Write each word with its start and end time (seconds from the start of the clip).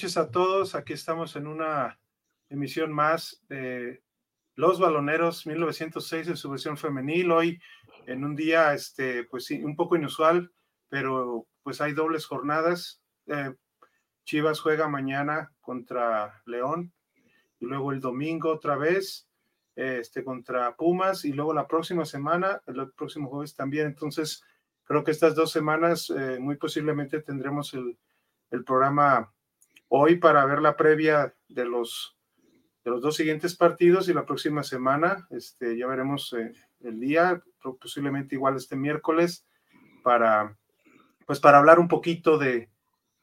Noches 0.00 0.16
a 0.16 0.30
todos. 0.30 0.74
Aquí 0.74 0.94
estamos 0.94 1.36
en 1.36 1.46
una 1.46 2.00
emisión 2.48 2.90
más 2.90 3.44
de 3.50 4.02
Los 4.54 4.80
Baloneros 4.80 5.46
1906 5.46 6.28
en 6.28 6.36
su 6.38 6.48
versión 6.48 6.78
femenil. 6.78 7.30
Hoy 7.30 7.60
en 8.06 8.24
un 8.24 8.34
día, 8.34 8.72
este, 8.72 9.24
pues 9.24 9.44
sí, 9.44 9.62
un 9.62 9.76
poco 9.76 9.96
inusual, 9.96 10.50
pero 10.88 11.46
pues 11.62 11.82
hay 11.82 11.92
dobles 11.92 12.24
jornadas. 12.24 13.02
Eh, 13.26 13.52
Chivas 14.24 14.60
juega 14.60 14.88
mañana 14.88 15.52
contra 15.60 16.40
León 16.46 16.94
y 17.58 17.66
luego 17.66 17.92
el 17.92 18.00
domingo 18.00 18.48
otra 18.48 18.76
vez 18.76 19.28
este, 19.76 20.24
contra 20.24 20.76
Pumas 20.76 21.26
y 21.26 21.34
luego 21.34 21.52
la 21.52 21.68
próxima 21.68 22.06
semana, 22.06 22.62
el 22.66 22.90
próximo 22.92 23.28
jueves 23.28 23.54
también. 23.54 23.88
Entonces, 23.88 24.42
creo 24.84 25.04
que 25.04 25.10
estas 25.10 25.34
dos 25.34 25.52
semanas 25.52 26.08
eh, 26.08 26.38
muy 26.40 26.56
posiblemente 26.56 27.20
tendremos 27.20 27.74
el, 27.74 27.98
el, 28.50 28.64
programa 28.64 29.30
hoy 29.90 30.16
para 30.16 30.46
ver 30.46 30.62
la 30.62 30.76
previa 30.76 31.34
de 31.48 31.66
los, 31.66 32.16
de 32.84 32.90
los 32.90 33.02
dos 33.02 33.16
siguientes 33.16 33.54
partidos 33.54 34.08
y 34.08 34.14
la 34.14 34.24
próxima 34.24 34.62
semana, 34.62 35.26
este, 35.30 35.76
ya 35.76 35.86
veremos 35.86 36.32
eh, 36.32 36.52
el 36.80 36.98
día, 36.98 37.42
posiblemente 37.78 38.36
igual 38.36 38.56
este 38.56 38.76
miércoles, 38.76 39.44
para, 40.02 40.56
pues 41.26 41.40
para 41.40 41.58
hablar 41.58 41.78
un 41.78 41.88
poquito 41.88 42.38
de, 42.38 42.70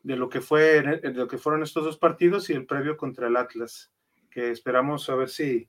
de 0.03 0.15
lo 0.15 0.29
que 0.29 0.41
fue, 0.41 0.83
de 0.83 1.13
lo 1.13 1.27
que 1.27 1.39
fueron 1.39 1.63
estos 1.63 1.83
dos 1.83 1.97
partidos 1.97 2.51
y 2.51 2.53
el 2.53 2.67
previo 2.67 2.97
contra 2.97 3.27
el 3.27 3.37
Atlas, 3.37 3.91
que 4.29 4.51
esperamos 4.51 5.09
a 5.09 5.15
ver 5.15 5.29
si 5.29 5.67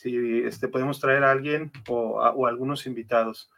si 0.00 0.44
este, 0.44 0.68
podemos 0.68 0.98
traer 0.98 1.24
a 1.24 1.30
alguien 1.30 1.70
o, 1.88 2.12
o 2.18 2.46
algunos 2.46 2.86
invitados. 2.86 3.50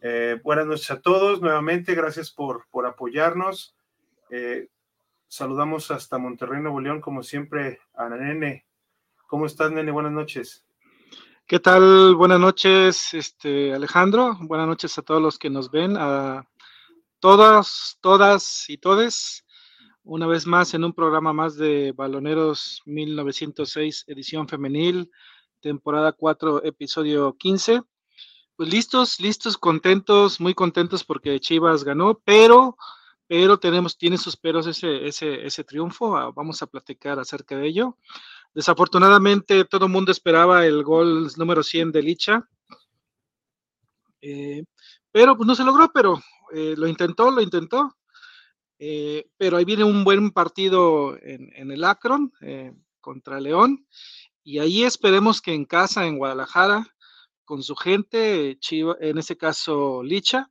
Eh, 0.00 0.40
buenas 0.42 0.66
noches 0.66 0.90
a 0.90 1.00
todos, 1.00 1.40
nuevamente, 1.40 1.94
gracias 1.94 2.32
por, 2.32 2.66
por 2.72 2.86
apoyarnos. 2.86 3.76
Eh, 4.30 4.66
saludamos 5.28 5.90
hasta 5.90 6.18
Monterrey, 6.18 6.60
Nuevo 6.60 6.80
León, 6.80 7.00
como 7.00 7.22
siempre, 7.22 7.80
a 7.94 8.08
Nene. 8.08 8.66
¿Cómo 9.26 9.46
estás, 9.46 9.70
Nene? 9.70 9.90
Buenas 9.90 10.12
noches. 10.12 10.64
¿Qué 11.46 11.60
tal? 11.60 12.14
Buenas 12.16 12.40
noches, 12.40 13.14
este, 13.14 13.72
Alejandro. 13.72 14.36
Buenas 14.40 14.66
noches 14.66 14.98
a 14.98 15.02
todos 15.02 15.22
los 15.22 15.38
que 15.38 15.50
nos 15.50 15.70
ven, 15.70 15.96
a 15.96 16.48
todas, 17.20 17.98
todas 18.00 18.68
y 18.68 18.78
todes. 18.78 19.44
Una 20.02 20.26
vez 20.26 20.46
más 20.46 20.74
en 20.74 20.84
un 20.84 20.92
programa 20.92 21.32
más 21.32 21.56
de 21.56 21.92
Baloneros 21.92 22.82
1906, 22.84 24.04
edición 24.06 24.48
femenil 24.48 25.10
temporada 25.60 26.12
4, 26.12 26.64
episodio 26.64 27.36
15. 27.36 27.82
Pues 28.54 28.68
listos, 28.70 29.20
listos, 29.20 29.58
contentos, 29.58 30.40
muy 30.40 30.54
contentos 30.54 31.04
porque 31.04 31.40
Chivas 31.40 31.84
ganó, 31.84 32.20
pero, 32.24 32.76
pero 33.26 33.58
tenemos, 33.58 33.96
tiene 33.96 34.18
sus 34.18 34.36
peros 34.36 34.66
ese, 34.66 35.06
ese, 35.06 35.46
ese 35.46 35.64
triunfo. 35.64 36.16
Ah, 36.16 36.30
vamos 36.34 36.62
a 36.62 36.66
platicar 36.66 37.18
acerca 37.18 37.56
de 37.56 37.66
ello. 37.66 37.98
Desafortunadamente, 38.54 39.64
todo 39.64 39.86
el 39.86 39.92
mundo 39.92 40.12
esperaba 40.12 40.64
el 40.64 40.82
gol 40.82 41.30
número 41.36 41.62
100 41.62 41.92
de 41.92 42.02
Licha. 42.02 42.48
Eh, 44.20 44.64
pero 45.12 45.36
pues 45.36 45.46
no 45.46 45.54
se 45.54 45.64
logró, 45.64 45.90
pero 45.92 46.20
eh, 46.52 46.74
lo 46.76 46.86
intentó, 46.86 47.30
lo 47.30 47.40
intentó. 47.40 47.96
Eh, 48.78 49.28
pero 49.36 49.56
ahí 49.56 49.64
viene 49.64 49.84
un 49.84 50.04
buen 50.04 50.30
partido 50.30 51.16
en, 51.22 51.50
en 51.54 51.70
el 51.70 51.82
Akron 51.84 52.32
contra 53.00 53.40
León 53.40 53.86
y 54.42 54.60
ahí 54.60 54.84
esperemos 54.84 55.42
que 55.42 55.52
en 55.52 55.64
casa, 55.64 56.06
en 56.06 56.18
Guadalajara, 56.18 56.86
con 57.44 57.64
su 57.64 57.74
gente, 57.74 58.56
Chiva, 58.60 58.96
en 59.00 59.18
este 59.18 59.36
caso 59.36 60.04
Licha, 60.04 60.50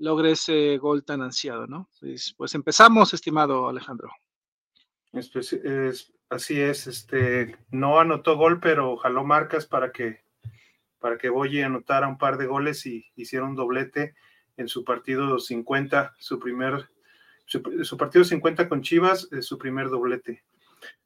logre 0.00 0.32
ese 0.32 0.78
gol 0.78 1.04
tan 1.04 1.22
ansiado, 1.22 1.66
¿no? 1.66 1.88
Pues, 2.00 2.34
pues 2.36 2.54
empezamos, 2.54 3.14
estimado 3.14 3.68
Alejandro. 3.68 4.10
así 6.30 6.60
es, 6.60 6.86
este, 6.86 7.56
no 7.70 8.00
anotó 8.00 8.36
gol, 8.36 8.60
pero 8.60 8.96
jaló 8.96 9.24
marcas 9.24 9.66
para 9.66 9.92
que 9.92 10.24
para 10.98 11.16
que 11.16 11.30
Boye 11.30 11.64
anotara 11.64 12.06
un 12.06 12.18
par 12.18 12.36
de 12.36 12.46
goles 12.46 12.84
y 12.86 13.06
hiciera 13.16 13.46
un 13.46 13.56
doblete 13.56 14.14
en 14.56 14.68
su 14.68 14.84
partido 14.84 15.38
50, 15.38 16.14
su 16.18 16.38
primer, 16.38 16.90
su, 17.46 17.96
partido 17.96 18.22
50 18.22 18.68
con 18.68 18.82
Chivas, 18.82 19.26
su 19.40 19.56
primer 19.56 19.88
doblete. 19.88 20.44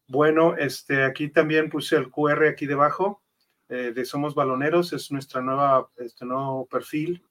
Bueno, 0.08 0.56
este, 0.56 1.04
aquí 1.04 1.28
también 1.28 1.70
puse 1.70 1.96
el 1.96 2.10
QR 2.10 2.48
aquí 2.48 2.66
debajo 2.66 3.22
eh, 3.68 3.92
de 3.94 4.04
Somos 4.04 4.34
Baloneros, 4.34 4.92
es 4.92 5.12
nuestra 5.12 5.40
nueva, 5.40 5.88
este 5.96 6.26
nuevo 6.26 6.66
perfil 6.66 7.24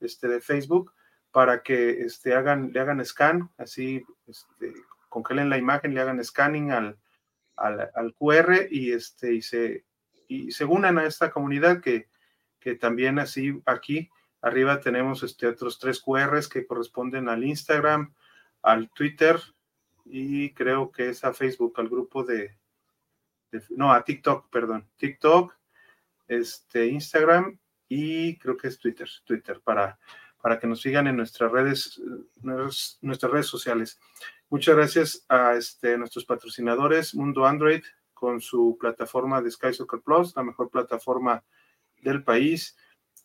este, 0.00 0.26
de 0.26 0.40
Facebook 0.40 0.92
para 1.38 1.62
que 1.62 2.00
este, 2.00 2.34
hagan, 2.34 2.72
le 2.72 2.80
hagan 2.80 3.04
scan, 3.04 3.48
así 3.58 4.04
este, 4.26 4.74
congelen 5.08 5.48
la 5.48 5.56
imagen, 5.56 5.94
le 5.94 6.00
hagan 6.00 6.24
scanning 6.24 6.72
al, 6.72 6.98
al, 7.54 8.12
QR 8.18 8.66
y, 8.68 8.90
este, 8.90 9.34
y, 9.34 9.42
se, 9.42 9.84
y 10.26 10.50
se 10.50 10.64
unan 10.64 10.98
a 10.98 11.04
esta 11.04 11.30
comunidad 11.30 11.80
que, 11.80 12.08
que 12.58 12.74
también 12.74 13.20
así 13.20 13.62
aquí 13.66 14.10
arriba 14.40 14.80
tenemos 14.80 15.22
este, 15.22 15.46
otros 15.46 15.78
tres 15.78 16.02
QRs 16.02 16.48
que 16.48 16.66
corresponden 16.66 17.28
al 17.28 17.44
Instagram, 17.44 18.12
al 18.62 18.90
Twitter 18.90 19.40
y 20.06 20.52
creo 20.54 20.90
que 20.90 21.10
es 21.10 21.22
a 21.22 21.32
Facebook, 21.32 21.74
al 21.76 21.88
grupo 21.88 22.24
de, 22.24 22.58
no, 23.70 23.92
a 23.92 24.02
TikTok, 24.02 24.50
perdón, 24.50 24.88
TikTok, 24.96 25.54
este, 26.26 26.88
Instagram 26.88 27.60
y 27.86 28.36
creo 28.38 28.56
que 28.56 28.66
es 28.66 28.76
Twitter, 28.80 29.08
Twitter, 29.24 29.60
para, 29.62 30.00
para 30.40 30.58
que 30.58 30.66
nos 30.66 30.80
sigan 30.80 31.06
en 31.06 31.16
nuestras 31.16 31.50
redes, 31.50 32.00
nuestras 32.42 33.32
redes 33.32 33.46
sociales. 33.46 33.98
Muchas 34.50 34.76
gracias 34.76 35.24
a 35.28 35.54
este, 35.54 35.98
nuestros 35.98 36.24
patrocinadores, 36.24 37.14
Mundo 37.14 37.46
Android, 37.46 37.82
con 38.14 38.40
su 38.40 38.76
plataforma 38.80 39.42
de 39.42 39.50
Sky 39.50 39.74
Soccer 39.74 40.00
Plus, 40.00 40.34
la 40.36 40.42
mejor 40.42 40.70
plataforma 40.70 41.44
del 42.02 42.24
país. 42.24 42.76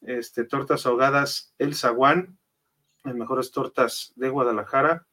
Este, 0.01 0.43
tortas 0.43 0.85
ahogadas 0.85 1.53
El 1.57 1.75
Zaguán, 1.75 2.37
las 3.03 3.15
mejores 3.15 3.51
tortas 3.51 4.11
de 4.15 4.29
Guadalajara 4.29 5.07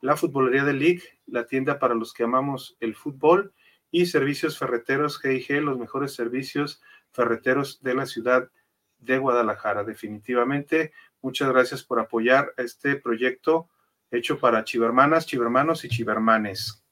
la 0.00 0.16
Futbolería 0.16 0.64
de 0.64 0.72
League, 0.72 1.02
la 1.26 1.46
tienda 1.46 1.78
para 1.78 1.94
los 1.94 2.12
que 2.12 2.24
amamos 2.24 2.76
el 2.80 2.94
fútbol, 2.94 3.52
y 3.90 4.06
Servicios 4.06 4.58
Ferreteros 4.58 5.18
GIG, 5.18 5.62
los 5.62 5.78
mejores 5.78 6.14
servicios 6.14 6.82
ferreteros 7.12 7.82
de 7.82 7.94
la 7.94 8.06
ciudad 8.06 8.50
de 8.98 9.18
Guadalajara. 9.18 9.84
Definitivamente, 9.84 10.92
muchas 11.22 11.48
gracias 11.48 11.82
por 11.82 12.00
apoyar 12.00 12.52
este 12.56 12.96
proyecto 12.96 13.68
hecho 14.10 14.38
para 14.38 14.64
chivermanas, 14.64 15.26
chivermanos 15.26 15.84
y 15.84 15.88
chivermanes. 15.88 16.82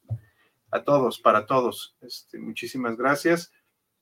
A 0.71 0.83
todos, 0.83 1.21
para 1.21 1.47
todos. 1.47 1.97
Este, 2.01 2.39
muchísimas 2.39 2.97
gracias. 2.97 3.53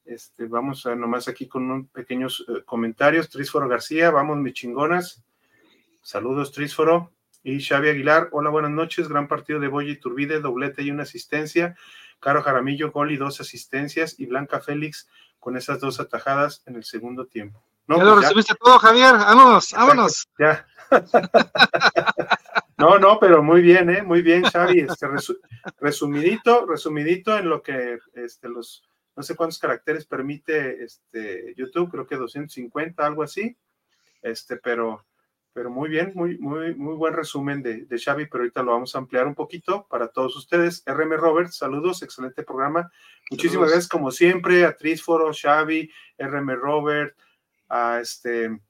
Este, 0.05 0.47
vamos 0.47 0.87
a 0.87 0.97
nomás 0.97 1.29
aquí 1.29 1.47
con 1.47 1.71
unos 1.71 1.89
pequeños 1.91 2.45
eh, 2.49 2.63
comentarios. 2.65 3.29
Trísforo 3.29 3.69
García, 3.69 4.11
vamos, 4.11 4.39
mi 4.39 4.53
chingonas. 4.53 5.23
Saludos, 6.03 6.53
Trísforo. 6.53 7.13
Y 7.45 7.61
Xavi 7.61 7.89
Aguilar, 7.89 8.29
hola, 8.33 8.51
buenas 8.51 8.71
noches. 8.71 9.09
Gran 9.09 9.29
partido 9.29 9.61
de 9.61 9.69
Boya 9.69 9.93
y 9.93 9.97
Turbide, 9.97 10.41
doblete 10.41 10.83
y 10.83 10.91
una 10.91 11.03
asistencia. 11.03 11.77
Caro 12.21 12.43
Jaramillo, 12.43 12.93
gol 12.93 13.11
y 13.11 13.17
dos 13.17 13.41
asistencias. 13.41 14.19
Y 14.19 14.27
Blanca 14.27 14.61
Félix 14.61 15.09
con 15.39 15.57
esas 15.57 15.81
dos 15.81 16.01
atajadas 16.01 16.63
en 16.67 16.77
el 16.77 16.85
segundo 16.85 17.27
tiempo. 17.27 17.63
No, 17.87 17.99
ya 17.99 18.05
lo 18.05 18.13
pues 18.15 18.25
recibiste 18.25 18.55
todo, 18.55 18.79
Javier. 18.79 19.15
Vámonos, 19.15 19.73
vámonos. 19.73 20.29
Ya. 20.39 20.67
no, 22.79 22.99
no, 22.99 23.19
pero 23.19 23.43
muy 23.43 23.63
bien, 23.63 23.91
¿eh? 23.91 24.03
Muy 24.03 24.23
bien, 24.23 24.45
Xavi. 24.45 24.81
Este, 24.81 25.07
resumidito, 25.79 26.67
resumidito 26.67 27.37
en 27.37 27.49
lo 27.49 27.63
que 27.63 27.99
este, 28.15 28.49
los, 28.49 28.83
no 29.17 29.23
sé 29.23 29.35
cuántos 29.35 29.59
caracteres 29.59 30.07
permite 30.07 30.85
este, 30.85 31.55
YouTube, 31.57 31.91
creo 31.91 32.07
que 32.07 32.17
250, 32.17 33.05
algo 33.05 33.23
así. 33.23 33.57
Este, 34.23 34.57
pero 34.57 35.05
pero 35.53 35.71
muy 35.71 35.91
bien, 35.91 36.13
muy, 36.15 36.39
muy, 36.39 36.75
muy 36.75 36.95
buen 36.95 37.13
resumen 37.13 37.63
de, 37.63 37.85
de, 37.85 37.99
Xavi, 37.99 38.27
pero 38.27 38.43
ahorita 38.43 38.63
lo 38.63 38.73
vamos 38.73 38.95
a 38.95 38.99
ampliar 38.99 39.27
un 39.27 39.35
poquito 39.35 39.87
para 39.89 40.09
todos 40.09 40.35
ustedes. 40.37 40.83
RM 40.87 41.13
Robert, 41.17 41.51
saludos, 41.51 42.03
excelente 42.03 42.43
programa. 42.43 42.91
Muchísimas 43.31 43.69
gracias, 43.69 43.89
como 43.89 44.11
siempre, 44.11 44.65
a 44.65 44.77
Trisforo, 44.77 45.31
Xavi, 45.33 45.91
RM 46.19 46.55
Robert, 46.55 47.17
a 47.69 48.01
este, 48.01 48.61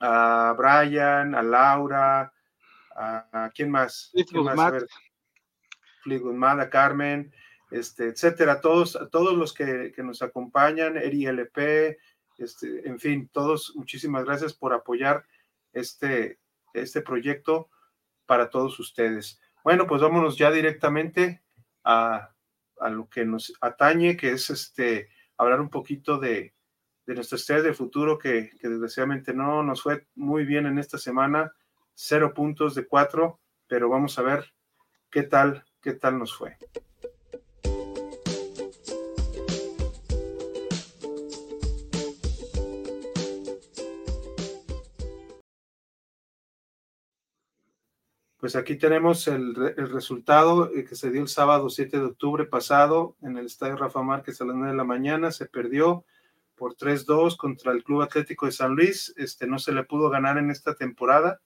a 0.00 0.54
Brian, 0.56 1.34
a 1.34 1.42
Laura, 1.42 2.32
a, 2.94 3.50
quién 3.54 3.70
más, 3.70 4.10
¿Quién 4.12 4.44
más? 4.44 4.58
A, 4.58 4.70
ver, 4.70 4.86
a 6.60 6.70
Carmen, 6.70 7.32
este, 7.70 8.08
etcétera, 8.08 8.60
todos, 8.60 8.96
a 8.96 9.08
todos 9.08 9.36
los 9.36 9.52
que, 9.52 9.92
que 9.94 10.02
nos 10.02 10.22
acompañan, 10.22 10.96
Eri 10.96 11.26
LP, 11.26 11.98
este, 12.38 12.88
en 12.88 12.98
fin, 12.98 13.28
todos, 13.32 13.74
muchísimas 13.76 14.24
gracias 14.24 14.52
por 14.52 14.72
apoyar 14.72 15.26
este, 15.72 16.38
este 16.74 17.02
proyecto 17.02 17.70
para 18.26 18.50
todos 18.50 18.78
ustedes. 18.78 19.40
Bueno, 19.64 19.86
pues 19.86 20.02
vámonos 20.02 20.36
ya 20.36 20.50
directamente 20.50 21.42
a, 21.84 22.30
a 22.80 22.88
lo 22.88 23.08
que 23.08 23.24
nos 23.24 23.52
atañe, 23.60 24.16
que 24.16 24.32
es 24.32 24.50
este 24.50 25.08
hablar 25.36 25.60
un 25.60 25.70
poquito 25.70 26.18
de, 26.18 26.54
de 27.06 27.14
nuestra 27.14 27.36
estrella 27.36 27.62
de 27.62 27.74
futuro, 27.74 28.18
que, 28.18 28.50
desgraciadamente 28.60 29.32
no 29.32 29.62
nos 29.62 29.82
fue 29.82 30.06
muy 30.14 30.44
bien 30.44 30.66
en 30.66 30.78
esta 30.78 30.98
semana, 30.98 31.52
cero 31.94 32.34
puntos 32.34 32.74
de 32.74 32.86
cuatro, 32.86 33.40
pero 33.66 33.88
vamos 33.88 34.18
a 34.18 34.22
ver 34.22 34.52
qué 35.10 35.22
tal 35.22 35.64
qué 35.80 35.94
tal 35.94 36.18
nos 36.18 36.34
fue. 36.34 36.56
Pues 48.38 48.54
aquí 48.54 48.76
tenemos 48.76 49.26
el, 49.28 49.54
resultado 49.54 50.72
eh, 50.72 50.84
que 50.84 50.94
se 50.94 51.10
dio 51.10 51.22
el 51.22 51.28
sábado 51.28 51.68
7 51.68 51.98
de 51.98 52.04
octubre 52.04 52.44
pasado 52.44 53.16
en 53.22 53.36
el 53.38 53.46
estadio 53.46 53.76
Rafa 53.76 54.02
Márquez 54.02 54.40
a 54.40 54.44
las 54.44 54.54
9 54.54 54.72
de 54.72 54.76
la 54.76 54.84
mañana. 54.84 55.32
Se 55.32 55.46
perdió 55.46 56.04
por 56.56 56.74
3-2 56.74 57.36
contra 57.36 57.72
el 57.72 57.84
Club 57.84 58.02
Atlético 58.02 58.46
de 58.46 58.52
San 58.52 58.74
Luis. 58.74 59.14
Este, 59.16 59.46
no 59.46 59.58
se 59.58 59.72
le 59.72 59.84
pudo 59.84 60.10
ganar 60.10 60.38
en 60.38 60.50
esta 60.50 60.74
temporada. 60.74 61.40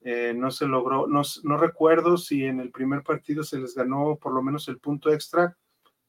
Eh, 0.00 0.34
no 0.36 0.50
se 0.50 0.66
logró, 0.66 1.06
no, 1.06 1.22
recuerdo 1.56 2.18
si 2.18 2.44
en 2.44 2.60
el 2.60 2.70
primer 2.70 3.02
partido 3.02 3.42
se 3.42 3.58
les 3.58 3.74
ganó 3.74 4.16
por 4.16 4.32
lo 4.32 4.42
menos 4.42 4.68
el 4.68 4.78
punto 4.78 5.12
extra. 5.12 5.56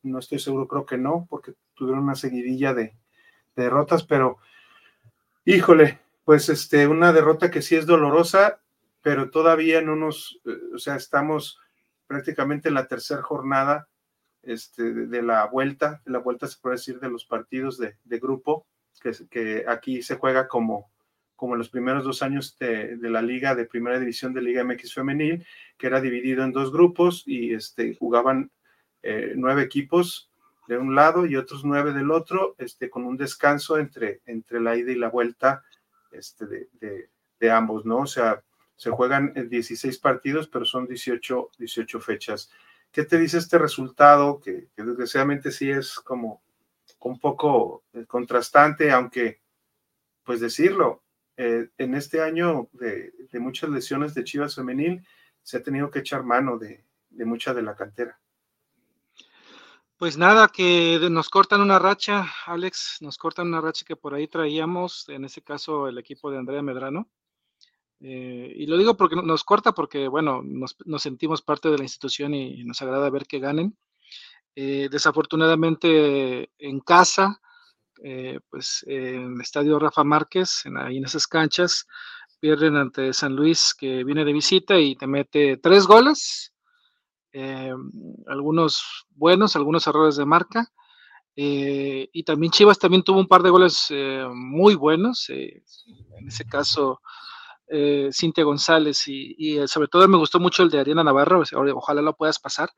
No 0.03 0.19
estoy 0.19 0.39
seguro, 0.39 0.67
creo 0.67 0.85
que 0.85 0.97
no, 0.97 1.27
porque 1.29 1.53
tuvieron 1.73 2.03
una 2.03 2.15
seguidilla 2.15 2.73
de, 2.73 2.95
de 3.55 3.63
derrotas, 3.63 4.03
pero 4.03 4.37
híjole, 5.45 5.99
pues 6.23 6.49
este, 6.49 6.87
una 6.87 7.13
derrota 7.13 7.49
que 7.49 7.61
sí 7.61 7.75
es 7.75 7.85
dolorosa 7.85 8.59
pero 9.01 9.29
todavía 9.29 9.81
no 9.81 9.95
nos, 9.95 10.39
eh, 10.45 10.51
o 10.75 10.77
sea, 10.77 10.95
estamos 10.95 11.59
prácticamente 12.07 12.69
en 12.69 12.75
la 12.75 12.87
tercera 12.87 13.21
jornada 13.21 13.87
este, 14.49 14.93
de, 14.93 15.21
la 15.21 15.45
vuelta, 15.45 16.01
de 16.05 16.11
la 16.11 16.19
vuelta 16.19 16.47
se 16.47 16.57
puede 16.59 16.77
decir 16.77 16.99
de 16.99 17.09
los 17.09 17.23
partidos 17.25 17.77
de, 17.77 17.95
grupo, 18.19 18.65
que, 19.01 19.11
que, 19.29 19.65
aquí 19.67 20.01
se 20.01 20.15
juega 20.15 20.47
como, 20.47 20.89
como 21.35 21.53
en 21.53 21.59
los 21.59 21.69
primeros 21.69 22.03
dos 22.03 22.23
años 22.23 22.57
de, 22.57 22.97
la 23.01 23.21
liga 23.21 23.53
de 23.53 23.65
primera 23.65 23.99
división 23.99 24.33
de 24.33 24.41
Liga 24.41 24.63
MX 24.63 24.93
femenil, 24.93 25.45
que 25.77 25.87
era 25.87 26.01
dividido 26.01 26.43
en 26.43 26.51
dos 26.51 26.71
grupos 26.71 27.23
y 27.27 27.53
este, 27.53 27.95
jugaban 27.95 28.51
eh, 29.03 29.33
nueve 29.35 29.61
equipos 29.61 30.31
de 30.67 30.77
un 30.77 30.95
lado 30.95 31.25
y 31.25 31.35
otros 31.35 31.63
nueve 31.63 31.93
del 31.93 32.09
otro, 32.09 32.55
este, 32.57 32.89
con 32.89 33.05
un 33.05 33.17
descanso 33.17 33.77
entre, 33.77 34.21
entre 34.25 34.59
la 34.59 34.75
ida 34.75 34.91
y 34.91 34.95
la 34.95 35.09
vuelta 35.09 35.63
este, 36.11 36.45
de, 36.47 37.09
de 37.39 37.51
ambos, 37.51 37.85
¿no? 37.85 37.99
O 37.99 38.07
sea, 38.07 38.43
se 38.79 38.89
juegan 38.91 39.33
16 39.49 39.99
partidos, 39.99 40.47
pero 40.47 40.63
son 40.63 40.87
18, 40.87 41.51
18 41.57 41.99
fechas. 41.99 42.49
¿Qué 42.91 43.03
te 43.03 43.17
dice 43.17 43.37
este 43.37 43.57
resultado? 43.57 44.39
Que, 44.39 44.69
desgraciadamente 44.75 45.51
sí 45.51 45.69
es 45.69 45.99
como 45.99 46.41
un 47.01 47.19
poco 47.19 47.83
eh, 47.93 48.05
contrastante, 48.05 48.91
aunque, 48.91 49.41
pues 50.23 50.39
decirlo, 50.39 51.03
eh, 51.37 51.69
en 51.77 51.95
este 51.95 52.21
año 52.21 52.69
de, 52.73 53.13
muchas 53.33 53.69
lesiones 53.69 54.13
de 54.13 54.23
Chivas 54.23 54.55
Femenil, 54.55 55.05
se 55.41 55.57
ha 55.57 55.63
tenido 55.63 55.89
que 55.89 55.99
echar 55.99 56.23
mano 56.23 56.57
de, 56.57 56.83
de 57.09 57.25
mucha 57.25 57.53
de 57.53 57.61
la 57.61 57.75
cantera. 57.75 58.19
Pues 59.97 60.17
nada, 60.17 60.47
que 60.47 60.97
nos 61.11 61.29
cortan 61.29 61.61
una 61.61 61.77
racha, 61.77 62.25
Alex, 62.45 62.97
nos 63.01 63.17
cortan 63.17 63.47
una 63.47 63.61
racha 63.61 63.85
que 63.85 63.97
por 63.97 64.13
ahí 64.13 64.27
traíamos, 64.27 65.07
en 65.09 65.25
ese 65.25 65.41
caso 65.41 65.87
el 65.87 65.97
equipo 65.97 66.31
de 66.31 66.37
Andrea 66.37 66.61
Medrano, 66.61 67.09
eh, 68.01 68.53
y 68.55 68.65
lo 68.65 68.77
digo 68.77 68.95
porque 68.95 69.15
nos 69.15 69.43
corta, 69.43 69.73
porque 69.73 70.07
bueno, 70.07 70.41
nos, 70.43 70.75
sentimos 71.01 71.41
parte 71.41 71.69
de 71.69 71.77
la 71.77 71.83
institución 71.83 72.33
y, 72.33 72.63
nos 72.63 72.81
agrada 72.81 73.09
ver 73.09 73.25
que 73.25 73.39
ganen. 73.39 73.77
Eh, 74.55 74.89
desafortunadamente 74.91 76.51
en 76.57 76.79
casa, 76.79 77.41
eh, 78.03 78.39
pues 78.49 78.83
en 78.87 79.35
el 79.35 79.41
estadio 79.41 79.79
Rafa 79.79 80.03
Márquez, 80.03 80.65
en, 80.65 80.77
ahí 80.77 80.97
en 80.97 81.05
esas 81.05 81.27
canchas, 81.27 81.87
pierden 82.39 82.77
ante 82.77 83.13
San 83.13 83.35
Luis 83.35 83.73
que 83.77 84.03
viene 84.03 84.23
de 84.23 84.33
visita 84.33 84.79
y 84.79 84.95
te 84.95 85.07
mete 85.07 85.57
tres 85.57 85.85
goles, 85.85 86.53
algunos 88.27 89.05
buenos, 89.11 89.55
algunos 89.55 89.85
errores 89.87 90.15
de 90.15 90.25
marca. 90.25 90.71
y 91.35 92.23
también 92.23 92.51
Chivas 92.51 92.79
también 92.79 93.03
tuvo 93.03 93.19
un 93.19 93.27
par 93.27 93.43
de 93.43 93.49
goles 93.49 93.93
muy 94.33 94.75
buenos. 94.75 95.29
en 95.29 96.27
ese 96.27 96.45
caso, 96.45 97.01
eh, 97.69 98.09
Cintia 98.11 98.43
González 98.43 99.07
y, 99.07 99.57
eh, 99.57 99.67
sobre 99.67 99.87
todo 99.87 100.07
me 100.07 100.17
gustó 100.17 100.39
mucho 100.39 100.63
el 100.63 100.69
de 100.69 100.79
Ariana 100.79 101.03
Navarro, 101.03 101.43
ojalá 101.75 102.01
lo 102.01 102.15
puedas 102.15 102.39
pasar. 102.39 102.69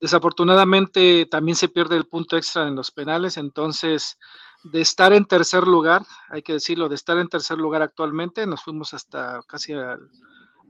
Desafortunadamente 0.00 1.26
también 1.30 1.56
se 1.56 1.68
pierde 1.68 1.96
el 1.96 2.06
punto 2.06 2.36
extra 2.36 2.68
en 2.68 2.74
los 2.74 2.90
penales, 2.90 3.36
entonces 3.38 4.18
de 4.64 4.80
estar 4.80 5.12
en 5.12 5.24
tercer 5.24 5.66
lugar, 5.66 6.02
hay 6.28 6.42
que 6.42 6.54
decirlo, 6.54 6.88
de 6.88 6.94
estar 6.94 7.16
en 7.18 7.28
tercer 7.28 7.58
lugar 7.58 7.82
actualmente, 7.82 8.46
nos 8.46 8.62
fuimos 8.62 8.92
hasta 8.92 9.40
casi 9.46 9.72
al 9.72 10.00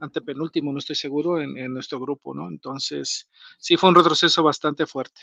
antepenúltimo, 0.00 0.73
no 0.73 0.79
estoy 0.79 0.97
seguro, 0.97 1.41
en, 1.41 1.73
nuestro 1.73 1.99
grupo, 2.00 2.35
¿no? 2.35 2.49
Entonces, 2.49 3.28
sí 3.59 3.76
fue 3.76 3.90
un 3.90 3.97
retroceso 3.97 4.43
bastante 4.43 4.87
fuerte. 4.87 5.21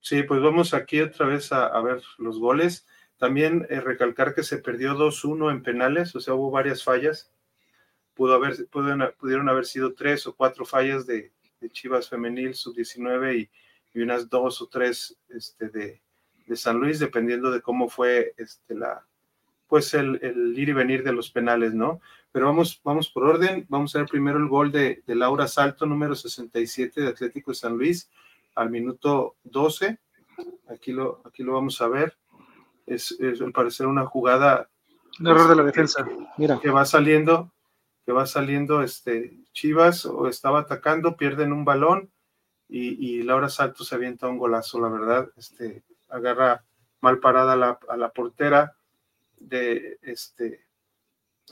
Sí, 0.00 0.22
pues 0.22 0.40
vamos 0.40 0.72
aquí 0.72 1.00
otra 1.00 1.26
vez 1.26 1.52
a 1.52 1.80
ver 1.80 2.02
los 2.18 2.38
goles. 2.38 2.86
También 3.20 3.66
eh, 3.68 3.82
recalcar 3.82 4.34
que 4.34 4.42
se 4.42 4.56
perdió 4.56 4.94
2-1 4.94 5.50
en 5.50 5.62
penales, 5.62 6.16
o 6.16 6.20
sea, 6.20 6.32
hubo 6.32 6.50
varias 6.50 6.82
fallas. 6.82 7.30
Pudo 8.14 8.32
haber, 8.32 8.66
pudieron, 8.68 9.48
haber 9.50 9.66
sido 9.66 9.92
tres 9.92 10.26
o 10.26 10.34
cuatro 10.34 10.64
fallas 10.64 11.06
de, 11.06 11.30
Chivas 11.70 12.08
Femenil, 12.08 12.54
sub-19 12.54 13.50
y, 13.94 14.00
unas 14.00 14.30
dos 14.30 14.62
o 14.62 14.68
tres 14.68 15.18
este, 15.28 15.68
de, 15.68 16.00
San 16.56 16.78
Luis, 16.78 16.98
dependiendo 16.98 17.50
de 17.50 17.60
cómo 17.60 17.90
fue 17.90 18.32
este, 18.38 18.74
la, 18.74 19.06
pues 19.68 19.92
el, 19.92 20.18
ir 20.56 20.70
y 20.70 20.72
venir 20.72 21.04
de 21.04 21.12
los 21.12 21.30
penales, 21.30 21.74
¿no? 21.74 22.00
Pero 22.32 22.46
vamos, 22.46 22.80
vamos 22.82 23.10
por 23.10 23.24
orden. 23.24 23.66
Vamos 23.68 23.94
a 23.94 23.98
ver 23.98 24.08
primero 24.08 24.38
el 24.38 24.48
gol 24.48 24.72
de, 24.72 25.02
de 25.06 25.14
Laura 25.14 25.46
Salto, 25.46 25.84
número 25.84 26.14
67 26.14 27.02
de 27.02 27.08
Atlético 27.08 27.50
de 27.50 27.56
San 27.56 27.76
Luis, 27.76 28.08
al 28.54 28.70
minuto 28.70 29.36
12. 29.44 29.98
Aquí 30.70 30.92
lo, 30.92 31.20
aquí 31.26 31.42
lo 31.42 31.52
vamos 31.52 31.82
a 31.82 31.88
ver 31.88 32.16
es, 32.94 33.16
al 33.20 33.52
parecer 33.52 33.86
una 33.86 34.06
jugada. 34.06 34.68
Un 35.18 35.28
error 35.28 35.48
de 35.48 35.56
la 35.56 35.62
defensa, 35.64 36.06
mira. 36.36 36.58
Que 36.60 36.70
va 36.70 36.84
saliendo, 36.84 37.52
que 38.04 38.12
va 38.12 38.26
saliendo 38.26 38.82
este 38.82 39.36
Chivas 39.52 40.06
o 40.06 40.28
estaba 40.28 40.60
atacando, 40.60 41.16
pierden 41.16 41.52
un 41.52 41.64
balón 41.64 42.10
y, 42.72 43.22
Laura 43.24 43.48
Salto 43.48 43.82
se 43.82 43.96
avienta 43.96 44.28
un 44.28 44.38
golazo, 44.38 44.80
la 44.80 44.88
verdad, 44.88 45.28
este, 45.36 45.82
agarra 46.08 46.64
mal 47.00 47.18
parada 47.18 47.54
a 47.54 47.96
la, 47.96 48.10
portera 48.10 48.76
de 49.38 49.98
este, 50.02 50.66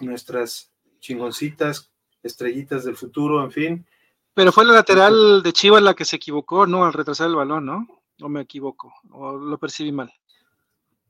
nuestras 0.00 0.70
chingoncitas, 1.00 1.90
estrellitas 2.22 2.84
del 2.84 2.96
futuro, 2.96 3.42
en 3.42 3.50
fin. 3.50 3.86
Pero 4.34 4.52
fue 4.52 4.64
la 4.64 4.74
lateral 4.74 5.42
de 5.42 5.52
Chivas 5.52 5.82
la 5.82 5.94
que 5.94 6.04
se 6.04 6.16
equivocó, 6.16 6.66
¿no? 6.66 6.84
Al 6.84 6.92
retrasar 6.92 7.26
el 7.26 7.34
balón, 7.34 7.66
¿no? 7.66 7.88
¿O 8.20 8.28
me 8.28 8.42
equivoco? 8.42 8.92
¿O 9.10 9.32
lo 9.36 9.58
percibí 9.58 9.90
mal? 9.90 10.12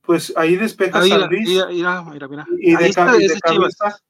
Pues 0.08 0.32
ahí 0.38 0.56
despeja 0.56 1.06
San 1.06 1.28
Luis. 1.28 1.46
Mira, 1.46 2.02
mira, 2.02 2.28
mira. 2.28 2.46
Y 2.58 2.74
de, 2.74 2.94
cabeza. 2.94 4.00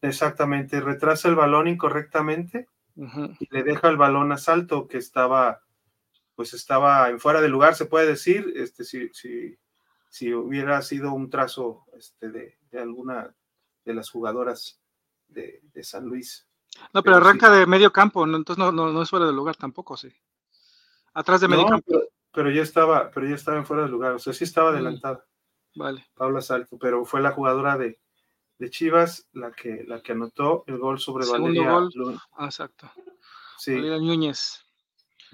Exactamente, 0.00 0.80
retrasa 0.80 1.26
el 1.26 1.34
balón 1.34 1.66
incorrectamente 1.66 2.68
y 2.94 3.48
le 3.50 3.64
deja 3.64 3.88
el 3.88 3.96
balón 3.96 4.30
a 4.30 4.38
Salto 4.38 4.86
que 4.86 4.98
estaba, 4.98 5.64
pues 6.36 6.54
estaba 6.54 7.08
en 7.08 7.18
fuera 7.18 7.40
de 7.40 7.48
lugar, 7.48 7.74
se 7.74 7.86
puede 7.86 8.06
decir, 8.06 8.52
este, 8.54 8.84
si, 8.84 9.08
si, 9.12 9.58
si 10.08 10.32
hubiera 10.32 10.80
sido 10.82 11.12
un 11.12 11.30
trazo 11.30 11.86
este, 11.96 12.30
de, 12.30 12.56
alguna 12.78 13.34
de 13.84 13.94
las 13.94 14.08
jugadoras 14.08 14.80
de, 15.26 15.60
San 15.82 16.04
Luis. 16.04 16.46
No, 16.94 17.02
pero, 17.02 17.16
arranca 17.16 17.50
de 17.50 17.66
medio 17.66 17.92
campo, 17.92 18.24
entonces 18.24 18.56
no, 18.56 18.70
no, 18.70 19.02
es 19.02 19.10
fuera 19.10 19.26
de 19.26 19.32
lugar 19.32 19.56
tampoco, 19.56 19.96
sí. 19.96 20.14
Atrás 21.12 21.40
de 21.40 21.48
medio 21.48 21.66
campo 21.66 21.84
pero 21.88 22.04
ya 22.34 22.62
estaba, 22.62 23.10
pero 23.10 23.26
ya 23.26 23.34
estaba 23.34 23.58
en 23.58 23.66
fuera 23.66 23.84
de 23.84 23.88
lugar, 23.88 24.12
o 24.12 24.18
sea, 24.18 24.32
sí 24.32 24.44
estaba 24.44 24.70
mm. 24.70 24.74
adelantada. 24.74 25.24
Vale. 25.74 26.06
Paula 26.14 26.40
Salto, 26.40 26.78
pero 26.78 27.04
fue 27.04 27.20
la 27.20 27.32
jugadora 27.32 27.76
de, 27.76 27.98
de 28.58 28.70
Chivas 28.70 29.28
la 29.32 29.52
que, 29.52 29.84
la 29.86 30.02
que 30.02 30.12
anotó 30.12 30.64
el 30.66 30.78
gol 30.78 30.98
sobre 30.98 31.24
Segundo 31.24 31.62
Gol. 31.62 32.20
Ah, 32.36 32.46
exacto. 32.46 32.90
Sí. 33.58 33.74
Valeria 33.74 33.98
Núñez. 33.98 34.64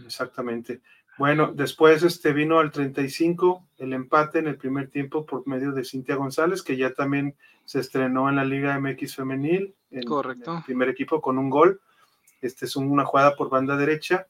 Exactamente. 0.05 0.83
Bueno, 1.17 1.53
después 1.55 2.03
este 2.03 2.33
vino 2.33 2.59
al 2.59 2.73
35 2.73 3.69
el 3.79 3.93
empate 3.93 4.41
en 4.41 4.49
el 4.49 4.57
primer 4.57 4.91
tiempo 4.91 5.25
por 5.25 5.47
medio 5.47 5.73
de 5.73 5.85
Cintia 5.85 6.17
González, 6.17 6.63
que 6.63 6.77
ya 6.77 6.93
también 6.93 7.37
se 7.65 7.81
estrenó 7.81 8.29
en 8.29 8.37
la 8.37 8.45
Liga 8.45 8.79
MX 8.79 9.15
femenil, 9.15 9.75
en, 9.91 10.05
Correcto. 10.05 10.59
el 10.59 10.65
primer 10.65 10.89
equipo 10.89 11.21
con 11.21 11.39
un 11.39 11.51
gol. 11.51 11.81
Este 12.41 12.67
es 12.67 12.77
una 12.77 13.05
jugada 13.05 13.37
por 13.37 13.49
banda 13.49 13.77
derecha 13.77 14.27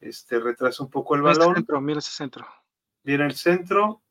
este, 0.00 0.38
retrasa 0.38 0.82
un 0.82 0.90
poco 0.90 1.14
el 1.14 1.22
balón. 1.22 1.64
mira 1.82 1.98
ese 1.98 2.10
centro. 2.10 2.46
Viene 3.02 3.26
el 3.26 3.34
centro, 3.34 4.02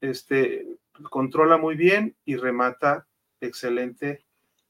este, 0.00 0.66
controla 1.10 1.56
muy 1.56 1.76
bien 1.76 2.16
y 2.24 2.36
remata 2.36 3.06
excelente 3.40 4.24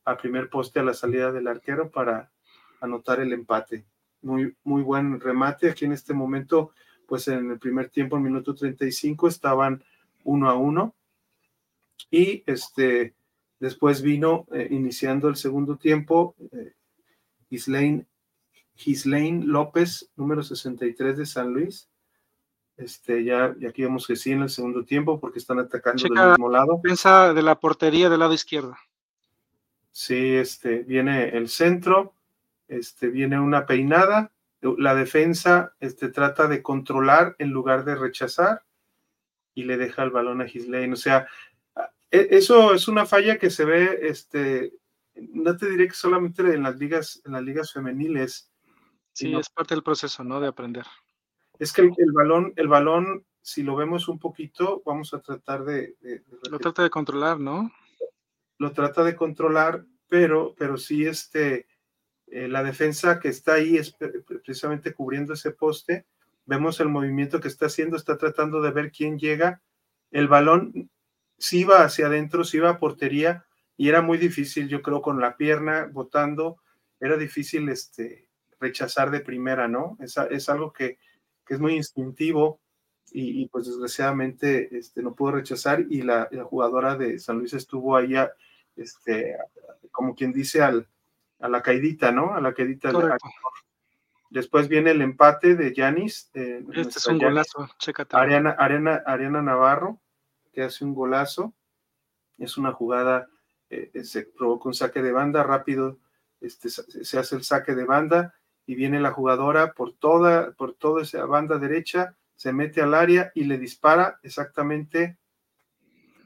al 0.05 0.17
primer 0.17 0.49
poste 0.49 0.81
a 0.81 0.85
la 0.85 0.95
salida 0.95 1.33
del 1.33 1.49
arquero 1.49 1.91
para 1.91 2.33
anotar 2.81 3.21
el 3.21 3.33
empate. 3.33 3.87
Muy, 4.23 4.57
muy 4.65 4.83
buen 4.83 5.21
remate. 5.21 5.71
Aquí 5.71 5.85
en 5.85 5.93
este 5.93 6.15
momento, 6.15 6.73
pues 7.07 7.29
en 7.29 7.51
el 7.51 7.59
primer 7.59 7.91
tiempo, 7.91 8.17
en 8.17 8.23
minuto 8.23 8.55
35, 8.55 9.29
estaban 9.29 9.85
uno 10.25 10.49
a 10.49 10.55
uno. 10.55 10.95
Y 12.11 12.43
este, 12.47 13.15
después 13.59 14.03
vino, 14.03 14.47
eh, 14.53 14.69
iniciando 14.71 15.29
el 15.29 15.37
segundo 15.37 15.77
tiempo, 15.77 16.35
eh, 16.53 16.75
Gislaine, 18.77 19.45
López, 19.45 20.11
número 20.17 20.43
63 20.43 21.17
de 21.17 21.27
San 21.27 21.53
Luis. 21.53 21.89
Este, 22.77 23.25
ya, 23.25 23.55
ya 23.59 23.71
aquí 23.71 23.83
vemos 23.83 24.07
que 24.07 24.17
sí 24.17 24.33
en 24.33 24.43
el 24.43 24.51
segundo 24.51 24.85
tiempo 24.85 25.19
porque 25.19 25.39
están 25.39 25.59
atacando 25.59 26.03
del 26.03 26.29
mismo 26.31 26.51
lado. 26.51 26.81
Piensa 26.83 27.33
de 27.33 27.43
la 27.43 27.59
portería 27.59 28.11
del 28.11 28.21
lado 28.21 28.35
izquierdo. 28.35 28.77
Sí, 29.91 30.35
este, 30.35 30.83
viene 30.83 31.31
el 31.31 31.49
centro, 31.49 32.15
este, 32.69 33.09
viene 33.09 33.41
una 33.41 33.65
peinada, 33.65 34.31
la 34.61 34.95
defensa 34.95 35.75
este, 35.81 36.09
trata 36.09 36.49
de 36.49 36.63
controlar 36.63 37.35
en 37.39 37.51
lugar 37.51 37.85
de 37.85 37.95
rechazar 37.95 38.63
y 39.55 39.65
le 39.65 39.79
deja 39.79 40.03
el 40.03 40.11
balón 40.11 40.43
a 40.43 40.47
Gislaine. 40.47 40.93
O 40.93 40.97
sea, 40.97 41.27
e, 42.11 42.29
eso 42.33 42.75
es 42.75 42.89
una 42.89 43.07
falla 43.07 43.39
que 43.39 43.49
se 43.49 43.65
ve, 43.65 44.01
este, 44.03 44.75
no 45.15 45.57
te 45.57 45.71
diré 45.71 45.89
que 45.89 45.95
solamente 45.95 46.43
en 46.43 46.63
las 46.63 46.77
ligas, 46.77 47.23
en 47.25 47.33
las 47.33 47.43
ligas 47.43 47.73
femeniles. 47.73 48.51
Sí, 49.17 49.35
es 49.35 49.49
parte 49.49 49.75
del 49.75 49.83
proceso, 49.83 50.23
¿no? 50.25 50.41
De 50.41 50.49
aprender. 50.49 50.85
Es 51.59 51.73
que 51.73 51.83
el, 51.83 52.13
balón, 52.13 52.53
el 52.57 52.69
balón, 52.69 53.25
si 53.41 53.63
lo 53.63 53.75
vemos 53.75 54.09
un 54.09 54.19
poquito, 54.19 54.83
vamos 54.85 55.15
a 55.15 55.21
tratar 55.21 55.65
de, 55.65 55.97
lo 56.51 56.59
trata 56.59 56.83
de 56.83 56.91
controlar, 56.91 57.41
¿no? 57.41 57.73
Lo 58.59 58.73
trata 58.73 59.03
de 59.05 59.17
controlar, 59.17 59.87
pero, 60.09 60.55
pero 60.59 60.77
sí, 60.77 61.07
este, 61.07 61.67
eh, 62.27 62.47
la 62.49 62.63
defensa 62.63 63.19
que 63.19 63.29
está 63.29 63.55
ahí 63.55 63.77
es 63.77 63.97
precisamente 64.27 64.93
cubriendo 64.93 65.33
ese 65.33 65.53
poste. 65.53 66.05
Vemos 66.45 66.79
el 66.81 66.89
movimiento 66.89 67.41
que 67.41 67.49
está 67.49 67.67
haciendo, 67.67 67.97
está 67.97 68.19
tratando 68.19 68.61
de 68.61 68.71
ver 68.71 68.93
quién 68.93 69.19
llega. 69.19 69.63
El 70.11 70.29
balón 70.29 70.91
si 71.39 71.61
iba 71.61 71.83
hacia 71.83 72.07
adentro, 72.07 72.45
si 72.45 72.59
iba 72.59 72.71
a 72.71 72.79
portería 72.79 73.45
y 73.77 73.89
era 73.89 74.03
muy 74.03 74.19
difícil, 74.19 74.69
yo 74.69 74.83
creo, 74.83 75.03
con 75.03 75.21
la 75.21 75.37
pierna 75.37 75.89
botando, 75.93 76.59
era 77.01 77.17
difícil 77.17 77.69
este, 77.69 78.26
rechazar 78.61 79.11
de 79.11 79.21
primera, 79.21 79.69
¿no? 79.69 79.97
Es, 80.01 80.17
es 80.31 80.49
algo 80.49 80.73
que, 80.73 80.99
que, 81.45 81.55
es 81.55 81.61
muy 81.61 81.75
instintivo 81.75 82.61
y, 83.13 83.47
pues 83.49 83.67
desgraciadamente 83.67 84.77
este, 84.77 85.03
no 85.03 85.15
pudo 85.15 85.33
rechazar 85.33 85.85
y 85.89 86.03
la, 86.03 86.29
jugadora 86.45 86.97
de 86.97 87.19
San 87.19 87.39
Luis 87.39 87.55
estuvo 87.55 87.97
ahí, 87.97 88.15
este, 88.77 89.37
como 89.91 90.15
quien 90.15 90.33
dice, 90.33 90.63
al, 90.63 90.89
a 91.39 91.49
la 91.49 91.63
caidita, 91.63 92.11
¿no? 92.13 92.35
A 92.35 92.41
la 92.41 92.53
caidita. 92.53 92.93
De, 92.93 93.17
Después 94.29 94.69
viene 94.69 94.91
el 94.91 95.03
empate 95.03 95.55
de 95.55 95.73
Yanis. 95.73 96.31
este 96.35 96.99
es 96.99 97.07
un 97.07 97.19
golazo, 97.19 97.69
chécate. 97.79 98.17
Ariana, 98.17 98.51
Ariana, 98.51 99.03
Ariana 99.07 99.41
Navarro 99.41 100.01
que 100.57 100.63
hace 100.63 100.85
un 100.85 100.95
golazo. 100.95 101.55
Es 102.39 102.57
una 102.57 102.73
jugada, 102.73 103.29
eh, 103.71 103.91
eh, 103.93 104.05
se 104.05 104.23
provoca 104.25 104.69
un 104.69 104.75
saque 104.75 105.03
de 105.03 105.13
banda 105.13 105.43
rápido, 105.43 105.99
este, 106.41 106.69
se 106.71 107.19
hace 107.19 107.37
el 107.37 107.45
saque 107.45 107.75
de 107.75 107.85
banda 107.85 108.35
y 108.67 108.75
viene 108.75 109.01
la 109.01 109.13
jugadora 109.13 109.73
por 109.73 109.95
toda, 109.95 110.53
por 110.53 110.75
toda 110.75 111.03
esa 111.03 111.25
banda 111.25 111.59
derecha, 111.59 112.17
se 112.35 112.53
mete 112.53 112.83
al 112.83 112.95
área 112.95 113.31
y 113.35 113.45
le 113.45 113.59
dispara 113.59 114.19
exactamente 114.23 115.19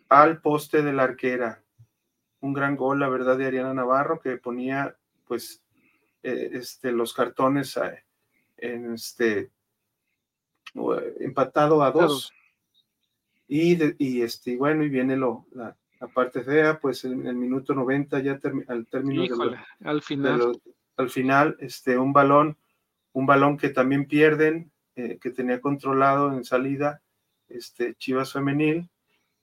al 0.08 0.40
poste 0.40 0.82
de 0.82 0.92
la 0.92 1.04
arquera. 1.04 1.62
Un 2.40 2.52
gran 2.52 2.76
gol, 2.76 3.00
la 3.00 3.08
verdad, 3.08 3.36
de 3.36 3.46
Ariana 3.46 3.74
Navarro, 3.74 4.20
que 4.20 4.38
ponía 4.38 4.96
pues 5.26 5.62
eh, 6.22 6.50
este, 6.54 6.90
los 6.90 7.14
cartones 7.14 7.78
en 8.56 8.94
este 8.94 9.50
empatado 11.20 11.82
a 11.82 11.90
dos. 11.92 12.32
Y, 13.46 14.22
este, 14.22 14.56
bueno, 14.56 14.84
y 14.84 14.88
viene 14.88 15.16
lo, 15.16 15.46
la, 15.52 15.76
parte 16.14 16.42
fea, 16.42 16.78
pues 16.80 17.04
en 17.04 17.26
el 17.26 17.34
minuto 17.34 17.74
90 17.74 18.20
ya 18.20 18.40
al 18.68 18.86
término 18.86 19.24
al 19.84 20.02
final. 20.02 20.60
Al 21.00 21.10
final, 21.10 21.56
este, 21.60 21.98
un 21.98 22.12
balón, 22.12 22.56
un 23.12 23.26
balón 23.26 23.56
que 23.56 23.70
también 23.70 24.06
pierden, 24.06 24.70
eh, 24.96 25.18
que 25.20 25.30
tenía 25.30 25.60
controlado 25.60 26.32
en 26.32 26.44
salida, 26.44 27.02
este, 27.48 27.94
Chivas 27.94 28.32
Femenil, 28.32 28.88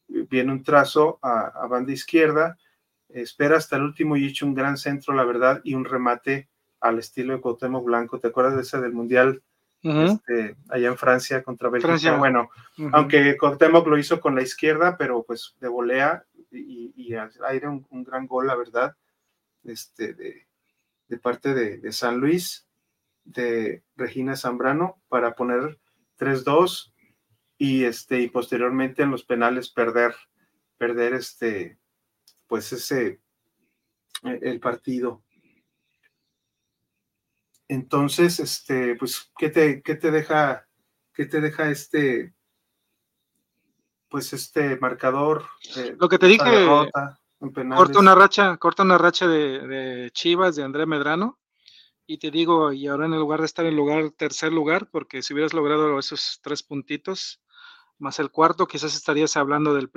viene 0.07 0.51
un 0.51 0.63
trazo 0.63 1.19
a, 1.21 1.67
banda 1.67 1.91
izquierda, 1.91 2.57
espera 3.09 3.57
hasta 3.57 3.75
el 3.75 3.83
último 3.83 4.15
y 4.15 4.25
echa 4.25 4.45
un 4.45 4.53
gran 4.53 4.77
centro, 4.77 5.13
la 5.13 5.23
verdad, 5.23 5.61
y 5.63 5.73
un 5.73 5.85
remate 5.85 6.47
al 6.79 6.99
estilo 6.99 7.33
de 7.33 7.41
Cuauhtémoc 7.41 7.83
Blanco. 7.83 8.19
¿Te 8.19 8.27
acuerdas 8.27 8.55
de 8.55 8.61
ese 8.61 8.79
del 8.79 8.93
Mundial 8.93 9.41
este, 9.83 10.55
allá 10.69 10.87
en 10.87 10.97
Francia 10.97 11.43
contra 11.43 11.69
Bélgica. 11.69 12.17
Bueno, 12.17 12.49
aunque 12.91 13.37
Cuauhtémoc 13.37 13.87
lo 13.87 13.97
hizo 13.97 14.19
con 14.19 14.35
la 14.35 14.41
izquierda, 14.41 14.97
pero 14.97 15.23
pues 15.23 15.55
de 15.59 15.67
volea 15.67 16.23
y, 16.51 16.93
y 16.95 17.13
aire 17.47 17.67
un, 17.67 18.03
gran 18.03 18.27
gol, 18.27 18.47
la 18.47 18.55
verdad, 18.55 18.95
este, 19.63 20.13
de, 20.13 20.46
parte 21.15 21.53
de, 21.53 21.91
San 21.93 22.19
Luis, 22.19 22.67
de 23.23 23.83
Regina 23.95 24.35
Zambrano, 24.35 25.01
para 25.07 25.35
poner 25.35 25.79
3-2 26.17 26.93
y, 27.57 27.85
este, 27.85 28.19
y 28.19 28.29
posteriormente 28.29 29.03
en 29.03 29.11
los 29.11 29.23
penales 29.23 29.69
perder, 29.69 30.13
perder 30.77 31.13
este, 31.13 31.79
pues 32.47 32.73
ese, 32.73 33.21
e, 34.23 34.39
el 34.41 34.59
partido. 34.59 35.23
Entonces, 37.69 38.39
este, 38.39 38.95
pues, 38.95 39.31
¿qué 39.37 39.49
te, 39.49 39.81
qué 39.81 39.95
te 39.95 40.11
deja, 40.11 40.67
qué 41.13 41.25
te 41.25 41.41
deja 41.41 41.69
este, 41.69 42.33
pues 44.09 44.33
este 44.33 44.77
marcador? 44.77 45.45
Eh, 45.75 45.95
Lo 45.99 46.07
que 46.07 46.17
te 46.17 46.27
dije, 46.27 46.67
corta 47.39 47.99
una 47.99 48.15
racha, 48.15 48.57
corta 48.57 48.83
una 48.83 48.97
racha 48.97 49.27
de, 49.27 50.09
Chivas, 50.13 50.55
de 50.55 50.63
André 50.63 50.85
Medrano, 50.85 51.39
y 52.05 52.17
te 52.17 52.31
digo, 52.31 52.71
y 52.71 52.87
ahora 52.87 53.05
en 53.05 53.13
el 53.13 53.19
lugar 53.19 53.41
de 53.41 53.45
estar 53.45 53.65
en 53.65 53.75
lugar, 53.75 54.11
tercer 54.11 54.51
lugar, 54.53 54.89
porque 54.89 55.21
si 55.21 55.33
hubieras 55.33 55.53
logrado 55.53 55.99
esos 55.99 56.39
tres 56.41 56.63
puntitos, 56.63 57.41
más 57.99 58.19
el 58.19 58.31
cuarto, 58.31 58.67
quizás 58.67 58.95
estarías 58.95 59.35
hablando 59.37 59.73
del, 59.73 59.89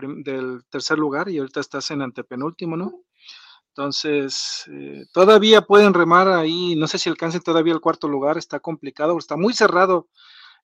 tercer 0.71 0.99
lugar 0.99 1.29
y 1.29 1.39
ahorita 1.39 1.61
estás 1.61 1.91
en 1.91 2.03
antepenúltimo, 2.03 2.77
¿no? 2.77 3.05
Entonces, 3.69 4.65
eh, 4.73 5.05
todavía 5.13 5.63
pueden 5.63 5.95
remar 5.95 6.29
ahí, 6.29 6.75
no 6.77 6.89
sé 6.89 6.99
si 6.99 7.09
alcancen 7.09 7.43
todavía 7.43 7.73
el 7.73 7.81
cuarto 7.81 8.09
lugar, 8.09 8.37
está 8.37 8.59
complicado, 8.59 9.17
está 9.17 9.37
muy 9.37 9.53
cerrado 9.53 10.09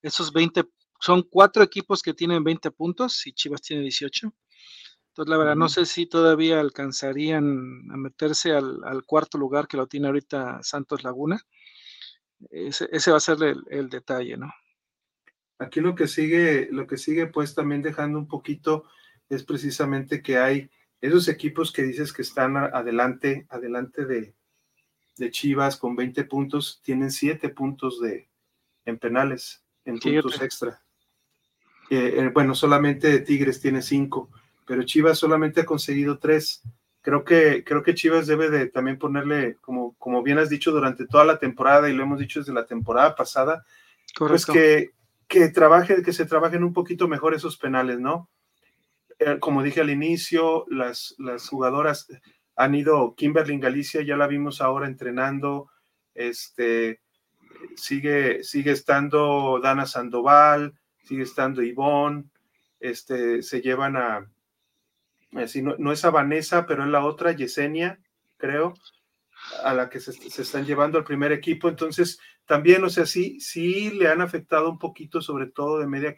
esos 0.03 0.33
20, 0.33 0.65
son 1.01 1.23
cuatro 1.23 1.63
equipos 1.63 2.03
que 2.03 2.15
tienen 2.15 2.43
20 2.43 2.71
puntos 2.73 3.27
y 3.27 3.33
Chivas 3.33 3.63
tiene 3.63 3.83
18. 3.83 4.33
Entonces, 5.17 5.31
la 5.31 5.39
verdad, 5.39 5.57
no 5.57 5.71
sé 5.71 5.87
si 5.87 6.05
todavía 6.05 6.61
alcanzarían 6.61 7.91
a 7.91 7.97
meterse 7.97 8.53
al, 8.53 9.03
cuarto 9.07 9.39
lugar 9.39 9.67
que 9.67 9.79
lo 9.79 9.87
tiene 9.87 10.09
ahorita 10.09 10.63
Santos 10.63 11.05
Laguna. 11.05 11.41
Ese, 12.51 13.11
va 13.11 13.17
a 13.17 13.21
ser 13.21 13.43
el, 13.43 13.65
el, 13.71 13.89
detalle, 13.89 14.37
¿no? 14.37 14.53
Aquí 15.59 15.81
lo 15.81 15.95
que 15.95 16.07
sigue, 16.07 16.69
lo 16.71 16.87
que 16.87 16.99
sigue, 16.99 17.29
pues 17.29 17.55
también 17.55 17.81
dejando 17.81 18.19
un 18.19 18.29
poquito, 18.29 18.85
es 19.31 19.43
precisamente 19.43 20.21
que 20.21 20.37
hay 20.37 20.71
esos 21.01 21.29
equipos 21.29 21.73
que 21.73 21.85
dices 21.85 22.13
que 22.13 22.21
están 22.21 22.59
adelante, 22.59 23.47
adelante 23.49 24.05
de, 24.05 24.35
Chivas 25.31 25.79
con 25.79 25.97
20 25.97 26.25
puntos, 26.25 26.83
tienen 26.85 27.11
7 27.11 27.49
puntos 27.49 28.03
de, 28.03 28.29
en 28.85 28.99
penales, 28.99 29.65
en 29.87 29.99
puntos 29.99 30.43
extra. 30.43 30.83
Eh, 31.89 32.17
eh, 32.19 32.31
bueno, 32.35 32.55
solamente 32.55 33.21
Tigres 33.21 33.63
tiene 33.63 33.81
5, 33.81 34.31
pero 34.67 34.83
Chivas 34.83 35.19
solamente 35.19 35.63
ha 35.63 35.65
conseguido 35.65 36.19
3. 36.19 36.63
Creo 37.01 37.25
que, 37.25 37.63
creo 37.65 37.83
que 37.83 37.95
Chivas 37.95 38.27
debe 38.27 38.51
de 38.51 38.67
también 38.67 38.99
ponerle, 38.99 39.57
como, 39.61 39.95
como 39.95 40.23
bien 40.23 40.39
has 40.39 40.51
dicho 40.51 40.73
durante 40.73 41.07
toda 41.07 41.25
la 41.25 41.39
temporada 41.39 41.89
y 41.89 41.95
lo 41.95 42.03
hemos 42.03 42.19
dicho 42.19 42.41
desde 42.41 42.53
la 42.53 42.67
temporada 42.67 43.15
pasada, 43.15 43.65
pues 44.19 44.45
que, 44.45 44.91
que 45.29 45.49
trabaje, 45.49 46.03
que 46.03 46.13
se 46.13 46.27
trabajen 46.27 46.65
un 46.65 46.73
poquito 46.73 47.07
mejor 47.07 47.35
esos 47.35 47.57
penales, 47.57 48.01
¿no? 48.01 48.29
Eh, 49.19 49.39
como 49.39 49.63
dije 49.63 49.81
al 49.81 49.91
inicio, 49.91 50.67
las, 50.69 51.15
las 51.19 51.49
jugadoras 51.49 52.09
han 52.57 52.75
ido, 52.75 53.15
Kimberly 53.15 53.59
Galicia, 53.59 54.03
ya 54.03 54.17
la 54.17 54.27
vimos 54.27 54.61
ahora 54.61 54.87
entrenando, 54.87 55.71
este, 56.15 57.01
sigue, 57.77 58.43
sigue 58.43 58.73
estando 58.73 59.61
Dana 59.63 59.87
Sandoval, 59.87 60.75
sigue 61.05 61.23
estando 61.23 61.63
Ivonne, 61.63 62.25
este, 62.81 63.43
se 63.43 63.61
llevan 63.61 63.97
a, 63.97 64.27
así, 65.43 65.63
no, 65.63 65.75
no, 65.79 65.93
es 65.93 66.05
a 66.05 66.11
Vanessa, 66.11 66.67
pero 66.67 66.85
es 66.85 66.91
la 66.91 67.05
otra, 67.05 67.33
Yesenia, 67.33 68.01
creo, 68.37 68.75
a 69.63 69.75
la 69.75 69.89
que 69.89 70.01
se, 70.01 70.13
se, 70.13 70.43
están 70.43 70.65
llevando 70.65 70.99
al 70.99 71.05
primer 71.05 71.33
equipo. 71.33 71.69
Entonces, 71.69 72.19
también, 72.47 72.85
o 72.85 72.89
sea, 72.89 73.07
sí, 73.07 73.41
sí 73.41 73.91
le 73.91 74.09
han 74.09 74.21
afectado 74.21 74.71
un 74.71 74.79
poquito, 74.79 75.21
sobre 75.21 75.47
todo 75.47 75.79
de, 75.79 75.87
media 75.87 76.15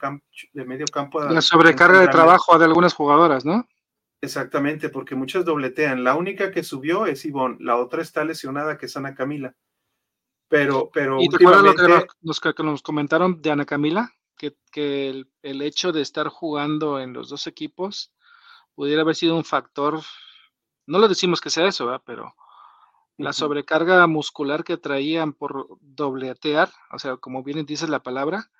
de 0.52 0.64
medio 0.64 0.86
campo. 0.86 1.20
La 1.24 1.40
sobrecarga 1.40 2.00
de 2.00 2.08
trabajo 2.08 2.58
de 2.58 2.66
algunas 2.66 2.94
jugadoras, 2.94 3.44
¿no? 3.44 3.66
Exactamente, 4.20 4.88
porque 4.88 5.14
muchas 5.14 5.44
dobletean. 5.44 6.04
La 6.04 6.14
única 6.16 6.50
que 6.50 6.62
subió 6.62 7.06
es 7.06 7.24
Ivonne, 7.24 7.56
la 7.60 7.76
otra 7.76 8.02
está 8.02 8.24
lesionada, 8.24 8.76
que 8.76 8.86
es 8.86 8.96
Ana 8.96 9.14
Camila. 9.14 9.54
Pero, 10.48 10.90
pero. 10.92 11.20
¿Y 11.20 11.28
te 11.28 11.36
acuerdas 11.36 11.62
lo 11.62 11.74
que 11.74 11.88
nos, 12.22 12.40
que 12.40 12.62
nos, 12.62 12.82
comentaron 12.82 13.40
de 13.40 13.50
Ana 13.50 13.64
Camila? 13.64 14.12
Que, 14.36 14.56
que 14.70 15.08
el, 15.08 15.30
el, 15.42 15.62
hecho 15.62 15.92
de 15.92 16.00
estar 16.00 16.28
jugando 16.28 17.00
en 17.00 17.12
los 17.12 17.28
dos 17.28 17.46
equipos 17.46 18.12
pudiera 18.78 19.02
haber 19.02 19.16
sido 19.16 19.34
un 19.34 19.44
factor. 19.44 20.00
No 20.86 21.00
lo 21.00 21.08
decimos 21.08 21.40
que 21.40 21.50
sea 21.50 21.66
eso, 21.66 21.86
¿verdad? 21.86 22.02
pero 22.06 22.36
la 23.16 23.32
sobrecarga 23.32 24.06
muscular 24.06 24.62
que 24.62 24.76
traían 24.76 25.32
por 25.32 25.66
dobletear, 25.80 26.70
o 26.92 27.00
sea, 27.00 27.16
como 27.16 27.42
bien 27.42 27.66
dice 27.66 27.88
la 27.88 28.04
palabra, 28.04 28.52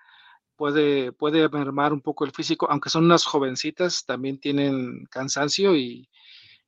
puede, 0.57 1.13
puede 1.13 1.49
mermar 1.49 1.93
un 1.93 2.01
poco 2.01 2.25
el 2.25 2.33
físico, 2.33 2.67
aunque 2.69 2.91
son 2.91 3.05
unas 3.05 3.25
jovencitas, 3.25 4.05
también 4.07 4.41
tienen 4.41 5.07
cansancio 5.09 5.77
y, 5.77 6.09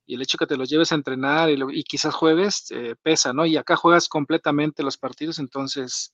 el 0.07 0.21
hecho 0.21 0.37
que 0.37 0.47
te 0.47 0.55
los 0.55 0.69
lleves 0.69 0.93
a 0.93 0.95
entrenar 0.95 1.49
y, 1.49 1.83
quizás 1.83 2.13
jueves 2.13 2.67
eh, 2.71 2.95
pesa, 3.01 3.33
¿no? 3.33 3.45
Y 3.45 3.57
acá 3.57 3.75
juegas 3.75 4.07
completamente 4.07 4.81
los 4.81 4.97
partidos, 4.97 5.39
entonces 5.39 6.13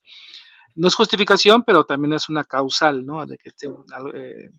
no 0.74 0.88
es 0.88 0.96
justificación, 0.96 1.64
pero 1.64 1.86
también 1.86 2.14
es 2.14 2.30
una 2.30 2.44
causal, 2.44 3.06
¿no? 3.06 3.26
De 3.28 3.38
que 3.38 3.52
eh, 4.14 4.50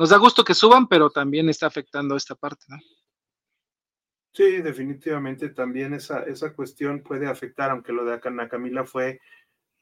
nos 0.00 0.08
da 0.08 0.16
gusto 0.16 0.44
que 0.44 0.54
suban, 0.54 0.88
pero 0.88 1.10
también 1.10 1.50
está 1.50 1.66
afectando 1.66 2.16
esta 2.16 2.34
parte, 2.34 2.64
¿no? 2.68 2.78
Sí, 4.32 4.62
definitivamente 4.62 5.50
también 5.50 5.92
esa, 5.92 6.22
esa 6.22 6.54
cuestión 6.54 7.02
puede 7.02 7.26
afectar, 7.26 7.70
aunque 7.70 7.92
lo 7.92 8.06
de 8.06 8.18
Ana 8.24 8.48
Camila 8.48 8.86
fue, 8.86 9.20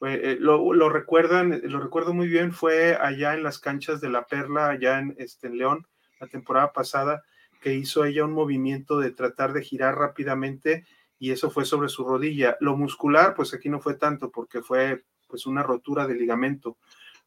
eh, 0.01 0.35
lo, 0.37 0.89
recuerdan, 0.89 1.61
lo 1.63 1.79
recuerdo 1.79 2.13
muy 2.13 2.27
bien, 2.27 2.51
fue 2.51 2.97
allá 2.99 3.33
en 3.33 3.43
las 3.43 3.59
canchas 3.59 4.01
de 4.01 4.09
la 4.09 4.25
Perla, 4.25 4.67
allá 4.67 4.99
en, 4.99 5.15
este, 5.17 5.47
en 5.47 5.57
León, 5.57 5.87
la 6.19 6.27
temporada 6.27 6.73
pasada, 6.73 7.23
que 7.61 7.75
hizo 7.75 8.03
ella 8.03 8.25
un 8.25 8.33
movimiento 8.33 8.99
de 8.99 9.11
tratar 9.11 9.53
de 9.53 9.63
girar 9.63 9.97
rápidamente 9.97 10.85
y 11.17 11.31
eso 11.31 11.49
fue 11.49 11.63
sobre 11.63 11.87
su 11.87 12.03
rodilla. 12.03 12.57
Lo 12.59 12.75
muscular, 12.75 13.35
pues 13.35 13.53
aquí 13.53 13.69
no 13.69 13.79
fue 13.79 13.93
tanto 13.93 14.31
porque 14.31 14.61
fue 14.61 15.05
pues 15.29 15.45
una 15.45 15.63
rotura 15.63 16.07
de 16.07 16.15
ligamento. 16.15 16.77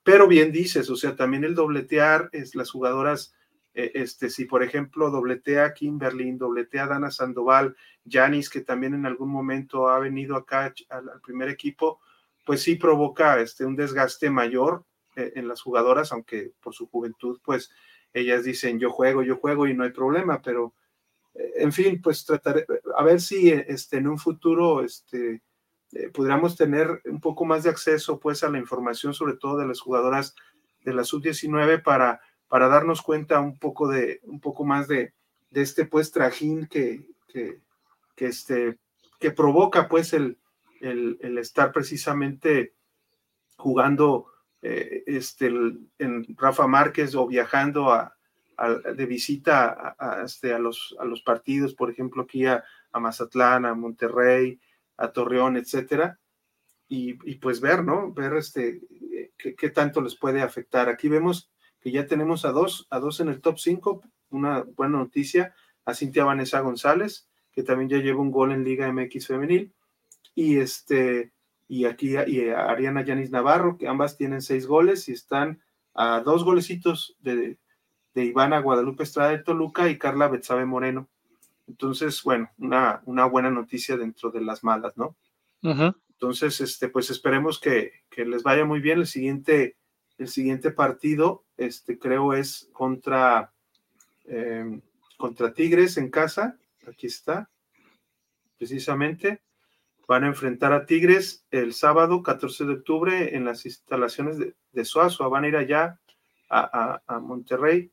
Pero 0.03 0.27
bien 0.27 0.53
dices, 0.53 0.91
o 0.91 0.97
sea, 0.97 1.17
también 1.17 1.45
el 1.45 1.55
dobletear 1.55 2.29
es 2.33 2.55
las 2.55 2.71
jugadoras 2.71 3.35
eh, 3.75 3.93
este, 3.95 4.29
si 4.29 4.45
por 4.45 4.63
ejemplo 4.63 5.11
dobletea 5.11 5.73
Kimberly, 5.73 6.33
dobletea 6.33 6.87
Dana 6.87 7.11
Sandoval, 7.11 7.77
Janis, 8.07 8.51
que 8.51 8.61
también 8.61 8.95
en 8.95 9.07
algún 9.07 9.31
momento 9.31 9.89
ha 9.89 9.99
venido 9.99 10.37
acá 10.37 10.75
al, 10.91 11.21
primer 11.25 11.49
equipo, 11.49 12.01
pues 12.45 12.63
sí 12.63 12.75
provoca 12.77 13.41
este, 13.41 13.65
un 13.65 13.77
desgaste 13.77 14.31
mayor 14.31 14.85
eh, 15.17 15.33
en 15.37 15.49
las 15.49 15.63
jugadoras, 15.63 16.13
aunque 16.13 16.53
por 16.61 16.75
su 16.75 16.87
juventud, 16.89 17.41
pues 17.43 17.71
ellas 18.13 18.45
dicen 18.45 18.79
yo 18.79 18.91
juego, 18.91 19.23
yo 19.23 19.37
juego 19.37 19.67
y 19.67 19.75
no 19.75 19.85
hay 19.85 19.91
problema, 19.91 20.43
pero 20.43 20.75
eh, 21.35 21.53
en 21.57 21.73
fin, 21.73 22.01
pues 22.03 22.27
trataré, 22.27 22.67
a 22.97 23.05
ver 23.05 23.21
si 23.23 23.51
este, 23.51 23.99
en 23.99 24.09
un 24.09 24.19
futuro 24.19 24.85
este, 24.85 25.41
pudiéramos 26.13 26.57
tener 26.57 27.03
un 27.05 27.21
poco 27.21 27.45
más 27.45 27.65
de 27.65 27.71
acceso 27.71 28.19
pues 28.19 28.45
a 28.45 28.51
la 28.51 28.59
información, 28.59 29.15
sobre 29.15 29.35
todo 29.35 29.59
de 29.59 29.67
las 29.67 29.81
jugadoras 29.81 30.35
de 30.85 30.95
la 30.95 31.05
sub-19 31.05 31.83
para 31.83 32.21
para 32.53 32.69
darnos 32.69 33.01
cuenta 33.01 33.41
un 33.41 33.59
poco 33.59 33.89
de, 33.89 34.21
un 34.25 34.39
poco 34.39 34.63
más 34.67 34.87
de, 34.87 35.15
este 35.53 35.87
pues 35.87 36.13
trajín 36.13 36.67
que, 36.67 37.09
que, 37.27 37.63
este, 38.27 38.79
que 39.19 39.31
provoca 39.31 39.89
pues 39.89 40.13
el, 40.13 40.37
el, 40.83 41.39
estar 41.39 41.73
precisamente 41.73 42.75
jugando 43.57 44.27
eh, 44.61 45.03
este, 45.07 45.47
en 45.47 46.37
Rafa 46.37 46.67
Márquez 46.67 47.15
o 47.15 47.27
viajando 47.27 47.91
a, 47.91 48.15
de 48.95 49.07
visita 49.07 49.97
a, 49.99 50.23
este, 50.23 50.53
a, 50.53 50.59
los, 50.59 50.95
a 51.01 51.07
los 51.07 51.23
partidos, 51.23 51.73
por 51.73 51.91
ejemplo, 51.91 52.25
aquí 52.25 52.45
a, 52.45 52.63
Mazatlán, 52.93 53.65
a 53.65 53.75
Monterrey, 53.75 54.61
a 54.97 55.13
Torreón, 55.13 55.57
etcétera, 55.57 56.19
y, 56.95 57.15
pues 57.37 57.61
ver, 57.63 57.85
¿no? 57.85 58.13
Ver 58.13 58.35
este, 58.35 58.83
qué, 59.39 59.71
tanto 59.71 60.03
les 60.03 60.15
puede 60.15 60.43
afectar. 60.43 60.91
Aquí 60.91 61.09
vemos 61.09 61.51
que 61.81 61.91
ya 61.91 62.07
tenemos 62.07 62.45
a 62.45 62.53
dos, 62.53 62.87
a 62.91 62.99
dos 62.99 63.21
en 63.21 63.29
el 63.29 63.41
top 63.41 63.59
5, 63.59 64.03
una 64.29 64.63
buena 64.63 64.99
noticia, 64.99 65.55
a 65.87 65.95
Cintia 65.95 66.25
Vanessa 66.25 66.61
González, 66.61 67.31
que 67.51 67.63
también 67.63 67.89
ya 67.89 67.97
lleva 67.97 68.21
un 68.21 68.31
gol 68.31 68.53
en 68.53 68.63
Liga 68.63 68.93
MX 68.93 69.27
femenil, 69.27 69.73
y 70.35 70.59
este, 70.59 71.33
y 71.67 71.87
aquí 71.87 72.15
y 72.27 72.51
a 72.51 72.67
Ariana 72.67 73.03
Yanis 73.03 73.31
Navarro, 73.31 73.79
que 73.79 73.89
ambas 73.89 74.19
tienen 74.19 74.43
seis 74.43 74.67
goles 74.67 75.09
y 75.09 75.13
están 75.13 75.63
a 75.95 76.21
dos 76.21 76.45
golecitos 76.45 77.17
de, 77.21 77.59
de 78.15 78.25
Ivana 78.25 78.61
Guadalupe 78.61 79.03
Estrada 79.03 79.31
de 79.31 79.43
Toluca 79.43 79.89
y 79.89 79.99
Carla 79.99 80.29
Betsabe 80.29 80.67
Moreno. 80.67 81.09
Entonces, 81.67 82.23
bueno, 82.23 82.51
una, 82.59 83.03
una 83.07 83.25
buena 83.27 83.51
noticia 83.51 83.97
dentro 83.97 84.31
de 84.31 84.41
las 84.41 84.65
malas, 84.65 84.97
¿no? 84.97 85.17
Entonces, 85.63 86.61
este, 86.61 86.89
pues 86.89 87.11
esperemos 87.11 87.61
que, 87.61 87.93
que 88.11 88.25
les 88.25 88.43
vaya 88.43 88.65
muy 88.65 88.81
bien. 88.81 88.99
El 88.99 89.07
siguiente 89.07 89.77
el 90.23 90.29
siguiente 90.29 90.71
partido, 90.71 91.45
este, 91.57 91.99
creo, 91.99 92.35
es 92.35 92.69
contra, 92.73 93.53
em, 94.25 94.81
contra 95.17 95.53
Tigres 95.53 95.97
en 95.97 96.11
casa. 96.11 96.57
Aquí 96.87 97.07
está, 97.07 97.51
precisamente. 98.59 99.43
Van 100.07 100.25
a 100.25 100.29
enfrentar 100.29 100.73
a 100.73 100.87
Tigres 100.87 101.45
el 101.51 101.75
sábado 101.75 102.23
14 102.23 102.65
de 102.65 102.73
octubre 102.75 103.37
en 103.37 103.45
las 103.45 103.65
instalaciones 103.65 104.39
de, 104.39 104.55
de 104.73 104.85
Suazua. 104.85 105.29
Van 105.29 105.45
a 105.45 105.49
ir 105.49 105.57
allá 105.57 105.99
a, 106.49 107.01
Monterrey 107.21 107.91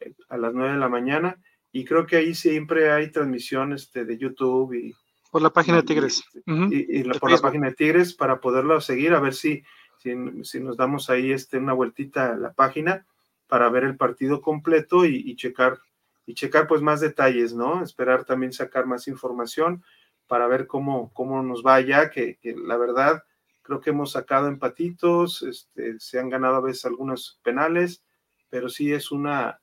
eh, 0.00 0.14
a 0.28 0.38
las 0.38 0.54
9 0.54 0.72
de 0.72 0.78
la 0.78 0.88
mañana. 0.88 1.40
Y 1.72 1.84
creo 1.84 2.06
que 2.06 2.16
ahí 2.16 2.34
siempre 2.34 2.90
hay 2.90 3.10
transmisiones 3.10 3.82
este, 3.82 4.04
de 4.04 4.18
YouTube 4.18 4.74
y. 4.74 4.94
Por 5.30 5.42
la 5.42 5.50
página 5.50 5.78
de 5.78 5.82
Tigres. 5.82 6.24
Y, 6.46 7.04
por 7.18 7.30
la 7.30 7.38
página 7.38 7.68
de 7.68 7.74
Tigres 7.74 8.14
para 8.14 8.40
poderlo 8.40 8.80
seguir, 8.80 9.12
a 9.12 9.20
ver 9.20 9.34
si 9.34 9.62
si, 9.98 10.60
nos 10.60 10.76
damos 10.76 11.10
ahí 11.10 11.32
este, 11.32 11.58
una 11.58 11.72
vueltita 11.72 12.32
a 12.32 12.36
la 12.36 12.52
página 12.52 13.06
para 13.46 13.68
ver 13.68 13.84
el 13.84 13.96
partido 13.96 14.40
completo 14.40 15.04
y, 15.04 15.34
checar 15.36 15.78
y 16.26 16.34
checar 16.34 16.66
pues 16.66 16.82
más 16.82 17.00
detalles, 17.00 17.54
¿no? 17.54 17.82
Esperar 17.82 18.24
también 18.24 18.52
sacar 18.52 18.86
más 18.86 19.08
información 19.08 19.82
para 20.26 20.46
ver 20.46 20.66
cómo, 20.66 21.10
cómo 21.14 21.42
nos 21.42 21.64
va 21.64 21.80
ya, 21.80 22.10
que, 22.10 22.38
la 22.42 22.76
verdad 22.76 23.22
creo 23.62 23.80
que 23.80 23.90
hemos 23.90 24.12
sacado 24.12 24.48
empatitos, 24.48 25.42
este, 25.42 25.98
se 25.98 26.18
han 26.18 26.30
ganado 26.30 26.56
a 26.56 26.60
veces 26.60 26.84
algunos 26.86 27.38
penales, 27.42 28.02
pero 28.48 28.68
sí 28.68 28.92
es 28.92 29.10
una, 29.10 29.60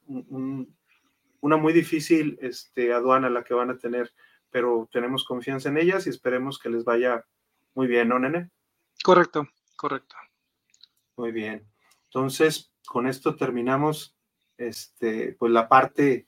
una 1.45 1.57
muy 1.57 1.73
difícil 1.73 2.39
este, 2.41 2.91
aduana 2.91 3.29
la 3.29 3.43
que 3.43 3.53
van 3.53 3.69
a 3.69 3.77
tener, 3.77 4.11
pero 4.49 4.89
tenemos 4.91 5.23
confianza 5.23 5.69
en 5.69 5.77
ellas 5.77 6.07
y 6.07 6.09
esperemos 6.09 6.57
que 6.57 6.69
les 6.69 6.83
vaya 6.83 7.23
muy 7.75 7.85
bien, 7.85 8.09
¿no, 8.09 8.17
nene? 8.17 8.49
Correcto, 9.03 9.47
correcto. 9.75 10.15
Muy 11.17 11.31
bien. 11.31 11.63
Entonces, 12.05 12.73
con 12.87 13.05
esto 13.05 13.35
terminamos 13.35 14.17
este, 14.57 15.33
pues 15.37 15.51
la 15.51 15.69
parte, 15.69 16.27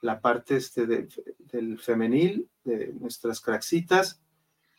la 0.00 0.22
parte 0.22 0.56
este 0.56 0.86
del 0.86 1.78
femenil, 1.78 2.48
de 2.64 2.94
nuestras 2.94 3.42
craxitas. 3.42 4.22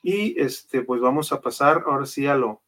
Y 0.01 0.41
este, 0.41 0.81
pues 0.81 1.01
vamos 1.01 1.31
a 1.31 1.39
pasar 1.39 1.83
ahora 1.85 2.07
sí 2.07 2.25
a 2.25 2.33
lo, 2.33 2.63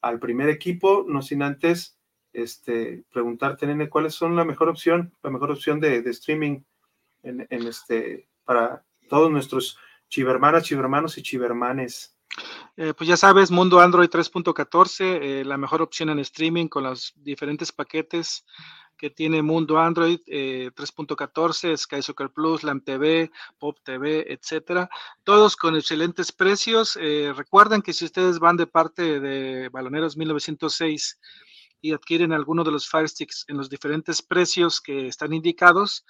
al 0.00 0.20
primer 0.20 0.48
equipo, 0.48 1.04
no 1.08 1.22
sin 1.22 1.42
antes 1.42 1.98
este, 2.32 3.04
preguntarte, 3.12 3.66
Nene, 3.66 3.88
¿cuáles 3.88 4.14
son 4.14 4.36
la 4.36 4.44
mejor 4.44 4.68
opción, 4.68 5.12
la 5.22 5.30
mejor 5.30 5.50
opción 5.50 5.80
de, 5.80 5.98
streaming 5.98 6.60
en, 7.22 7.46
en, 7.50 7.66
este, 7.66 8.28
para 8.44 8.84
todos 9.08 9.30
nuestros 9.30 9.78
chivermanas, 10.08 10.64
chivermanos 10.64 11.18
y 11.18 11.22
chivermanes? 11.22 12.16
Eh, 12.76 12.94
pues 12.96 13.08
ya 13.08 13.16
sabes, 13.16 13.50
Mundo 13.50 13.80
Android 13.80 14.08
3.14, 14.08 15.18
eh, 15.22 15.44
la 15.44 15.58
mejor 15.58 15.82
opción 15.82 16.08
en 16.08 16.18
streaming 16.20 16.68
con 16.68 16.84
los 16.84 17.12
diferentes 17.16 17.70
paquetes 17.72 18.44
que 18.96 19.10
tiene 19.10 19.42
Mundo 19.42 19.78
Android 19.78 20.20
3.14, 20.26 21.72
eh, 21.72 21.76
Sky 21.76 22.02
Soccer 22.02 22.30
Plus, 22.30 22.62
LAM 22.62 22.82
TV, 22.82 23.30
Pop 23.58 23.76
TV, 23.82 24.32
etcétera, 24.32 24.88
todos 25.24 25.56
con 25.56 25.74
excelentes 25.74 26.30
precios. 26.30 26.96
recuerden 27.34 27.82
que 27.82 27.92
si 27.92 28.04
ustedes 28.04 28.38
van 28.38 28.56
de 28.56 28.68
parte 28.68 29.18
de 29.18 29.68
Baloneros 29.70 30.16
1906 30.16 31.18
y 31.82 31.92
adquieren 31.92 32.32
alguno 32.32 32.64
de 32.64 32.70
los 32.70 32.88
Fire 32.88 33.08
Sticks 33.08 33.44
en 33.48 33.58
los 33.58 33.68
diferentes 33.68 34.22
precios 34.22 34.80
que 34.80 35.08
están 35.08 35.34
indicados, 35.34 36.06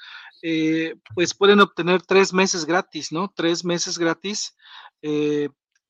pues 1.14 1.34
pueden 1.34 1.58
obtener 1.60 2.02
tres 2.02 2.32
meses 2.32 2.64
gratis, 2.66 3.10
¿no? 3.10 3.32
Tres 3.34 3.64
meses 3.64 3.98
gratis 3.98 4.54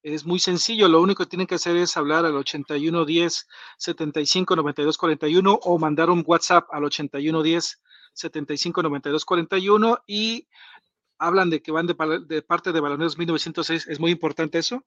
es 0.03 0.25
muy 0.25 0.41
sencillo, 0.41 0.89
lo 0.89 1.01
único 1.01 1.25
que 1.25 1.31
tienen 1.31 1.47
que 1.47 1.55
hacer 1.55 1.77
es 1.77 1.97
hablar 1.97 2.25
al 2.27 2.37
8110 2.37 3.47
75 3.79 4.57
92 4.57 4.99
41 4.99 5.61
o 5.63 5.79
mandar 5.79 6.11
un 6.11 6.25
WhatsApp 6.27 6.67
al 6.73 6.85
8110 6.85 7.81
75 8.13 8.83
92 8.83 9.25
41 9.25 9.99
y 10.07 10.49
hablan 11.23 11.51
de 11.51 11.63
que 11.63 11.71
van 11.71 11.87
de, 11.87 12.43
parte 12.43 12.73
de 12.73 12.81
Baloneros 12.81 13.17
1906, 13.17 13.87
es 13.87 14.01
muy 14.01 14.11
importante 14.11 14.59
eso, 14.59 14.85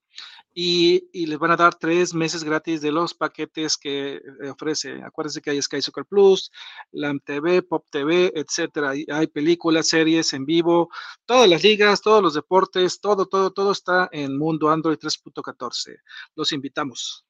y, 0.54 1.08
les 1.26 1.40
van 1.40 1.52
a 1.52 1.56
dar 1.56 1.76
tres 1.76 2.14
meses 2.14 2.44
gratis 2.44 2.82
de 2.82 2.92
los 2.92 3.14
paquetes 3.14 3.78
que 3.78 4.16
eh, 4.16 4.50
ofrece. 4.50 5.02
Acuérdense 5.04 5.42
que 5.42 5.52
hay 5.52 5.62
Sky 5.62 5.82
Soccer 5.82 6.06
Plus, 6.06 6.52
LAM 6.92 7.20
TV, 7.22 7.62
Pop 7.62 7.86
TV, 7.90 8.32
etcétera. 8.36 8.92
Hay 8.92 9.28
películas, 9.28 9.88
series 9.88 10.34
en 10.34 10.46
vivo, 10.46 10.90
todas 11.26 11.50
las 11.50 11.64
ligas, 11.64 12.02
todos 12.02 12.22
los 12.22 12.34
deportes, 12.34 13.00
todo, 13.00 13.26
todo, 13.28 13.52
todo 13.52 13.72
está 13.72 14.10
en 14.12 14.38
Mundo 14.38 14.70
Android 14.70 14.98
3.14. 14.98 15.98
Los 16.36 16.52
invitamos. 16.52 17.26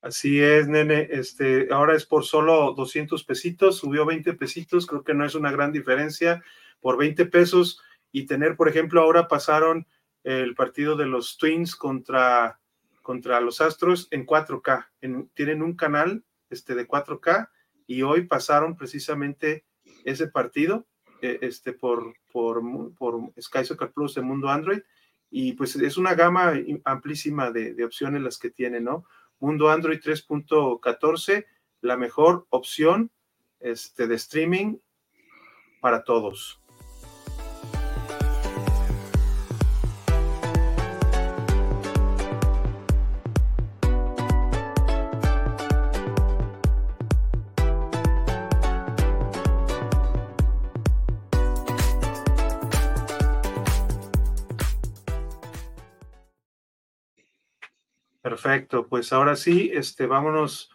Así 0.00 0.40
es, 0.40 0.68
nene. 0.68 1.08
Este, 1.10 1.66
ahora 1.72 1.96
es 1.96 2.06
por 2.06 2.24
solo 2.24 2.74
200 2.76 3.24
pesitos, 3.24 3.78
subió 3.78 4.06
20 4.06 4.34
pesitos, 4.34 4.86
creo 4.86 5.02
que 5.02 5.14
no 5.14 5.24
es 5.24 5.34
una 5.34 5.50
gran 5.50 5.72
diferencia 5.72 6.44
por 6.80 6.96
20 6.96 7.26
pesos 7.26 7.80
y 8.12 8.26
tener, 8.26 8.56
por 8.56 8.68
ejemplo, 8.68 9.00
ahora 9.00 9.28
pasaron 9.28 9.86
el 10.24 10.54
partido 10.54 10.96
de 10.96 11.06
los 11.06 11.36
Twins 11.36 11.76
contra, 11.76 12.60
contra 13.02 13.40
los 13.40 13.60
Astros 13.60 14.08
en 14.10 14.26
4K. 14.26 14.88
tienen 15.34 15.62
un 15.62 15.76
canal 15.76 16.24
este, 16.50 16.74
de 16.74 16.88
4K 16.88 17.48
y 17.86 18.02
hoy 18.02 18.26
pasaron 18.26 18.76
precisamente 18.76 19.64
ese 20.04 20.28
partido 20.28 20.86
eh, 21.22 21.38
este, 21.42 21.72
por, 21.72 22.14
por, 22.32 22.62
por 22.96 23.32
Sky 23.40 23.64
Soccer 23.64 23.92
Plus 23.92 24.14
de 24.14 24.22
Mundo 24.22 24.48
Android 24.48 24.80
y 25.30 25.52
pues 25.52 25.76
es 25.76 25.96
una 25.96 26.14
gama 26.14 26.54
amplísima 26.84 27.50
de, 27.50 27.74
de 27.74 27.84
opciones 27.84 28.22
las 28.22 28.38
que 28.38 28.50
tiene, 28.50 28.80
¿no? 28.80 29.04
Mundo 29.38 29.70
Android 29.70 30.00
3.14, 30.00 31.46
la 31.82 31.96
mejor 31.96 32.46
opción 32.50 33.10
este, 33.60 34.06
de 34.06 34.14
streaming 34.14 34.78
para 35.80 36.04
todos. 36.04 36.60
Perfecto, 58.36 58.86
pues 58.86 59.14
ahora 59.14 59.34
sí, 59.34 59.70
este, 59.72 60.06
vámonos 60.06 60.70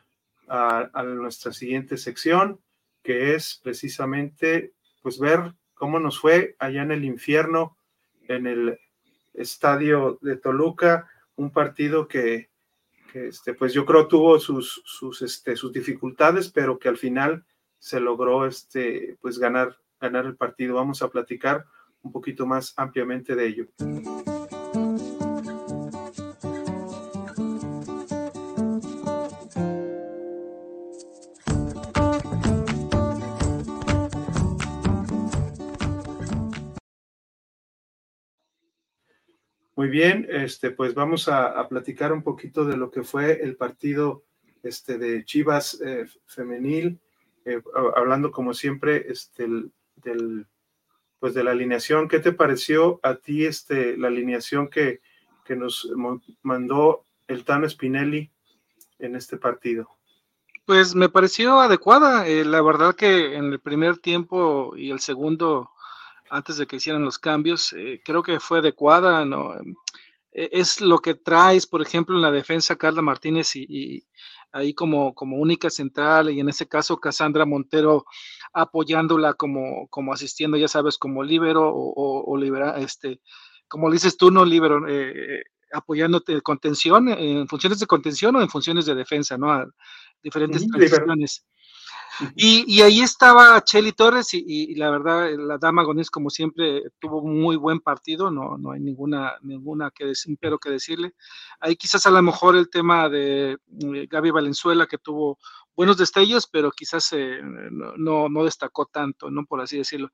a, 0.48 0.90
nuestra 1.04 1.54
siguiente 1.54 1.96
sección, 1.96 2.60
que 3.04 3.36
es 3.36 3.62
precisamente, 3.64 4.74
pues 5.04 5.20
ver 5.20 5.54
cómo 5.76 6.00
nos 6.00 6.20
fue 6.20 6.56
allá 6.58 6.82
en 6.82 6.92
el 6.92 7.06
infierno, 7.06 7.78
en 8.28 8.48
el 8.48 8.80
estadio 9.36 10.18
de 10.24 10.38
Toluca, 10.38 11.08
un 11.36 11.52
partido 11.52 12.08
que, 12.08 12.50
este, 13.14 13.54
pues 13.54 13.74
yo 13.74 13.86
creo 13.86 14.08
tuvo 14.08 14.40
sus, 14.40 14.82
sus, 14.84 15.22
este, 15.22 15.56
sus 15.56 15.72
dificultades, 15.72 16.50
pero 16.50 16.80
que 16.80 16.90
al 16.90 16.98
final 16.98 17.46
se 17.78 18.00
logró, 18.00 18.48
este, 18.48 19.20
pues 19.22 19.38
ganar, 19.38 19.78
ganar 20.00 20.26
el 20.26 20.36
partido. 20.36 20.74
Vamos 20.74 21.04
a 21.04 21.10
platicar 21.12 21.68
un 22.02 22.12
poquito 22.12 22.48
más 22.48 22.74
ampliamente 22.76 23.36
de 23.36 23.46
ello. 23.46 23.68
Muy 39.82 39.90
bien, 39.90 40.28
este, 40.30 40.70
pues 40.70 40.94
vamos 40.94 41.28
a, 41.28 41.68
platicar 41.68 42.14
un 42.14 42.22
poquito 42.22 42.66
de 42.66 42.78
lo 42.78 42.92
que 42.92 43.02
fue 43.02 43.42
el 43.42 43.56
partido 43.56 44.22
este, 44.62 45.00
de 45.00 45.26
Chivas 45.26 45.82
eh, 45.84 46.06
femenil, 46.28 47.00
eh, 47.46 47.60
hablando 47.96 48.30
como 48.30 48.54
siempre 48.54 49.08
este, 49.10 49.48
del, 49.96 50.46
pues 51.20 51.34
de 51.34 51.44
la 51.44 51.50
alineación. 51.50 52.08
¿Qué 52.08 52.20
te 52.20 52.32
pareció 52.32 53.00
a 53.02 53.16
ti 53.16 53.44
este, 53.44 53.98
la 53.98 54.10
alineación 54.10 54.68
que, 54.68 55.02
que 55.44 55.56
nos 55.56 55.92
mandó 56.44 57.04
el 57.28 57.44
Tano 57.44 57.68
Spinelli 57.68 58.30
en 59.00 59.16
este 59.16 59.38
partido? 59.38 59.90
Pues 60.66 60.94
me 60.94 61.10
pareció 61.10 61.60
adecuada. 61.60 62.28
Eh, 62.28 62.46
la 62.46 62.62
verdad 62.62 62.94
que 62.94 63.34
en 63.36 63.46
el 63.46 63.60
primer 63.60 63.98
tiempo 63.98 64.76
y 64.78 64.92
el 64.92 65.00
segundo 65.00 65.72
antes 66.32 66.58
de 66.58 66.66
que 66.66 66.78
hicieran 66.78 67.04
los 67.04 67.20
cambios, 67.20 67.74
eh, 67.74 68.02
creo 68.04 68.24
que 68.24 68.40
fue 68.40 68.60
adecuada, 68.60 69.26
¿no? 69.26 69.54
E, 70.32 70.50
es 70.54 70.80
lo 70.80 71.00
que 71.00 71.14
traes, 71.14 71.68
por 71.68 71.82
ejemplo, 71.82 72.16
en 72.16 72.22
la 72.22 72.32
defensa 72.32 72.78
Carla 72.78 73.02
Martínez 73.02 73.56
y, 73.56 74.04
ahí 74.54 74.74
como, 74.74 75.14
como 75.14 75.38
única 75.38 75.70
central 75.70 76.30
y 76.30 76.40
en 76.40 76.50
ese 76.50 76.68
caso 76.68 77.00
Cassandra 77.00 77.46
Montero 77.46 78.06
apoyándola 78.54 79.34
como, 79.34 79.88
como 79.90 80.14
asistiendo, 80.14 80.58
ya 80.58 80.68
sabes, 80.68 80.98
como 80.98 81.24
líbero 81.24 81.70
o, 81.70 82.24
o, 82.26 82.38
libera, 82.38 82.78
este, 82.80 83.22
como 83.68 83.92
dices 83.92 84.18
tú, 84.18 84.32
no 84.32 84.44
líbero, 84.46 84.88
eh, 84.90 85.44
apoyándote 85.74 86.34
de 86.34 86.42
contención, 86.42 87.10
en 87.10 87.48
funciones 87.48 87.80
de 87.80 87.88
contención 87.88 88.36
o 88.36 88.42
en 88.42 88.50
funciones 88.50 88.86
de 88.86 88.96
defensa, 88.96 89.38
¿no? 89.38 89.52
A 89.52 89.66
diferentes 90.22 90.68
transiciones. 90.68 91.46
Y, 92.36 92.82
ahí 92.82 93.02
estaba 93.02 93.64
Cheli 93.64 93.92
Torres 93.92 94.34
y, 94.34 94.76
la 94.76 94.90
verdad, 94.90 95.30
la 95.38 95.58
dama 95.58 95.84
Gonés, 95.84 96.10
como 96.10 96.30
siempre, 96.30 96.84
tuvo 97.00 97.22
muy 97.22 97.56
buen 97.56 97.80
partido, 97.80 98.32
no, 98.32 98.58
no 98.58 98.72
hay 98.72 98.80
ninguna, 98.80 99.38
ninguna 99.42 99.92
que 99.92 100.06
decir, 100.06 100.38
pero 100.40 100.60
que 100.60 100.70
decirle. 100.70 101.14
Ahí 101.60 101.76
quizás 101.76 102.06
a 102.06 102.12
lo 102.12 102.22
mejor 102.22 102.56
el 102.56 102.70
tema 102.70 103.10
de 103.10 103.52
eh, 103.52 104.08
Gaby 104.10 104.32
Valenzuela, 104.32 104.88
que 104.88 104.98
tuvo 104.98 105.40
buenos 105.76 105.98
destellos, 105.98 106.48
pero 106.48 106.72
quizás 106.72 107.12
eh, 107.14 107.40
no, 107.42 108.30
no, 108.30 108.44
destacó 108.44 108.86
tanto, 108.86 109.30
¿no? 109.32 109.46
Por 109.46 109.62
así 109.62 109.78
decirlo. 109.78 110.12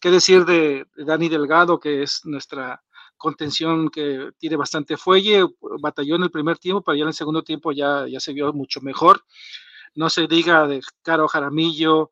¿Qué 0.00 0.10
decir 0.10 0.44
de, 0.44 0.86
Dani 0.96 1.28
Delgado, 1.28 1.80
que 1.80 2.02
es 2.02 2.20
nuestra 2.24 2.82
contención 3.16 3.88
que 3.88 4.30
tiene 4.38 4.56
bastante 4.56 4.96
fuelle, 4.96 5.44
batalló 5.80 6.16
en 6.16 6.22
el 6.22 6.30
primer 6.30 6.58
tiempo, 6.58 6.82
pero 6.82 6.96
ya 6.96 7.02
en 7.02 7.08
el 7.08 7.14
segundo 7.14 7.42
tiempo 7.42 7.72
ya, 7.72 8.06
ya 8.06 8.20
se 8.20 8.32
vio 8.32 8.52
mucho 8.52 8.80
mejor 8.80 9.24
no 9.94 10.10
se 10.10 10.26
diga 10.26 10.66
de 10.66 10.80
Caro 11.02 11.28
Jaramillo, 11.28 12.10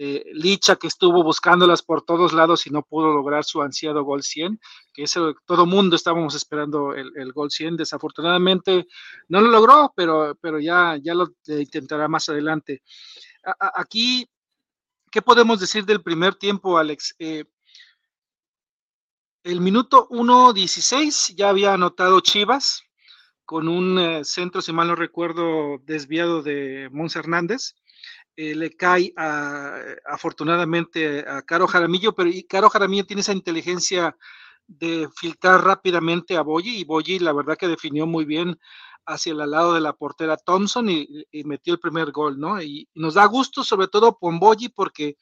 eh, 0.00 0.30
Licha 0.32 0.76
que 0.76 0.86
estuvo 0.86 1.24
buscándolas 1.24 1.82
por 1.82 2.02
todos 2.02 2.32
lados 2.32 2.68
y 2.68 2.70
no 2.70 2.82
pudo 2.82 3.12
lograr 3.12 3.44
su 3.44 3.60
ansiado 3.62 4.04
gol 4.04 4.22
100, 4.22 4.60
que 4.94 5.02
eso 5.02 5.34
todo 5.44 5.66
mundo 5.66 5.96
estábamos 5.96 6.36
esperando 6.36 6.94
el, 6.94 7.32
gol 7.32 7.50
100, 7.50 7.76
desafortunadamente 7.76 8.86
no 9.26 9.40
lo 9.40 9.50
logró, 9.50 9.92
pero, 9.96 10.36
pero 10.40 10.60
ya, 10.60 10.96
ya 11.02 11.14
lo 11.14 11.26
intentará 11.48 12.06
más 12.06 12.28
adelante. 12.28 12.82
aquí, 13.58 14.24
¿qué 15.10 15.20
podemos 15.20 15.58
decir 15.58 15.84
del 15.84 16.00
primer 16.00 16.36
tiempo, 16.36 16.78
Alex? 16.78 17.16
Eh, 17.18 17.44
el 19.42 19.60
minuto 19.60 20.08
1.16 20.10 21.34
ya 21.34 21.48
había 21.48 21.72
anotado 21.72 22.20
Chivas, 22.20 22.82
con 23.48 23.66
un 23.66 23.98
eh, 23.98 24.24
centro, 24.26 24.60
si 24.60 24.74
mal 24.74 24.88
no 24.88 24.94
recuerdo, 24.94 25.78
desviado 25.78 26.42
de 26.42 26.90
Mons 26.92 27.16
Hernández. 27.16 27.76
Eh, 28.36 28.54
le 28.54 28.76
cae 28.76 29.14
afortunadamente 30.04 31.24
a 31.26 31.40
Caro 31.40 31.66
Jaramillo, 31.66 32.14
pero 32.14 32.30
Caro 32.46 32.68
Jaramillo 32.68 33.06
tiene 33.06 33.22
esa 33.22 33.32
inteligencia 33.32 34.14
de 34.66 35.08
filtrar 35.16 35.64
rápidamente 35.64 36.36
a 36.36 36.42
Boyi 36.42 36.76
y 36.76 36.84
Boyi 36.84 37.20
la 37.20 37.32
verdad 37.32 37.56
que 37.56 37.68
definió 37.68 38.06
muy 38.06 38.26
bien 38.26 38.60
hacia 39.06 39.32
el 39.32 39.38
lado 39.38 39.72
de 39.72 39.80
la 39.80 39.94
portera 39.94 40.36
Thompson 40.36 40.90
y, 40.90 41.24
metió 41.44 41.72
el 41.72 41.80
primer 41.80 42.12
gol, 42.12 42.38
¿no? 42.38 42.60
Y, 42.60 42.86
nos 42.94 43.14
da 43.14 43.24
gusto 43.24 43.64
sobre 43.64 43.88
todo 43.88 44.18
con 44.18 44.38
Boyi 44.38 44.68
porque 44.68 45.16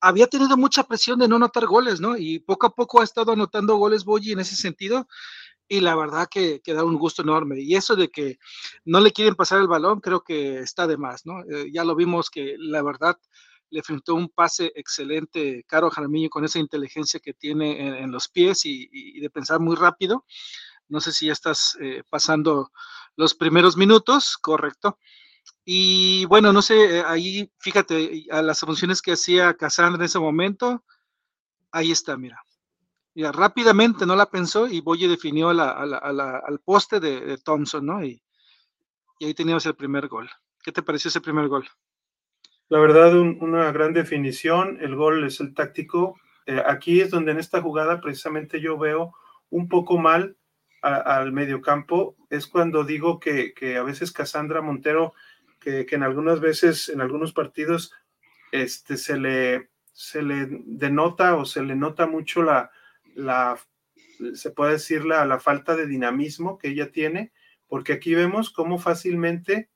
había 0.00 0.26
tenido 0.26 0.56
mucha 0.56 0.84
presión 0.84 1.18
de 1.18 1.28
no 1.28 1.36
anotar 1.36 1.66
goles, 1.66 2.00
¿no? 2.00 2.16
Y 2.16 2.38
poco 2.38 2.66
a 2.66 2.74
poco 2.74 3.02
ha 3.02 3.04
estado 3.04 3.32
anotando 3.32 3.76
goles 3.76 4.06
Boyi 4.06 4.32
en 4.32 4.40
ese 4.40 4.56
sentido 4.56 5.06
y 5.68 5.80
la 5.80 5.94
verdad 5.94 6.28
que, 6.30 6.60
da 6.64 6.84
un 6.84 6.96
gusto 6.98 7.22
enorme. 7.22 7.60
Y 7.60 7.76
eso 7.76 7.94
de 7.94 8.08
que 8.08 8.38
no 8.84 9.00
le 9.00 9.12
quieren 9.12 9.34
pasar 9.34 9.60
el 9.60 9.68
balón, 9.68 10.00
creo 10.00 10.22
que 10.22 10.60
está 10.60 10.86
de 10.86 10.96
más, 10.96 11.26
¿no? 11.26 11.42
Eh, 11.42 11.70
ya 11.72 11.84
lo 11.84 11.94
vimos 11.94 12.30
que 12.30 12.56
la 12.58 12.82
verdad 12.82 13.18
le 13.70 13.80
enfrentó 13.80 14.14
un 14.14 14.30
pase 14.30 14.72
excelente 14.74 15.64
Caro 15.68 15.90
Jaramillo 15.90 16.30
con 16.30 16.44
esa 16.44 16.58
inteligencia 16.58 17.20
que 17.20 17.34
tiene 17.34 18.00
en, 18.00 18.10
los 18.10 18.28
pies 18.28 18.64
y, 18.64 19.20
de 19.20 19.30
pensar 19.30 19.60
muy 19.60 19.76
rápido. 19.76 20.24
No 20.88 21.00
sé 21.00 21.12
si 21.12 21.26
ya 21.26 21.32
estás 21.32 21.76
eh, 21.80 22.02
pasando 22.08 22.70
los 23.16 23.34
primeros 23.34 23.76
minutos, 23.76 24.38
correcto. 24.38 24.98
Y 25.66 26.24
bueno, 26.26 26.52
no 26.52 26.62
sé, 26.62 26.98
eh, 26.98 27.04
ahí 27.06 27.52
fíjate 27.58 28.24
a 28.30 28.40
las 28.40 28.60
funciones 28.60 29.02
que 29.02 29.12
hacía 29.12 29.54
Cassandra 29.54 29.96
en 30.00 30.06
ese 30.06 30.18
momento. 30.18 30.82
Ahí 31.70 31.92
está, 31.92 32.16
mira 32.16 32.42
rápidamente 33.24 34.06
no 34.06 34.14
la 34.14 34.26
pensó 34.26 34.68
y 34.68 34.80
Boye 34.80 35.08
definió 35.08 35.48
al 35.50 36.60
poste 36.64 37.00
de, 37.00 37.38
Thompson, 37.38 37.84
¿no? 37.84 38.04
Y, 38.04 38.22
ahí 39.20 39.34
teníamos 39.34 39.66
el 39.66 39.74
primer 39.74 40.06
gol. 40.06 40.30
¿Qué 40.62 40.70
te 40.70 40.82
pareció 40.82 41.08
ese 41.08 41.20
primer 41.20 41.48
gol? 41.48 41.68
La 42.68 42.78
verdad, 42.78 43.18
una 43.18 43.72
gran 43.72 43.92
definición. 43.92 44.78
El 44.80 44.94
gol 44.94 45.24
es 45.24 45.40
el 45.40 45.54
táctico. 45.54 46.16
Eh, 46.46 46.62
aquí 46.64 47.00
es 47.00 47.10
donde 47.10 47.32
en 47.32 47.38
esta 47.38 47.60
jugada 47.60 48.00
precisamente 48.00 48.60
yo 48.60 48.78
veo 48.78 49.14
un 49.50 49.68
poco 49.68 49.98
mal 49.98 50.36
al 50.82 51.32
mediocampo. 51.32 52.14
Es 52.30 52.46
cuando 52.46 52.84
digo 52.84 53.18
que, 53.18 53.52
a 53.76 53.82
veces 53.82 54.12
Cassandra 54.12 54.60
Montero, 54.60 55.14
que, 55.58 55.86
en 55.90 56.02
algunas 56.04 56.40
veces, 56.40 56.88
en 56.88 57.00
algunos 57.00 57.32
partidos, 57.32 57.92
este, 58.52 58.96
se, 58.96 59.18
le, 59.18 59.70
se 59.92 60.22
le 60.22 60.46
denota 60.48 61.34
o 61.34 61.44
se 61.44 61.62
le 61.62 61.74
nota 61.74 62.06
mucho 62.06 62.42
la, 62.42 62.70
la, 63.18 63.58
se 64.34 64.50
puede 64.50 64.72
decir, 64.72 65.04
la, 65.04 65.24
la 65.24 65.38
falta 65.40 65.76
de 65.76 65.86
dinamismo 65.86 66.58
que 66.58 66.68
ella 66.68 66.90
tiene, 66.90 67.32
porque 67.66 67.92
aquí 67.92 68.14
vemos 68.14 68.50
cómo 68.50 68.78
fácilmente 68.78 69.70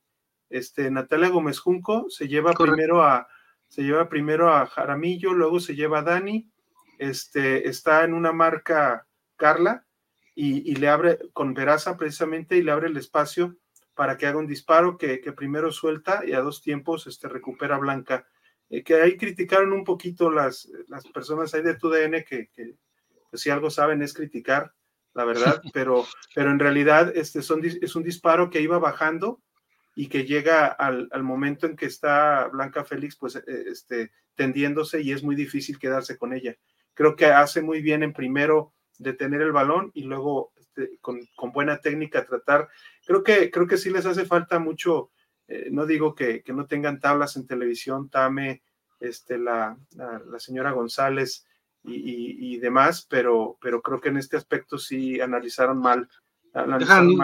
este, 0.49 0.91
Natalia 0.91 1.29
Gómez 1.29 1.59
Junco 1.59 2.07
se 2.09 2.29
lleva 2.29 2.53
primero 2.53 3.03
a 3.03 3.27
se 3.69 3.83
lleva 3.83 4.11
primero 4.11 4.53
a 4.53 4.67
Jaramillo, 4.67 5.33
luego 5.33 5.59
se 5.59 5.75
lleva 5.75 6.01
a 6.01 6.03
Dani, 6.03 6.51
este, 6.99 7.71
está 7.71 8.05
en 8.05 8.13
una 8.13 8.31
marca 8.31 9.07
Carla, 9.37 9.87
y, 10.35 10.75
le 10.77 10.89
abre 10.89 11.19
con 11.33 11.55
Veraza 11.55 11.97
precisamente 11.97 12.57
y 12.57 12.63
le 12.63 12.71
abre 12.71 12.89
el 12.89 12.97
espacio 12.97 13.57
para 13.95 14.17
que 14.17 14.27
haga 14.27 14.39
un 14.39 14.47
disparo 14.47 14.97
que, 14.99 15.19
primero 15.35 15.73
suelta 15.73 16.23
y 16.27 16.33
a 16.33 16.41
dos 16.41 16.63
tiempos 16.63 17.07
este, 17.07 17.29
recupera 17.29 17.79
Blanca. 17.79 18.27
Eh, 18.71 18.83
que 18.83 18.95
ahí 18.95 19.17
criticaron 19.17 19.73
un 19.73 19.85
poquito 19.85 20.31
las, 20.31 20.69
las 20.89 21.07
personas 21.09 21.53
ahí 21.55 21.63
de 21.63 21.75
TUDN 21.75 22.25
que, 22.25 22.49
que 22.49 22.77
pues, 23.33 23.43
si 23.43 23.51
algo 23.51 23.71
saben 23.71 24.03
es 24.03 24.13
criticar, 24.13 24.75
la 25.15 25.25
verdad, 25.25 25.63
pero, 25.73 26.07
pero 26.35 26.51
en 26.51 26.59
realidad 26.59 27.11
este 27.17 27.43
son, 27.43 27.63
es 27.65 27.97
un 27.97 28.03
disparo 28.03 28.51
que 28.51 28.61
iba 28.61 28.79
bajando 28.79 29.41
y 29.95 30.09
que 30.09 30.25
llega 30.25 30.67
al, 30.67 31.09
al, 31.13 31.23
momento 31.23 31.67
en 31.67 31.77
que 31.77 31.87
está 31.87 32.49
Blanca 32.49 32.85
Félix 32.85 33.17
pues 33.17 33.37
eh, 33.37 33.43
este, 33.47 34.13
tendiéndose 34.35 35.01
y 35.01 35.13
es 35.13 35.23
muy 35.23 35.35
difícil 35.35 35.79
quedarse 35.79 36.19
con 36.19 36.35
ella. 36.35 36.57
Creo 36.93 37.17
que 37.17 37.27
hace 37.27 37.63
muy 37.63 37.81
bien 37.81 38.03
en 38.03 38.13
primero 38.13 38.75
detener 38.99 39.41
el 39.41 39.53
balón 39.53 39.91
y 39.95 40.03
luego 40.03 40.53
este, 40.59 40.99
con, 41.01 41.21
con, 41.35 41.53
buena 41.53 41.79
técnica 41.79 42.27
tratar. 42.27 42.69
Creo 43.07 43.23
que, 43.23 43.51
creo 43.51 43.67
que 43.67 43.79
sí 43.79 43.89
les 43.91 44.05
hace 44.05 44.27
falta 44.27 44.59
mucho, 44.59 45.11
eh, 45.49 45.69
no 45.71 45.87
digo 45.87 46.15
que, 46.15 46.43
que, 46.43 46.53
no 46.53 46.67
tengan 46.67 47.01
tablas 47.01 47.37
en 47.37 47.47
televisión, 47.47 48.11
Tame, 48.11 48.63
este, 49.01 49.39
la, 49.39 49.77
la, 49.97 50.39
señora 50.39 50.71
González 50.73 51.47
y, 51.85 52.55
y, 52.55 52.59
demás, 52.59 53.07
pero, 53.09 53.59
pero 53.61 53.83
creo 53.83 54.01
que 54.01 54.09
en 54.09 54.17
este 54.17 54.37
aspecto 54.37 54.79
sí 54.79 55.21
analizaron 55.21 55.79
mal. 55.79 56.09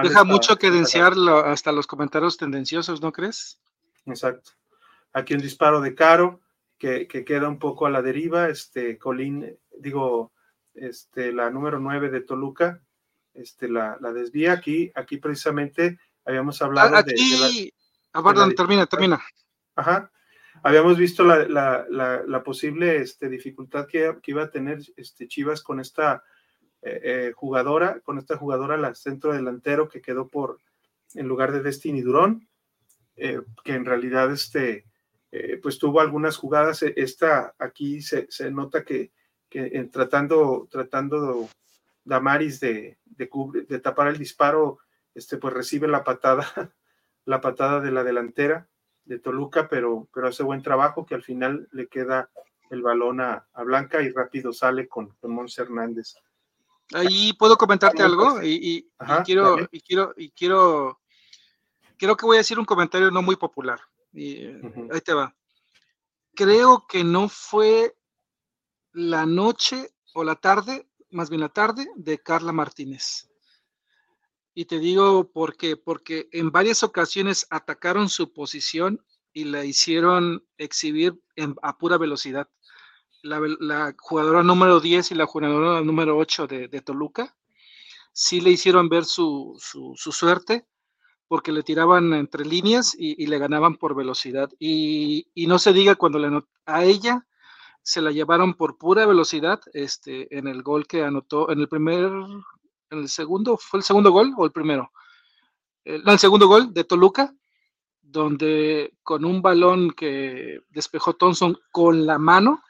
deja 0.02 0.24
mucho 0.24 0.56
que 0.56 0.70
desear 0.70 1.14
hasta 1.44 1.72
los 1.72 1.86
comentarios 1.86 2.36
tendenciosos, 2.36 3.00
¿no 3.00 3.12
crees? 3.12 3.60
Exacto. 4.06 4.52
Aquí 5.12 5.34
un 5.34 5.40
disparo 5.40 5.80
de 5.80 5.94
Caro 5.94 6.40
que, 6.76 7.06
que 7.06 7.24
queda 7.24 7.48
un 7.48 7.58
poco 7.58 7.86
a 7.86 7.90
la 7.90 8.02
deriva. 8.02 8.48
Este, 8.48 8.98
Colín, 8.98 9.56
digo, 9.78 10.32
este, 10.74 11.32
la 11.32 11.50
número 11.50 11.78
9 11.78 12.10
de 12.10 12.20
Toluca, 12.20 12.82
este, 13.34 13.68
la, 13.68 13.96
la 14.00 14.12
desvía 14.12 14.52
aquí, 14.52 14.90
aquí 14.94 15.18
precisamente 15.18 15.98
habíamos 16.24 16.60
hablado 16.62 16.96
aquí, 16.96 17.14
de, 17.14 17.74
ah, 18.12 18.22
perdón, 18.22 18.54
termina, 18.54 18.86
termina. 18.86 19.20
Ajá, 19.76 20.10
habíamos 20.62 20.96
visto 20.96 21.24
la, 21.24 21.46
la, 21.48 22.22
la 22.26 22.42
posible 22.42 22.96
este, 22.98 23.28
dificultad 23.28 23.86
que, 23.86 24.16
iba 24.26 24.42
a 24.42 24.50
tener 24.50 24.80
este, 24.96 25.28
Chivas 25.28 25.62
con 25.62 25.80
esta 25.80 26.22
eh, 26.82 27.00
eh, 27.02 27.32
jugadora, 27.34 28.00
con 28.00 28.18
esta 28.18 28.36
jugadora, 28.36 28.76
la 28.76 28.94
centro 28.94 29.32
delantero 29.32 29.88
que 29.88 30.00
quedó 30.00 30.28
por, 30.28 30.60
en 31.14 31.26
lugar 31.26 31.52
de 31.52 31.62
Destiny 31.62 32.02
Durón, 32.02 32.48
eh, 33.16 33.40
que 33.64 33.74
en 33.74 33.84
realidad 33.84 34.30
este, 34.32 34.86
pues 35.62 35.78
tuvo 35.78 36.00
algunas 36.00 36.36
jugadas, 36.36 36.82
esta 36.82 37.54
aquí 37.58 38.00
se, 38.00 38.28
nota 38.50 38.84
que 38.84 39.12
tratando, 39.92 40.66
tratando 40.70 41.48
Damaris 42.04 42.60
de, 42.60 42.98
de, 43.04 43.28
de, 43.68 43.78
tapar 43.80 44.08
el 44.08 44.16
disparo, 44.16 44.78
este, 45.14 45.36
pues 45.36 45.52
recibe 45.52 45.86
la 45.88 46.04
patada, 46.04 46.72
la 47.26 47.40
patada 47.40 47.80
de 47.80 47.90
la 47.90 48.04
delantera 48.04 48.68
de 49.08 49.18
Toluca, 49.18 49.68
pero, 49.68 50.06
pero 50.12 50.28
hace 50.28 50.42
buen 50.42 50.62
trabajo 50.62 51.06
que 51.06 51.14
al 51.14 51.22
final 51.22 51.66
le 51.72 51.88
queda 51.88 52.30
el 52.70 52.82
balón 52.82 53.20
a, 53.20 53.48
a 53.54 53.62
Blanca 53.64 54.02
y 54.02 54.10
rápido 54.10 54.52
sale 54.52 54.86
con, 54.86 55.08
con 55.18 55.32
Mons 55.32 55.58
Hernández. 55.58 56.14
Ahí 56.92 57.32
puedo 57.32 57.56
comentarte 57.56 58.02
algo 58.02 58.42
y, 58.42 58.50
y, 58.50 58.90
quiero, 59.24 59.56
y 59.70 59.80
quiero, 59.80 60.14
y 60.16 60.30
quiero, 60.30 61.00
creo 61.96 62.16
que 62.16 62.26
voy 62.26 62.36
a 62.36 62.40
decir 62.40 62.58
un 62.58 62.64
comentario 62.64 63.10
no 63.10 63.22
muy 63.22 63.36
popular. 63.36 63.80
Y, 64.12 64.46
Ahí 64.92 65.00
te 65.04 65.14
va. 65.14 65.34
Creo 66.34 66.86
que 66.86 67.02
no 67.02 67.28
fue 67.28 67.96
la 68.92 69.26
noche 69.26 69.90
o 70.14 70.22
la 70.22 70.36
tarde, 70.36 70.88
más 71.10 71.30
bien 71.30 71.40
la 71.40 71.48
tarde, 71.48 71.88
de 71.96 72.18
Carla 72.18 72.52
Martínez. 72.52 73.27
Y 74.58 74.64
te 74.64 74.80
digo 74.80 75.30
por 75.30 75.56
qué, 75.56 75.76
porque 75.76 76.28
en 76.32 76.50
varias 76.50 76.82
ocasiones 76.82 77.46
atacaron 77.48 78.08
su 78.08 78.32
posición 78.32 79.00
y 79.32 79.44
la 79.44 79.64
hicieron 79.64 80.44
exhibir 80.56 81.14
a 81.62 81.78
pura 81.78 81.96
velocidad. 81.96 82.48
La, 83.22 83.94
jugadora 83.96 84.42
número 84.42 84.80
10 84.80 85.12
y 85.12 85.14
la 85.14 85.26
jugadora 85.26 85.80
número 85.82 86.18
8 86.18 86.48
de, 86.48 86.82
Toluca 86.82 87.36
sí 88.12 88.40
le 88.40 88.50
hicieron 88.50 88.88
ver 88.88 89.04
su, 89.04 89.56
suerte 89.94 90.66
porque 91.28 91.52
le 91.52 91.62
tiraban 91.62 92.12
entre 92.14 92.44
líneas 92.44 92.96
y, 92.98 93.28
le 93.28 93.38
ganaban 93.38 93.76
por 93.76 93.94
velocidad. 93.94 94.50
Y, 94.58 95.30
no 95.36 95.60
se 95.60 95.72
diga 95.72 95.94
cuando 95.94 96.42
a 96.66 96.84
ella 96.84 97.24
se 97.80 98.02
la 98.02 98.10
llevaron 98.10 98.54
por 98.54 98.76
pura 98.76 99.06
velocidad 99.06 99.60
este, 99.72 100.36
en 100.36 100.48
el 100.48 100.64
gol 100.64 100.88
que 100.88 101.04
anotó, 101.04 101.52
en 101.52 101.60
el 101.60 101.68
primer, 101.68 102.10
en 102.90 102.98
el 102.98 103.08
segundo, 103.08 103.56
¿fue 103.56 103.78
el 103.78 103.84
segundo 103.84 104.10
gol 104.10 104.32
o 104.36 104.44
el 104.44 104.52
primero? 104.52 104.92
El, 105.84 106.02
no, 106.04 106.12
el 106.12 106.18
segundo 106.18 106.46
gol 106.46 106.72
de 106.72 106.84
Toluca, 106.84 107.34
donde 108.00 108.94
con 109.02 109.24
un 109.24 109.42
balón 109.42 109.90
que 109.90 110.60
despejó 110.68 111.14
Thompson 111.14 111.58
con 111.70 112.06
la 112.06 112.18
mano, 112.18 112.62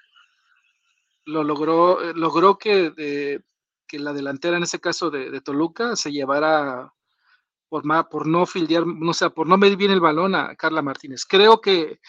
lo 1.25 1.45
logró, 1.45 2.13
logró 2.15 2.59
que, 2.59 3.43
que 3.87 3.99
la 3.99 4.13
delantera, 4.13 4.57
en 4.57 4.63
ese 4.63 4.81
caso 4.81 5.11
de, 5.11 5.41
Toluca, 5.41 5.95
se 5.95 6.11
llevara 6.11 6.93
por, 7.69 7.85
por 8.09 8.27
no 8.27 8.47
fildear, 8.47 8.87
no 8.87 9.13
sé, 9.13 9.31
por 9.31 9.47
no 9.47 9.59
medir 9.59 9.77
bien 9.77 9.91
el 9.91 10.01
balón 10.01 10.35
a 10.35 10.57
Carla 10.57 10.83
Martínez. 10.83 11.25
Creo 11.27 11.61
que 11.61 12.01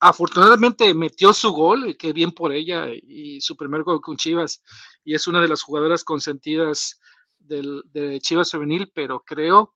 afortunadamente 0.00 0.94
metió 0.94 1.32
su 1.32 1.52
gol, 1.52 1.96
que 1.96 2.12
bien 2.12 2.32
por 2.32 2.52
ella, 2.52 2.86
y 2.90 3.40
su 3.40 3.56
primer 3.56 3.82
gol 3.82 4.00
con 4.00 4.16
Chivas, 4.16 4.62
y 5.04 5.14
es 5.14 5.26
una 5.26 5.40
de 5.40 5.48
las 5.48 5.62
jugadoras 5.62 6.02
consentidas 6.02 7.00
del, 7.48 7.82
de 7.92 8.20
Chivas 8.20 8.50
Femenil, 8.50 8.90
pero 8.94 9.20
creo, 9.20 9.74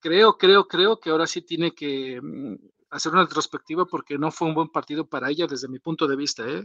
creo, 0.00 0.36
creo, 0.36 0.66
creo 0.66 0.98
que 0.98 1.10
ahora 1.10 1.26
sí 1.26 1.42
tiene 1.42 1.72
que 1.72 2.20
mm, 2.20 2.54
hacer 2.90 3.12
una 3.12 3.24
retrospectiva 3.24 3.86
porque 3.86 4.18
no 4.18 4.30
fue 4.30 4.48
un 4.48 4.54
buen 4.54 4.68
partido 4.68 5.06
para 5.06 5.30
ella 5.30 5.46
desde 5.46 5.68
mi 5.68 5.78
punto 5.78 6.06
de 6.06 6.16
vista. 6.16 6.48
¿eh? 6.48 6.64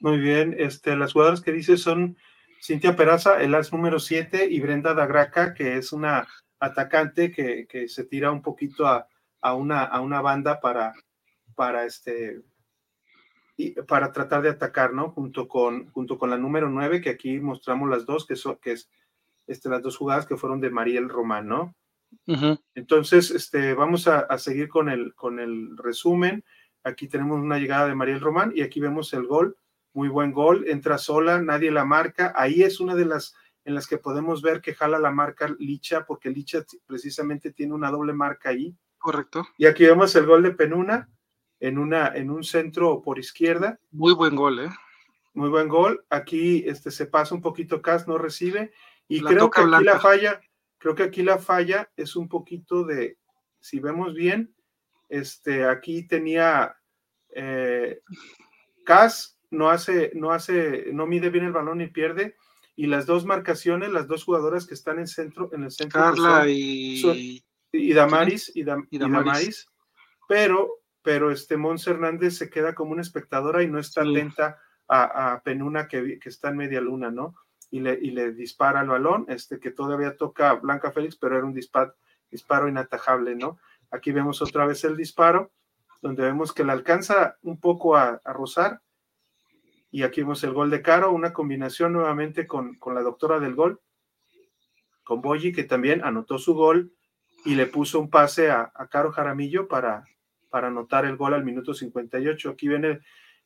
Muy 0.00 0.18
bien, 0.18 0.54
este, 0.58 0.96
las 0.96 1.12
jugadoras 1.12 1.40
que 1.40 1.52
dice 1.52 1.76
son 1.76 2.16
Cintia 2.62 2.96
Peraza, 2.96 3.42
el 3.42 3.54
as 3.54 3.72
número 3.72 3.98
7, 3.98 4.48
y 4.50 4.60
Brenda 4.60 4.92
Dagraca, 4.94 5.54
que 5.54 5.76
es 5.76 5.92
una 5.92 6.28
atacante 6.58 7.30
que, 7.30 7.66
que 7.66 7.88
se 7.88 8.04
tira 8.04 8.30
un 8.30 8.42
poquito 8.42 8.86
a, 8.86 9.06
a, 9.40 9.54
una, 9.54 9.84
a 9.84 10.00
una 10.00 10.20
banda 10.20 10.60
para 10.60 10.92
para 11.60 11.84
este 11.84 12.40
y 13.58 13.72
para 13.82 14.12
tratar 14.12 14.40
de 14.40 14.48
atacar, 14.48 14.94
¿no? 14.94 15.10
Junto 15.10 15.46
con, 15.46 15.90
junto 15.90 16.18
con 16.18 16.30
la 16.30 16.38
número 16.38 16.70
9, 16.70 17.02
que 17.02 17.10
aquí 17.10 17.38
mostramos 17.38 17.90
las 17.90 18.06
dos, 18.06 18.26
que, 18.26 18.34
son, 18.34 18.56
que 18.56 18.72
es 18.72 18.88
este, 19.50 19.68
las 19.68 19.82
dos 19.82 19.96
jugadas 19.96 20.26
que 20.26 20.36
fueron 20.36 20.60
de 20.60 20.70
Mariel 20.70 21.08
Román, 21.08 21.48
¿no? 21.48 21.74
Entonces, 22.74 23.30
este, 23.30 23.74
vamos 23.74 24.08
a, 24.08 24.20
a, 24.20 24.38
seguir 24.38 24.68
con 24.68 24.88
el, 24.88 25.14
con 25.14 25.38
el 25.38 25.76
resumen. 25.76 26.44
Aquí 26.82 27.06
tenemos 27.06 27.40
una 27.40 27.58
llegada 27.58 27.86
de 27.86 27.94
Mariel 27.94 28.20
Román 28.20 28.52
y 28.54 28.62
aquí 28.62 28.80
vemos 28.80 29.12
el 29.12 29.26
gol, 29.26 29.56
muy 29.92 30.08
buen 30.08 30.32
gol, 30.32 30.64
entra 30.66 30.98
sola, 30.98 31.40
nadie 31.40 31.70
la 31.70 31.84
marca. 31.84 32.32
Ahí 32.36 32.62
es 32.62 32.80
una 32.80 32.94
de 32.94 33.04
las 33.04 33.34
en 33.64 33.74
las 33.74 33.86
que 33.86 33.98
podemos 33.98 34.42
ver 34.42 34.60
que 34.60 34.74
jala 34.74 34.98
la 34.98 35.10
marca 35.10 35.54
Licha, 35.58 36.04
porque 36.06 36.30
Licha 36.30 36.64
precisamente 36.86 37.52
tiene 37.52 37.74
una 37.74 37.90
doble 37.90 38.12
marca 38.12 38.50
ahí. 38.50 38.74
Correcto. 38.98 39.46
Y 39.58 39.66
aquí 39.66 39.84
vemos 39.84 40.14
el 40.16 40.26
gol 40.26 40.42
de 40.42 40.52
Penuna, 40.52 41.08
en, 41.60 41.78
una, 41.78 42.08
en 42.08 42.30
un 42.30 42.44
centro 42.44 43.02
por 43.02 43.18
izquierda. 43.18 43.78
Muy 43.90 44.14
buen 44.14 44.34
gol, 44.34 44.60
¿eh? 44.60 44.70
Muy 45.34 45.48
buen 45.48 45.68
gol. 45.68 46.04
Aquí 46.10 46.64
este, 46.66 46.90
se 46.90 47.06
pasa 47.06 47.34
un 47.34 47.42
poquito 47.42 47.82
Cas, 47.82 48.08
no 48.08 48.18
recibe. 48.18 48.72
Y 49.10 49.20
creo 49.20 49.50
que 49.50 49.60
aquí 49.60 49.84
la 49.84 49.98
falla, 49.98 50.40
creo 50.78 50.94
que 50.94 51.02
aquí 51.02 51.22
la 51.24 51.38
falla 51.38 51.90
es 51.96 52.14
un 52.14 52.28
poquito 52.28 52.84
de, 52.84 53.18
si 53.58 53.80
vemos 53.80 54.14
bien, 54.14 54.54
este, 55.08 55.64
aquí 55.64 56.06
tenía 56.06 56.76
eh, 57.34 58.00
Cas, 58.84 59.36
no 59.50 59.68
hace, 59.68 60.12
no 60.14 60.30
hace, 60.30 60.92
no 60.92 61.06
mide 61.06 61.28
bien 61.30 61.44
el 61.44 61.52
balón 61.52 61.80
y 61.80 61.88
pierde. 61.88 62.36
Y 62.76 62.86
las 62.86 63.04
dos 63.04 63.24
marcaciones, 63.24 63.90
las 63.90 64.06
dos 64.06 64.24
jugadoras 64.24 64.64
que 64.64 64.74
están 64.74 65.00
en 65.00 65.08
centro, 65.08 65.50
en 65.52 65.64
el 65.64 65.72
centro. 65.72 66.00
Carla 66.00 66.48
y... 66.48 67.42
y 67.72 67.92
Damaris, 67.92 68.52
y, 68.54 68.62
Damaris. 68.62 69.66
Pero 70.28 70.80
pero 71.02 71.30
este 71.30 71.56
Mons 71.56 71.86
Hernández 71.86 72.36
se 72.36 72.50
queda 72.50 72.74
como 72.74 72.92
una 72.92 73.02
espectadora 73.02 73.62
y 73.62 73.68
no 73.68 73.78
está 73.78 74.02
atenta 74.02 74.60
a, 74.86 75.40
Penuna 75.44 75.88
que, 75.88 76.18
que, 76.18 76.28
está 76.28 76.50
en 76.50 76.56
media 76.56 76.80
luna, 76.80 77.10
¿no? 77.10 77.34
Y 77.70 77.80
le, 77.80 77.98
y 78.00 78.10
le 78.10 78.32
dispara 78.32 78.80
el 78.80 78.88
balón, 78.88 79.26
este 79.28 79.60
que 79.60 79.70
todavía 79.70 80.16
toca 80.16 80.54
Blanca 80.54 80.90
Félix, 80.90 81.16
pero 81.16 81.36
era 81.36 81.46
un 81.46 81.54
disparo, 81.54 81.94
disparo 82.30 82.68
inatajable, 82.68 83.36
¿no? 83.36 83.58
Aquí 83.90 84.10
vemos 84.12 84.42
otra 84.42 84.66
vez 84.66 84.82
el 84.84 84.96
disparo, 84.96 85.52
donde 86.02 86.22
vemos 86.22 86.52
que 86.52 86.64
le 86.64 86.72
alcanza 86.72 87.36
un 87.42 87.60
poco 87.60 87.96
a, 87.96 88.20
rozar. 88.24 88.80
Y 89.92 90.02
aquí 90.02 90.22
vemos 90.22 90.42
el 90.44 90.52
gol 90.52 90.70
de 90.70 90.82
Caro, 90.82 91.12
una 91.12 91.32
combinación 91.32 91.92
nuevamente 91.92 92.46
con, 92.46 92.76
con 92.76 92.94
la 92.94 93.02
doctora 93.02 93.40
del 93.40 93.54
gol, 93.54 93.80
con 95.02 95.20
Boyi, 95.20 95.52
que 95.52 95.64
también 95.64 96.04
anotó 96.04 96.38
su 96.38 96.54
gol 96.54 96.92
y 97.44 97.54
le 97.54 97.66
puso 97.66 97.98
un 98.00 98.10
pase 98.10 98.50
a, 98.50 98.72
a 98.74 98.86
Caro 98.88 99.10
Jaramillo 99.10 99.66
para, 99.66 100.04
para 100.50 100.68
anotar 100.68 101.06
el 101.06 101.16
gol 101.16 101.34
al 101.34 101.44
minuto 101.44 101.72
58. 101.72 102.50
Aquí 102.50 102.68
viene 102.68 103.00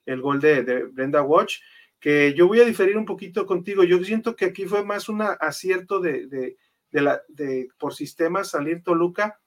el, 0.07 0.21
gol 0.21 0.41
de, 0.41 0.85
Brenda 0.85 1.23
Watch, 1.23 1.61
que 2.05 2.35
yo 2.35 2.47
voy 2.47 2.61
a 2.61 2.67
diferir 2.67 2.99
un 2.99 3.07
poquito 3.07 3.47
contigo. 3.47 3.83
Yo 3.83 4.05
siento 4.05 4.37
que 4.37 4.45
aquí 4.45 4.67
fue 4.67 4.85
más 4.85 5.09
un 5.09 5.23
acierto 5.23 6.01
de, 6.01 6.27
de, 6.27 7.01
la, 7.01 7.23
de 7.29 7.69
por 7.79 7.95
sistema 7.95 8.45
salir 8.45 8.83
Toluca, 8.83 9.41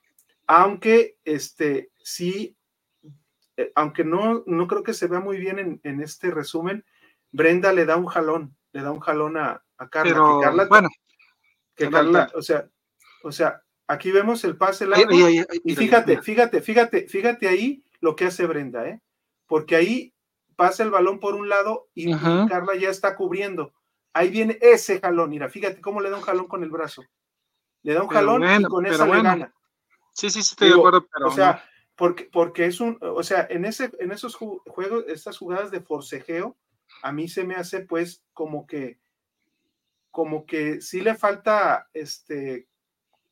aunque 0.47 1.19
este 1.23 1.91
sí, 1.99 2.57
eh, 3.57 3.71
aunque 3.75 4.03
no, 4.03 4.43
no 4.47 4.65
creo 4.65 4.81
que 4.81 4.95
se 4.95 5.05
vea 5.05 5.19
muy 5.19 5.37
bien 5.37 5.59
en, 5.59 5.79
en, 5.83 6.01
este 6.01 6.31
resumen, 6.31 6.83
Brenda 7.31 7.71
le 7.73 7.85
da 7.85 7.95
un 7.95 8.07
jalón, 8.07 8.57
le 8.71 8.81
da 8.81 8.91
un 8.91 9.01
jalón 9.01 9.37
a, 9.37 9.63
a 9.77 9.89
Carla. 9.89 10.13
Pero, 10.13 10.39
Carla, 10.39 10.65
bueno, 10.65 10.89
que 11.75 11.91
Carla, 11.91 12.31
o 12.33 12.41
sea, 12.41 12.67
o 13.21 13.31
sea, 13.31 13.61
aquí 13.85 14.11
vemos 14.11 14.43
el 14.45 14.57
pase 14.57 14.87
largo, 14.87 15.11
y 15.11 15.75
fíjate, 15.75 16.23
fíjate, 16.23 16.63
fíjate, 16.63 17.07
fíjate 17.07 17.47
ahí 17.49 17.83
lo 17.99 18.15
que 18.15 18.25
hace 18.25 18.47
Brenda, 18.47 18.89
¿eh? 18.89 18.99
Porque 19.45 19.75
ahí 19.75 20.15
pasa 20.57 20.83
el 20.83 20.91
balón 20.91 21.21
por 21.21 21.35
un 21.35 21.47
lado 21.47 21.87
y. 21.93 22.13
Carla 22.13 22.75
ya 22.75 22.89
está 22.89 23.15
cubriendo. 23.15 23.73
Ahí 24.11 24.29
viene 24.29 24.57
ese 24.59 24.99
jalón, 24.99 25.29
mira, 25.29 25.47
fíjate 25.47 25.79
cómo 25.79 26.01
le 26.01 26.09
da 26.09 26.17
un 26.17 26.23
jalón 26.23 26.47
con 26.47 26.63
el 26.63 26.69
brazo. 26.69 27.03
Le 27.83 27.93
da 27.93 28.01
un 28.01 28.09
Pero 28.09 28.19
jalón 28.19 28.43
y 28.43 28.63
con 28.65 28.85
esa 28.85 29.05
le 29.05 29.21
gana. 29.21 29.53
Sí, 30.11 30.29
sí, 30.29 30.41
sí, 30.41 30.49
estoy 30.51 30.67
Digo, 30.69 30.77
de 30.77 30.81
acuerdo, 30.81 31.07
pero 31.13 31.27
o 31.27 31.31
sea, 31.31 31.63
porque, 31.95 32.25
porque 32.25 32.65
es 32.65 32.81
un, 32.81 32.97
o 32.99 33.21
sea, 33.21 33.47
en 33.49 33.65
ese, 33.65 33.91
en 33.99 34.11
esos 34.11 34.35
ju- 34.37 34.61
juegos, 34.65 35.05
estas 35.07 35.37
jugadas 35.37 35.69
de 35.69 35.79
forcejeo, 35.81 36.57
a 37.03 37.11
mí 37.11 37.27
se 37.27 37.43
me 37.43 37.55
hace 37.55 37.81
pues 37.81 38.23
como 38.33 38.65
que, 38.65 38.99
como 40.09 40.45
que 40.47 40.81
sí 40.81 41.01
le 41.01 41.13
falta 41.13 41.87
este 41.93 42.67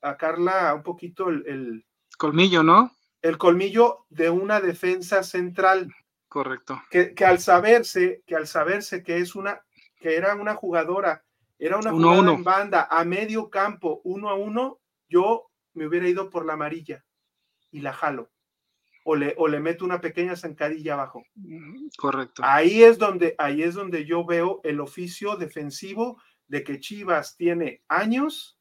a 0.01 0.17
Carla 0.17 0.75
un 0.75 0.83
poquito 0.83 1.29
el, 1.29 1.43
el, 1.47 1.85
colmillo, 2.19 2.61
¿no? 2.61 2.91
el 3.23 3.39
colmillo 3.39 4.05
de 4.09 4.29
una 4.29 4.61
defensa 4.61 5.23
central, 5.23 5.91
Correcto. 6.35 6.81
que, 6.89 7.15
que 7.15 7.23
al 7.23 7.39
saberse, 7.39 8.21
que 8.27 8.35
al 8.35 8.45
saberse 8.45 9.03
que 9.03 9.19
es 9.19 9.35
una, 9.35 9.61
que 10.01 10.17
era 10.17 10.35
una 10.35 10.53
jugadora, 10.53 11.23
era 11.57 11.77
una 11.77 11.93
Uno 11.93 12.09
a 12.09 12.15
jugada 12.15 12.21
uno. 12.23 12.33
en 12.33 12.43
banda 12.43 12.87
a 12.91 13.05
medio 13.05 13.49
campo, 13.49 14.01
uno 14.03 14.27
a 14.29 14.33
uno, 14.35 14.81
yo 15.07 15.49
me 15.75 15.87
hubiera 15.87 16.09
ido 16.09 16.29
por 16.29 16.45
la 16.45 16.51
amarilla 16.51 17.05
y 17.71 17.79
la 17.79 17.93
jalo. 17.93 18.33
O 19.05 19.15
le, 19.15 19.33
o 19.37 19.47
le 19.47 19.61
meto 19.61 19.85
una 19.85 20.01
pequeña 20.01 20.35
zancadilla 20.35 20.95
abajo. 20.95 21.23
Correcto. 21.97 22.41
Ahí 22.43 22.83
es 22.83 22.97
donde, 22.97 23.35
ahí 23.37 23.63
es 23.63 23.73
donde 23.73 24.03
yo 24.03 24.25
veo 24.25 24.59
el 24.65 24.81
oficio 24.81 25.37
defensivo 25.37 26.21
de 26.47 26.65
que 26.65 26.81
Chivas 26.81 27.37
tiene 27.37 27.81
años, 27.87 28.59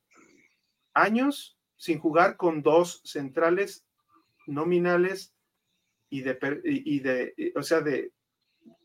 años 0.92 1.58
sin 1.76 1.98
jugar 1.98 2.37
con 2.37 2.62
dos 2.62 3.00
centrales 3.04 3.84
nominales 4.46 5.34
y 6.18 6.22
de, 6.22 6.38
y 6.64 7.00
de 7.00 7.35
y- 7.37 7.59
o 7.59 7.62
sea, 7.62 7.81
de 7.81 8.12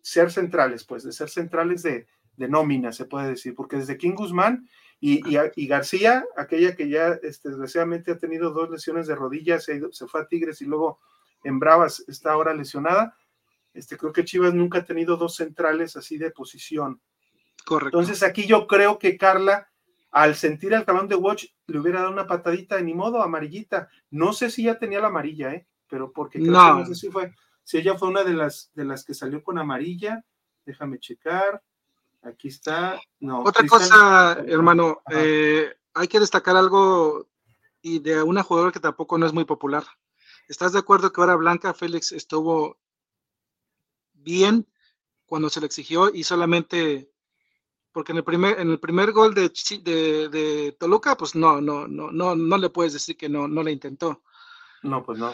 ser 0.01 0.31
centrales, 0.31 0.83
pues, 0.83 1.03
de 1.03 1.11
ser 1.11 1.29
centrales 1.29 1.83
de, 1.83 2.07
de 2.37 2.47
nómina, 2.47 2.91
se 2.91 3.05
puede 3.05 3.29
decir, 3.29 3.53
porque 3.53 3.77
desde 3.77 3.97
King 3.97 4.15
Guzmán 4.15 4.67
y, 4.99 5.19
y, 5.29 5.37
y 5.55 5.67
García, 5.67 6.25
aquella 6.35 6.75
que 6.75 6.89
ya 6.89 7.19
este, 7.21 7.49
desgraciadamente 7.49 8.11
ha 8.11 8.17
tenido 8.17 8.51
dos 8.51 8.69
lesiones 8.69 9.07
de 9.07 9.15
rodillas, 9.15 9.63
se, 9.65 10.07
fue 10.07 10.21
a 10.21 10.27
Tigres 10.27 10.61
y 10.61 10.65
luego 10.65 10.99
en 11.43 11.59
Bravas 11.59 12.03
está 12.07 12.31
ahora 12.31 12.53
lesionada, 12.53 13.15
este, 13.73 13.95
creo 13.97 14.11
que 14.11 14.25
Chivas 14.25 14.53
nunca 14.53 14.79
ha 14.79 14.85
tenido 14.85 15.15
dos 15.15 15.35
centrales 15.35 15.95
así 15.95 16.17
de 16.17 16.31
posición. 16.31 16.99
Correcto. 17.65 17.99
Entonces 17.99 18.23
aquí 18.23 18.47
yo 18.47 18.65
creo 18.67 18.97
que 18.97 19.17
Carla, 19.17 19.69
al 20.11 20.33
sentir 20.35 20.73
el 20.73 20.83
jalón 20.85 21.07
de 21.07 21.15
Watch, 21.15 21.45
le 21.67 21.79
hubiera 21.79 21.99
dado 21.99 22.11
una 22.11 22.25
patadita, 22.25 22.81
ni 22.81 22.93
modo, 22.95 23.21
amarillita. 23.21 23.89
No 24.09 24.33
sé 24.33 24.49
si 24.49 24.63
ya 24.63 24.79
tenía 24.79 24.99
la 24.99 25.07
amarilla, 25.07 25.53
¿eh? 25.53 25.67
Pero 25.89 26.11
porque 26.11 26.39
creo 26.39 26.51
No. 26.51 26.67
que 26.75 26.79
no 26.81 26.85
sé 26.85 26.95
si 26.95 27.09
fue, 27.09 27.33
si 27.63 27.77
ella 27.77 27.97
fue 27.97 28.07
una 28.09 28.23
de 28.23 28.33
las 28.33 28.71
de 28.73 28.85
las 28.85 29.03
que 29.03 29.13
salió 29.13 29.43
con 29.43 29.57
amarilla. 29.57 30.23
Déjame 30.65 30.99
checar. 30.99 31.61
Aquí 32.21 32.49
está. 32.49 32.99
No. 33.19 33.39
Otra 33.41 33.63
Cristian- 33.63 33.89
cosa, 33.89 34.39
hermano, 34.47 35.01
eh, 35.11 35.73
hay 35.93 36.07
que 36.07 36.19
destacar 36.19 36.55
algo 36.55 37.27
y 37.81 37.99
de 37.99 38.21
una 38.21 38.43
jugadora 38.43 38.71
que 38.71 38.79
tampoco 38.79 39.17
no 39.17 39.25
es 39.25 39.33
muy 39.33 39.45
popular. 39.45 39.83
¿Estás 40.47 40.73
de 40.73 40.79
acuerdo 40.79 41.11
que 41.11 41.21
ahora 41.21 41.35
Blanca 41.35 41.73
Félix 41.73 42.11
estuvo 42.11 42.77
bien 44.13 44.67
cuando 45.25 45.49
se 45.49 45.59
le 45.59 45.65
exigió 45.67 46.13
y 46.13 46.23
solamente 46.23 47.11
porque 47.91 48.11
en 48.11 48.17
el 48.19 48.23
primer 48.23 48.59
en 48.59 48.69
el 48.69 48.79
primer 48.79 49.11
gol 49.11 49.33
de, 49.33 49.51
de, 49.83 50.29
de 50.29 50.75
Toluca, 50.79 51.15
pues 51.17 51.35
no, 51.35 51.59
no, 51.61 51.87
no, 51.87 52.11
no, 52.11 52.35
no 52.35 52.57
le 52.57 52.69
puedes 52.69 52.93
decir 52.93 53.17
que 53.17 53.29
no, 53.29 53.47
no 53.47 53.63
le 53.63 53.71
intentó. 53.71 54.23
No, 54.83 55.03
pues 55.03 55.17
no. 55.19 55.33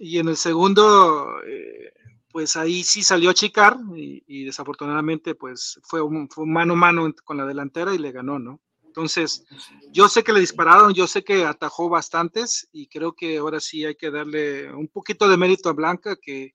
Y 0.00 0.18
en 0.18 0.28
el 0.28 0.36
segundo, 0.36 1.42
eh, 1.46 1.92
pues 2.30 2.56
ahí 2.56 2.84
sí 2.84 3.02
salió 3.02 3.30
a 3.30 3.34
chicar 3.34 3.76
y, 3.96 4.44
desafortunadamente 4.44 5.34
pues 5.34 5.80
fue 5.82 6.02
un, 6.02 6.28
mano 6.46 6.74
a 6.74 6.76
mano 6.76 7.12
con 7.24 7.36
la 7.36 7.46
delantera 7.46 7.94
y 7.94 7.98
le 7.98 8.12
ganó, 8.12 8.38
¿no? 8.38 8.60
Entonces, 8.84 9.44
yo 9.92 10.08
sé 10.08 10.24
que 10.24 10.32
le 10.32 10.40
dispararon, 10.40 10.92
yo 10.92 11.06
sé 11.06 11.22
que 11.22 11.44
atajó 11.44 11.88
bastantes 11.88 12.68
y 12.72 12.88
creo 12.88 13.12
que 13.12 13.38
ahora 13.38 13.60
sí 13.60 13.84
hay 13.84 13.94
que 13.94 14.10
darle 14.10 14.72
un 14.72 14.88
poquito 14.88 15.28
de 15.28 15.36
mérito 15.36 15.68
a 15.68 15.72
Blanca, 15.74 16.16
que, 16.16 16.54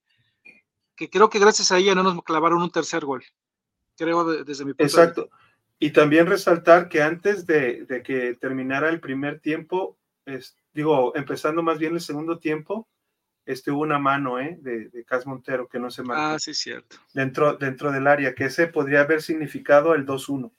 que 0.96 1.10
creo 1.10 1.30
que 1.30 1.40
gracias 1.40 1.72
a 1.72 1.78
ella 1.78 1.96
no 1.96 2.04
nos 2.04 2.22
clavaron 2.24 2.62
un 2.62 2.72
tercer 2.72 3.06
gol. 3.06 3.24
Creo 3.96 4.26
de- 4.26 4.44
desde 4.44 4.66
mi 4.66 4.74
punto 4.74 4.84
de 4.84 4.86
vista. 4.88 5.02
Exacto. 5.04 5.30
Y 5.80 5.92
también 5.92 6.28
resaltar 6.28 6.90
que 6.90 7.02
antes 7.02 7.46
de, 7.46 7.86
de 7.86 8.04
que 8.04 8.36
terminara 8.36 8.90
el 8.90 9.00
primer 9.00 9.40
tiempo, 9.40 9.98
es- 10.26 10.58
digo, 10.74 11.16
empezando 11.16 11.64
más 11.64 11.80
bien 11.80 11.94
el 11.94 12.02
segundo 12.02 12.40
tiempo, 12.40 12.90
este 13.46 13.72
hubo 13.72 13.82
una 13.82 14.00
mano 14.00 14.40
¿eh? 14.40 14.58
de, 14.62 14.90
de 14.90 15.04
Cas 15.06 15.26
Montero 15.28 15.68
que 15.68 15.80
no 15.80 15.90
se 15.92 16.04
marcó 16.04 16.22
Ah, 16.36 16.40
sí, 16.40 16.54
cierto. 16.54 16.98
dentro, 17.14 17.56
dentro 17.58 17.92
del 17.92 18.08
área, 18.08 18.34
que 18.36 18.46
ese 18.46 18.68
podría 18.68 19.02
haber 19.02 19.22
significado 19.22 19.94
el 19.96 20.06
2-1, 20.06 20.52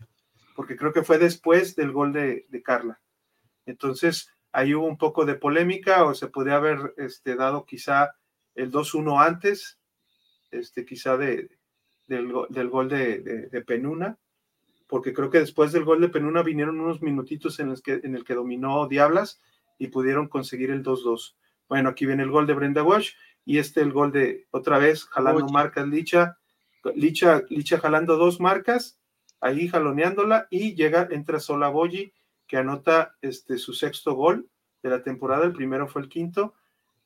porque 0.54 0.76
creo 0.76 0.92
que 0.92 1.02
fue 1.02 1.18
después 1.18 1.74
del 1.76 1.92
gol 1.92 2.12
de, 2.12 2.46
de 2.48 2.62
Carla. 2.62 3.00
Entonces, 3.66 4.30
ahí 4.52 4.74
hubo 4.74 4.86
un 4.86 4.98
poco 4.98 5.24
de 5.24 5.34
polémica, 5.34 6.04
o 6.04 6.14
se 6.14 6.28
podría 6.28 6.56
haber 6.56 6.94
este, 6.98 7.34
dado 7.36 7.64
quizá 7.64 8.14
el 8.54 8.70
2-1 8.70 9.24
antes, 9.24 9.78
este, 10.50 10.84
quizá 10.84 11.16
de, 11.16 11.48
del, 12.06 12.30
go- 12.32 12.46
del 12.50 12.68
gol 12.68 12.88
de, 12.88 13.20
de- 13.20 13.46
de 13.48 13.60
Penuna, 13.62 14.18
porque 14.86 15.12
creo 15.14 15.30
que 15.30 15.40
después 15.40 15.72
del 15.72 15.84
gol 15.84 16.00
de 16.02 16.10
Penuna 16.10 16.42
vinieron 16.42 16.78
unos 16.78 17.00
minutitos 17.02 17.58
en 17.58 17.70
los 17.70 17.80
que, 17.82 18.00
en 18.04 18.14
el 18.14 18.24
que 18.24 18.34
dominó 18.34 18.86
Diablas 18.86 19.40
y 19.78 19.88
pudieron 19.88 20.28
conseguir 20.28 20.70
el 20.70 20.84
2-2. 20.84 21.34
Bueno, 21.68 21.90
aquí 21.90 22.06
viene 22.06 22.22
el 22.22 22.30
gol 22.30 22.46
de 22.46 22.54
Brenda 22.54 22.82
Walsh 22.82 23.12
y 23.44 23.58
este 23.58 23.80
el 23.80 23.92
gol 23.92 24.12
de 24.12 24.46
otra 24.50 24.78
vez 24.78 25.04
jalando 25.04 25.44
Oye. 25.44 25.52
marcas 25.52 25.86
Licha, 25.86 26.38
Licha, 26.94 27.42
Licha 27.48 27.78
jalando 27.78 28.16
dos 28.16 28.40
marcas, 28.40 29.00
ahí 29.40 29.68
jaloneándola 29.68 30.46
y 30.50 30.74
llega, 30.74 31.08
entra 31.10 31.40
sola 31.40 31.68
Boyi 31.68 32.12
que 32.46 32.56
anota 32.58 33.16
este, 33.22 33.58
su 33.58 33.72
sexto 33.72 34.14
gol 34.14 34.48
de 34.82 34.90
la 34.90 35.02
temporada, 35.02 35.46
el 35.46 35.52
primero 35.52 35.88
fue 35.88 36.02
el 36.02 36.08
quinto, 36.08 36.54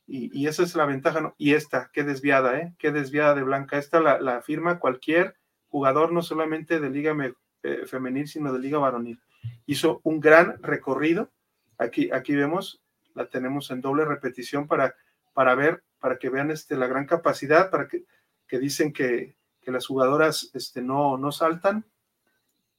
y, 0.07 0.37
y 0.37 0.47
esa 0.49 0.63
es 0.63 0.75
la 0.75 0.87
ventaja, 0.87 1.21
¿no? 1.21 1.35
Y 1.39 1.53
esta, 1.53 1.91
qué 1.93 2.03
desviada, 2.03 2.59
¿eh? 2.59 2.75
Qué 2.79 2.91
desviada 2.91 3.35
de 3.35 3.43
Blanca. 3.43 3.79
Esta 3.79 4.01
la, 4.01 4.19
la 4.21 4.41
firma 4.41 4.79
cualquier 4.79 5.37
jugador, 5.69 6.13
no 6.13 6.23
solamente 6.23 6.81
de 6.81 6.91
Liga 6.91 7.15
eh, 7.63 7.87
Femenil, 7.87 8.27
sino 8.27 8.53
de 8.53 8.59
Liga 8.59 8.79
Varonil. 8.79 9.21
Hizo 9.67 10.01
un 10.03 10.19
gran 10.19 10.61
recorrido. 10.63 11.31
Aquí, 11.77 12.11
aquí 12.11 12.35
vemos, 12.35 12.81
la 13.19 13.29
tenemos 13.29 13.71
en 13.73 13.81
doble 13.81 14.05
repetición 14.05 14.67
para, 14.69 14.95
para 15.35 15.55
ver, 15.57 15.83
para 15.99 16.19
que 16.19 16.31
vean 16.31 16.51
este, 16.53 16.77
la 16.77 16.87
gran 16.87 17.05
capacidad, 17.07 17.69
para 17.71 17.89
que, 17.89 18.05
que 18.47 18.59
dicen 18.61 18.93
que, 18.93 19.37
que 19.61 19.73
las 19.73 19.87
jugadoras 19.87 20.51
este, 20.55 20.81
no, 20.83 21.19
no 21.19 21.33
saltan 21.33 21.85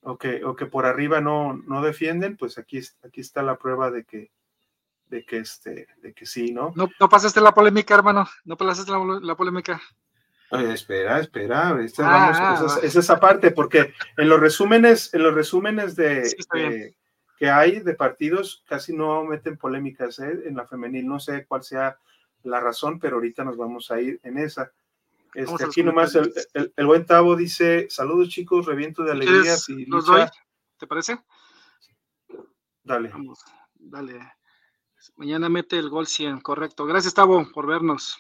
o 0.02 0.18
que, 0.18 0.44
o 0.46 0.56
que 0.56 0.66
por 0.66 0.86
arriba 0.86 1.20
no, 1.20 1.54
no 1.68 1.82
defienden, 1.82 2.38
pues 2.38 2.58
aquí, 2.58 2.80
aquí 3.04 3.20
está 3.20 3.42
la 3.44 3.58
prueba 3.58 3.92
de 3.92 4.06
que, 4.06 4.32
de 5.10 5.26
que, 5.26 5.40
este, 5.40 5.88
de 6.02 6.14
que 6.14 6.26
sí, 6.26 6.54
¿no? 6.54 6.72
No, 6.76 6.90
no 7.00 7.10
pasaste 7.10 7.42
la 7.42 7.52
polémica, 7.54 7.96
hermano. 7.96 8.26
No 8.46 8.56
pasaste 8.56 8.92
la, 8.92 9.20
la 9.22 9.36
polémica. 9.36 9.82
Oye, 10.52 10.74
espera, 10.74 11.20
espera, 11.20 11.68
Ah, 11.70 11.74
vamos, 11.74 12.38
ah, 12.40 12.54
esa, 12.56 12.66
es- 12.66 12.78
esa 12.78 12.86
es 12.88 12.96
esa 12.96 13.20
parte, 13.20 13.52
porque 13.52 13.94
en 14.18 14.30
los 14.30 14.40
resúmenes, 14.40 15.14
en 15.14 15.24
los 15.24 15.34
resúmenes 15.36 15.96
Sí, 15.96 16.02
de- 16.02 16.96
que 17.40 17.50
hay 17.50 17.80
de 17.80 17.94
partidos, 17.96 18.64
casi 18.68 18.94
no 18.94 19.24
meten 19.24 19.58
polémicas 19.58 20.20
¿eh? 20.20 20.44
en 20.46 20.56
la 20.58 20.68
femenil. 20.68 21.08
No 21.08 21.20
sé 21.22 21.46
cuál 21.48 21.64
sea 21.64 21.98
la 22.44 22.60
razón, 22.60 23.00
pero 23.00 23.16
ahorita 23.16 23.44
nos 23.46 23.56
vamos 23.58 23.90
a 23.92 24.00
ir 24.02 24.20
en 24.24 24.38
esa. 24.38 24.72
Este, 25.34 25.64
aquí 25.64 25.82
nomás 25.84 26.14
el, 26.16 26.34
el- 26.54 26.74
el 26.76 26.86
buen 26.86 27.06
Tavo 27.06 27.36
dice: 27.38 27.88
Saludos 27.90 28.30
chicos, 28.30 28.66
reviento 28.66 29.04
de 29.04 29.18
quieres, 29.20 29.70
y 29.70 29.86
los 29.86 30.06
lucha". 30.08 30.20
doy. 30.20 30.30
¿Te 30.78 30.86
parece? 30.88 31.18
Dale. 32.84 33.10
Vamos, 33.10 33.40
dale. 33.76 34.20
Mañana 35.16 35.48
mete 35.50 35.78
el 35.78 35.90
gol 35.90 36.08
100, 36.08 36.42
correcto. 36.42 36.86
Gracias, 36.86 37.14
Tavo, 37.14 37.50
por 37.54 37.68
vernos, 37.68 38.18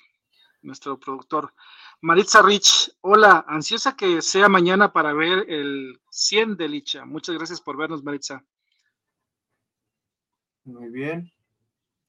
nuestro 0.61 0.97
productor. 0.97 1.53
Maritza 2.01 2.41
Rich, 2.41 2.93
hola, 3.01 3.43
ansiosa 3.47 3.95
que 3.97 4.22
sea 4.22 4.47
mañana 4.47 4.93
para 4.93 5.11
ver 5.13 5.45
el 5.49 5.99
100 6.09 6.55
de 6.55 6.70
Licha. 6.70 7.05
Muchas 7.05 7.36
gracias 7.36 7.59
por 7.59 7.76
vernos, 7.76 8.03
Maritza. 8.03 8.45
Muy 10.64 10.89
bien. 10.89 11.32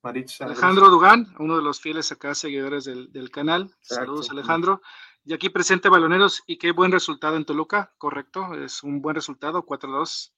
Maritza. 0.02 0.46
Alejandro 0.46 0.88
Dugán, 0.88 1.34
uno 1.38 1.56
de 1.56 1.62
los 1.62 1.80
fieles 1.80 2.10
acá 2.10 2.34
seguidores 2.34 2.84
del, 2.84 3.12
del 3.12 3.30
canal. 3.30 3.64
Exacto. 3.64 3.94
Saludos, 3.94 4.30
Alejandro. 4.30 4.80
Y 5.24 5.34
aquí 5.34 5.50
presente 5.50 5.88
baloneros 5.88 6.42
y 6.46 6.56
qué 6.56 6.72
buen 6.72 6.92
resultado 6.92 7.36
en 7.36 7.44
Toluca, 7.44 7.92
correcto, 7.98 8.54
es 8.54 8.82
un 8.82 9.02
buen 9.02 9.14
resultado, 9.14 9.64
4-2. 9.64 10.32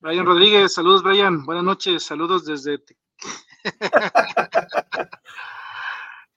Brian 0.00 0.26
Rodríguez, 0.26 0.74
saludos 0.74 1.02
Brian, 1.02 1.44
buenas 1.44 1.64
noches, 1.64 2.02
saludos 2.02 2.44
desde... 2.44 2.82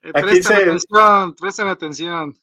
Eh, 0.03 0.13
presten 0.13 0.57
atención, 0.57 1.35
presten 1.35 1.67
atención. 1.67 2.35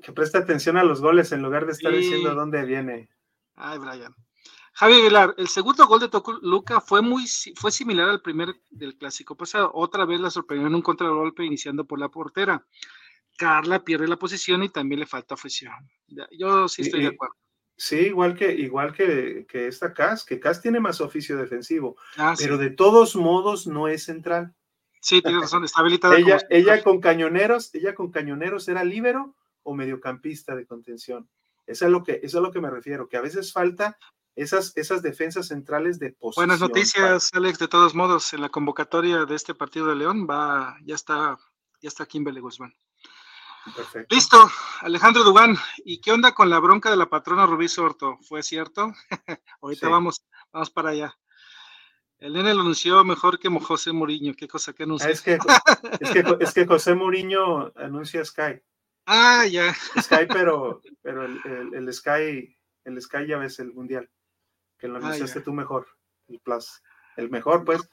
Que 0.00 0.12
preste 0.12 0.38
atención 0.38 0.76
a 0.76 0.84
los 0.84 1.00
goles 1.00 1.32
en 1.32 1.42
lugar 1.42 1.66
de 1.66 1.72
estar 1.72 1.90
diciendo 1.90 2.32
dónde 2.32 2.64
viene. 2.64 3.08
Ay, 3.56 3.78
Brian. 3.78 4.14
Javi 4.78 4.92
Aguilar, 4.92 5.34
el 5.38 5.48
segundo 5.48 5.86
gol 5.86 6.00
de 6.00 6.08
Toluca 6.10 6.82
fue 6.82 7.00
muy 7.00 7.24
fue 7.54 7.72
similar 7.72 8.10
al 8.10 8.20
primer 8.20 8.56
del 8.68 8.94
clásico 8.98 9.34
pasado. 9.34 9.70
Otra 9.72 10.04
vez 10.04 10.20
la 10.20 10.28
sorprendió 10.28 10.66
en 10.66 10.74
un 10.74 10.82
contragolpe 10.82 11.46
iniciando 11.46 11.86
por 11.86 11.98
la 11.98 12.10
portera. 12.10 12.62
Carla 13.38 13.82
pierde 13.84 14.06
la 14.06 14.18
posición 14.18 14.62
y 14.62 14.68
también 14.68 15.00
le 15.00 15.06
falta 15.06 15.32
ofensión. 15.32 15.72
Yo 16.30 16.68
sí 16.68 16.82
estoy 16.82 17.00
de 17.00 17.08
acuerdo. 17.08 17.34
Sí, 17.74 17.96
igual 17.96 18.36
que, 18.36 18.52
igual 18.52 18.92
que, 18.92 19.46
que 19.48 19.66
esta 19.66 19.94
Cas, 19.94 20.24
que 20.24 20.38
Cas 20.38 20.60
tiene 20.60 20.78
más 20.78 21.00
oficio 21.00 21.38
defensivo, 21.38 21.96
ah, 22.18 22.34
pero 22.38 22.58
de 22.58 22.68
todos 22.68 23.16
modos 23.16 23.66
no 23.66 23.88
es 23.88 24.04
central. 24.04 24.54
Sí, 25.00 25.22
tiene 25.22 25.40
razón, 25.40 25.64
está 25.64 25.80
habilitada. 25.80 26.18
ella, 26.18 26.38
ella 26.50 26.82
con 26.82 27.00
cañoneros, 27.00 27.74
ella 27.74 27.94
con 27.94 28.10
cañoneros 28.10 28.68
era 28.68 28.84
líbero 28.84 29.36
o 29.62 29.74
mediocampista 29.74 30.54
de 30.54 30.66
contención. 30.66 31.30
Eso 31.66 31.86
es 31.86 31.90
lo 31.90 32.04
que, 32.04 32.20
eso 32.22 32.26
es 32.26 32.34
a 32.36 32.40
lo 32.40 32.52
que 32.52 32.60
me 32.60 32.70
refiero, 32.70 33.08
que 33.08 33.16
a 33.16 33.22
veces 33.22 33.52
falta 33.52 33.98
esas, 34.36 34.76
esas 34.76 35.02
defensas 35.02 35.48
centrales 35.48 35.98
de 35.98 36.12
posición. 36.12 36.46
Buenas 36.46 36.60
noticias, 36.60 37.30
Alex, 37.32 37.58
de 37.58 37.68
todos 37.68 37.94
modos, 37.94 38.32
en 38.34 38.42
la 38.42 38.50
convocatoria 38.50 39.24
de 39.24 39.34
este 39.34 39.54
partido 39.54 39.86
de 39.86 39.96
León 39.96 40.26
va, 40.28 40.76
ya 40.84 40.94
está, 40.94 41.38
ya 41.80 41.88
está 41.88 42.06
Kimberly 42.06 42.40
Guzmán. 42.40 42.74
Perfecto. 43.74 44.14
Listo, 44.14 44.48
Alejandro 44.82 45.24
Dubán. 45.24 45.56
¿Y 45.84 46.00
qué 46.00 46.12
onda 46.12 46.32
con 46.32 46.48
la 46.48 46.60
bronca 46.60 46.90
de 46.90 46.96
la 46.96 47.06
patrona 47.06 47.46
Rubí 47.46 47.66
Sorto? 47.66 48.18
¿Fue 48.28 48.42
cierto? 48.42 48.92
Ahorita 49.60 49.88
vamos, 49.88 50.24
vamos 50.52 50.70
para 50.70 50.90
allá. 50.90 51.18
El 52.18 52.34
nene 52.34 52.54
lo 52.54 52.60
anunció 52.60 53.02
mejor 53.04 53.38
que 53.38 53.48
José 53.48 53.92
Mourinho. 53.92 54.34
¿Qué 54.34 54.46
cosa 54.46 54.72
que 54.72 54.84
anunció? 54.84 55.10
Es 55.10 55.20
que, 55.20 55.38
es 56.40 56.54
que, 56.54 56.66
José 56.66 56.94
Mourinho 56.94 57.72
anuncia 57.74 58.24
Sky. 58.24 58.60
Ah, 59.06 59.44
ya. 59.46 59.74
Sky, 60.00 60.26
pero, 60.28 60.80
pero 61.02 61.24
el, 61.24 61.74
el, 61.74 61.92
Sky, 61.92 62.56
el 62.84 63.02
Sky 63.02 63.26
ya 63.26 63.38
ves 63.38 63.58
el 63.58 63.72
mundial. 63.72 64.08
Que 64.78 64.88
lo 64.88 64.96
ah, 64.96 64.98
anunciaste 64.98 65.40
tú 65.40 65.52
mejor. 65.52 65.86
El 66.28 66.40
Plus. 66.40 66.82
El 67.16 67.30
mejor, 67.30 67.64
pues. 67.64 67.88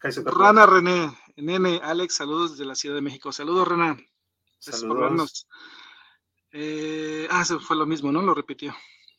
Rana 0.00 0.64
René, 0.64 1.12
nene, 1.36 1.80
Alex, 1.82 2.14
saludos 2.14 2.52
desde 2.52 2.64
la 2.64 2.76
Ciudad 2.76 2.94
de 2.94 3.02
México. 3.02 3.32
Saludos, 3.32 3.66
Rana. 3.66 3.96
Saludos. 4.58 5.48
Eh, 6.52 7.26
ah, 7.30 7.42
eso 7.42 7.58
fue 7.58 7.76
lo 7.76 7.86
mismo, 7.86 8.12
¿no? 8.12 8.22
Lo 8.22 8.34
repitió. 8.34 8.74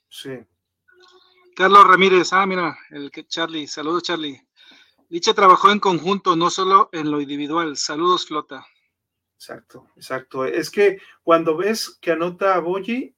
Sí. 0.10 0.40
Carlos 1.56 1.86
Ramírez, 1.86 2.32
ah, 2.32 2.46
mira, 2.46 2.78
el 2.92 3.12
que 3.12 3.28
Charlie, 3.28 3.68
saludos 3.68 4.04
Charlie. 4.04 4.42
Licha 5.10 5.34
trabajó 5.34 5.72
en 5.72 5.80
conjunto, 5.80 6.36
no 6.36 6.50
solo 6.50 6.90
en 6.94 7.12
lo 7.12 7.20
individual. 7.20 7.76
Saludos, 7.76 8.28
Flota. 8.28 8.66
Exacto, 9.36 9.88
exacto. 9.96 10.46
Es 10.46 10.70
que 10.70 11.02
cuando 11.24 11.58
ves 11.58 11.98
que 12.02 12.12
anota 12.12 12.56
a 12.56 12.60
Boyi, 12.60 13.16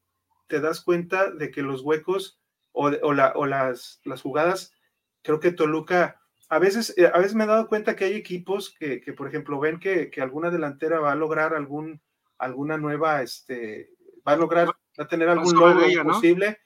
te 0.47 0.59
das 0.59 0.81
cuenta 0.81 1.31
de 1.31 1.51
que 1.51 1.61
los 1.61 1.81
huecos 1.81 2.40
o, 2.71 2.87
o, 2.87 3.45
las, 3.45 4.01
las, 4.03 4.21
jugadas, 4.21 4.73
creo 5.21 5.39
que 5.39 5.51
Toluca, 5.51 6.21
a 6.49 6.59
veces, 6.59 6.93
eh, 6.97 7.09
a 7.13 7.17
veces 7.17 7.35
me 7.35 7.43
he 7.43 7.47
dado 7.47 7.67
cuenta 7.67 7.95
que 7.95 8.05
hay 8.05 8.13
equipos 8.13 8.73
que, 8.77 9.01
que 9.01 9.13
por 9.13 9.27
ejemplo, 9.27 9.59
ven 9.59 9.79
que, 9.79 10.09
que, 10.09 10.21
alguna 10.21 10.49
delantera 10.49 10.99
va 10.99 11.11
a 11.11 11.15
lograr 11.15 11.53
algún 11.53 12.01
alguna 12.37 12.77
nueva, 12.77 13.21
este, 13.21 13.91
va 14.27 14.33
a 14.33 14.37
lograr, 14.37 14.67
va 14.67 15.03
a 15.03 15.07
tener 15.07 15.29
algún 15.29 15.53
logro 15.53 16.03
posible, 16.03 16.57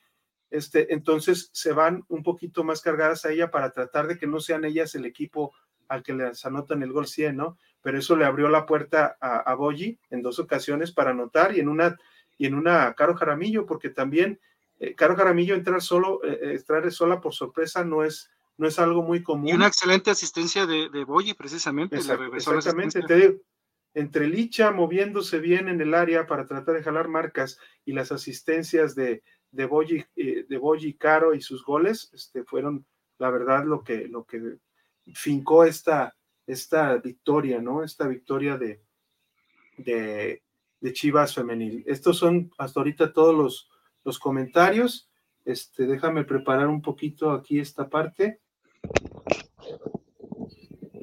este, 0.49 0.93
entonces 0.93 1.49
se 1.51 1.73
van 1.73 2.05
un 2.07 2.23
poquito 2.23 2.63
más 2.63 2.81
cargadas 2.81 3.25
a 3.25 3.31
ella 3.31 3.51
para 3.51 3.71
tratar 3.71 4.07
de 4.07 4.17
que 4.17 4.25
no 4.25 4.39
sean 4.39 4.63
ellas 4.63 4.95
el 4.95 5.05
equipo 5.05 5.53
al 5.89 6.01
que 6.01 6.13
les 6.13 6.45
anotan 6.45 6.81
el 6.81 6.93
gol 6.93 7.07
100, 7.07 7.35
¿no? 7.35 7.57
Pero 7.81 7.99
eso 7.99 8.15
le 8.15 8.25
abrió 8.25 8.47
la 8.47 8.65
puerta 8.65 9.17
a, 9.19 9.37
a 9.39 9.53
Boyi 9.55 9.99
en 10.09 10.21
dos 10.21 10.39
ocasiones 10.39 10.91
para 10.91 11.11
anotar 11.11 11.55
y 11.55 11.59
en 11.59 11.67
una, 11.67 11.97
y 12.37 12.45
en 12.47 12.55
una 12.55 12.93
Caro 12.93 13.15
Jaramillo, 13.15 13.65
porque 13.65 13.89
también 13.89 14.39
eh, 14.79 14.95
Caro 14.95 15.15
Jaramillo 15.15 15.55
entrar 15.55 15.81
solo, 15.81 16.23
eh, 16.23 16.39
eh, 16.41 16.51
entrar 16.53 16.91
sola 16.91 17.21
por 17.21 17.33
sorpresa 17.33 17.83
no 17.83 18.03
es, 18.03 18.29
no 18.57 18.67
es 18.67 18.79
algo 18.79 19.03
muy 19.03 19.23
común. 19.23 19.47
Y 19.47 19.53
una 19.53 19.67
excelente 19.67 20.11
asistencia 20.11 20.65
de, 20.65 20.89
de 20.89 21.03
Boyi, 21.03 21.33
precisamente. 21.33 21.97
exactamente, 21.97 23.01
te 23.01 23.15
digo, 23.15 23.35
entre 23.95 24.27
Licha 24.27 24.71
moviéndose 24.71 25.39
bien 25.39 25.69
en 25.69 25.79
el 25.81 25.93
área 25.93 26.27
para 26.27 26.45
tratar 26.45 26.75
de 26.75 26.83
jalar 26.83 27.07
marcas 27.07 27.57
y 27.85 27.93
las 27.93 28.11
asistencias 28.11 28.93
de, 28.93 29.23
de 29.51 29.65
Boyi, 29.65 30.05
eh, 30.17 30.45
de 30.47 30.95
Caro 30.99 31.33
y 31.33 31.41
sus 31.41 31.63
goles, 31.63 32.11
este, 32.13 32.43
fueron 32.43 32.85
la 33.17 33.29
verdad 33.29 33.63
lo 33.63 33.83
que, 33.83 34.07
lo 34.09 34.25
que 34.25 34.57
fincó 35.13 35.63
esta, 35.63 36.13
esta 36.45 36.97
victoria, 36.97 37.61
¿no? 37.61 37.83
Esta 37.83 38.05
victoria 38.07 38.57
de, 38.57 38.81
de, 39.77 40.43
de, 40.81 40.93
Chivas 40.93 41.33
femenil. 41.33 41.83
Estos 41.87 42.17
son 42.17 42.51
hasta 42.57 42.81
ahorita 42.81 43.13
todos 43.13 43.33
los, 43.33 43.69
los 44.05 44.19
comentarios. 44.19 45.09
Este, 45.43 45.85
déjame 45.85 46.23
preparar 46.23 46.67
un 46.67 46.81
poquito 46.81 47.31
aquí 47.31 47.59
esta 47.59 47.89
parte 47.89 48.39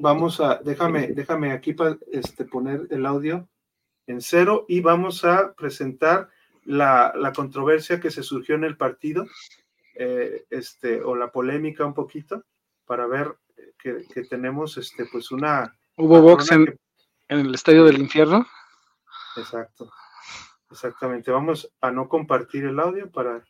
vamos 0.03 0.41
a, 0.41 0.59
déjame, 0.61 1.07
déjame 1.07 1.53
aquí 1.53 1.73
para 1.73 1.97
este, 2.11 2.43
poner 2.43 2.87
el 2.89 3.05
audio 3.05 3.47
en 4.05 4.19
cero 4.19 4.65
y 4.67 4.81
vamos 4.81 5.23
a 5.23 5.53
presentar 5.53 6.29
la, 6.65 7.31
controversia 7.33 8.01
que 8.01 8.11
se 8.11 8.21
surgió 8.21 8.55
en 8.55 8.65
el 8.65 8.75
partido, 8.75 9.25
eh, 9.95 10.43
este, 10.49 11.01
o 11.01 11.15
la 11.15 11.31
polémica 11.31 11.85
un 11.85 11.93
poquito, 11.93 12.43
para 12.85 13.07
ver 13.07 13.33
que, 13.77 14.03
tenemos 14.29 14.77
este, 14.77 15.05
pues 15.05 15.31
una... 15.31 15.73
¿Hubo 15.95 16.21
box 16.21 16.51
en, 16.51 16.77
el 17.29 17.55
Estadio 17.55 17.85
del 17.85 17.99
Infierno? 17.99 18.45
Exacto, 19.37 19.89
exactamente. 20.73 21.31
Vamos 21.31 21.73
a 21.81 21.91
no 21.91 22.09
compartir 22.09 22.65
el 22.65 22.79
audio 22.79 23.09
para, 23.11 23.43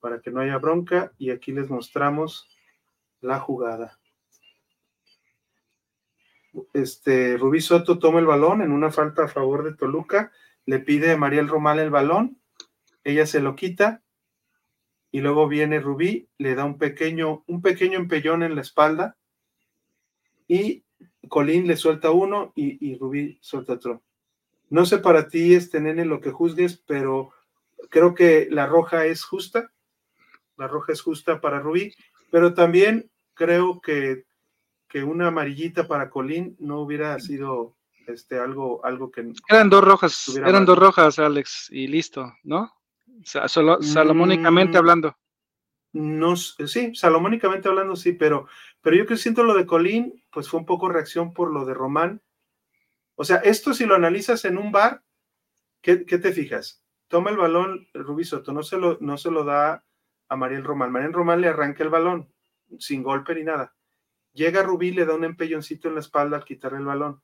para 0.00 0.20
que 0.20 0.30
no 0.30 0.40
haya 0.40 0.58
bronca 0.58 1.12
y 1.18 1.30
aquí 1.30 1.52
les 1.52 1.70
mostramos 1.70 2.48
la 3.20 3.40
jugada 3.40 3.98
este, 6.72 7.36
Rubí 7.36 7.60
Soto 7.60 7.98
toma 7.98 8.18
el 8.18 8.26
balón 8.26 8.62
en 8.62 8.72
una 8.72 8.90
falta 8.90 9.24
a 9.24 9.28
favor 9.28 9.64
de 9.64 9.74
Toluca, 9.74 10.32
le 10.64 10.78
pide 10.78 11.12
a 11.12 11.16
Mariel 11.16 11.48
Román 11.48 11.78
el 11.78 11.90
balón, 11.90 12.38
ella 13.04 13.26
se 13.26 13.40
lo 13.40 13.56
quita 13.56 14.02
y 15.10 15.20
luego 15.20 15.48
viene 15.48 15.80
Rubí, 15.80 16.28
le 16.38 16.54
da 16.54 16.64
un 16.64 16.78
pequeño, 16.78 17.44
un 17.46 17.62
pequeño 17.62 17.98
empellón 17.98 18.42
en 18.42 18.54
la 18.54 18.60
espalda 18.60 19.16
y 20.48 20.84
Colín 21.28 21.66
le 21.66 21.76
suelta 21.76 22.10
uno 22.10 22.52
y, 22.54 22.90
y 22.90 22.96
Rubí 22.96 23.38
suelta 23.40 23.74
otro. 23.74 24.02
No 24.68 24.84
sé 24.84 24.98
para 24.98 25.28
ti, 25.28 25.54
este 25.54 25.80
nene, 25.80 26.04
lo 26.04 26.20
que 26.20 26.30
juzgues, 26.30 26.76
pero 26.86 27.32
creo 27.90 28.14
que 28.14 28.48
la 28.50 28.66
roja 28.66 29.06
es 29.06 29.24
justa, 29.24 29.72
la 30.56 30.66
roja 30.68 30.92
es 30.92 31.02
justa 31.02 31.40
para 31.40 31.60
Rubí, 31.60 31.94
pero 32.30 32.54
también 32.54 33.10
creo 33.34 33.80
que 33.80 34.26
que 34.88 35.02
una 35.02 35.28
amarillita 35.28 35.86
para 35.88 36.10
Colín 36.10 36.56
no 36.58 36.80
hubiera 36.80 37.18
sido 37.20 37.76
este 38.06 38.38
algo 38.38 38.84
algo 38.84 39.10
que 39.10 39.32
eran 39.48 39.68
dos 39.68 39.84
rojas 39.84 40.28
eran 40.36 40.64
dos 40.64 40.78
rojas 40.78 41.18
Alex 41.18 41.68
y 41.70 41.88
listo 41.88 42.32
no 42.44 42.72
solo, 43.24 43.82
salomónicamente 43.82 44.74
mm, 44.74 44.78
hablando. 44.78 45.16
no 45.92 46.36
sí 46.36 46.94
salomónicamente 46.94 47.68
hablando 47.68 47.96
sí 47.96 48.12
pero 48.12 48.46
pero 48.80 48.96
yo 48.96 49.06
que 49.06 49.16
siento 49.16 49.42
lo 49.42 49.54
de 49.54 49.66
Colín 49.66 50.24
pues 50.30 50.48
fue 50.48 50.60
un 50.60 50.66
poco 50.66 50.88
reacción 50.88 51.34
por 51.34 51.52
lo 51.52 51.64
de 51.64 51.74
Román 51.74 52.22
o 53.16 53.24
sea 53.24 53.38
esto 53.38 53.74
si 53.74 53.84
lo 53.84 53.96
analizas 53.96 54.44
en 54.44 54.56
un 54.56 54.70
bar 54.70 55.02
¿qué, 55.80 55.96
te 55.96 56.32
fijas? 56.32 56.84
toma 57.08 57.30
el 57.30 57.36
balón 57.36 57.88
Rubí 57.92 58.24
Soto 58.24 58.52
no 58.52 58.62
se 58.62 58.78
lo 58.78 58.96
no 59.00 59.18
se 59.18 59.30
lo 59.30 59.44
da 59.44 59.84
a 60.28 60.36
Mariel 60.36 60.64
Román 60.64 60.92
Mariel 60.92 61.12
Román 61.12 61.40
le 61.40 61.48
arranca 61.48 61.82
el 61.82 61.90
balón 61.90 62.32
sin 62.78 63.02
golpe 63.02 63.34
ni 63.34 63.42
nada 63.42 63.76
Llega 64.36 64.62
Rubí, 64.62 64.90
le 64.90 65.06
da 65.06 65.14
un 65.14 65.24
empelloncito 65.24 65.88
en 65.88 65.94
la 65.94 66.00
espalda 66.00 66.36
al 66.36 66.44
quitarle 66.44 66.78
el 66.78 66.84
balón. 66.84 67.22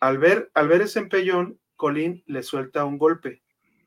Al 0.00 0.16
ver, 0.16 0.50
al 0.54 0.68
ver 0.68 0.80
ese 0.80 0.98
empellón, 0.98 1.60
Colín 1.76 2.24
le 2.26 2.42
suelta 2.42 2.86
un 2.86 2.96
golpe. 2.96 3.42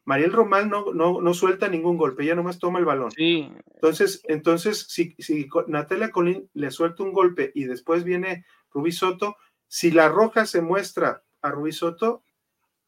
Mariel 0.05 0.32
Román 0.32 0.70
no, 0.70 0.93
no, 0.93 1.20
no 1.20 1.34
suelta 1.34 1.68
ningún 1.68 1.97
golpe, 1.97 2.24
ella 2.24 2.36
nomás 2.36 2.59
toma 2.59 2.78
el 2.78 2.86
balón. 2.86 3.09
Sí. 3.09 3.51
Entonces, 3.74 4.22
entonces 4.26 4.86
si, 4.88 5.15
si 5.18 5.49
Natalia 5.65 6.11
Colín 6.11 6.47
le 6.53 6.70
suelta 6.70 7.01
un 7.01 7.11
golpe 7.11 7.51
y 7.55 7.63
después 7.63 8.03
viene 8.03 8.45
Rubí 8.72 8.91
Soto, 8.91 9.36
si 9.68 9.91
la 9.91 10.09
roja 10.09 10.45
se 10.45 10.61
muestra 10.61 11.24
a 11.41 11.51
Rubí 11.51 11.72
Soto, 11.72 12.24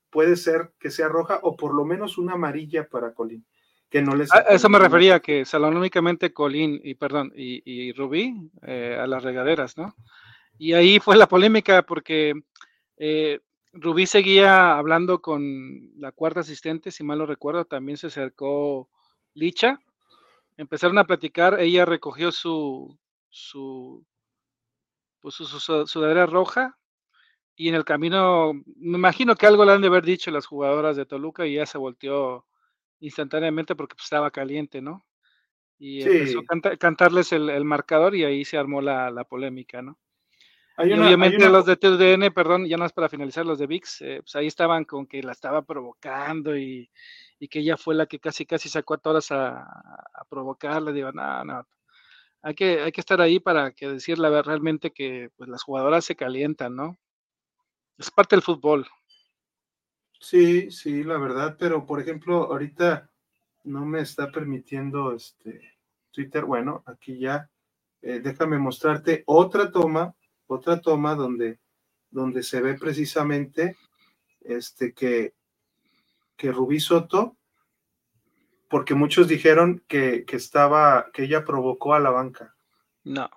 puede 0.09 0.35
ser 0.35 0.71
que 0.79 0.91
sea 0.91 1.07
roja 1.07 1.39
o 1.43 1.55
por 1.55 1.73
lo 1.75 1.85
menos 1.85 2.17
una 2.17 2.33
amarilla 2.33 2.87
para 2.87 3.13
Colín 3.13 3.45
que 3.89 4.01
no 4.01 4.15
les... 4.15 4.31
A 4.31 4.39
eso 4.41 4.69
me 4.69 4.79
refería, 4.79 5.19
que 5.19 5.45
salonómicamente 5.45 6.31
Colín 6.31 6.79
y, 6.83 6.93
perdón, 6.95 7.33
y, 7.35 7.91
Rubí 7.93 8.51
eh, 8.61 8.97
a 8.99 9.07
las 9.07 9.23
regaderas, 9.23 9.77
¿no? 9.77 9.95
Y 10.57 10.73
ahí 10.73 10.99
fue 10.99 11.17
la 11.17 11.27
polémica 11.27 11.83
porque 11.83 12.33
eh, 12.97 13.39
Rubí 13.73 14.05
seguía 14.05 14.77
hablando 14.77 15.21
con 15.21 15.91
la 15.97 16.11
cuarta 16.11 16.41
asistente, 16.41 16.91
si 16.91 17.03
mal 17.03 17.19
no 17.19 17.25
recuerdo, 17.25 17.65
también 17.65 17.97
se 17.97 18.07
acercó 18.07 18.89
Licha. 19.33 19.79
Empezaron 20.57 20.97
a 20.97 21.05
platicar, 21.05 21.59
ella 21.59 21.85
recogió 21.85 22.31
su, 22.31 22.97
su, 23.29 24.05
pues 25.19 25.35
su, 25.35 25.45
sudadera 25.47 26.25
roja 26.25 26.77
y 27.55 27.69
en 27.69 27.75
el 27.75 27.83
camino, 27.83 28.53
me 28.53 28.97
imagino 28.97 29.35
que 29.35 29.45
algo 29.45 29.65
le 29.65 29.73
han 29.73 29.81
de 29.81 29.87
haber 29.87 30.03
dicho 30.03 30.31
las 30.31 30.45
jugadoras 30.45 30.95
de 30.95 31.05
Toluca 31.05 31.45
y 31.45 31.55
ya 31.55 31.65
se 31.65 31.77
volteó 31.77 32.45
instantáneamente 32.99 33.75
porque 33.75 33.95
pues, 33.95 34.05
estaba 34.05 34.31
caliente, 34.31 34.81
¿no? 34.81 35.05
Y 35.77 36.01
empezó 36.01 36.39
a 36.39 36.77
cantarles 36.77 37.31
el, 37.31 37.65
marcador 37.65 38.15
y 38.15 38.23
ahí 38.23 38.43
se 38.45 38.57
armó 38.57 38.81
la, 38.81 39.09
la 39.11 39.23
polémica, 39.23 39.81
¿no? 39.81 39.97
obviamente 40.77 41.49
los 41.49 41.65
de 41.65 41.75
TUDN, 41.75 42.33
perdón, 42.33 42.65
ya 42.65 42.77
no 42.77 42.85
es 42.85 42.93
para 42.93 43.09
finalizar, 43.09 43.45
los 43.45 43.59
de 43.59 43.67
VIX, 43.67 44.01
eh, 44.01 44.19
pues 44.21 44.35
ahí 44.35 44.47
estaban 44.47 44.85
con 44.85 45.05
que 45.05 45.21
la 45.21 45.33
estaba 45.33 45.61
provocando 45.63 46.57
y, 46.57 46.89
que 47.49 47.59
ella 47.59 47.77
fue 47.77 47.95
la 47.95 48.05
que 48.05 48.19
casi 48.19 48.45
casi 48.45 48.69
sacó 48.69 48.95
a 48.95 48.97
todas 48.97 49.31
a, 49.31 49.61
a 49.61 50.25
provocarle. 50.29 50.91
Digo, 50.91 51.11
no, 51.11 51.43
no, 51.45 51.67
hay 52.41 52.55
que, 52.55 52.81
hay 52.81 52.91
que 52.91 53.01
estar 53.01 53.21
ahí 53.21 53.39
para 53.39 53.71
que 53.71 53.87
decirle 53.87 54.41
realmente 54.41 54.91
que 54.91 55.29
pues, 55.35 55.49
las 55.49 55.63
jugadoras 55.63 56.05
se 56.05 56.15
calientan, 56.15 56.75
¿no? 56.75 56.97
Es 57.97 58.11
parte 58.11 58.35
del 58.35 58.43
fútbol. 58.43 58.87
Sí, 60.19 60.71
sí, 60.71 61.03
la 61.03 61.17
verdad, 61.17 61.55
pero 61.57 61.85
por 61.85 61.99
ejemplo, 61.99 62.43
ahorita 62.51 63.09
no 63.63 63.85
me 63.85 64.01
está 64.01 64.31
permitiendo 64.31 65.13
este 65.13 65.77
Twitter, 66.11 66.45
bueno, 66.45 66.83
aquí 66.85 67.19
ya, 67.19 67.49
eh, 68.01 68.19
déjame 68.19 68.57
mostrarte 68.57 69.23
otra 69.25 69.71
toma 69.71 70.15
otra 70.49 70.81
toma 70.81 71.15
donde, 71.15 71.59
donde 72.09 72.41
se 72.41 72.59
ve 72.59 72.73
precisamente 72.73 73.77
este, 74.41 74.93
que, 74.93 75.35
que 76.35 76.51
Rubí 76.51 76.79
Soto, 76.79 77.37
porque 78.69 78.93
muchos 78.93 79.27
dijeron 79.27 79.83
que, 79.87 80.25
estaba, 80.29 81.09
que 81.11 81.23
ella 81.23 81.43
provocó 81.43 81.95
a 81.95 81.99
la 81.99 82.11
banca. 82.11 82.55
No. 83.03 83.29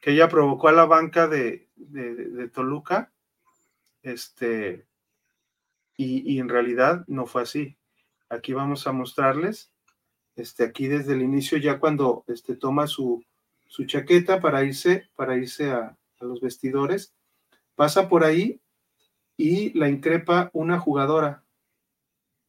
Que 0.00 0.10
ella 0.10 0.28
provocó 0.28 0.68
a 0.68 0.72
la 0.72 0.84
banca 0.84 1.28
de, 1.28 1.68
de, 1.76 2.48
Toluca, 2.48 3.12
este, 4.02 4.86
y, 5.96 6.38
en 6.38 6.48
realidad 6.48 7.04
no 7.06 7.26
fue 7.26 7.42
así. 7.42 7.78
Aquí 8.28 8.52
vamos 8.52 8.86
a 8.86 8.92
mostrarles, 8.92 9.72
este, 10.34 10.64
aquí 10.64 10.88
desde 10.88 11.14
el 11.14 11.22
inicio, 11.22 11.56
ya 11.56 11.78
cuando 11.78 12.24
este, 12.26 12.56
toma 12.56 12.88
su, 12.88 13.24
su 13.68 13.84
chaqueta 13.86 14.40
para 14.40 14.64
irse, 14.64 15.08
para 15.14 15.36
irse 15.36 15.70
a, 15.70 15.96
los 16.20 16.40
vestidores, 16.40 17.14
pasa 17.74 18.08
por 18.08 18.24
ahí 18.24 18.58
y 19.36 19.78
la 19.78 19.90
increpa 19.90 20.48
una 20.54 20.78
jugadora. 20.78 21.43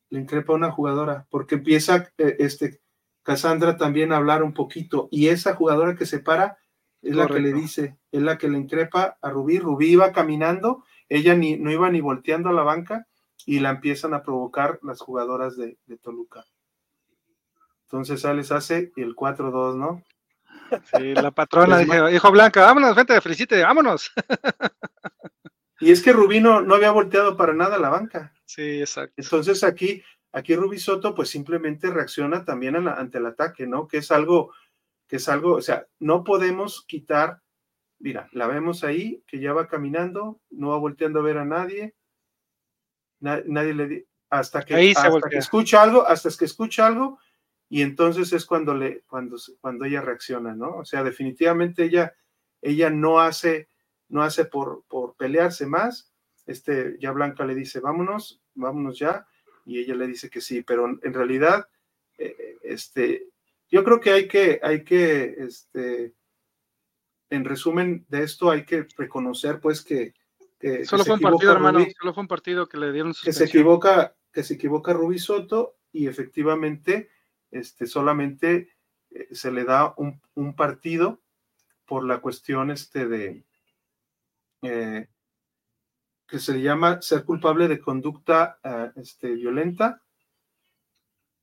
Le 0.10 0.20
increpa 0.20 0.54
una 0.54 0.72
jugadora, 0.72 1.28
porque 1.30 1.56
empieza 1.56 2.12
eh, 2.18 2.36
este 2.40 2.82
Cassandra 3.24 3.76
también 3.76 4.12
a 4.12 4.18
hablar 4.18 4.44
un 4.44 4.54
poquito, 4.54 5.08
y 5.12 5.28
esa 5.30 5.56
jugadora 5.56 5.96
que 5.96 6.06
se 6.06 6.20
para 6.20 6.58
es 7.02 7.16
la 7.16 7.28
que 7.28 7.40
le 7.40 7.54
dice, 7.54 7.98
es 8.12 8.22
la 8.22 8.38
que 8.38 8.50
le 8.50 8.58
increpa 8.58 9.18
a 9.22 9.30
Rubí. 9.30 9.60
Rubí 9.60 9.88
iba 9.88 10.12
caminando, 10.12 10.84
ella 11.08 11.36
ni, 11.36 11.58
no 11.58 11.72
iba 11.72 11.90
ni 11.90 12.02
volteando 12.02 12.50
a 12.50 12.54
la 12.54 12.64
banca, 12.64 13.08
y 13.46 13.60
la 13.60 13.70
empiezan 13.70 14.14
a 14.14 14.24
provocar 14.24 14.80
las 14.82 15.00
jugadoras 15.00 15.56
de, 15.56 15.78
de 15.86 15.98
Toluca. 15.98 16.46
Entonces 17.84 18.26
Alex 18.26 18.52
hace 18.52 18.92
el 18.96 19.16
4-2, 19.16 19.76
¿no? 19.76 20.04
Sí, 20.96 21.14
la 21.14 21.32
patrona 21.32 21.78
dijo, 21.78 22.10
hijo 22.10 22.32
Blanca, 22.32 22.66
vámonos, 22.66 22.96
vente, 22.96 23.20
felicite, 23.22 23.62
vámonos. 23.62 24.12
Y 25.80 25.92
es 25.92 26.02
que 26.02 26.14
Rubino 26.14 26.62
no 26.62 26.76
había 26.76 26.92
volteado 26.92 27.38
para 27.38 27.54
nada 27.54 27.76
a 27.76 27.80
la 27.80 27.90
banca. 27.90 28.34
Sí, 28.46 28.80
exacto. 28.80 29.14
Entonces 29.18 29.64
aquí, 29.64 30.04
aquí 30.32 30.56
Rubí 30.56 30.80
Soto 30.80 31.14
pues 31.16 31.30
simplemente 31.30 31.90
reacciona 31.90 32.46
también 32.46 32.76
ante 32.76 33.18
el 33.18 33.26
ataque, 33.26 33.68
¿no? 33.68 33.88
Que 33.88 33.98
es 33.98 34.12
algo, 34.12 34.54
que 35.08 35.18
es 35.18 35.28
algo, 35.30 35.56
o 35.56 35.62
sea, 35.62 35.88
no 36.00 36.24
podemos 36.24 36.86
quitar, 36.88 37.42
mira, 38.00 38.30
la 38.32 38.48
vemos 38.48 38.84
ahí, 38.84 39.24
que 39.28 39.40
ya 39.40 39.54
va 39.54 39.68
caminando, 39.68 40.42
no 40.50 40.70
va 40.70 40.78
volteando 40.78 41.20
a 41.20 41.24
ver 41.24 41.38
a 41.38 41.46
nadie, 41.46 41.96
nadie 43.20 43.74
le 43.74 44.08
hasta 44.30 44.64
que, 44.64 44.94
hasta 44.96 45.30
que 45.30 45.38
escucha 45.38 45.82
algo, 45.82 46.06
hasta 46.06 46.30
que 46.38 46.46
escucha 46.46 46.88
algo, 46.88 47.20
y 47.70 47.82
entonces 47.82 48.32
es 48.34 48.46
cuando 48.46 48.74
le 48.76 49.02
cuando 49.02 49.38
cuando 49.60 49.86
ella 49.86 50.02
reacciona 50.02 50.56
no 50.56 50.78
o 50.78 50.86
sea 50.86 51.04
definitivamente 51.04 51.84
ella 51.84 52.16
ella 52.62 52.90
no 52.90 53.20
hace 53.20 53.70
no 54.10 54.22
hace 54.22 54.46
por 54.46 54.84
por 54.88 55.16
pelearse 55.16 55.66
más 55.66 56.12
este 56.46 56.98
ya 57.00 57.12
Blanca 57.12 57.46
le 57.46 57.56
dice 57.56 57.80
vámonos 57.80 58.42
vámonos 58.54 58.98
ya 59.00 59.28
y 59.66 59.80
ella 59.80 59.96
le 59.96 60.08
dice 60.08 60.30
que 60.30 60.42
sí 60.42 60.62
pero 60.62 60.86
en 60.88 61.14
realidad 61.14 61.68
eh, 62.18 62.58
este 62.64 63.30
yo 63.70 63.84
creo 63.84 64.00
que 64.00 64.12
hay 64.12 64.28
que 64.28 64.60
hay 64.62 64.84
que 64.84 65.36
este 65.40 66.14
en 67.30 67.46
resumen 67.46 68.06
de 68.10 68.24
esto 68.24 68.52
hay 68.52 68.66
que 68.66 68.88
reconocer 68.98 69.60
pues 69.60 69.82
que, 69.84 70.14
solo 70.86 71.04
fue 71.04 71.16
un 71.16 71.22
partido 71.22 71.52
hermano 71.52 71.86
solo 72.00 72.14
fue 72.14 72.22
un 72.22 72.28
partido 72.28 72.68
que 72.68 72.78
le 72.78 72.92
dieron 72.92 73.14
que 73.24 73.34
se 73.34 73.46
equivoca 73.46 74.16
que 74.32 74.44
se 74.44 74.56
equivoca 74.56 74.94
Rubí 74.94 75.20
Soto 75.20 75.78
y 75.92 76.08
efectivamente 76.08 77.10
este, 77.52 77.88
solamente 77.88 78.76
eh, 79.12 79.30
se 79.32 79.50
le 79.50 79.64
da 79.64 79.96
un, 79.98 80.20
partido 80.56 81.22
por 81.86 82.04
la 82.04 82.20
cuestión 82.20 82.70
este 82.70 83.08
de 83.08 83.46
eh, 84.62 85.08
que 86.28 86.40
se 86.40 86.62
llama 86.62 87.02
ser 87.02 87.24
culpable 87.24 87.68
de 87.68 87.80
conducta 87.80 88.60
eh, 88.64 88.92
este, 88.96 89.34
violenta 89.36 90.02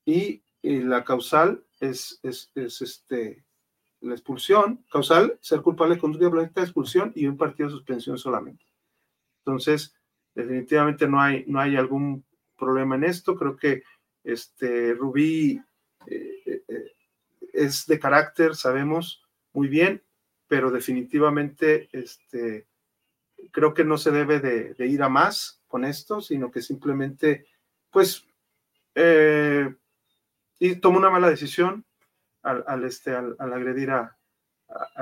y, 0.05 0.43
la 0.65 1.03
causal 1.03 1.65
es, 1.81 2.21
es, 2.23 2.53
este, 2.55 3.45
la 4.01 4.13
expulsión, 4.15 4.85
causal, 4.89 5.37
ser 5.41 5.61
culpable 5.61 5.97
de 5.97 6.01
conducta 6.01 6.29
violenta, 6.29 6.63
expulsión 6.63 7.13
y 7.17 7.27
un 7.27 7.37
partido 7.37 7.69
de 7.69 7.75
suspensión 7.75 8.17
solamente. 8.17 8.65
Entonces, 9.39 9.93
definitivamente 10.37 11.09
no 11.09 11.21
hay, 11.21 11.45
no 11.49 11.59
hay 11.59 11.75
algún 11.75 12.25
problema 12.57 12.95
en 12.95 13.03
esto. 13.03 13.37
Creo 13.37 13.57
que 13.57 13.83
este, 14.23 14.95
Rubí 14.95 15.61
eh, 16.07 16.63
eh, 16.69 16.93
es 17.53 17.85
de 17.87 17.99
carácter, 17.99 18.55
sabemos 18.55 19.25
muy 19.53 19.67
bien, 19.67 20.03
pero 20.47 20.71
definitivamente 20.71 21.89
este, 21.93 22.69
creo 23.51 23.75
que 23.75 23.85
no 23.85 23.99
se 23.99 24.11
debe 24.11 24.41
de, 24.41 24.87
ir 24.87 25.03
a 25.03 25.09
más 25.09 25.63
con 25.67 25.85
esto, 25.85 26.21
sino 26.21 26.51
que 26.51 26.63
simplemente, 26.63 27.47
pues, 27.91 28.27
eh, 28.95 29.75
y 30.59 30.77
toma 30.77 30.99
una 30.99 31.11
mala 31.11 31.29
decisión 31.29 31.85
al, 32.43 32.85
este, 32.85 33.15
al, 33.15 33.37
agredir 33.39 33.91
a, 33.91 34.17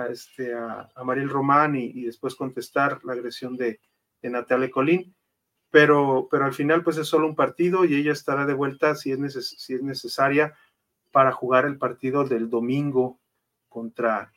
este, 0.08 0.54
a, 0.54 0.88
Mariel 1.04 1.28
Román 1.28 1.76
y, 1.76 2.04
después 2.04 2.34
contestar 2.34 3.04
la 3.04 3.12
agresión 3.12 3.56
de, 3.56 3.80
de 4.22 4.30
Natalia 4.30 4.70
Colín. 4.70 5.14
Pero, 5.70 6.26
pero 6.28 6.46
al 6.46 6.52
final, 6.52 6.82
pues 6.82 6.96
es 6.96 7.06
solo 7.06 7.28
un 7.28 7.36
partido 7.36 7.84
y 7.84 7.94
ella 7.94 8.12
estará 8.12 8.44
de 8.44 8.54
vuelta 8.54 8.96
si 8.96 9.12
es, 9.12 9.48
si 9.56 9.74
es 9.74 9.82
necesaria 9.82 10.56
para 11.12 11.30
jugar 11.30 11.64
el 11.64 11.78
partido 11.78 12.24
del 12.24 12.50
domingo 12.50 13.20
contra 13.68 14.32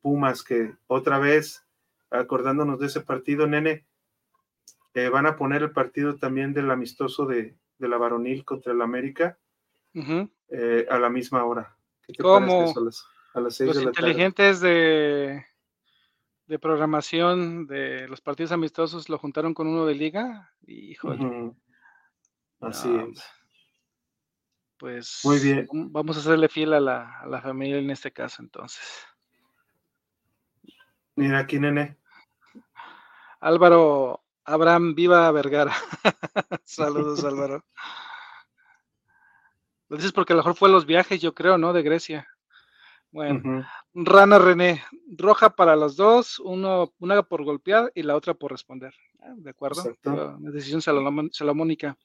Pumas, 0.00 0.44
que 0.44 0.76
otra 0.86 1.18
vez, 1.18 1.65
acordándonos 2.10 2.78
de 2.78 2.86
ese 2.86 3.00
partido, 3.00 3.46
nene, 3.46 3.86
eh, 4.94 5.08
van 5.08 5.26
a 5.26 5.36
poner 5.36 5.62
el 5.62 5.72
partido 5.72 6.16
también 6.16 6.52
del 6.52 6.70
amistoso 6.70 7.26
de, 7.26 7.56
la 7.78 7.98
varonil 7.98 8.44
contra 8.44 8.72
el 8.72 8.80
América 8.80 9.38
eh, 10.48 10.86
a 10.88 10.98
la 10.98 11.10
misma 11.10 11.44
hora. 11.44 11.76
¿Cómo? 12.18 12.72
A 13.34 13.40
las, 13.40 13.54
seis 13.54 13.68
los 13.68 13.76
de 13.76 13.84
la 13.84 13.90
inteligentes 13.90 14.60
de, 14.60 15.44
de 16.46 16.58
programación 16.58 17.66
de 17.66 18.08
los 18.08 18.22
partidos 18.22 18.52
amistosos 18.52 19.08
lo 19.10 19.18
juntaron 19.18 19.52
con 19.52 19.66
uno 19.66 19.84
de 19.84 19.94
liga. 19.94 20.50
Híjole. 20.66 21.52
Así 22.60 22.88
es 22.94 23.22
pues 24.78 25.20
Muy 25.24 25.38
bien. 25.38 25.66
vamos 25.70 26.16
a 26.16 26.20
hacerle 26.20 26.48
fiel 26.48 26.74
a 26.74 26.80
la, 26.80 27.40
familia 27.42 27.78
en 27.78 27.90
este 27.90 28.12
caso 28.12 28.42
entonces. 28.42 28.82
Mira 31.16 31.40
aquí, 31.40 31.58
nene. 31.58 31.96
Álvaro 33.40 34.22
Abraham 34.44 34.94
Viva 34.94 35.30
Vergara. 35.32 35.74
Saludos, 36.64 37.24
Álvaro. 37.24 37.64
Lo 39.88 39.96
dices 39.96 40.12
porque 40.12 40.32
a 40.32 40.36
lo 40.36 40.40
mejor 40.40 40.56
fue 40.56 40.68
los 40.68 40.86
viajes, 40.86 41.20
yo 41.20 41.34
creo, 41.34 41.58
¿no? 41.58 41.72
De 41.72 41.82
Grecia. 41.82 42.28
Bueno, 43.10 43.66
Rana 43.94 44.38
René, 44.38 44.84
roja 45.06 45.50
para 45.50 45.74
los 45.74 45.96
dos, 45.96 46.38
uno, 46.40 46.92
una 46.98 47.22
por 47.22 47.44
golpear 47.44 47.90
y 47.94 48.02
la 48.02 48.14
otra 48.14 48.34
por 48.34 48.50
responder. 48.50 48.92
Ah, 49.20 49.32
¿De 49.36 49.50
acuerdo? 49.50 49.82
Una 50.04 50.50
decisión 50.50 50.82
salomónica. 50.82 51.96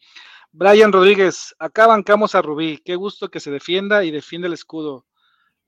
Brian 0.54 0.94
Rodríguez, 0.94 1.54
acá 1.60 1.88
bancamos 1.88 2.34
a 2.34 2.42
Rubí. 2.42 2.78
Qué 2.78 2.96
gusto 2.96 3.30
que 3.30 3.42
se 3.42 3.52
defienda 3.52 4.06
y 4.06 4.12
defiende 4.12 4.48
el 4.48 4.54
escudo. 4.54 5.06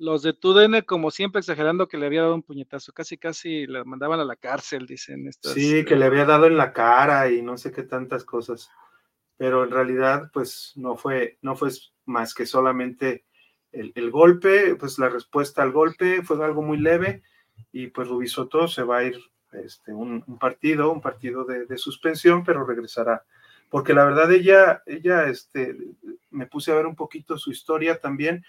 Los 0.03 0.21
de 0.21 0.33
TUDN, 0.33 0.81
como 0.81 1.11
siempre, 1.11 1.39
exagerando 1.39 1.87
que 1.87 1.97
le 1.97 2.07
había 2.07 2.23
dado 2.23 2.35
un 2.35 2.43
puñetazo, 2.43 2.91
casi 2.91 3.17
casi 3.17 3.65
le 3.67 3.85
mandaban 3.85 4.19
a 4.19 4.25
la 4.25 4.35
cárcel, 4.35 4.85
dicen. 4.85 5.29
Estas, 5.29 5.53
sí, 5.53 5.85
que 5.85 5.95
le 5.95 6.03
había 6.03 6.25
dado 6.25 6.45
en 6.45 6.57
la 6.57 6.73
cara 6.73 7.31
y 7.31 7.41
no 7.41 7.55
sé 7.55 7.71
qué 7.71 7.83
tantas 7.83 8.25
cosas. 8.25 8.69
Pero 9.37 9.63
en 9.63 9.71
realidad, 9.71 10.29
pues 10.33 10.73
no 10.75 10.97
fue, 10.97 11.37
no 11.41 11.55
fue 11.55 11.69
más 12.03 12.33
que 12.33 12.45
solamente 12.45 13.23
el, 13.71 14.11
golpe, 14.11 14.75
pues 14.75 14.99
la 14.99 15.07
respuesta 15.07 15.63
al 15.63 15.71
golpe 15.71 16.21
fue 16.21 16.43
algo 16.43 16.61
muy 16.61 16.79
leve 16.79 17.23
y 17.71 17.87
pues 17.87 18.09
Rubí 18.09 18.27
Soto 18.27 18.67
se 18.67 18.83
va 18.83 18.97
a 18.97 19.03
ir 19.05 19.17
este, 19.53 19.93
un, 19.93 20.21
partido, 20.37 20.91
un 20.91 20.99
partido 20.99 21.45
de, 21.45 21.65
de, 21.65 21.77
suspensión, 21.77 22.43
pero 22.43 22.65
regresará. 22.65 23.23
Porque 23.69 23.93
la 23.93 24.03
verdad 24.03 24.29
ella, 24.33 24.83
ella, 24.85 25.29
este, 25.29 25.77
me 26.29 26.45
puse 26.45 26.73
a 26.73 26.75
ver 26.75 26.87
un 26.87 26.97
poquito 26.97 27.37
su 27.37 27.51
historia 27.51 28.01
también 28.01 28.43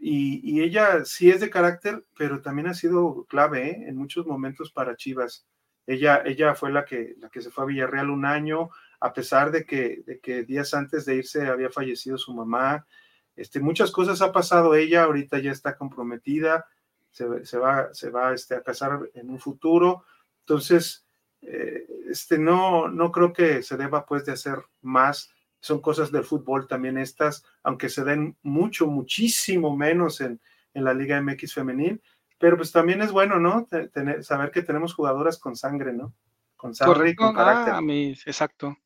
y, 0.00 0.60
ella 0.62 1.04
sí 1.04 1.30
es 1.30 1.40
de 1.40 1.50
carácter, 1.50 2.04
pero 2.16 2.40
también 2.40 2.68
ha 2.68 2.74
sido 2.74 3.24
clave 3.24 3.70
¿eh? 3.70 3.84
en 3.88 3.96
muchos 3.96 4.26
momentos 4.26 4.70
para 4.70 4.96
Chivas. 4.96 5.46
Ella, 5.86 6.22
ella 6.24 6.54
fue 6.54 6.70
la 6.70 6.84
que, 6.84 7.16
la 7.18 7.28
que 7.28 7.42
se 7.42 7.50
fue 7.50 7.64
a 7.64 7.66
Villarreal 7.66 8.10
un 8.10 8.24
año, 8.24 8.70
a 9.00 9.12
pesar 9.12 9.50
de 9.50 9.64
que, 9.64 10.02
de 10.06 10.20
que 10.20 10.44
días 10.44 10.74
antes 10.74 11.04
de 11.04 11.16
irse 11.16 11.48
había 11.48 11.70
fallecido 11.70 12.16
su 12.16 12.32
mamá. 12.32 12.86
Este, 13.34 13.58
muchas 13.58 13.90
cosas 13.90 14.22
ha 14.22 14.30
pasado 14.30 14.74
ella, 14.74 15.04
ahorita 15.04 15.40
ya 15.40 15.50
está 15.50 15.76
comprometida, 15.76 16.66
se, 17.10 17.44
se 17.44 17.58
va, 17.58 17.92
se 17.92 18.10
va 18.10 18.32
este, 18.32 18.54
a 18.54 18.62
casar 18.62 19.10
en 19.14 19.30
un 19.30 19.40
futuro. 19.40 20.04
Entonces, 20.40 21.04
eh, 21.40 21.86
este, 22.08 22.38
no, 22.38 22.88
no 22.88 23.10
creo 23.10 23.32
que 23.32 23.62
se 23.62 23.76
deba 23.76 24.06
pues 24.06 24.24
de 24.24 24.32
hacer 24.32 24.58
más 24.80 25.30
son 25.62 25.80
cosas 25.80 26.10
del 26.10 26.24
fútbol 26.24 26.66
también 26.66 26.98
estas, 26.98 27.44
aunque 27.62 27.88
se 27.88 28.02
den 28.02 28.36
mucho, 28.42 28.88
muchísimo 28.88 29.76
menos 29.76 30.20
en, 30.20 30.40
la 30.74 30.92
Liga 30.92 31.20
MX 31.20 31.54
femenil, 31.54 32.02
pero 32.38 32.56
pues 32.56 32.72
también 32.72 33.00
es 33.02 33.12
bueno, 33.12 33.38
¿no? 33.38 33.66
Tener, 33.92 34.24
saber 34.24 34.50
que 34.50 34.62
tenemos 34.62 34.94
jugadoras 34.94 35.38
con 35.38 35.54
sangre, 35.54 35.92
¿no? 35.92 36.14
Con 36.56 36.74
sangre 36.74 37.10
y 37.10 37.14
con 37.14 37.34
carácter. 37.34 37.74
Ah, 37.74 37.80
exacto. 38.26 38.76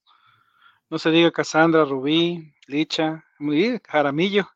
No 0.90 0.98
se 0.98 1.10
diga 1.10 1.30
Cassandra, 1.30 1.84
Rubí, 1.84 2.52
Licha, 2.66 3.24
Jaramillo. 3.88 4.48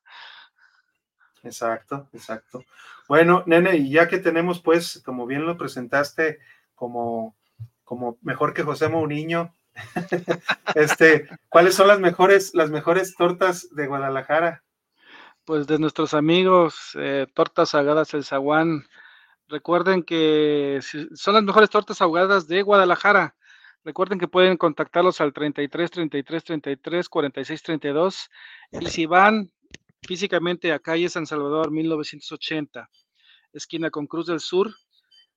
Exacto, 1.43 2.09
exacto. 2.12 2.64
Bueno, 3.09 3.45
nene, 3.47 3.77
y 3.77 3.91
ya 3.91 4.09
que 4.09 4.18
tenemos, 4.18 4.61
pues, 4.61 5.01
como 5.05 5.27
bien 5.27 5.47
lo 5.47 5.57
presentaste, 5.57 6.39
como, 6.75 7.37
como 7.85 8.18
mejor 8.23 8.53
que 8.53 8.64
José 8.64 8.89
Mourinho, 8.89 9.55
este, 10.74 11.28
¿cuáles 11.49 11.74
son 11.74 11.89
las 11.89 12.01
mejores, 12.01 12.55
las 12.55 12.70
mejores 12.70 13.14
tortas 13.14 13.68
de 13.74 13.87
Guadalajara? 13.87 14.62
Pues 15.45 15.66
de 15.66 15.78
nuestros 15.78 16.14
amigos, 16.14 16.93
eh, 16.95 17.26
Tortas 17.35 17.74
Ahogadas 17.74 18.14
El 18.14 18.24
Zaguán. 18.24 18.85
Recuerden 19.49 20.05
que 20.05 20.81
son 21.14 21.35
las 21.35 21.43
mejores 21.43 21.70
tortas 21.70 22.01
ahogadas 22.01 22.47
de 22.47 22.62
Guadalajara. 22.62 23.35
Recuerden 23.83 24.18
que 24.18 24.28
pueden 24.28 24.57
contactarlos 24.57 25.20
al 25.20 25.33
33 25.33 25.91
33 25.91 26.45
33 26.45 27.09
46 27.09 27.62
32 27.62 28.31
y 28.72 28.87
si 28.87 29.07
van 29.07 29.51
físicamente 30.03 30.72
a 30.72 30.78
calle 30.78 31.09
San 31.09 31.26
Salvador 31.26 31.70
1980, 31.70 32.89
esquina 33.53 33.91
con 33.91 34.07
Cruz 34.07 34.26
del 34.26 34.41
Sur, 34.41 34.74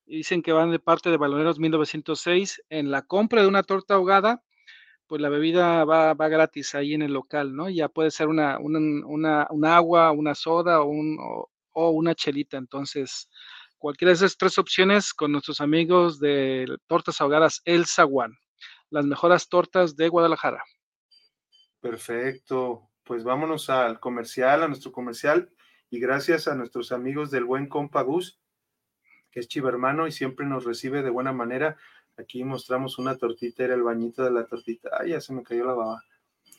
dicen 0.06 0.42
que 0.42 0.52
van 0.52 0.70
de 0.70 0.78
parte 0.78 1.10
de 1.10 1.16
Baloneros 1.16 1.58
1906. 1.58 2.62
En 2.68 2.90
la 2.90 3.02
compra 3.02 3.42
de 3.42 3.48
una 3.48 3.62
torta 3.62 3.94
ahogada, 3.94 4.42
pues 5.06 5.20
la 5.20 5.28
bebida 5.28 5.84
va, 5.84 6.14
gratis 6.14 6.74
ahí 6.74 6.94
en 6.94 7.02
el 7.02 7.12
local, 7.12 7.54
¿no? 7.54 7.68
Ya 7.68 7.88
puede 7.88 8.10
ser 8.10 8.28
una, 8.28 8.58
una, 8.58 9.76
agua, 9.76 10.12
una 10.12 10.34
soda 10.34 10.82
o, 10.82 11.50
o, 11.72 11.90
una 11.90 12.14
chelita. 12.14 12.56
Entonces, 12.56 13.28
cualquiera 13.78 14.10
de 14.10 14.16
esas 14.16 14.36
tres 14.36 14.58
opciones 14.58 15.12
con 15.12 15.32
nuestros 15.32 15.60
amigos 15.60 16.18
de 16.18 16.66
Tortas 16.86 17.20
Ahogadas 17.20 17.60
El 17.64 17.86
Zaguán, 17.86 18.36
las 18.90 19.04
mejores 19.04 19.48
tortas 19.48 19.96
de 19.96 20.08
Guadalajara. 20.08 20.62
Perfecto. 21.80 22.90
Pues 23.02 23.22
vámonos 23.22 23.68
al 23.68 24.00
comercial, 24.00 24.62
a 24.62 24.68
nuestro 24.68 24.90
comercial, 24.90 25.50
y 25.90 26.00
gracias 26.00 26.48
a 26.48 26.54
nuestros 26.54 26.90
amigos 26.90 27.30
del 27.30 27.44
buen 27.44 27.68
compa 27.68 28.00
Gus 28.00 28.40
que 29.34 29.40
es 29.40 29.48
chivermano 29.48 30.06
y 30.06 30.12
siempre 30.12 30.46
nos 30.46 30.64
recibe 30.64 31.02
de 31.02 31.10
buena 31.10 31.32
manera. 31.32 31.76
Aquí 32.16 32.44
mostramos 32.44 33.00
una 33.00 33.18
tortita, 33.18 33.64
era 33.64 33.74
el 33.74 33.82
bañito 33.82 34.22
de 34.22 34.30
la 34.30 34.46
tortita. 34.46 34.90
Ay, 35.00 35.10
ya 35.10 35.20
se 35.20 35.32
me 35.32 35.42
cayó 35.42 35.64
la 35.64 35.72
baba 35.72 36.04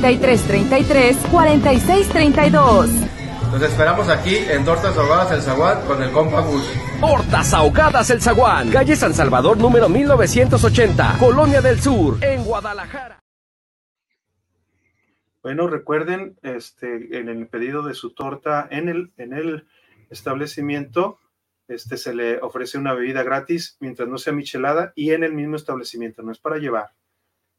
33 0.00 0.42
33 0.42 1.16
46 1.30 2.08
32. 2.08 2.90
Nos 3.52 3.62
esperamos 3.62 4.08
aquí 4.08 4.36
en 4.36 4.64
Tortas 4.64 4.96
Ahogadas 4.96 5.30
El 5.30 5.40
Zaguán 5.40 5.86
con 5.86 6.02
el 6.02 6.10
compa 6.10 6.40
Gus. 6.40 6.64
Tortas 7.00 7.54
Ahogadas 7.54 8.10
El 8.10 8.20
Zaguán, 8.20 8.70
calle 8.70 8.96
San 8.96 9.14
Salvador 9.14 9.56
número 9.58 9.88
1980, 9.88 11.18
Colonia 11.20 11.60
del 11.60 11.80
Sur, 11.80 12.18
en 12.24 12.42
Guadalajara. 12.42 13.20
Bueno, 15.42 15.68
recuerden, 15.68 16.36
este, 16.42 17.18
en 17.18 17.28
el 17.28 17.46
pedido 17.46 17.82
de 17.82 17.94
su 17.94 18.12
torta 18.14 18.66
en 18.70 18.88
el, 18.88 19.12
en 19.18 19.34
el 19.34 19.68
establecimiento, 20.10 21.18
este, 21.68 21.96
se 21.96 22.14
le 22.14 22.40
ofrece 22.40 22.76
una 22.76 22.94
bebida 22.94 23.22
gratis 23.22 23.76
mientras 23.78 24.08
no 24.08 24.18
sea 24.18 24.32
michelada 24.32 24.92
y 24.96 25.12
en 25.12 25.22
el 25.22 25.32
mismo 25.32 25.54
establecimiento, 25.54 26.22
no 26.22 26.32
es 26.32 26.38
para 26.38 26.58
llevar 26.58 26.90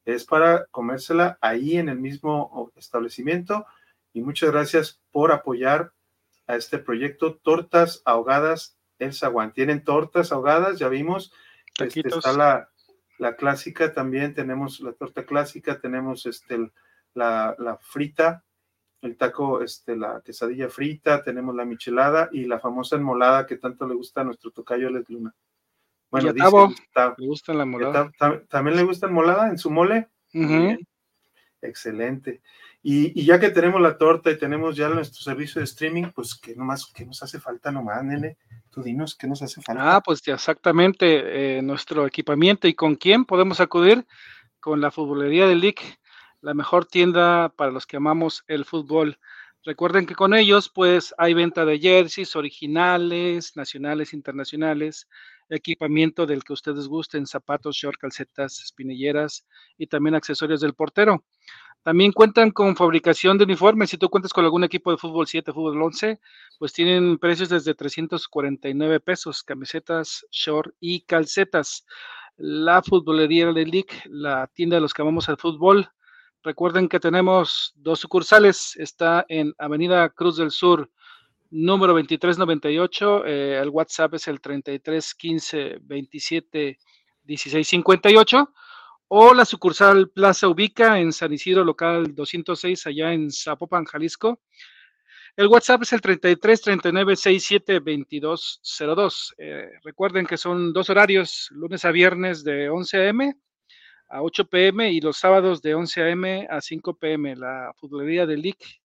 es 0.06 0.26
para 0.26 0.66
comérsela 0.68 1.38
ahí 1.42 1.78
en 1.78 1.90
el 1.90 2.00
mismo 2.00 2.72
establecimiento. 2.76 3.66
Y 4.14 4.22
muchas 4.22 4.52
gracias 4.52 5.02
por 5.12 5.32
apoyar 5.32 5.92
a 6.48 6.56
este 6.56 6.78
proyecto 6.78 7.36
Tortas 7.36 8.02
Ahogadas 8.06 8.78
El 9.00 9.14
Zaguán. 9.14 9.52
Tienen 9.52 9.84
tortas 9.84 10.32
ahogadas, 10.32 10.80
ya 10.80 10.88
vimos. 10.88 11.34
Este, 11.80 12.08
está 12.08 12.32
la, 12.34 12.70
la, 13.18 13.36
clásica 13.36 13.94
también, 13.94 14.34
tenemos 14.34 14.80
la 14.80 14.94
torta 14.94 15.26
clásica, 15.26 15.80
tenemos 15.82 16.26
este, 16.26 16.72
la, 17.14 17.56
la, 17.60 17.78
frita, 17.78 18.46
el 19.02 19.18
taco, 19.18 19.62
este, 19.62 19.98
la 19.98 20.22
quesadilla 20.24 20.70
frita, 20.70 21.24
tenemos 21.24 21.54
la 21.54 21.66
michelada 21.66 22.30
y 22.32 22.46
la 22.46 22.60
famosa 22.60 22.96
enmolada 22.96 23.46
que 23.46 23.58
tanto 23.58 23.88
le 23.88 23.96
gusta 23.96 24.22
a 24.22 24.24
nuestro 24.24 24.52
tocayo 24.52 24.90
Les 24.90 25.10
Luna. 25.10 25.36
Bueno, 26.12 26.34
dice, 26.34 26.46
le 27.18 27.28
gusta 27.28 27.54
la 27.54 27.66
molada. 27.66 28.12
¿También 28.50 28.78
le 28.78 28.84
gusta 28.84 29.08
molada 29.08 29.50
en 29.50 29.58
su 29.58 29.70
mole? 29.70 30.08
Excelente. 31.62 32.42
Y, 32.88 33.26
ya 33.26 33.40
que 33.40 33.50
tenemos 33.50 33.82
la 33.82 33.98
torta 33.98 34.30
y 34.30 34.38
tenemos 34.38 34.76
ya 34.76 34.90
nuestro 34.90 35.20
servicio 35.24 35.58
de 35.60 35.66
streaming, 35.66 36.12
pues 36.14 36.36
¿qué 36.36 36.56
nomás, 36.56 36.86
qué 36.94 37.04
nos 37.04 37.24
hace 37.24 37.40
falta 37.40 37.72
nomás, 37.72 38.04
nene? 38.04 38.38
Tú 38.70 38.84
dinos, 38.84 39.16
¿qué 39.16 39.26
nos 39.26 39.42
hace 39.42 39.60
falta? 39.60 39.96
Ah, 39.96 40.02
pues 40.02 40.22
exactamente, 40.28 41.58
eh, 41.58 41.62
nuestro 41.64 42.06
equipamiento 42.06 42.68
y 42.68 42.76
con 42.76 42.96
quién 42.96 43.26
podemos 43.26 43.60
acudir 43.60 44.06
con 44.60 44.82
la 44.82 44.92
futbolería 44.92 45.48
del 45.48 45.62
LIC, 45.62 45.82
la 46.42 46.54
mejor 46.54 46.86
tienda 46.86 47.50
para 47.50 47.72
los 47.72 47.88
que 47.88 47.98
amamos 47.98 48.44
el 48.48 48.66
fútbol. 48.66 49.18
Recuerden 49.64 50.06
que 50.06 50.14
con 50.14 50.36
ellos, 50.36 50.70
pues, 50.70 51.12
hay 51.18 51.34
venta 51.34 51.66
de 51.66 51.80
jerseys 51.80 52.36
originales, 52.36 53.56
nacionales, 53.56 54.14
internacionales, 54.14 55.08
equipamiento 55.50 56.26
del 56.26 56.44
que 56.44 56.54
ustedes 56.54 56.88
gusten, 56.88 57.28
zapatos, 57.28 57.76
short, 57.76 58.00
calcetas, 58.00 58.62
espinilleras 58.62 59.46
y 59.78 59.88
también 59.88 60.16
accesorios 60.16 60.62
del 60.62 60.74
portero. 60.74 61.24
También 61.86 62.12
cuentan 62.12 62.50
con 62.50 62.76
fabricación 62.76 63.38
de 63.38 63.44
uniformes. 63.44 63.92
Si 63.92 63.98
tú 64.00 64.10
cuentas 64.10 64.34
con 64.34 64.44
algún 64.44 64.64
equipo 64.64 64.90
de 64.90 64.98
fútbol 64.98 65.28
7, 65.28 65.54
fútbol 65.54 65.80
11, 65.84 66.20
pues 66.58 66.74
tienen 66.74 67.20
precios 67.20 67.50
desde 67.50 67.76
349 67.76 69.00
pesos, 69.02 69.44
camisetas, 69.44 70.26
short 70.32 70.74
y 70.80 71.02
calcetas. 71.02 71.86
La 72.38 72.82
futbolería 72.82 73.54
de 73.54 73.66
League, 73.68 74.02
la 74.06 74.48
tienda 74.48 74.78
de 74.78 74.82
los 74.82 74.96
que 74.96 75.04
amamos 75.04 75.30
al 75.30 75.38
fútbol. 75.38 75.88
Recuerden 76.42 76.90
que 76.90 77.00
tenemos 77.00 77.74
dos 77.76 78.00
sucursales. 78.00 78.76
Está 78.78 79.24
en 79.30 79.54
Avenida 79.60 80.10
Cruz 80.10 80.38
del 80.38 80.50
Sur, 80.50 80.90
número 81.56 81.94
2398. 81.94 83.26
Eh, 83.26 83.60
el 83.62 83.70
WhatsApp 83.70 84.16
es 84.16 84.28
el 84.28 84.42
3315 84.42 85.78
27 85.82 86.78
16 87.24 87.68
58. 87.68 88.54
O 89.08 89.34
la 89.34 89.46
sucursal 89.46 90.10
Plaza 90.10 90.48
Ubica 90.48 91.00
en 91.00 91.14
San 91.14 91.32
Isidro, 91.32 91.64
local 91.64 92.14
206, 92.14 92.88
allá 92.88 93.14
en 93.14 93.32
Zapopan, 93.32 93.86
Jalisco. 93.86 94.42
El 95.38 95.48
WhatsApp 95.48 95.84
es 95.84 95.94
el 95.94 96.02
33 96.02 96.62
39 96.62 97.16
67 97.16 97.80
22 97.82 98.62
02. 98.96 99.36
recuerden 99.84 100.26
que 100.26 100.38
son 100.38 100.74
dos 100.74 100.90
horarios, 100.90 101.50
lunes 101.52 101.86
a 101.86 101.92
viernes 101.92 102.44
de 102.44 102.70
11 102.70 102.98
a.m. 102.98 103.36
a 104.10 104.24
8 104.24 104.50
p.m. 104.50 104.92
y 104.92 105.02
los 105.02 105.18
sábados 105.18 105.62
de 105.62 105.76
11 105.76 106.02
a.m. 106.02 106.48
a 106.50 106.62
5 106.62 106.98
p.m. 106.98 107.36
La 107.36 107.74
futbolería 107.78 108.26
de 108.26 108.38
LIC, 108.38 108.82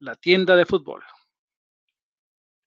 la 0.00 0.16
tienda 0.16 0.56
de 0.56 0.66
fútbol. 0.66 1.02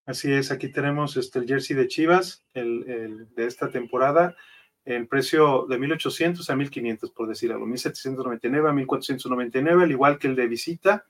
Así 0.08 0.32
es, 0.32 0.51
aquí 0.51 0.70
tenemos 0.70 1.16
este, 1.18 1.38
el 1.38 1.47
jersey 1.47 1.76
de 1.76 1.88
Chivas, 1.88 2.43
el, 2.55 3.28
de 3.36 3.45
esta 3.45 3.70
temporada, 3.70 4.36
en 4.86 5.05
precio 5.05 5.68
de 5.70 5.78
1.800 5.78 6.49
a 6.49 6.55
1.500, 6.55 7.14
por 7.14 7.28
decir 7.28 7.51
algo, 7.51 7.68
1.799 7.68 8.70
a 8.70 8.74
1.499, 8.74 9.84
al 9.84 9.91
igual 9.91 10.18
que 10.18 10.28
el 10.28 10.36
de 10.36 10.47
visita 10.47 11.05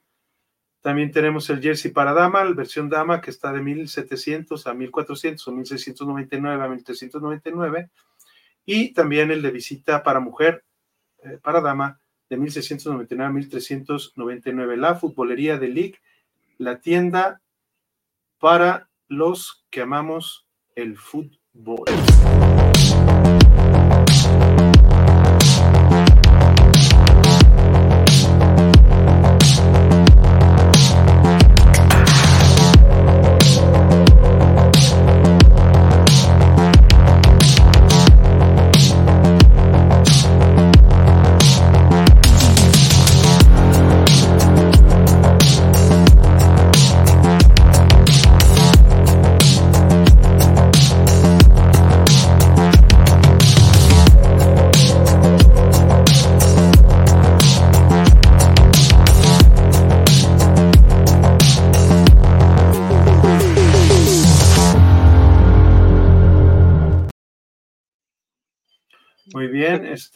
también 0.82 1.12
tenemos 1.12 1.50
el 1.50 1.62
jersey 1.62 1.91
para 1.91 2.14
dama, 2.14 2.43
la 2.43 2.54
versión 2.54 2.89
dama 2.89 3.20
que 3.20 3.30
está 3.30 3.52
de 3.52 3.62
1700 3.62 4.68
a 4.68 4.74
1400 4.74 5.48
o 5.48 5.52
1699 5.52 6.64
a 6.64 6.68
1399. 6.68 7.89
Y 8.66 8.93
también 8.93 9.30
el 9.32 9.41
de 9.41 9.52
visita 9.52 10.02
para 10.02 10.20
mujer, 10.20 10.64
eh, 11.24 11.39
para 11.41 11.62
dama, 11.62 12.00
de 12.30 12.38
1699 12.38 13.30
a 13.30 13.34
1399. 13.34 14.78
La 14.78 14.95
futbolería 14.95 15.58
de 15.58 15.68
League, 15.68 16.00
la 16.58 16.80
tienda 16.80 17.41
para 18.39 18.87
los 19.08 19.66
que 19.70 19.82
amamos 19.82 20.47
el 20.76 20.97
fútbol. 20.97 21.86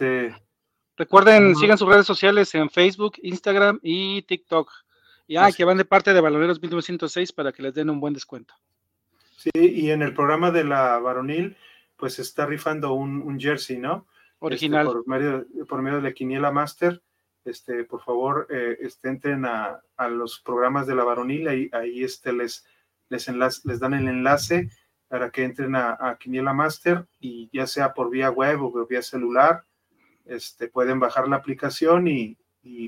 Este. 0.02 0.42
Recuerden, 0.98 1.56
sigan 1.56 1.78
sus 1.78 1.88
redes 1.88 2.06
sociales 2.06 2.54
en 2.54 2.70
Facebook, 2.70 3.14
Instagram 3.24 3.80
y 3.82 4.22
TikTok. 4.24 4.70
Y 5.26 5.38
ah, 5.38 5.50
que 5.56 5.64
van 5.64 5.78
de 5.78 5.86
parte 5.86 6.14
de 6.14 6.22
Baloneros 6.22 6.62
1906 6.62 7.32
para 7.32 7.52
que 7.52 7.64
les 7.64 7.74
den 7.74 7.90
un 7.90 8.00
buen 8.00 8.14
descuento. 8.14 8.54
Sí, 9.38 9.50
y 9.56 9.92
en 9.92 10.02
el 10.02 10.14
programa 10.14 10.52
de 10.52 10.64
la 10.64 11.00
varonil, 11.00 11.56
pues 11.96 12.20
está 12.20 12.46
rifando 12.46 12.94
un, 12.94 13.40
jersey, 13.40 13.78
¿no? 13.78 14.06
Este, 14.34 14.46
Original. 14.46 14.86
por, 14.86 15.08
medio, 15.08 15.48
por 15.68 15.82
medio 15.82 15.98
de 15.98 16.04
la 16.04 16.14
Quiniela 16.14 16.52
Master. 16.52 17.02
Este, 17.46 17.86
por 17.86 18.04
favor, 18.04 18.48
eh, 18.52 18.78
este, 18.82 19.10
entren 19.10 19.46
a, 19.46 19.82
los 20.10 20.40
programas 20.42 20.86
de 20.86 20.96
la 20.96 21.04
varonil, 21.04 21.48
ahí, 21.48 21.70
ahí 21.72 22.04
este, 22.04 22.34
les, 22.34 22.66
les, 23.10 23.28
les 23.66 23.80
dan 23.80 23.94
el 23.94 24.08
enlace 24.08 24.70
para 25.08 25.30
que 25.30 25.44
entren 25.44 25.76
a, 25.76 26.18
Quiniela 26.20 26.54
Master 26.54 27.06
y 27.20 27.50
ya 27.52 27.66
sea 27.66 27.94
por 27.94 28.10
vía 28.10 28.30
web 28.30 28.62
o 28.62 28.72
por 28.72 28.88
vía 28.88 29.02
celular, 29.02 29.66
este, 30.32 30.68
pueden 30.68 31.00
bajar 31.00 31.28
la 31.28 31.36
aplicación 31.36 32.08
y, 32.08 32.38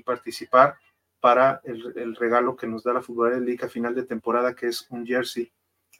participar 0.05 0.77
para 1.19 1.61
el, 1.63 2.15
regalo 2.15 2.55
que 2.55 2.67
nos 2.67 2.83
da 2.83 2.93
la 2.93 3.01
Futbolera 3.01 3.39
Liga 3.39 3.67
final 3.67 3.95
de 3.95 4.03
temporada, 4.03 4.55
que 4.55 4.67
es 4.67 4.85
un 4.89 5.05
jersey, 5.05 5.51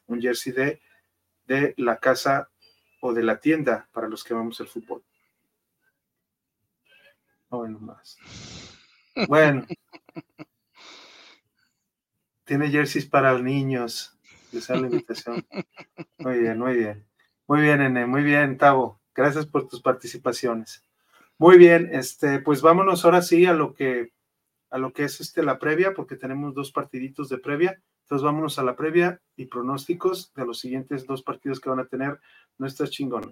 un 0.08 0.22
jersey 0.22 0.54
de, 0.54 1.74
la 1.78 1.98
casa 1.98 2.50
o 3.02 3.14
de 3.14 3.24
la 3.24 3.40
tienda 3.40 3.90
para 3.92 4.08
los 4.08 4.24
que 4.24 4.34
vamos 4.34 4.60
al 4.62 4.68
fútbol. 4.68 5.04
bueno, 7.50 7.80
más. 7.80 8.18
Bueno. 9.28 9.66
Tiene 12.46 12.70
jerseys 12.70 13.06
para 13.06 13.38
niños 13.40 14.14
la 14.52 14.78
invitación. 14.78 15.46
Muy 16.20 16.40
bien, 16.40 16.60
muy 16.60 16.78
bien. 16.78 17.06
Muy 17.48 17.62
bien, 17.62 17.80
Nene, 17.80 18.06
muy 18.06 18.24
bien, 18.24 18.58
Tavo. 18.58 19.02
Gracias 19.16 19.46
por 19.46 19.68
tus 19.68 19.82
participaciones. 19.82 20.84
Muy 21.40 21.58
bien, 21.58 21.90
este, 21.92 22.40
pues 22.40 22.62
vámonos 22.62 23.06
ahora 23.06 23.22
sí 23.22 23.46
a 23.46 23.54
lo 23.54 23.74
que 23.74 24.12
a 24.70 24.80
lo 24.80 24.92
que 24.92 25.04
es 25.04 25.22
este 25.22 25.44
la 25.44 25.60
previa, 25.60 25.94
porque 25.94 26.16
tenemos 26.16 26.56
dos 26.56 26.72
partiditos 26.72 27.30
de 27.30 27.38
previa. 27.38 27.80
Entonces 28.06 28.26
vámonos 28.26 28.58
a 28.58 28.64
la 28.64 28.76
previa 28.76 29.22
y 29.36 29.46
pronósticos 29.46 30.34
de 30.34 30.46
los 30.46 30.60
siguientes 30.60 31.06
dos 31.06 31.22
partidos 31.22 31.60
que 31.60 31.70
van 31.70 31.80
a 31.80 31.86
tener 31.86 32.20
nuestras 32.58 32.90
chingonas. 32.90 33.32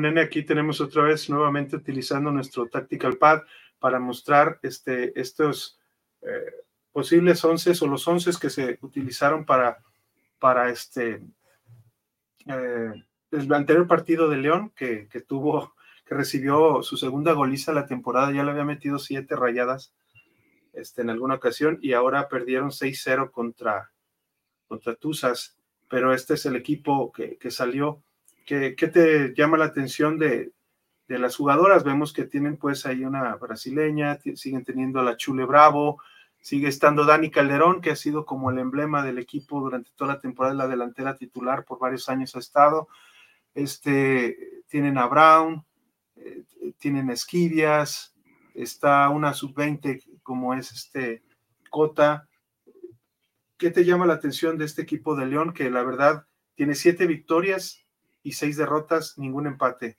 Nene, 0.00 0.22
aquí 0.22 0.42
tenemos 0.42 0.80
otra 0.80 1.04
vez 1.04 1.30
nuevamente 1.30 1.76
utilizando 1.76 2.30
nuestro 2.30 2.66
Tactical 2.68 3.16
Pad 3.16 3.42
para 3.78 3.98
mostrar 3.98 4.58
este, 4.62 5.18
estos 5.18 5.78
eh, 6.22 6.52
posibles 6.92 7.44
once 7.44 7.72
o 7.80 7.86
los 7.86 8.06
once 8.06 8.30
que 8.40 8.50
se 8.50 8.78
utilizaron 8.82 9.44
para, 9.44 9.82
para 10.38 10.70
este, 10.70 11.22
eh, 12.46 12.92
el 13.30 13.52
anterior 13.52 13.86
partido 13.86 14.28
de 14.28 14.36
León 14.36 14.72
que, 14.74 15.06
tuvo, 15.26 15.74
que 16.04 16.14
recibió 16.14 16.82
su 16.82 16.96
segunda 16.96 17.32
goliza 17.32 17.72
la 17.72 17.86
temporada, 17.86 18.32
ya 18.32 18.44
le 18.44 18.50
había 18.50 18.64
metido 18.64 18.98
siete 18.98 19.36
rayadas 19.36 19.94
este, 20.72 21.02
en 21.02 21.10
alguna 21.10 21.36
ocasión 21.36 21.78
y 21.80 21.92
ahora 21.92 22.28
perdieron 22.28 22.70
6-0 22.70 23.30
contra, 23.30 23.92
contra 24.66 24.94
Tuzas, 24.94 25.56
pero 25.88 26.12
este 26.12 26.34
es 26.34 26.46
el 26.46 26.56
equipo 26.56 27.12
que, 27.12 27.38
que 27.38 27.50
salió 27.50 28.02
¿Qué, 28.50 28.88
te 28.88 29.32
llama 29.36 29.58
la 29.58 29.66
atención 29.66 30.18
de, 30.18 30.50
las 31.06 31.36
jugadoras? 31.36 31.84
Vemos 31.84 32.12
que 32.12 32.24
tienen 32.24 32.56
pues 32.56 32.84
ahí 32.84 33.04
una 33.04 33.36
brasileña, 33.36 34.18
siguen 34.34 34.64
teniendo 34.64 34.98
a 34.98 35.04
la 35.04 35.16
Chule 35.16 35.44
Bravo, 35.44 36.02
sigue 36.40 36.66
estando 36.66 37.04
Dani 37.04 37.30
Calderón, 37.30 37.80
que 37.80 37.92
ha 37.92 37.96
sido 37.96 38.26
como 38.26 38.50
el 38.50 38.58
emblema 38.58 39.04
del 39.04 39.20
equipo 39.20 39.60
durante 39.60 39.92
toda 39.94 40.14
la 40.14 40.20
temporada, 40.20 40.56
la 40.56 40.66
delantera 40.66 41.14
titular 41.14 41.64
por 41.64 41.78
varios 41.78 42.08
años 42.08 42.34
ha 42.34 42.40
estado. 42.40 42.88
Este, 43.54 44.64
tienen 44.66 44.98
a 44.98 45.06
Brown, 45.06 45.64
eh, 46.16 46.42
tienen 46.78 47.08
a 47.10 47.12
Esquivias, 47.12 48.16
está 48.54 49.10
una 49.10 49.32
sub-20 49.32 50.02
como 50.24 50.54
es 50.54 50.72
este 50.72 51.22
Cota. 51.70 52.28
¿Qué 53.56 53.70
te 53.70 53.84
llama 53.84 54.06
la 54.06 54.14
atención 54.14 54.58
de 54.58 54.64
este 54.64 54.82
equipo 54.82 55.14
de 55.14 55.26
León 55.26 55.52
que 55.52 55.70
la 55.70 55.84
verdad 55.84 56.26
tiene 56.56 56.74
siete 56.74 57.06
victorias 57.06 57.86
y 58.22 58.32
seis 58.32 58.56
derrotas, 58.56 59.18
ningún 59.18 59.46
empate. 59.46 59.98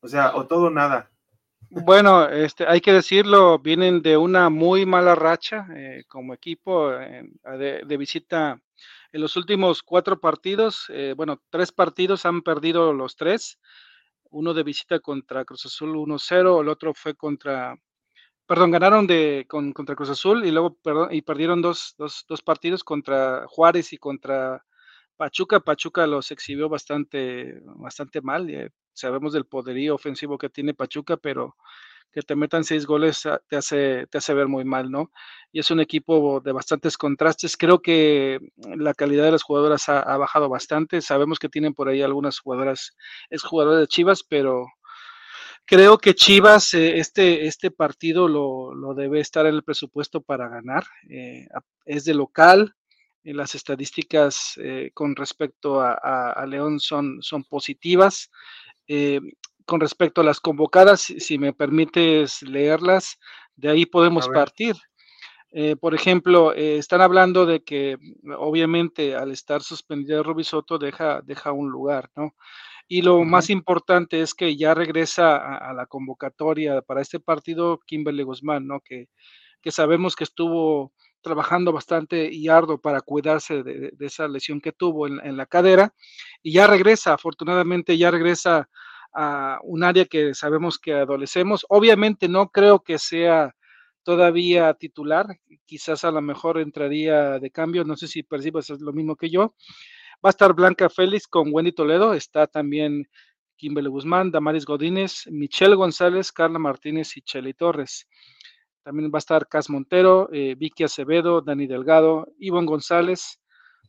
O 0.00 0.08
sea, 0.08 0.36
o 0.36 0.46
todo 0.46 0.70
nada. 0.70 1.10
Bueno, 1.68 2.28
este, 2.28 2.66
hay 2.66 2.80
que 2.80 2.92
decirlo, 2.92 3.58
vienen 3.58 4.00
de 4.00 4.16
una 4.16 4.50
muy 4.50 4.86
mala 4.86 5.14
racha 5.14 5.66
eh, 5.74 6.04
como 6.06 6.32
equipo 6.32 6.90
de, 6.90 7.96
visita 7.98 8.60
en 9.12 9.20
los 9.20 9.36
últimos 9.36 9.82
cuatro 9.82 10.20
partidos. 10.20 10.86
Eh, 10.90 11.14
bueno, 11.16 11.42
tres 11.50 11.72
partidos 11.72 12.24
han 12.24 12.42
perdido 12.42 12.92
los 12.92 13.16
tres. 13.16 13.58
Uno 14.30 14.54
de 14.54 14.62
visita 14.62 15.00
contra 15.00 15.44
Cruz 15.44 15.66
Azul 15.66 15.94
1-0, 15.96 16.60
el 16.60 16.68
otro 16.68 16.94
fue 16.94 17.14
contra, 17.14 17.76
perdón, 18.46 18.70
ganaron 18.70 19.06
de, 19.06 19.46
con, 19.48 19.72
contra 19.72 19.96
Cruz 19.96 20.10
Azul 20.10 20.44
y 20.44 20.50
luego 20.52 20.74
perdón, 20.74 21.08
y 21.12 21.22
perdieron 21.22 21.62
dos, 21.62 21.94
dos, 21.98 22.24
dos 22.28 22.42
partidos 22.42 22.84
contra 22.84 23.46
Juárez 23.48 23.92
y 23.92 23.98
contra 23.98 24.64
Pachuca, 25.16 25.60
Pachuca 25.60 26.06
los 26.06 26.30
exhibió 26.30 26.68
bastante, 26.68 27.60
bastante 27.64 28.20
mal. 28.20 28.48
Eh, 28.50 28.70
sabemos 28.92 29.32
del 29.32 29.46
poderío 29.46 29.94
ofensivo 29.94 30.38
que 30.38 30.50
tiene 30.50 30.74
Pachuca, 30.74 31.16
pero 31.16 31.56
que 32.12 32.22
te 32.22 32.34
metan 32.34 32.64
seis 32.64 32.86
goles 32.86 33.28
te 33.48 33.56
hace, 33.56 34.06
te 34.06 34.18
hace 34.18 34.32
ver 34.32 34.48
muy 34.48 34.64
mal, 34.64 34.90
¿no? 34.90 35.10
Y 35.52 35.60
es 35.60 35.70
un 35.70 35.80
equipo 35.80 36.40
de 36.40 36.52
bastantes 36.52 36.96
contrastes. 36.96 37.58
Creo 37.58 37.82
que 37.82 38.40
la 38.56 38.94
calidad 38.94 39.24
de 39.24 39.32
las 39.32 39.42
jugadoras 39.42 39.88
ha, 39.90 40.16
bajado 40.16 40.48
bastante. 40.48 41.02
Sabemos 41.02 41.38
que 41.38 41.50
tienen 41.50 41.74
por 41.74 41.88
ahí 41.88 42.00
algunas 42.00 42.38
jugadoras, 42.38 42.96
es 43.28 43.42
jugador 43.42 43.78
de 43.78 43.86
Chivas, 43.86 44.22
pero 44.22 44.66
Creo 45.68 45.98
que 45.98 46.14
Chivas, 46.14 46.74
eh, 46.74 46.98
este, 46.98 47.46
este 47.46 47.72
partido 47.72 48.28
lo, 48.28 48.72
lo, 48.72 48.94
debe 48.94 49.18
estar 49.18 49.46
en 49.46 49.54
el 49.56 49.64
presupuesto 49.64 50.20
para 50.20 50.48
ganar. 50.48 50.84
Eh, 51.10 51.48
es 51.84 52.04
de 52.04 52.14
local. 52.14 52.76
Las 53.32 53.54
estadísticas 53.54 54.54
eh, 54.56 54.90
con 54.94 55.16
respecto 55.16 55.80
a, 55.80 55.94
a, 56.32 56.46
León 56.46 56.80
son, 56.80 57.18
son 57.22 57.44
positivas. 57.44 58.30
con 59.64 59.80
respecto 59.80 60.20
a 60.20 60.24
las 60.24 60.38
convocadas, 60.40 61.00
si, 61.00 61.18
si 61.20 61.38
me 61.38 61.52
permites 61.52 62.42
leerlas, 62.42 63.18
de 63.56 63.70
ahí 63.70 63.86
podemos 63.86 64.28
partir. 64.28 64.76
por 65.80 65.94
ejemplo, 65.94 66.52
están 66.52 67.00
hablando 67.00 67.46
de 67.46 67.64
que 67.64 67.96
obviamente 68.38 69.16
al 69.16 69.32
estar 69.32 69.62
suspendido 69.62 70.22
Rubí 70.22 70.44
Soto 70.44 70.78
deja, 70.78 71.20
deja 71.22 71.52
un 71.52 71.70
lugar, 71.70 72.10
¿no? 72.14 72.34
Y 72.88 73.02
lo 73.02 73.24
más 73.24 73.50
importante 73.50 74.20
es 74.20 74.32
que 74.32 74.56
ya 74.56 74.72
regresa 74.72 75.56
a, 75.56 75.72
la 75.72 75.86
convocatoria 75.86 76.82
para 76.82 77.00
este 77.00 77.18
partido 77.18 77.80
Kimberly 77.84 78.22
Guzmán, 78.22 78.66
¿no? 78.66 78.80
Que, 78.80 79.08
que 79.60 79.72
sabemos 79.72 80.14
que 80.14 80.22
estuvo 80.22 80.92
trabajando 81.26 81.72
bastante 81.72 82.32
y 82.32 82.46
arduo 82.46 82.78
para 82.78 83.00
cuidarse 83.00 83.64
de, 83.64 83.92
esa 83.98 84.28
lesión 84.28 84.60
que 84.60 84.70
tuvo 84.70 85.08
en, 85.08 85.36
la 85.36 85.44
cadera 85.44 85.92
y 86.40 86.52
ya 86.52 86.68
regresa, 86.68 87.14
afortunadamente 87.14 87.98
ya 87.98 88.12
regresa 88.12 88.68
a 89.12 89.58
un 89.64 89.82
área 89.82 90.04
que 90.04 90.34
sabemos 90.34 90.78
que 90.78 90.94
adolecemos. 90.94 91.66
Obviamente 91.68 92.28
no 92.28 92.50
creo 92.50 92.78
que 92.78 93.00
sea 93.00 93.56
todavía 94.04 94.72
titular, 94.74 95.26
quizás 95.64 96.04
a 96.04 96.12
lo 96.12 96.22
mejor 96.22 96.60
entraría 96.60 97.40
de 97.40 97.50
cambio, 97.50 97.82
no 97.82 97.96
sé 97.96 98.06
si 98.06 98.22
percibes 98.22 98.70
lo 98.80 98.92
mismo 98.92 99.16
que 99.16 99.28
yo, 99.28 99.56
Va 100.24 100.28
a 100.28 100.30
estar 100.30 100.54
Blanca 100.54 100.88
Félix 100.88 101.26
con 101.26 101.52
Wendy 101.52 101.72
Toledo, 101.72 102.14
está 102.14 102.46
también 102.46 103.06
Kimberly 103.56 103.90
Guzmán, 103.90 104.30
Damaris 104.30 104.64
Godínez, 104.64 105.26
Michelle 105.26 105.74
González, 105.74 106.30
Carla 106.30 106.58
Martínez 106.58 107.16
y 107.16 107.22
Chely 107.22 107.52
Torres. 107.52 108.06
También 108.86 109.10
va 109.12 109.16
a 109.16 109.26
estar 109.26 109.48
Cas 109.48 109.68
Montero, 109.68 110.28
eh, 110.32 110.54
Vicky 110.56 110.84
Acevedo, 110.84 111.40
Dani 111.40 111.66
Delgado, 111.66 112.28
Ivonne 112.38 112.68
González, 112.68 113.40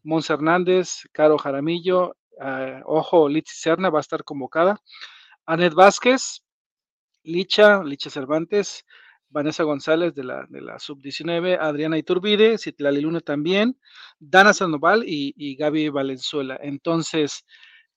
Mons 0.02 0.28
Hernández, 0.28 1.04
Caro 1.12 1.38
Jaramillo, 1.38 2.16
eh, 2.44 2.82
Ojo, 2.84 3.30
Litsi 3.30 3.54
Serna 3.56 3.92
va 3.92 4.00
a 4.00 4.02
estar 4.02 4.24
convocada, 4.24 4.82
Anet 5.46 5.76
Vázquez, 5.76 6.42
Licha, 7.22 7.84
Licha 7.84 8.10
Cervantes, 8.10 8.86
Vanessa 9.30 9.62
González 9.62 10.16
de 10.16 10.24
la, 10.24 10.48
de 10.50 10.62
la 10.62 10.80
sub-19, 10.80 11.60
Adriana 11.62 12.00
Iturbide, 12.00 12.58
Citlali 12.58 13.00
Luna 13.00 13.20
también, 13.20 13.78
Dana 14.18 14.52
Sandoval 14.52 15.04
y, 15.06 15.32
y, 15.38 15.58
Gaby 15.58 15.90
Valenzuela. 15.90 16.58
Entonces, 16.60 17.46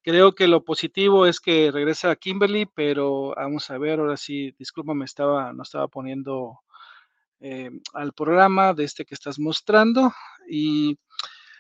creo 0.03 0.35
que 0.35 0.49
lo 0.49 0.67
positivo 0.67 1.25
es 1.25 1.41
que 1.41 1.71
regresa 1.73 2.15
Kimberly, 2.15 2.67
pero 2.67 3.33
vamos 3.37 3.71
a 3.71 3.79
ver, 3.79 4.01
ahora 4.01 4.19
sí, 4.19 4.55
discúlpame, 4.59 5.07
estaba, 5.07 5.55
no 5.55 5.63
estaba 5.63 5.89
poniendo 5.89 6.61
eh, 7.41 7.71
al 7.95 8.13
programa 8.13 8.75
de 8.75 8.85
este 8.85 9.05
que 9.05 9.15
estás 9.15 9.39
mostrando 9.39 10.13
y 10.49 10.99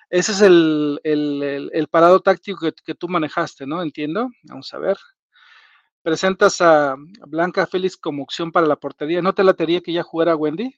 ese 0.08 0.32
es 0.32 0.40
el, 0.40 1.00
el, 1.04 1.70
el, 1.72 1.88
parado 1.88 2.20
táctico 2.20 2.58
que, 2.60 2.72
que 2.84 2.94
tú 2.94 3.08
manejaste, 3.08 3.66
¿no? 3.66 3.80
Entiendo. 3.80 4.28
Vamos 4.42 4.72
a 4.74 4.78
ver 4.78 4.98
presentas 6.02 6.60
a 6.60 6.96
Blanca 7.26 7.66
Félix 7.66 7.96
como 7.96 8.22
opción 8.22 8.52
para 8.52 8.66
la 8.66 8.76
portería. 8.76 9.22
¿No 9.22 9.34
te 9.34 9.44
latería 9.44 9.80
que 9.80 9.92
ya 9.92 10.02
jugara 10.02 10.36
Wendy? 10.36 10.74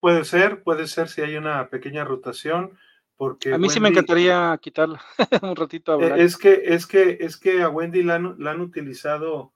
Puede 0.00 0.24
ser, 0.24 0.62
puede 0.62 0.86
ser 0.86 1.08
si 1.08 1.22
hay 1.22 1.36
una 1.36 1.68
pequeña 1.68 2.04
rotación. 2.04 2.78
Porque 3.16 3.54
a 3.54 3.58
mí 3.58 3.70
sí 3.70 3.80
me 3.80 3.88
encantaría 3.88 4.58
quitarla 4.60 5.00
un 5.42 5.56
ratito 5.56 5.92
a 5.92 6.04
eh, 6.04 6.22
Es 6.22 6.36
que, 6.36 6.62
es 6.66 6.86
que, 6.86 7.16
es 7.20 7.38
que 7.38 7.62
a 7.62 7.70
Wendy 7.70 8.02
la 8.02 8.16
han, 8.16 8.60
utilizado 8.60 9.54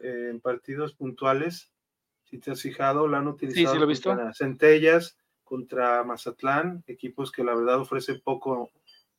eh, 0.00 0.30
en 0.30 0.40
partidos 0.40 0.92
puntuales. 0.94 1.72
Si 2.28 2.38
te 2.38 2.50
has 2.50 2.60
fijado, 2.60 3.08
la 3.08 3.18
han 3.18 3.28
utilizado 3.28 3.74
sí, 3.74 3.80
lo 3.80 3.86
visto. 3.86 4.16
Centellas, 4.34 5.16
contra 5.44 6.02
Mazatlán, 6.02 6.82
equipos 6.86 7.30
que 7.30 7.44
la 7.44 7.54
verdad 7.54 7.80
ofrecen 7.80 8.20
poco 8.20 8.70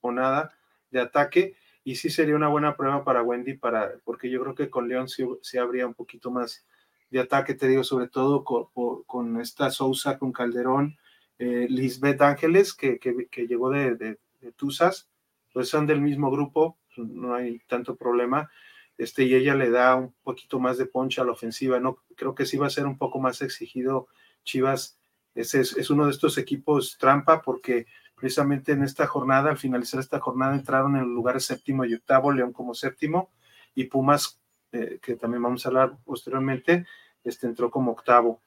o 0.01 0.12
nada 0.12 0.53
de 0.91 0.99
ataque 0.99 1.55
y 1.88 1.95
sí 1.95 2.10
sería 2.10 2.36
una 2.36 2.49
buena 2.49 2.76
prueba 2.76 3.05
para 3.05 3.24
Wendy, 3.24 3.53
para, 3.53 3.93
porque 4.03 4.30
yo 4.30 4.41
creo 4.41 4.55
que 4.55 4.70
con 4.70 4.89
León 4.89 5.08
sí, 5.08 5.58
habría 5.58 5.88
un 5.88 5.93
poquito 5.93 6.30
más 6.32 6.66
de 7.10 7.22
ataque, 7.22 7.53
te 7.53 7.66
digo, 7.66 7.86
sobre 7.86 8.10
todo 8.10 8.43
con, 8.43 9.39
esta 9.39 9.72
Sousa, 9.72 10.18
con 10.18 10.34
Calderón, 10.34 10.97
eh, 11.39 11.66
Lisbeth 11.70 12.22
Ángeles, 12.22 12.74
que, 12.74 12.99
que, 12.99 13.47
llegó 13.47 13.70
de, 13.70 13.95
de, 13.95 14.18
Tuzas, 14.58 15.08
pues 15.53 15.70
son 15.70 15.88
del 15.88 16.01
mismo 16.01 16.30
grupo, 16.30 16.78
no 16.97 17.36
hay 17.36 17.60
tanto 17.68 17.95
problema, 17.95 18.51
este, 18.98 19.24
y 19.24 19.36
ella 19.36 19.56
le 19.56 19.70
da 19.70 19.95
un 19.95 20.14
poquito 20.24 20.60
más 20.60 20.78
de 20.78 20.86
poncha 20.86 21.22
a 21.22 21.26
la 21.26 21.32
ofensiva, 21.32 21.80
no 21.80 22.00
creo 22.16 22.36
que 22.36 22.45
sí 22.45 22.58
va 22.58 22.68
a 22.68 22.72
ser 22.72 22.86
un 22.86 22.98
poco 22.98 23.20
más 23.20 23.41
exigido 23.41 24.08
Chivas, 24.43 24.98
es, 25.36 25.54
es 25.54 25.89
uno 25.89 26.06
de 26.06 26.12
estos 26.12 26.38
equipos 26.38 26.98
trampa 26.98 27.41
porque 27.41 27.86
precisamente 28.18 28.72
en 28.72 28.84
esta 28.84 29.06
jornada, 29.06 29.52
al 29.52 29.58
finalizar 29.58 30.00
esta 30.00 30.20
jornada, 30.20 30.56
entraron 30.56 30.95
en 30.95 31.04
los 31.04 31.12
lugares 31.12 31.45
séptimo 31.45 31.86
y 31.86 31.93
octavo, 31.93 32.32
León 32.32 32.52
como 32.52 32.74
séptimo, 32.74 33.30
y 33.76 33.86
Pumas, 33.86 34.41
eh, 34.72 35.00
que 35.02 35.16
también 35.16 35.43
vamos 35.43 35.66
a 35.66 35.70
hablar 35.70 35.98
posteriormente, 36.04 36.88
este 37.24 37.45
entró 37.45 37.70
como 37.70 37.91
octavo. 37.91 38.41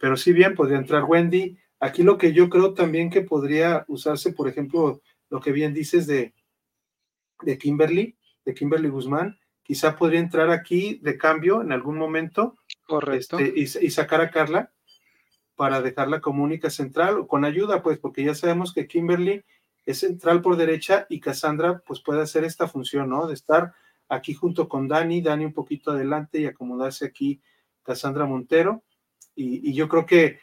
Pero 0.00 0.16
sí 0.16 0.32
bien, 0.32 0.54
podría 0.54 0.78
entrar 0.78 1.04
Wendy. 1.04 1.56
Aquí 1.78 2.02
lo 2.02 2.18
que 2.18 2.32
yo 2.32 2.50
creo 2.50 2.74
también 2.74 3.08
que 3.08 3.20
podría 3.20 3.84
usarse, 3.86 4.32
por 4.32 4.48
ejemplo, 4.48 5.00
lo 5.30 5.40
que 5.40 5.52
bien 5.52 5.72
dices 5.72 6.08
de, 6.08 6.34
de 7.42 7.56
Kimberly, 7.56 8.16
de 8.44 8.54
Kimberly 8.54 8.88
Guzmán, 8.88 9.38
quizá 9.64 9.96
podría 9.96 10.20
entrar 10.20 10.50
aquí 10.50 11.00
de 11.02 11.18
cambio 11.18 11.62
en 11.62 11.72
algún 11.72 11.98
momento. 11.98 12.56
Correcto. 12.86 13.38
Este, 13.38 13.80
y, 13.80 13.86
y, 13.86 13.90
sacar 13.90 14.20
a 14.20 14.30
Carla 14.30 14.70
para 15.56 15.80
dejarla 15.80 16.20
como 16.20 16.44
única 16.44 16.70
central 16.70 17.18
o 17.18 17.26
con 17.26 17.44
ayuda, 17.44 17.82
pues, 17.82 17.98
porque 17.98 18.22
ya 18.22 18.34
sabemos 18.34 18.72
que 18.72 18.86
Kimberly 18.86 19.44
es 19.86 20.00
central 20.00 20.42
por 20.42 20.56
derecha 20.56 21.06
y 21.08 21.20
Cassandra, 21.20 21.82
pues, 21.86 22.00
puede 22.00 22.22
hacer 22.22 22.44
esta 22.44 22.68
función, 22.68 23.08
¿no? 23.08 23.26
De 23.26 23.34
estar 23.34 23.72
aquí 24.08 24.34
junto 24.34 24.68
con 24.68 24.86
Dani, 24.86 25.22
Dani 25.22 25.44
un 25.44 25.52
poquito 25.52 25.90
adelante 25.90 26.40
y 26.40 26.46
acomodarse 26.46 27.06
aquí 27.06 27.40
Cassandra 27.82 28.26
Montero. 28.26 28.82
Y, 29.34 29.72
yo 29.74 29.88
creo 29.88 30.06
que, 30.06 30.38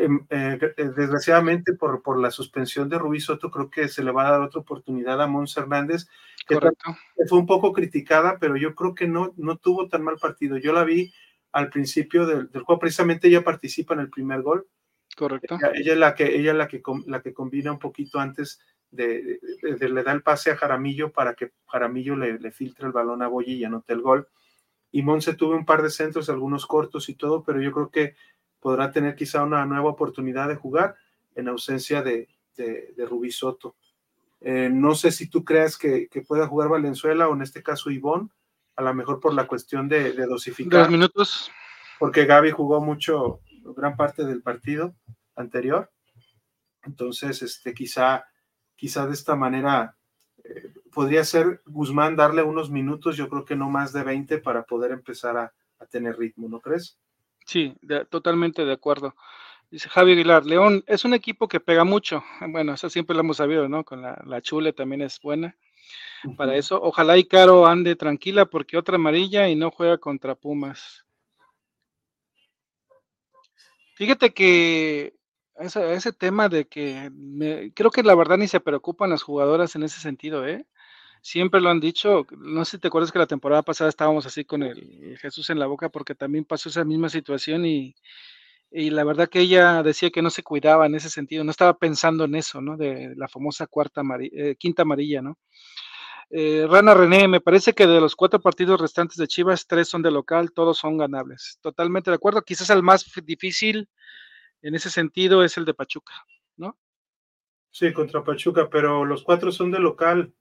em, 0.00 0.26
eh, 0.30 0.58
eh, 0.76 0.90
desgraciadamente, 0.96 1.74
por, 1.74 2.02
por 2.02 2.18
la 2.18 2.30
suspensión 2.30 2.88
de 2.88 2.98
Rubí 2.98 3.20
Soto, 3.20 3.50
creo 3.50 3.70
que 3.70 3.88
se 3.88 4.02
le 4.02 4.10
va 4.10 4.26
a 4.26 4.32
dar 4.32 4.40
otra 4.42 4.60
oportunidad 4.60 5.20
a 5.22 5.26
Mons 5.26 5.56
Hernández, 5.56 6.08
que 6.46 6.58
fue 7.28 7.38
un 7.38 7.46
poco 7.46 7.72
criticada, 7.72 8.38
pero 8.38 8.56
yo 8.56 8.74
creo 8.74 8.94
que 8.94 9.06
no, 9.06 9.32
no 9.36 9.56
tuvo 9.56 9.88
tan 9.88 10.02
mal 10.02 10.16
partido. 10.18 10.56
Yo 10.58 10.72
la 10.72 10.84
vi 10.84 11.12
al 11.52 11.70
principio 11.70 12.26
del, 12.26 12.48
juego. 12.48 12.78
Precisamente 12.78 13.28
ella 13.28 13.44
participa 13.44 13.94
en 13.94 14.00
el 14.00 14.10
primer 14.10 14.42
gol. 14.42 14.66
Correcto. 15.16 15.58
Ella, 15.74 15.92
es 15.92 15.98
la 15.98 16.14
que, 16.14 16.36
ella 16.36 16.54
la 16.54 16.68
que, 16.68 16.82
la 17.06 17.22
que 17.22 17.32
combina 17.32 17.72
un 17.72 17.78
poquito 17.78 18.18
antes 18.18 18.60
de, 18.90 19.40
le 19.62 20.02
da 20.02 20.12
el 20.12 20.22
pase 20.22 20.50
a 20.50 20.56
Jaramillo 20.56 21.12
para 21.12 21.34
que 21.34 21.52
Jaramillo 21.66 22.16
le, 22.16 22.38
le 22.38 22.50
filtre 22.50 22.86
el 22.86 22.92
balón 22.92 23.22
a 23.22 23.28
Boyi 23.28 23.54
y 23.54 23.64
anote 23.64 23.92
el 23.92 24.02
gol. 24.02 24.28
Y 24.90 25.02
Monse 25.02 25.34
tuvo 25.34 25.56
un 25.56 25.64
par 25.64 25.82
de 25.82 25.90
centros, 25.90 26.30
algunos 26.30 26.66
cortos 26.66 27.08
y 27.08 27.14
todo, 27.14 27.42
pero 27.42 27.60
yo 27.60 27.72
creo 27.72 27.90
que 27.90 28.14
podrá 28.60 28.90
tener 28.90 29.14
quizá 29.14 29.42
una 29.42 29.66
nueva 29.66 29.90
oportunidad 29.90 30.48
de 30.48 30.56
jugar 30.56 30.96
en 31.34 31.48
ausencia 31.48 32.02
de, 32.02 32.28
de, 32.56 33.06
Rubí 33.06 33.30
Soto. 33.30 33.76
Eh, 34.46 34.68
no 34.70 34.94
sé 34.94 35.10
si 35.10 35.28
tú 35.28 35.42
creas 35.42 35.78
que, 35.78 36.06
que, 36.08 36.20
pueda 36.20 36.46
jugar 36.46 36.68
Valenzuela 36.68 37.28
o 37.28 37.34
en 37.34 37.40
este 37.40 37.62
caso 37.62 37.90
Ivonne, 37.90 38.28
a 38.76 38.82
lo 38.82 38.92
mejor 38.92 39.18
por 39.18 39.32
la 39.32 39.46
cuestión 39.46 39.88
de, 39.88 40.12
dosificar. 40.26 40.82
Dos 40.82 40.90
minutos. 40.90 41.50
Porque 41.98 42.26
Gaby 42.26 42.50
jugó 42.50 42.82
mucho, 42.82 43.40
gran 43.76 43.96
parte 43.96 44.24
del 44.24 44.42
partido 44.42 44.94
anterior. 45.34 45.90
Entonces, 46.82 47.40
este, 47.40 47.72
quizá, 47.72 48.26
quizá 48.76 49.06
de 49.06 49.14
esta 49.14 49.34
manera 49.34 49.96
eh, 50.44 50.74
podría 50.92 51.24
ser 51.24 51.62
Guzmán 51.64 52.14
darle 52.14 52.42
unos 52.42 52.70
minutos, 52.70 53.16
yo 53.16 53.30
creo 53.30 53.46
que 53.46 53.56
no 53.56 53.70
más 53.70 53.94
de 53.94 54.02
20 54.02 54.38
para 54.38 54.64
poder 54.64 54.92
empezar 54.92 55.36
a, 55.36 55.52
tener 55.90 56.16
ritmo, 56.16 56.48
¿no 56.48 56.60
crees? 56.60 56.98
Sí, 57.44 57.76
totalmente 58.08 58.64
de 58.64 58.72
acuerdo. 58.72 59.14
Dice 59.70 59.88
Javi 59.88 60.12
Aguilar, 60.12 60.46
León 60.46 60.84
es 60.86 61.04
un 61.04 61.14
equipo 61.14 61.48
que 61.48 61.60
pega 61.60 61.84
mucho. 61.84 62.22
Bueno, 62.48 62.74
eso 62.74 62.88
siempre 62.90 63.14
lo 63.14 63.20
hemos 63.20 63.38
sabido, 63.38 63.68
¿no? 63.68 63.84
Con 63.84 64.02
la, 64.02 64.22
la 64.26 64.40
Chule 64.40 64.72
también 64.72 65.02
es 65.02 65.20
buena 65.20 65.56
para 66.36 66.56
eso. 66.56 66.80
Ojalá 66.82 67.18
y 67.18 67.24
Caro 67.24 67.66
ande 67.66 67.96
tranquila 67.96 68.46
porque 68.46 68.78
otra 68.78 68.96
amarilla 68.96 69.48
y 69.48 69.56
no 69.56 69.70
juega 69.70 69.98
contra 69.98 70.34
Pumas. 70.34 71.04
Fíjate 73.96 74.32
que 74.32 75.14
ese, 75.56 75.94
ese 75.94 76.12
tema 76.12 76.48
de 76.48 76.66
que 76.66 77.10
creo 77.74 77.90
que 77.90 78.02
la 78.02 78.14
verdad 78.14 78.38
ni 78.38 78.48
se 78.48 78.60
preocupan 78.60 79.10
las 79.10 79.22
jugadoras 79.22 79.76
en 79.76 79.84
ese 79.84 80.00
sentido, 80.00 80.46
¿eh? 80.46 80.66
Siempre 81.22 81.60
lo 81.60 81.70
han 81.70 81.80
dicho, 81.80 82.26
no 82.36 82.64
sé 82.64 82.72
si 82.72 82.78
te 82.80 82.88
acuerdas 82.88 83.10
que 83.10 83.18
la 83.18 83.26
temporada 83.26 83.62
pasada 83.62 83.88
estábamos 83.88 84.26
así 84.26 84.44
con 84.44 84.62
el 84.62 85.16
Jesús 85.20 85.48
en 85.48 85.58
la 85.58 85.66
boca 85.66 85.88
porque 85.88 86.14
también 86.14 86.44
pasó 86.44 86.68
esa 86.68 86.84
misma 86.84 87.08
situación 87.08 87.64
y, 87.64 87.94
y 88.76 88.90
la 88.90 89.04
verdad 89.04 89.28
que 89.28 89.38
ella 89.38 89.84
decía 89.84 90.10
que 90.10 90.20
no 90.20 90.30
se 90.30 90.42
cuidaba 90.42 90.86
en 90.86 90.96
ese 90.96 91.08
sentido, 91.08 91.44
no 91.44 91.52
estaba 91.52 91.78
pensando 91.78 92.24
en 92.24 92.34
eso, 92.34 92.60
¿no? 92.60 92.76
De 92.76 93.14
la 93.16 93.28
famosa 93.28 93.68
cuarta 93.68 94.02
eh, 94.20 94.56
quinta 94.58 94.82
amarilla, 94.82 95.22
¿no? 95.22 95.38
Eh, 96.30 96.66
Rana 96.68 96.92
René, 96.92 97.28
me 97.28 97.40
parece 97.40 97.72
que 97.72 97.86
de 97.86 98.00
los 98.00 98.16
cuatro 98.16 98.40
partidos 98.40 98.80
restantes 98.80 99.16
de 99.16 99.28
Chivas, 99.28 99.68
tres 99.68 99.88
son 99.88 100.02
de 100.02 100.10
local, 100.10 100.50
todos 100.52 100.78
son 100.78 100.98
ganables. 100.98 101.60
Totalmente 101.62 102.10
de 102.10 102.16
acuerdo. 102.16 102.42
Quizás 102.42 102.68
el 102.70 102.82
más 102.82 103.08
difícil 103.24 103.88
en 104.60 104.74
ese 104.74 104.90
sentido 104.90 105.44
es 105.44 105.56
el 105.56 105.64
de 105.64 105.74
Pachuca, 105.74 106.14
¿no? 106.56 106.76
Sí, 107.70 107.92
contra 107.92 108.24
Pachuca, 108.24 108.68
pero 108.68 109.04
los 109.04 109.22
cuatro 109.22 109.52
son 109.52 109.70
de 109.70 109.78
local, 109.78 110.32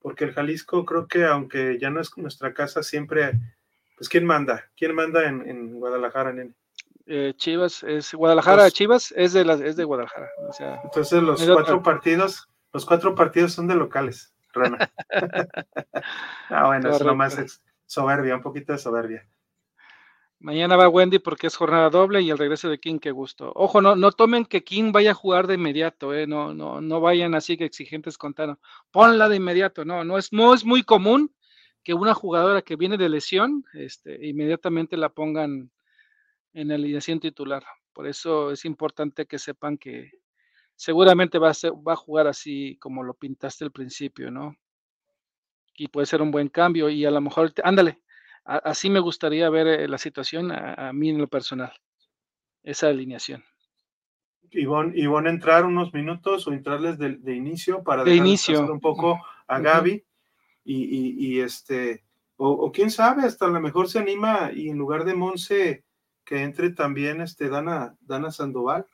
porque 0.00 0.24
el 0.24 0.32
Jalisco 0.32 0.84
creo 0.84 1.06
que 1.06 1.24
aunque 1.24 1.78
ya 1.78 1.90
no 1.90 2.00
es 2.00 2.10
nuestra 2.16 2.52
casa, 2.52 2.82
siempre, 2.82 3.38
pues 3.96 4.08
¿quién 4.08 4.26
manda? 4.26 4.70
¿Quién 4.76 4.92
manda 4.92 5.28
en, 5.28 5.78
Guadalajara, 5.78 6.32
nene? 6.32 6.54
Eh, 7.06 7.34
Chivas, 7.36 7.84
es 7.84 8.12
Guadalajara, 8.12 8.70
Chivas 8.70 9.12
es 9.16 9.32
de, 9.32 9.42
es 9.64 9.76
de 9.76 9.84
Guadalajara. 9.84 10.28
entonces 10.82 11.22
los 11.22 11.42
cuatro 11.44 11.82
partidos, 11.82 12.48
los 12.72 12.84
cuatro 12.84 13.14
partidos 13.14 13.52
son 13.52 13.68
de 13.68 13.76
locales. 13.76 14.34
ah, 16.50 16.66
bueno, 16.66 16.90
eso 16.90 17.04
nomás 17.04 17.38
es 17.38 17.62
soberbia, 17.84 18.34
un 18.34 18.42
poquito 18.42 18.72
de 18.72 18.78
soberbia. 18.78 19.28
Mañana 20.38 20.76
va 20.76 20.88
Wendy 20.88 21.18
porque 21.18 21.46
es 21.46 21.56
jornada 21.56 21.88
doble 21.90 22.20
y 22.20 22.30
el 22.30 22.38
regreso 22.38 22.68
de 22.68 22.78
King, 22.78 22.98
qué 22.98 23.10
gusto. 23.10 23.52
Ojo, 23.54 23.80
no, 23.80 23.96
no 23.96 24.12
tomen 24.12 24.44
que 24.44 24.64
King 24.64 24.92
vaya 24.92 25.12
a 25.12 25.14
jugar 25.14 25.46
de 25.46 25.54
inmediato, 25.54 26.12
eh, 26.12 26.26
no, 26.26 26.52
no, 26.52 26.80
no 26.80 27.00
vayan 27.00 27.34
así 27.34 27.56
que 27.56 27.64
exigentes 27.64 28.18
con 28.18 28.34
Tano. 28.34 28.58
Ponla 28.90 29.28
de 29.28 29.36
inmediato, 29.36 29.84
no, 29.84 30.04
no 30.04 30.18
es, 30.18 30.32
no 30.32 30.52
es 30.52 30.64
muy 30.64 30.82
común 30.82 31.32
que 31.82 31.94
una 31.94 32.14
jugadora 32.14 32.62
que 32.62 32.76
viene 32.76 32.98
de 32.98 33.08
lesión, 33.08 33.64
este, 33.72 34.26
inmediatamente 34.26 34.96
la 34.96 35.08
pongan 35.08 35.70
en 36.56 36.68
la 36.68 36.74
alineación 36.74 37.20
titular. 37.20 37.62
Por 37.92 38.06
eso 38.06 38.50
es 38.50 38.64
importante 38.64 39.26
que 39.26 39.38
sepan 39.38 39.76
que, 39.76 40.10
seguramente 40.76 41.38
va 41.38 41.50
a, 41.50 41.54
ser, 41.54 41.72
va 41.72 41.92
a 41.92 41.96
jugar 41.96 42.26
así 42.26 42.76
como 42.80 43.02
lo 43.02 43.14
pintaste 43.14 43.64
al 43.64 43.72
principio, 43.72 44.30
¿no? 44.30 44.56
Y 45.74 45.88
puede 45.88 46.06
ser 46.06 46.22
un 46.22 46.30
buen 46.30 46.48
cambio 46.48 46.88
y 46.88 47.04
a 47.04 47.10
lo 47.10 47.20
mejor, 47.20 47.52
ándale, 47.62 48.00
así 48.44 48.88
me 48.88 49.00
gustaría 49.00 49.50
ver 49.50 49.66
eh, 49.66 49.88
la 49.88 49.98
situación 49.98 50.50
a, 50.52 50.92
mí 50.92 51.10
en 51.10 51.18
lo 51.18 51.28
personal, 51.28 51.72
esa 52.62 52.88
alineación. 52.88 53.44
Ivonne, 54.50 55.28
entrar 55.28 55.66
unos 55.66 55.92
minutos 55.92 56.46
o 56.46 56.52
entrarles 56.52 56.98
de, 56.98 57.34
inicio 57.34 57.82
para 57.82 58.04
de 58.04 58.14
inicio. 58.14 58.60
un 58.72 58.80
poco 58.80 59.20
a 59.48 59.58
Gaby 59.58 60.02
y, 60.64 61.40
este, 61.40 62.04
o, 62.36 62.72
quién 62.72 62.90
sabe, 62.90 63.24
hasta 63.24 63.46
a 63.46 63.50
lo 63.50 63.60
mejor 63.60 63.88
se 63.88 63.98
anima 63.98 64.50
y 64.54 64.70
en 64.70 64.78
lugar 64.78 65.04
de 65.04 65.14
Monse 65.14 65.84
que 66.26 66.42
entre 66.42 66.70
también 66.70 67.22
este 67.22 67.48
Dana, 67.48 67.96
Dana 68.02 68.30
Sandoval 68.30 68.86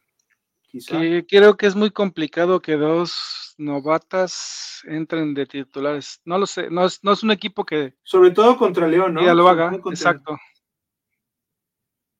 creo 1.28 1.56
que 1.56 1.66
es 1.66 1.74
muy 1.74 1.90
complicado 1.90 2.60
que 2.60 2.76
dos 2.76 3.54
novatas 3.58 4.82
entren 4.84 5.34
de 5.34 5.46
titulares. 5.46 6.20
No 6.24 6.38
lo 6.38 6.46
sé, 6.46 6.70
no 6.70 6.86
es, 6.86 7.02
no 7.02 7.12
es 7.12 7.22
un 7.22 7.30
equipo 7.30 7.64
que. 7.64 7.94
Sobre 8.02 8.30
todo 8.30 8.56
contra 8.56 8.88
León, 8.88 9.14
¿no? 9.14 9.22
Ya 9.22 9.34
lo 9.34 9.48
haga, 9.48 9.74
exacto. 9.74 10.38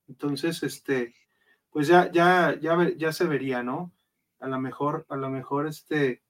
Entonces, 0.09 0.63
este, 0.63 1.15
pues 1.71 1.89
ya, 1.89 2.11
ya, 2.11 2.59
ya, 2.61 2.77
ya 2.97 3.13
se 3.13 3.25
vería, 3.25 3.63
¿no? 3.63 3.93
A 4.41 4.49
lo 4.49 4.61
mejor, 4.61 5.07
a 5.09 5.17
lo 5.17 5.31
mejor, 5.31 5.67
este, 5.67 6.23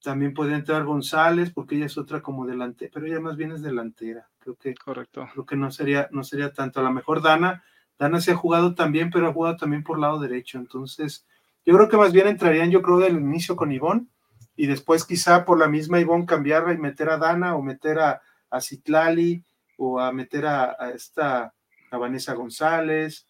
también 0.00 0.32
puede 0.32 0.54
entrar 0.54 0.84
González, 0.84 1.50
porque 1.52 1.74
ella 1.74 1.86
es 1.86 1.98
otra 1.98 2.20
como 2.20 2.46
delantera, 2.46 2.90
pero 2.94 3.06
ella 3.06 3.18
más 3.18 3.36
bien 3.36 3.50
es 3.50 3.62
delantera. 3.62 4.28
Creo 4.38 4.54
que, 4.54 4.74
correcto. 4.74 5.26
Creo 5.32 5.44
que 5.46 5.56
no 5.56 5.72
sería, 5.72 6.08
no 6.12 6.22
sería 6.22 6.52
tanto. 6.52 6.78
A 6.78 6.84
lo 6.84 6.92
mejor 6.92 7.20
Dana, 7.20 7.64
Dana 7.98 8.20
se 8.20 8.32
ha 8.32 8.36
jugado 8.36 8.74
también, 8.74 9.10
pero 9.10 9.28
ha 9.28 9.32
jugado 9.32 9.56
también 9.56 9.82
por 9.82 9.98
lado 9.98 10.18
derecho. 10.18 10.58
Entonces, 10.58 11.26
yo 11.64 11.74
creo 11.74 11.88
que 11.88 11.96
más 11.96 12.12
bien 12.12 12.28
entrarían, 12.28 12.70
yo 12.70 12.82
creo, 12.82 12.98
del 12.98 13.16
inicio 13.16 13.56
con 13.56 13.72
Ivonne 13.72 14.06
y 14.54 14.66
después 14.66 15.04
quizá 15.04 15.44
por 15.44 15.58
la 15.58 15.68
misma 15.68 16.00
Ivonne 16.00 16.26
cambiarla 16.26 16.72
y 16.72 16.78
meter 16.78 17.10
a 17.10 17.18
Dana 17.18 17.56
o 17.56 17.62
meter 17.62 17.98
a, 17.98 18.22
a 18.50 18.60
Citlali 18.60 19.44
o 19.76 20.00
a 20.00 20.12
meter 20.12 20.46
a, 20.46 20.90
esta 20.94 21.54
a 21.90 21.98
Vanessa 21.98 22.34
González, 22.34 23.26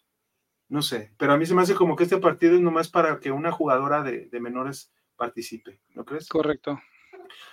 no 0.69 0.83
sé, 0.83 1.13
pero 1.19 1.33
a 1.33 1.37
mí 1.37 1.47
se 1.47 1.55
me 1.55 1.63
hace 1.63 1.75
como 1.75 1.95
que 1.95 2.05
este 2.05 2.19
partido 2.19 2.55
es 2.55 2.61
nomás 2.61 2.89
para 2.89 3.21
que 3.21 3.31
una 3.31 3.53
jugadora 3.53 4.03
de, 4.03 4.29
menores 4.41 4.93
participe, 5.17 5.81
¿no 5.95 6.05
crees? 6.05 6.29
Correcto. 6.29 6.81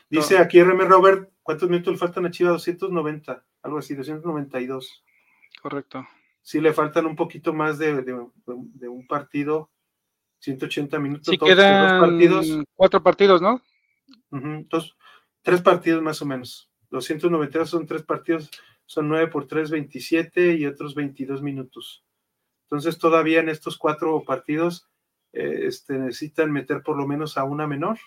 Dice 0.10 0.38
aquí 0.38 0.62
RM 0.62 0.88
Robert, 0.88 1.32
¿cuántos 1.42 1.70
minutos 1.70 1.94
le 1.94 2.00
faltan 2.00 2.26
a 2.26 2.32
Chiva? 2.32 2.52
290, 2.52 3.44
algo 3.64 3.78
así, 3.80 3.96
292. 3.96 5.04
Correcto. 5.62 6.06
Sí, 6.44 6.62
le 6.62 6.74
faltan 6.74 7.08
un 7.08 7.16
poquito 7.16 7.54
más 7.54 7.80
de, 7.80 8.04
de 8.04 8.88
un 8.88 9.08
partido 9.08 9.72
180 10.44 11.00
minutos. 11.00 11.28
Sí, 11.30 11.38
quedan 11.38 12.02
partidos. 12.02 12.48
cuatro 12.76 13.02
partidos, 13.02 13.42
¿no? 13.42 13.62
tres 15.42 15.62
partidos 15.62 16.02
más 16.02 16.22
o 16.22 16.26
menos. 16.26 16.70
Los 16.90 17.06
192 17.06 17.70
son 17.70 17.86
tres 17.86 18.04
partidos, 18.04 18.52
son 18.86 19.08
9 19.08 19.28
por 19.28 19.48
3, 19.48 19.72
27 19.72 20.56
y 20.56 20.66
otros 20.66 20.96
22 20.96 21.42
minutos. 21.42 22.04
Entonces, 22.66 22.98
todavía 22.98 23.40
en 23.40 23.50
estos 23.50 23.78
cuatro 23.78 24.22
partidos 24.26 24.90
eh, 25.32 25.62
este, 25.68 25.94
necesitan 25.98 26.52
meter 26.52 26.84
por 26.84 26.98
lo 26.98 27.08
menos 27.08 27.38
a 27.38 27.46
una 27.46 27.66
menor 27.66 28.00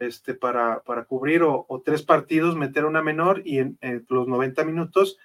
este, 0.00 0.34
para, 0.34 0.82
para 0.82 1.04
cubrir, 1.04 1.42
o, 1.44 1.66
tres 1.84 2.02
partidos 2.02 2.56
meter 2.56 2.82
a 2.82 2.88
una 2.88 3.02
menor 3.02 3.42
y 3.44 3.58
en 3.58 3.78
los 4.08 4.26
90 4.26 4.64
minutos 4.64 5.18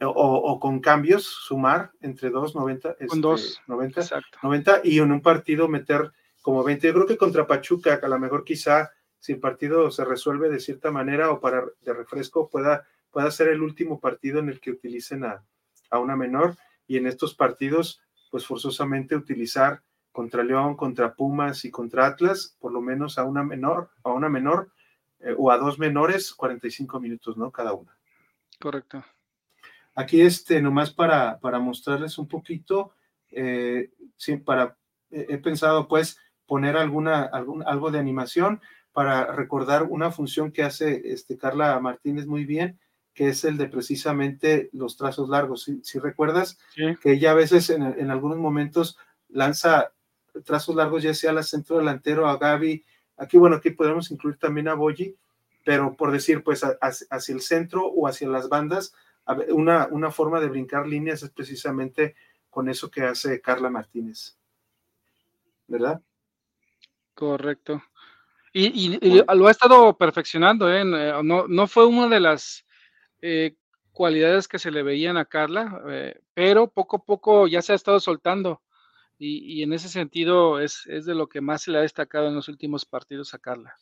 o, 0.00 0.60
con 0.60 0.80
cambios, 0.80 1.24
sumar 1.24 1.92
entre 2.00 2.30
dos, 2.30 2.54
90, 2.54 2.96
con 3.08 3.20
dos, 3.20 3.62
90, 3.66 4.02
90 4.42 4.80
y 4.84 4.98
en 4.98 5.10
un 5.10 5.22
partido 5.22 5.68
meter 5.68 6.12
como 6.42 6.62
20. 6.62 6.86
Yo 6.86 6.94
creo 6.94 7.06
que 7.06 7.16
contra 7.16 7.46
Pachuca, 7.46 7.98
que 7.98 8.06
a 8.06 8.08
lo 8.08 8.18
mejor 8.18 8.44
quizá 8.44 8.90
si 9.18 9.32
el 9.32 9.40
partido 9.40 9.90
se 9.90 10.04
resuelve 10.04 10.50
de 10.50 10.60
cierta 10.60 10.90
manera 10.90 11.30
o 11.30 11.40
para 11.40 11.64
de 11.80 11.92
refresco 11.94 12.48
pueda, 12.48 12.86
pueda 13.10 13.30
ser 13.30 13.48
el 13.48 13.62
último 13.62 13.98
partido 13.98 14.38
en 14.38 14.50
el 14.50 14.60
que 14.60 14.70
utilicen 14.70 15.24
a, 15.24 15.42
a 15.90 15.98
una 15.98 16.14
menor 16.14 16.56
y 16.86 16.98
en 16.98 17.06
estos 17.06 17.34
partidos 17.34 18.02
pues 18.30 18.46
forzosamente 18.46 19.16
utilizar 19.16 19.82
contra 20.12 20.42
León, 20.42 20.76
contra 20.76 21.14
Pumas 21.14 21.64
y 21.64 21.70
contra 21.70 22.06
Atlas, 22.06 22.56
por 22.58 22.72
lo 22.72 22.80
menos 22.80 23.18
a 23.18 23.24
una 23.24 23.42
menor, 23.42 23.90
a 24.02 24.12
una 24.12 24.28
menor 24.28 24.70
eh, 25.20 25.34
o 25.36 25.50
a 25.50 25.58
dos 25.58 25.78
menores, 25.78 26.32
45 26.32 27.00
minutos, 27.00 27.36
¿no? 27.36 27.50
Cada 27.50 27.74
una. 27.74 27.96
Correcto. 28.58 29.04
Aquí, 29.96 30.20
este, 30.20 30.62
nomás 30.62 30.92
para, 30.92 31.40
para 31.40 31.58
mostrarles 31.58 32.18
un 32.18 32.28
poquito, 32.28 32.92
eh, 33.32 33.90
sí, 34.16 34.36
para, 34.36 34.76
he 35.10 35.38
pensado 35.38 35.88
pues 35.88 36.18
poner 36.46 36.76
alguna, 36.76 37.22
algún, 37.24 37.66
algo 37.66 37.90
de 37.90 37.98
animación 37.98 38.60
para 38.92 39.32
recordar 39.32 39.84
una 39.84 40.10
función 40.10 40.52
que 40.52 40.62
hace 40.62 41.12
este, 41.12 41.36
Carla 41.36 41.80
Martínez 41.80 42.26
muy 42.26 42.44
bien, 42.44 42.78
que 43.14 43.28
es 43.28 43.44
el 43.44 43.56
de 43.56 43.68
precisamente 43.68 44.68
los 44.72 44.98
trazos 44.98 45.30
largos. 45.30 45.70
Si, 45.82 45.98
recuerdas 45.98 46.58
que 47.00 47.12
ella 47.12 47.30
a 47.30 47.34
veces 47.34 47.70
en, 47.70 47.82
en, 47.82 48.10
algunos 48.10 48.36
momentos 48.36 48.98
lanza 49.28 49.92
trazos 50.44 50.76
largos, 50.76 51.02
ya 51.02 51.14
sea 51.14 51.30
al 51.30 51.42
centro 51.42 51.78
delantero, 51.78 52.28
a 52.28 52.36
Gaby, 52.36 52.84
aquí 53.16 53.38
bueno, 53.38 53.56
aquí 53.56 53.70
podemos 53.70 54.10
incluir 54.10 54.36
también 54.36 54.68
a 54.68 54.74
Boyi, 54.74 55.16
pero 55.64 55.96
por 55.96 56.12
decir, 56.12 56.42
pues 56.44 56.62
hacia 56.62 57.34
el 57.34 57.40
centro 57.40 57.86
o 57.86 58.06
hacia 58.06 58.28
las 58.28 58.48
bandas, 58.48 58.94
una, 59.50 59.88
una 59.90 60.10
forma 60.10 60.40
de 60.40 60.48
brincar 60.48 60.86
líneas 60.86 61.22
es 61.22 61.30
precisamente 61.30 62.14
con 62.50 62.68
eso 62.68 62.90
que 62.90 63.02
hace 63.02 63.40
Carla 63.40 63.70
Martínez. 63.70 64.38
¿Verdad? 65.66 66.00
Correcto. 67.14 67.82
Y, 68.52 68.98
lo 69.34 69.48
ha 69.48 69.50
estado 69.50 69.98
perfeccionando, 69.98 70.72
¿eh? 70.72 70.80
eh 70.80 71.20
no, 71.22 71.46
no 71.46 71.66
fue 71.66 71.84
una 71.84 72.08
de 72.08 72.20
las 72.20 72.64
eh, 73.20 73.54
cualidades 73.92 74.48
que 74.48 74.58
se 74.58 74.70
le 74.70 74.82
veían 74.82 75.18
a 75.18 75.26
Carla, 75.26 75.82
eh, 75.88 76.20
pero 76.32 76.70
poco 76.70 76.96
a 76.96 77.04
poco 77.04 77.46
ya 77.48 77.60
se 77.60 77.72
ha 77.72 77.76
estado 77.76 78.00
soltando. 78.00 78.62
Y, 79.18 79.58
y 79.58 79.62
en 79.62 79.72
ese 79.72 79.88
sentido 79.88 80.60
es, 80.60 80.86
es, 80.86 81.04
de 81.04 81.14
lo 81.14 81.28
que 81.28 81.42
más 81.42 81.62
se 81.62 81.70
le 81.70 81.78
ha 81.78 81.82
destacado 81.82 82.28
en 82.28 82.34
los 82.34 82.48
últimos 82.48 82.86
partidos 82.86 83.34
a 83.34 83.38
Carla. 83.38 83.76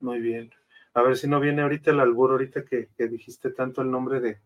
Muy 0.00 0.20
bien. 0.20 0.50
A 0.94 1.02
ver 1.02 1.16
si 1.16 1.28
no 1.28 1.40
viene 1.40 1.62
ahorita 1.62 1.90
el 1.90 2.00
albur, 2.00 2.32
ahorita 2.32 2.64
que, 2.64 2.88
dijiste 3.08 3.50
tanto 3.50 3.82
el 3.82 3.90
nombre 3.90 4.20
de, 4.20 4.40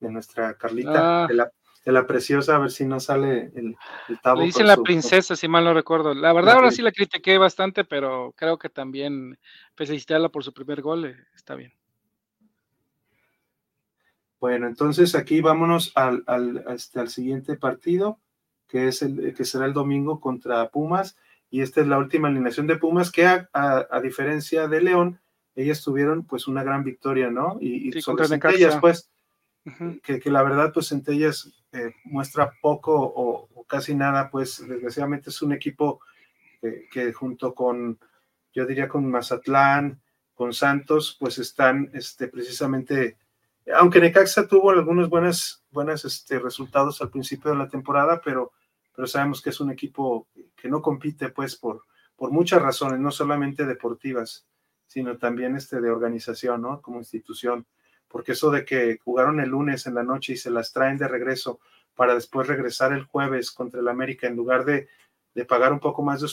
nuestra 0.00 0.54
Carlita, 0.54 1.24
ah. 1.24 1.26
de, 1.28 1.92
la, 1.92 2.06
preciosa, 2.06 2.56
a 2.56 2.58
ver 2.58 2.70
si 2.70 2.84
no 2.84 2.98
sale 2.98 3.52
el, 3.54 3.76
el 4.08 4.20
tabo. 4.20 4.40
Le 4.40 4.46
dicen 4.46 4.66
la 4.66 4.76
princesa, 4.76 5.36
si 5.36 5.48
mal 5.48 5.64
no 5.64 5.74
recuerdo. 5.74 6.14
La 6.14 6.32
verdad, 6.32 6.54
ahora 6.54 6.70
sí 6.70 6.82
la 6.82 6.92
critiqué 6.92 7.38
bastante, 7.38 7.84
pero 7.84 8.32
creo 8.36 8.58
que 8.58 8.68
también 8.68 9.38
felicitarla 9.74 10.28
por 10.28 10.44
su 10.44 10.52
primer 10.52 10.82
gol, 10.82 11.04
eh, 11.04 11.16
está 11.34 11.54
bien. 11.54 11.72
Bueno, 14.42 14.66
entonces 14.66 15.14
aquí 15.14 15.40
vámonos 15.40 15.92
al, 15.94 16.24
al, 16.26 16.64
este, 16.70 16.98
al 16.98 17.10
siguiente 17.10 17.56
partido, 17.56 18.18
que 18.66 18.88
es 18.88 19.00
el 19.02 19.34
que 19.36 19.44
será 19.44 19.66
el 19.66 19.72
domingo 19.72 20.20
contra 20.20 20.68
Pumas, 20.70 21.16
y 21.48 21.60
esta 21.60 21.80
es 21.80 21.86
la 21.86 21.98
última 21.98 22.26
alineación 22.26 22.66
de 22.66 22.76
Pumas, 22.76 23.12
que 23.12 23.24
a 23.24 24.00
diferencia 24.02 24.66
de 24.66 24.80
León, 24.80 25.21
ellas 25.54 25.82
tuvieron 25.82 26.24
pues 26.24 26.48
una 26.48 26.62
gran 26.62 26.84
victoria, 26.84 27.30
¿no? 27.30 27.58
Y, 27.60 27.96
y 27.96 28.02
sobre 28.02 28.26
Centellas, 28.26 28.78
pues, 28.80 29.10
que, 30.02 30.20
la 30.30 30.42
verdad, 30.42 30.72
pues 30.72 30.88
Centellas 30.88 31.52
eh, 31.72 31.94
muestra 32.04 32.52
poco 32.60 32.94
o, 32.94 33.64
casi 33.66 33.94
nada, 33.94 34.30
pues 34.30 34.66
desgraciadamente 34.66 35.30
es 35.30 35.40
un 35.42 35.52
equipo 35.52 36.00
que 36.92 37.12
junto 37.12 37.54
con, 37.54 37.98
yo 38.52 38.66
diría 38.66 38.88
con 38.88 39.10
Mazatlán, 39.10 40.00
con 40.34 40.52
Santos, 40.52 41.16
pues 41.18 41.38
están 41.38 41.90
este, 41.92 42.28
precisamente, 42.28 43.16
aunque 43.74 44.00
Necaxa 44.00 44.46
tuvo 44.46 44.70
algunos 44.70 45.08
buenos 45.08 45.64
buenas, 45.70 46.04
este, 46.04 46.38
resultados 46.38 47.00
al 47.00 47.10
principio 47.10 47.50
de 47.50 47.56
la 47.56 47.68
temporada, 47.68 48.20
pero, 48.24 48.52
pero 48.94 49.06
sabemos 49.06 49.40
que 49.40 49.50
es 49.50 49.60
un 49.60 49.70
equipo 49.70 50.28
que 50.54 50.68
no 50.68 50.82
compite 50.82 51.30
pues 51.30 51.56
por, 51.56 51.82
por 52.16 52.30
muchas 52.30 52.62
razones, 52.62 53.00
no 53.00 53.10
solamente 53.10 53.64
deportivas, 53.64 54.46
sino 54.92 55.16
también 55.16 55.56
este, 55.56 55.80
de 55.80 55.90
organización, 55.90 56.60
¿no? 56.60 56.82
Como 56.82 56.98
institución. 56.98 57.64
Porque 58.08 58.32
eso 58.32 58.50
de 58.50 58.66
que 58.66 58.98
jugaron 59.02 59.40
el 59.40 59.48
lunes 59.48 59.86
en 59.86 59.94
la 59.94 60.02
noche 60.02 60.34
y 60.34 60.36
se 60.36 60.50
las 60.50 60.70
traen 60.70 60.98
de 60.98 61.08
regreso 61.08 61.60
para 61.94 62.14
después 62.14 62.46
regresar 62.46 62.92
el 62.92 63.04
jueves 63.04 63.52
contra 63.52 63.80
el 63.80 63.88
América 63.88 64.26
en 64.26 64.36
lugar 64.36 64.66
de, 64.66 64.88
de 65.34 65.44
pagar 65.46 65.72
un 65.72 65.80
poco 65.80 66.02
más 66.02 66.20
de 66.20 66.28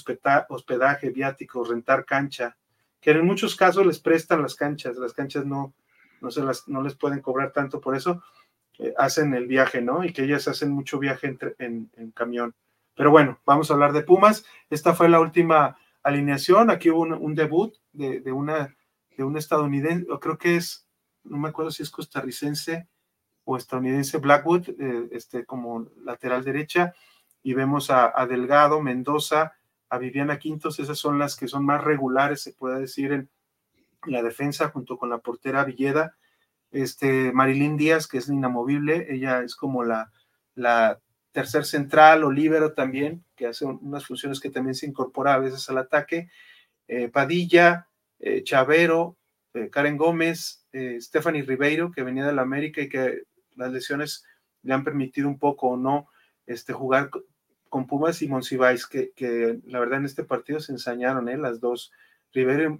hospedaje, 0.49 1.09
viáticos, 1.09 1.69
rentar 1.69 2.03
cancha, 2.03 2.57
que 2.99 3.11
en 3.11 3.25
muchos 3.25 3.55
casos 3.55 3.85
les 3.85 3.99
prestan 3.99 4.41
las 4.41 4.55
canchas, 4.55 4.97
las 4.97 5.13
canchas 5.13 5.45
no, 5.45 5.73
no, 6.19 6.29
se 6.29 6.43
las, 6.43 6.67
no 6.67 6.81
les 6.81 6.95
pueden 6.95 7.21
cobrar 7.21 7.53
tanto 7.53 7.79
por 7.79 7.95
eso, 7.95 8.21
eh, 8.77 8.93
hacen 8.97 9.33
el 9.33 9.47
viaje, 9.47 9.81
¿no? 9.81 10.03
Y 10.03 10.11
que 10.11 10.23
ellas 10.23 10.49
hacen 10.49 10.71
mucho 10.71 10.99
viaje 10.99 11.37
en, 11.59 11.89
en, 11.95 12.11
camión. 12.11 12.53
Pero 12.93 13.09
bueno, 13.09 13.39
vamos 13.45 13.71
a 13.71 13.73
hablar 13.73 13.93
de 13.93 14.01
Pumas. 14.01 14.43
Esta 14.69 14.93
fue 14.93 15.07
la 15.07 15.21
última 15.21 15.77
alineación. 16.03 16.69
Aquí 16.69 16.89
hubo 16.89 17.01
un, 17.01 17.35
debut 17.35 17.75
de, 17.91 18.19
de, 18.21 18.31
una, 18.31 18.75
de 19.17 19.23
un 19.23 19.37
estadounidense, 19.37 20.05
creo 20.19 20.37
que 20.37 20.55
es, 20.55 20.87
no 21.23 21.37
me 21.37 21.49
acuerdo 21.49 21.71
si 21.71 21.83
es 21.83 21.89
costarricense 21.89 22.87
o 23.43 23.57
estadounidense, 23.57 24.17
Blackwood, 24.17 24.69
eh, 24.69 25.09
este, 25.11 25.45
como 25.45 25.87
lateral 26.03 26.43
derecha. 26.43 26.93
Y 27.41 27.53
vemos 27.53 27.89
a, 27.89 28.11
a 28.15 28.27
Delgado, 28.27 28.81
Mendoza, 28.81 29.53
a 29.89 29.97
Viviana 29.97 30.37
Quintos, 30.37 30.79
esas 30.79 30.97
son 30.97 31.17
las 31.17 31.35
que 31.35 31.47
son 31.47 31.65
más 31.65 31.83
regulares, 31.83 32.41
se 32.41 32.53
puede 32.53 32.79
decir, 32.79 33.11
en 33.11 33.29
la 34.05 34.21
defensa, 34.21 34.69
junto 34.69 34.97
con 34.97 35.09
la 35.09 35.17
portera 35.17 35.63
Villeda. 35.63 36.15
Este, 36.71 37.31
Marilyn 37.31 37.77
Díaz, 37.77 38.07
que 38.07 38.19
es 38.19 38.29
inamovible, 38.29 39.07
ella 39.09 39.41
es 39.41 39.55
como 39.55 39.83
la, 39.83 40.11
la 40.53 40.99
tercer 41.39 41.63
central 41.63 42.25
o 42.25 42.31
líbero 42.31 42.73
también, 42.73 43.23
que 43.37 43.47
hace 43.47 43.63
unas 43.63 44.05
funciones 44.05 44.41
que 44.41 44.49
también 44.49 44.75
se 44.75 44.85
incorpora 44.85 45.35
a 45.35 45.39
veces 45.39 45.69
al 45.69 45.77
ataque. 45.77 46.29
Eh, 46.89 47.07
Padilla, 47.07 47.87
eh, 48.19 48.43
Chavero, 48.43 49.15
eh, 49.53 49.69
Karen 49.69 49.95
Gómez, 49.95 50.65
Stephanie 50.99 51.43
Ribeiro, 51.43 51.91
que 51.91 52.03
venía 52.03 52.25
de 52.25 52.33
la 52.33 52.41
América 52.41 52.81
y 52.81 52.89
que 52.89 53.23
las 53.55 53.71
lesiones 53.71 54.25
le 54.63 54.73
han 54.73 54.83
permitido 54.83 55.29
un 55.29 55.39
poco 55.39 55.69
o 55.69 55.77
no 55.77 56.09
este, 56.45 56.73
jugar 56.73 57.09
con 57.69 57.87
Pumas 57.87 58.21
y 58.21 58.27
Monsiváis, 58.27 58.85
que, 58.85 59.11
que, 59.15 59.59
la 59.63 59.79
verdad 59.79 59.99
en 59.99 60.05
este 60.05 60.25
partido 60.25 60.59
se 60.59 60.73
ensañaron, 60.73 61.29
¿eh? 61.29 61.37
las 61.37 61.61
dos, 61.61 61.93
Rivero 62.33 62.79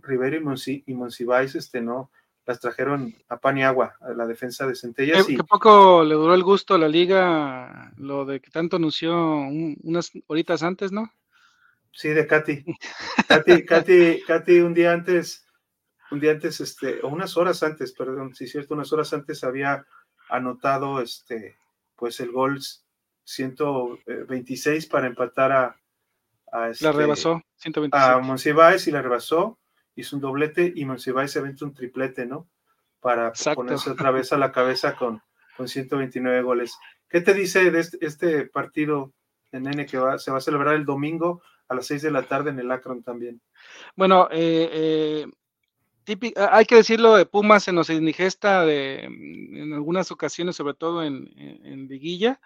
y, 0.86 0.94
Monsiváis, 0.94 1.56
este, 1.56 1.80
no, 1.80 2.12
las 2.50 2.60
trajeron 2.60 3.16
a 3.28 3.38
pan 3.38 3.60
y 3.60 3.64
agua 3.64 3.96
a 4.02 4.10
la 4.10 4.26
defensa 4.26 4.66
de 4.66 4.74
Centellas. 4.74 5.28
Que, 5.28 5.38
poco 5.44 6.04
le 6.04 6.16
duró 6.16 6.34
el 6.34 6.42
gusto 6.42 6.74
a 6.74 6.80
la 6.80 6.88
liga 6.88 7.94
lo 7.98 8.26
de 8.26 8.40
que 8.40 8.50
tanto 8.50 8.78
anunció 8.78 9.14
unas 9.14 10.12
horitas 10.26 10.64
antes, 10.64 10.92
¿no? 10.92 11.14
Sí, 11.92 12.10
de 12.10 12.26
Katy. 12.26 12.66
Katy, 13.28 13.66
Katy, 13.66 14.24
Katy 14.26 14.62
un 14.62 14.74
día 14.74 14.94
antes, 14.94 15.46
un 16.10 16.20
día 16.20 16.32
antes, 16.32 16.60
este, 16.60 17.02
o 17.04 17.10
unas 17.10 17.38
horas 17.38 17.62
antes, 17.62 17.94
perdón, 17.94 18.34
si 18.34 18.46
es 18.46 18.52
cierto, 18.52 18.74
unas 18.74 18.92
horas 18.92 19.14
antes 19.14 19.44
había 19.44 19.86
anotado 20.28 21.02
este, 21.02 21.56
pues 21.96 22.20
el 22.20 22.32
gol 22.32 22.60
126 23.26 24.88
para 24.88 25.06
empatar 25.06 25.52
a, 25.52 25.80
a 26.52 26.72
la 26.82 26.92
rebasó, 26.94 27.44
126. 27.58 27.94
a 27.94 28.18
Monsiváis 28.18 28.88
y 28.88 28.92
la 28.92 29.04
rebasó, 29.04 29.60
hizo 30.00 30.16
un 30.16 30.22
doblete 30.22 30.72
y 30.76 30.86
Monsiváis 30.86 31.32
se 31.32 31.40
aventó 31.40 31.66
un 31.66 31.74
triplete, 31.74 32.26
¿no? 32.26 32.48
Para 33.00 33.32
ponerse 33.56 33.92
otra 33.92 34.12
vez 34.12 34.34
a 34.34 34.38
la 34.38 34.52
cabeza 34.52 34.96
con, 34.96 35.22
con 35.56 35.68
129 35.68 36.42
goles. 36.42 36.78
¿Qué 37.08 37.22
te 37.22 37.34
dice 37.34 37.72
de 37.72 37.80
este, 37.80 38.06
este 38.06 38.46
partido 38.46 39.14
en 39.52 39.68
N 39.68 39.86
que 39.86 39.98
va, 39.98 40.20
se 40.20 40.32
va 40.32 40.38
a 40.38 40.42
celebrar 40.42 40.76
el 40.76 40.86
domingo 40.86 41.42
a 41.68 41.76
las 41.76 41.88
6 41.88 42.02
de 42.02 42.12
la 42.12 42.24
tarde 42.24 42.50
en 42.52 42.60
el 42.60 42.72
Akron 42.72 43.04
también? 43.04 43.42
Bueno, 43.96 44.28
eh, 44.32 44.70
eh, 44.72 45.28
hay 46.36 46.66
que 46.66 46.76
decirlo 46.76 47.16
de 47.16 47.26
Pumas 47.26 47.64
se 47.64 47.72
nos 47.72 47.90
indigesta 47.90 48.66
de, 48.66 49.04
en 49.04 49.74
algunas 49.74 50.12
ocasiones, 50.12 50.56
sobre 50.56 50.74
todo 50.74 51.04
en, 51.04 51.32
en, 51.38 51.66
en 51.66 51.88
Liguilla, 51.88 52.40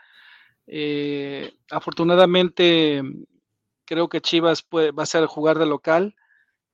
eh, 0.67 1.53
afortunadamente, 1.69 3.03
creo 3.85 4.07
que 4.09 4.21
Chivas 4.21 4.61
puede, 4.61 4.91
va 4.91 5.03
a 5.03 5.07
ser 5.07 5.25
jugar 5.25 5.59
de 5.59 5.65
local. 5.65 6.15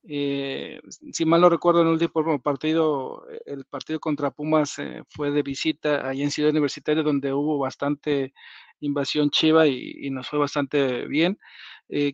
Eh, 0.02 0.80
si 1.12 1.24
mal 1.24 1.40
no 1.40 1.50
recuerdo, 1.50 1.82
en 1.82 1.88
el 1.88 1.92
último 1.94 2.40
partido, 2.40 3.24
el 3.46 3.64
partido 3.66 4.00
contra 4.00 4.30
Pumas 4.30 4.78
eh, 4.78 5.02
fue 5.08 5.30
de 5.30 5.42
visita 5.42 6.08
ahí 6.08 6.22
en 6.22 6.30
Ciudad 6.30 6.50
Universitaria, 6.50 7.02
donde 7.02 7.32
hubo 7.32 7.58
bastante 7.58 8.32
invasión 8.80 9.30
chiva 9.30 9.66
y, 9.66 10.10
nos 10.10 10.28
fue 10.28 10.38
bastante 10.38 11.06
bien. 11.06 11.38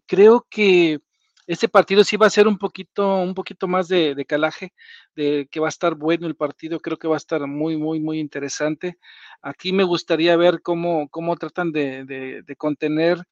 creo 0.07 0.47
que 0.51 1.01
este 1.47 1.69
partido 1.69 2.03
sí 2.03 2.17
va 2.17 2.27
a 2.27 2.31
ser 2.31 2.49
un 2.49 2.59
poquito, 2.59 3.19
un 3.19 3.35
poquito 3.35 3.69
más 3.69 3.87
de, 3.89 4.25
calaje, 4.27 4.73
de 5.15 5.49
que 5.51 5.61
va 5.61 5.69
a 5.69 5.71
estar 5.71 5.95
bueno 5.95 6.27
el 6.27 6.35
partido, 6.35 6.81
creo 6.81 6.97
que 6.99 7.07
va 7.09 7.15
a 7.15 7.19
estar 7.19 7.47
muy, 7.47 7.77
muy, 7.77 8.01
muy 8.01 8.19
interesante. 8.19 8.99
Aquí 9.43 9.73
me 9.73 9.85
gustaría 9.85 10.37
ver 10.37 10.61
cómo, 10.63 11.09
cómo 11.09 11.37
tratan 11.37 11.71
de, 11.71 12.45
contener, 12.59 13.23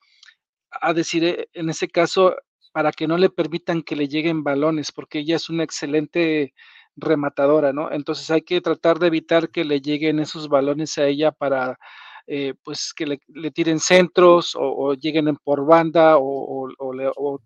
a 0.71 0.93
decir, 0.95 1.25
eh, 1.25 1.49
en 1.55 1.71
ese 1.71 1.89
caso, 1.89 2.37
para 2.75 2.91
que 2.91 3.07
no 3.07 3.17
le 3.19 3.31
permitan 3.31 3.85
que 3.85 3.95
le 3.95 4.09
lleguen 4.09 4.43
balones, 4.43 4.91
porque 4.91 5.21
ella 5.21 5.37
es 5.37 5.49
una 5.49 5.63
excelente 5.63 6.55
rematadora, 6.97 7.73
¿no? 7.73 7.93
Entonces 7.93 8.29
hay 8.33 8.43
que 8.43 8.61
tratar 8.61 8.99
de 8.99 9.07
evitar 9.07 9.51
que 9.51 9.65
le 9.65 9.81
lleguen 9.81 10.19
esos 10.19 10.49
balones 10.49 10.99
a 10.99 11.07
ella 11.07 11.31
para 11.31 11.79
eh, 12.27 12.55
pues 12.65 12.93
que 12.93 13.07
le, 13.07 13.51
tiren 13.53 13.79
centros 13.79 14.57
o, 14.59 14.95
lleguen 14.95 15.37
por 15.37 15.65
banda 15.65 16.17
o, 16.19 17.41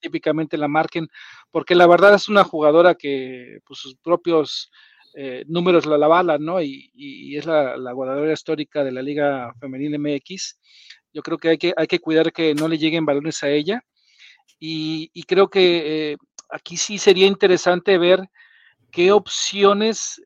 típicamente 0.00 0.56
la 0.56 0.68
marquen, 0.68 1.08
porque 1.50 1.74
la 1.74 1.88
verdad 1.88 2.14
es 2.14 2.28
una 2.28 2.44
jugadora 2.44 2.94
que 2.94 3.58
pues, 3.66 3.80
sus 3.80 3.96
propios 3.96 4.70
eh, 5.14 5.44
números 5.48 5.84
la 5.84 5.96
avalan, 5.96 6.44
¿no? 6.44 6.62
Y, 6.62 7.36
es 7.36 7.44
la, 7.44 7.76
la, 7.76 7.92
jugadora 7.92 8.32
histórica 8.32 8.84
de 8.84 8.92
la 8.92 9.02
Liga 9.02 9.52
Femenina 9.58 9.98
MX. 9.98 10.60
Yo 11.12 11.22
creo 11.22 11.38
que 11.38 11.48
hay 11.48 11.58
que, 11.58 11.74
hay 11.76 11.88
que 11.88 11.98
cuidar 11.98 12.32
que 12.32 12.54
no 12.54 12.68
le 12.68 12.78
lleguen 12.78 13.04
balones 13.04 13.42
a 13.42 13.48
ella. 13.48 13.84
Y, 14.58 15.10
creo 15.26 15.48
que 15.48 16.12
eh, 16.12 16.16
aquí 16.50 16.76
sí 16.76 16.98
sería 16.98 17.26
interesante 17.26 17.98
ver 17.98 18.28
qué 18.90 19.12
opciones 19.12 20.20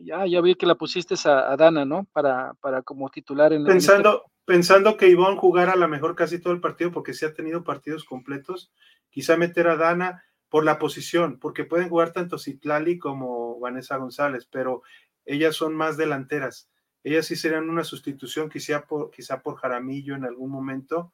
ya, 0.00 0.26
ya 0.26 0.40
vi 0.40 0.54
que 0.54 0.66
la 0.66 0.74
pusiste 0.74 1.14
a, 1.24 1.56
Dana, 1.56 1.84
¿no? 1.84 2.06
Para, 2.12 2.54
para 2.60 2.82
como 2.82 3.10
titular 3.10 3.52
en 3.52 3.64
Pensando, 3.64 4.24
pensando 4.44 4.96
que 4.96 5.08
Ivonne 5.08 5.38
jugara 5.38 5.72
a 5.72 5.76
lo 5.76 5.88
mejor 5.88 6.14
casi 6.14 6.40
todo 6.40 6.52
el 6.52 6.60
partido, 6.60 6.92
porque 6.92 7.14
sí 7.14 7.24
ha 7.24 7.34
tenido 7.34 7.64
partidos 7.64 8.04
completos, 8.04 8.72
quizá 9.10 9.36
meter 9.36 9.68
a 9.68 9.76
Dana 9.76 10.24
por 10.48 10.64
la 10.64 10.78
posición, 10.78 11.38
porque 11.38 11.64
pueden 11.64 11.88
jugar 11.88 12.12
tanto 12.12 12.38
Citlali 12.38 12.98
como 12.98 13.58
Vanessa 13.58 13.96
González, 13.96 14.46
pero 14.50 14.82
ellas 15.24 15.54
son 15.54 15.74
más 15.74 15.96
delanteras. 15.96 16.68
Ellas 17.04 17.26
sí 17.26 17.36
serían 17.36 17.68
una 17.68 17.84
sustitución, 17.84 18.48
quizá 18.48 18.86
por, 18.86 19.10
quizá 19.10 19.42
por 19.42 19.56
Jaramillo 19.56 20.14
en 20.14 20.24
algún 20.24 20.50
momento, 20.50 21.12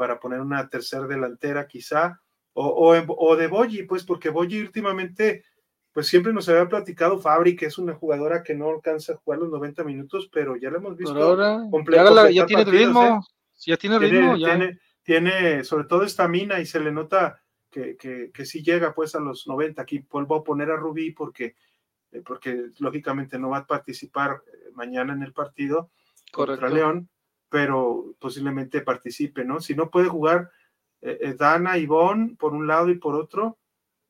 para 0.00 0.18
poner 0.18 0.40
una 0.40 0.66
tercera 0.66 1.06
delantera, 1.06 1.68
quizá, 1.68 2.22
o, 2.54 2.64
o, 2.64 2.94
o 3.18 3.36
de 3.36 3.48
Boyi, 3.48 3.82
pues 3.82 4.02
porque 4.02 4.30
Boyi 4.30 4.58
últimamente 4.62 5.44
pues 5.92 6.06
siempre 6.06 6.32
nos 6.32 6.48
había 6.48 6.66
platicado 6.66 7.18
Fabri, 7.18 7.54
que 7.54 7.66
es 7.66 7.76
una 7.76 7.92
jugadora 7.92 8.42
que 8.42 8.54
no 8.54 8.70
alcanza 8.70 9.12
a 9.12 9.16
jugar 9.16 9.40
los 9.40 9.50
90 9.50 9.84
minutos, 9.84 10.30
pero 10.32 10.56
ya 10.56 10.70
lo 10.70 10.78
hemos 10.78 10.96
visto 10.96 11.22
ahora, 11.22 12.30
ya, 12.30 12.46
tiene 12.46 12.64
ritmo, 12.64 13.04
¿eh? 13.04 13.20
ya 13.66 13.76
tiene 13.76 13.98
ritmo, 13.98 14.36
tiene, 14.38 14.78
Tiene, 15.02 15.64
sobre 15.64 15.84
todo 15.84 16.02
esta 16.02 16.26
mina 16.28 16.60
y 16.60 16.64
se 16.64 16.80
le 16.80 16.92
nota 16.92 17.42
que, 17.70 17.98
que, 17.98 18.30
que 18.32 18.46
sí 18.46 18.62
llega 18.62 18.94
pues 18.94 19.14
a 19.14 19.20
los 19.20 19.46
90. 19.46 19.82
Aquí 19.82 20.02
vuelvo 20.10 20.36
a 20.36 20.44
poner 20.44 20.70
a 20.70 20.76
Rubí 20.76 21.10
porque, 21.10 21.56
eh, 22.10 22.22
porque 22.24 22.70
lógicamente 22.78 23.38
no 23.38 23.50
va 23.50 23.58
a 23.58 23.66
participar 23.66 24.42
eh, 24.46 24.70
mañana 24.72 25.12
en 25.12 25.22
el 25.24 25.34
partido 25.34 25.90
contra 26.32 26.70
León, 26.70 27.10
pero 27.50 28.14
posiblemente 28.18 28.80
participe, 28.80 29.44
¿no? 29.44 29.60
Si 29.60 29.74
no 29.74 29.90
puede 29.90 30.08
jugar 30.08 30.50
Dana 31.36 31.78
y 31.78 31.86
Bon 31.86 32.36
por 32.36 32.52
un 32.52 32.66
lado 32.66 32.90
y 32.90 32.94
por 32.94 33.14
otro, 33.14 33.58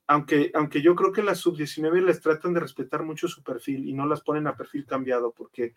aunque, 0.07 0.51
aunque 0.55 0.83
yo 0.83 0.97
creo 0.97 1.13
que 1.13 1.23
las 1.23 1.39
sub-19 1.39 2.05
les 2.05 2.21
tratan 2.21 2.53
de 2.53 2.59
respetar 2.59 3.05
mucho 3.05 3.29
su 3.29 3.45
perfil 3.45 3.89
y 3.89 3.93
no 3.93 4.07
las 4.07 4.23
ponen 4.23 4.49
a 4.49 4.57
perfil 4.57 4.85
cambiado 4.85 5.33
porque 5.33 5.75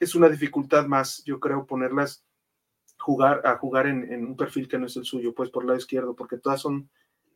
es 0.00 0.14
una 0.16 0.28
dificultad 0.28 0.86
más, 0.86 1.22
yo 1.24 1.38
creo, 1.38 1.64
ponerlas 1.64 2.24
jugar, 2.98 3.46
a 3.46 3.56
jugar 3.56 3.86
en, 3.86 4.26
un 4.26 4.36
perfil 4.36 4.66
que 4.66 4.78
no 4.78 4.86
es 4.86 4.96
el 4.96 5.04
suyo, 5.04 5.34
pues 5.34 5.50
por 5.50 5.64
lado 5.64 5.78
izquierdo, 5.78 6.16
porque 6.16 6.38
todas 6.38 6.60
son, 6.60 6.90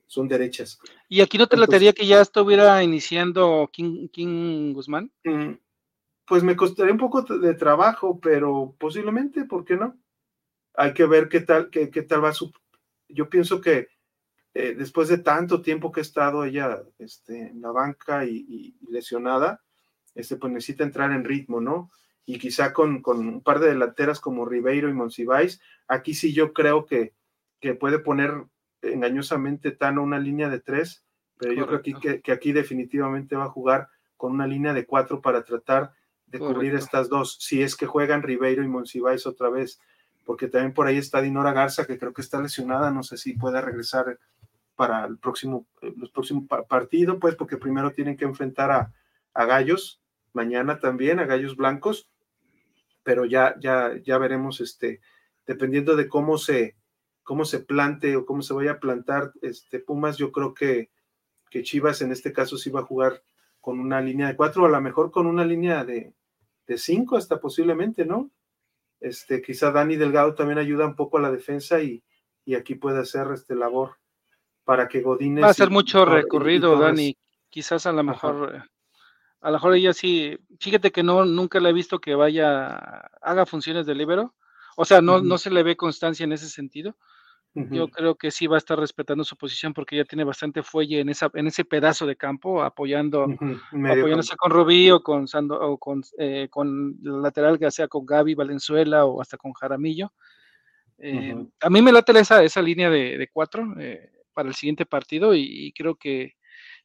son 0.06 0.26
derechas. 0.26 0.80
¿Y 1.08 1.20
aquí 1.20 1.38
no 1.38 1.46
te 1.46 1.56
la 1.56 1.66
que 1.68 2.06
ya 2.06 2.20
estuviera 2.20 2.82
iniciando 2.82 3.70
King, 3.72 4.08
King 4.08 4.72
Guzmán? 4.72 5.12
Mm, 5.24 5.52
pues 6.28 6.42
me 6.42 6.56
costaría 6.56 6.92
un 6.92 6.98
poco 6.98 7.22
de 7.22 7.55
trabajo, 7.55 8.20
pero 8.20 8.74
posiblemente, 8.78 9.44
¿por 9.44 9.64
qué 9.64 9.76
no? 9.76 9.96
Hay 10.74 10.92
que 10.92 11.06
ver 11.06 11.28
qué 11.28 11.40
tal, 11.40 11.70
qué, 11.70 11.90
qué 11.90 12.02
tal 12.02 12.24
va 12.24 12.32
su... 12.32 12.52
Yo 13.09 13.28
pienso 13.30 13.60
que 13.60 13.88
eh, 14.55 14.74
después 14.74 15.09
de 15.09 15.18
tanto 15.18 15.62
tiempo 15.62 15.92
que 15.92 16.00
ha 16.00 16.02
estado 16.02 16.44
ella 16.44 16.82
este, 16.98 17.50
en 17.50 17.60
la 17.60 17.70
banca 17.70 18.24
y, 18.24 18.76
lesionada, 18.88 19.62
este, 20.16 20.36
pues 20.36 20.52
necesita 20.52 20.84
entrar 20.84 21.12
en 21.12 21.24
ritmo, 21.24 21.60
¿no? 21.60 21.90
Y 22.26 22.38
quizá 22.38 22.72
con, 22.72 23.02
un 23.05 23.42
par 23.42 23.60
de 23.60 23.68
delanteras 23.68 24.20
como 24.20 24.44
Ribeiro 24.44 24.88
y 24.88 24.94
Monsiváis, 24.94 25.60
aquí 25.86 26.12
sí 26.12 26.32
yo 26.32 26.52
creo 26.52 26.86
que, 26.86 27.14
que 27.60 27.74
puede 27.74 28.00
poner 28.00 28.32
engañosamente 28.82 29.70
Tano 29.70 30.02
una 30.02 30.18
línea 30.18 30.48
de 30.48 30.60
tres, 30.60 31.05
pero 31.36 31.52
yo 31.52 31.66
creo 31.66 31.82
que, 31.82 32.20
que, 32.20 32.32
aquí 32.32 32.52
definitivamente 32.52 33.36
va 33.36 33.44
a 33.44 33.50
jugar 33.50 33.88
con 34.16 34.32
una 34.32 34.46
línea 34.46 34.74
de 34.74 34.86
cuatro 34.86 35.22
para 35.22 35.44
tratar 35.44 35.92
de 36.30 36.38
cubrir 36.38 36.74
estas 36.74 37.09
dos, 37.09 37.36
si 37.40 37.62
es 37.62 37.74
que 37.74 37.86
juegan 37.86 38.22
Ribeiro 38.22 38.62
y 38.62 38.68
Monsiváis 38.68 39.26
otra 39.26 39.48
vez, 39.48 39.80
porque 40.24 40.48
también 40.48 40.74
por 40.74 40.86
ahí 40.86 40.98
está 40.98 41.22
Dinora 41.22 41.52
Garza, 41.52 41.86
que 41.86 41.98
creo 41.98 42.12
que 42.12 42.20
está 42.20 42.40
lesionada, 42.40 42.90
no 42.90 43.02
sé 43.02 43.16
si 43.16 43.32
pueda 43.32 43.60
regresar 43.60 44.18
para 44.76 45.06
el 45.06 45.18
próximo, 45.18 45.66
eh, 45.80 45.92
los 45.96 46.10
próximos 46.10 46.44
partido, 46.68 47.18
pues 47.18 47.34
porque 47.34 47.56
primero 47.56 47.92
tienen 47.92 48.16
que 48.16 48.26
enfrentar 48.26 48.70
a, 48.70 48.92
a, 49.32 49.44
Gallos, 49.46 50.00
mañana 50.34 50.78
también, 50.78 51.18
a 51.18 51.24
Gallos 51.24 51.56
Blancos, 51.56 52.10
pero 53.02 53.24
ya, 53.24 53.56
ya, 53.59 53.92
ya 54.05 54.18
veremos, 54.18 54.60
este, 54.60 55.00
dependiendo 55.46 55.96
de 55.96 56.09
cómo 56.09 56.36
se, 56.36 56.76
cómo 57.24 57.44
se 57.44 57.60
plante 57.60 58.16
o 58.16 58.26
cómo 58.26 58.42
se 58.42 58.52
vaya 58.52 58.72
a 58.72 58.80
plantar 58.80 59.32
este 59.40 59.80
Pumas, 59.80 60.18
yo 60.18 60.30
creo 60.30 60.52
que, 60.52 60.90
que 61.50 61.62
Chivas 61.62 62.02
en 62.02 62.12
este 62.12 62.32
caso 62.32 62.59
sí 62.59 62.70
va 62.70 62.80
a 62.80 62.86
jugar 62.86 63.22
con 63.68 63.80
una 63.80 64.00
línea 64.00 64.28
de 64.28 64.34
cuatro, 64.34 64.62
o 64.62 64.64
a 64.64 64.70
lo 64.70 64.80
mejor 64.80 65.10
con 65.10 65.26
una 65.26 65.44
línea 65.44 65.84
de, 65.84 66.14
de 66.66 66.78
cinco 66.78 67.18
hasta 67.18 67.38
posiblemente, 67.38 68.06
¿no? 68.06 68.30
Este, 68.98 69.42
quizá 69.42 69.70
Dani 69.70 69.96
Delgado 69.96 70.34
también 70.34 70.58
ayuda 70.58 70.86
un 70.86 70.96
poco 70.96 71.18
a 71.18 71.20
la 71.20 71.30
defensa 71.30 71.78
y, 71.82 72.02
aquí 72.56 72.76
puede 72.76 73.00
hacer 73.00 73.26
este 73.34 73.54
labor 73.54 73.98
para 74.64 74.88
que 74.88 75.02
Godínez. 75.02 75.44
Va 75.44 75.48
a 75.48 75.50
hacer 75.50 75.68
mucho 75.68 76.06
recorrido, 76.06 76.78
Dani. 76.78 77.14
Quizás 77.50 77.84
a 77.84 77.92
lo 77.92 78.02
mejor, 78.02 78.54
eh, 78.54 78.62
a 79.42 79.50
lo 79.50 79.56
mejor 79.58 79.74
ella 79.74 79.92
sí, 79.92 80.38
fíjate 80.58 80.90
que 80.90 81.02
no, 81.02 81.26
nunca 81.26 81.60
le 81.60 81.68
he 81.68 81.74
visto 81.74 81.98
que 81.98 82.14
vaya, 82.14 82.74
haga 83.20 83.44
funciones 83.44 83.84
de 83.84 83.94
libero. 83.94 84.34
O 84.78 84.86
sea, 84.86 85.02
no, 85.02 85.20
no 85.20 85.36
se 85.36 85.50
le 85.50 85.62
ve 85.62 85.76
constancia 85.76 86.24
en 86.24 86.32
ese 86.32 86.48
sentido. 86.48 86.96
Yo 87.54 87.88
creo 87.88 88.14
que 88.14 88.30
sí 88.30 88.46
va 88.46 88.56
a 88.56 88.58
estar 88.58 88.78
respetando 88.78 89.24
su 89.24 89.36
posición 89.36 89.72
porque 89.74 89.96
ya 89.96 90.04
tiene 90.04 90.22
bastante 90.22 90.62
fuelle 90.62 91.00
en, 91.00 91.08
esa, 91.08 91.30
en 91.34 91.46
ese 91.48 91.64
pedazo 91.64 92.06
de 92.06 92.14
campo, 92.16 92.62
apoyando, 92.62 93.24
apoyándose 93.24 94.36
con 94.36 94.52
Rubí 94.52 94.90
o 94.90 95.02
con 95.02 95.26
Sando, 95.26 95.60
o 95.60 95.78
con, 95.78 96.02
eh, 96.18 96.48
con 96.50 96.96
el 97.02 97.22
lateral, 97.22 97.58
ya 97.58 97.70
sea 97.70 97.88
con 97.88 98.06
Gaby 98.06 98.34
Valenzuela 98.34 99.06
o 99.06 99.20
hasta 99.20 99.36
con 99.36 99.52
Jaramillo. 99.52 100.12
Eh, 100.98 101.34
a 101.60 101.70
mí 101.70 101.82
me 101.82 101.92
late 101.92 102.16
esa, 102.18 102.42
esa 102.42 102.62
línea 102.62 102.90
de, 102.90 103.28
cuatro 103.32 103.74
eh, 103.78 104.10
para 104.32 104.48
el 104.48 104.54
siguiente 104.54 104.86
partido 104.86 105.34
y, 105.34 105.72
creo 105.72 105.94
que 105.96 106.34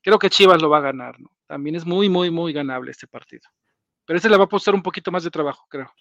creo 0.01 0.19
que 0.19 0.29
Chivas 0.29 0.61
lo 0.61 0.69
va 0.69 0.79
a 0.79 0.81
ganar. 0.81 1.19
¿no? 1.19 1.29
También 1.45 1.75
es 1.75 1.85
muy, 1.85 2.09
muy, 2.09 2.31
muy 2.31 2.51
ganable 2.51 2.91
este 2.91 3.07
partido. 3.07 3.47
Pero 4.05 4.17
este 4.17 4.29
le 4.29 4.37
va 4.37 4.45
a 4.45 4.47
costar 4.47 4.73
un 4.73 4.83
poquito 4.83 5.11
más 5.11 5.23
de 5.23 5.31
trabajo, 5.31 5.65
creo. 5.69 5.91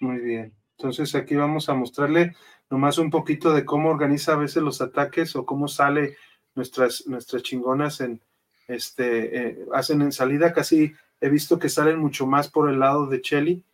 Muy 0.00 0.18
bien. 0.20 0.63
Entonces 0.78 1.14
aquí 1.14 1.36
vamos 1.36 1.68
a 1.68 1.74
mostrarle 1.74 2.34
nomás 2.70 2.98
un 2.98 3.10
poquito 3.10 3.52
de 3.52 3.64
cómo 3.64 3.90
organiza 3.90 4.32
a 4.32 4.36
veces 4.36 4.62
los 4.62 4.80
ataques 4.80 5.36
o 5.36 5.46
cómo 5.46 5.68
sale 5.68 6.16
nuestras, 6.54 7.06
nuestras 7.06 7.42
chingonas 7.42 8.00
en 8.00 8.20
este, 8.68 9.48
eh, 9.48 9.66
hacen 9.72 10.02
en 10.02 10.12
salida, 10.12 10.52
casi 10.52 10.94
he 11.20 11.28
visto 11.28 11.58
que 11.58 11.68
salen 11.68 11.98
mucho 11.98 12.26
más 12.26 12.50
por 12.50 12.70
el 12.70 12.80
lado 12.80 13.06
de 13.06 13.20
Chelly, 13.20 13.64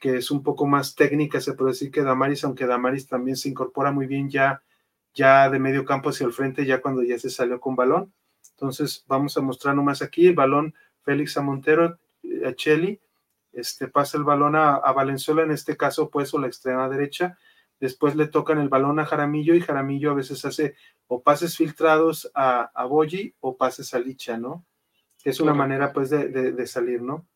que 0.00 0.16
es 0.16 0.30
un 0.30 0.42
poco 0.42 0.66
más 0.66 0.94
técnica, 0.94 1.40
se 1.40 1.54
puede 1.54 1.72
decir 1.72 1.90
que 1.90 2.02
Damaris, 2.02 2.44
aunque 2.44 2.66
Damaris 2.66 3.06
también 3.06 3.36
se 3.36 3.48
incorpora 3.48 3.92
muy 3.92 4.06
bien 4.06 4.30
ya, 4.30 4.62
ya 5.14 5.48
de 5.50 5.58
medio 5.58 5.84
campo 5.84 6.10
hacia 6.10 6.26
el 6.26 6.32
frente, 6.32 6.66
ya 6.66 6.80
cuando 6.80 7.02
ya 7.02 7.18
se 7.18 7.30
salió 7.30 7.60
con 7.60 7.76
balón. 7.76 8.12
Entonces 8.52 9.04
vamos 9.08 9.36
a 9.36 9.40
mostrar 9.40 9.74
nomás 9.74 10.02
aquí 10.02 10.26
el 10.28 10.34
balón 10.34 10.74
Félix 11.02 11.36
a 11.36 11.42
Montero, 11.42 11.98
a 12.44 12.52
Chelly, 12.54 13.00
este, 13.56 13.88
pasa 13.88 14.18
el 14.18 14.24
balón 14.24 14.54
a, 14.54 14.78
Valenzuela, 14.92 15.42
en 15.42 15.50
este 15.50 15.76
caso 15.76 16.10
pues 16.10 16.32
o 16.34 16.38
la 16.38 16.46
extrema 16.46 16.88
derecha, 16.88 17.38
después 17.80 18.14
le 18.14 18.28
tocan 18.28 18.58
el 18.58 18.68
balón 18.68 19.00
a 19.00 19.06
Jaramillo 19.06 19.54
y 19.54 19.62
Jaramillo 19.62 20.10
a 20.10 20.14
veces 20.14 20.44
hace 20.44 20.76
o 21.06 21.22
pases 21.22 21.56
filtrados 21.56 22.30
a, 22.34 22.70
a 22.74 22.84
Boyi 22.84 23.34
o 23.40 23.56
pases 23.56 23.94
a 23.94 23.98
Licha, 23.98 24.36
¿no? 24.36 24.66
Que 25.22 25.30
es 25.30 25.40
una 25.40 25.54
manera 25.54 25.92
pues 25.92 26.10
de, 26.10 26.66
salir, 26.66 27.00
¿no? 27.00 27.26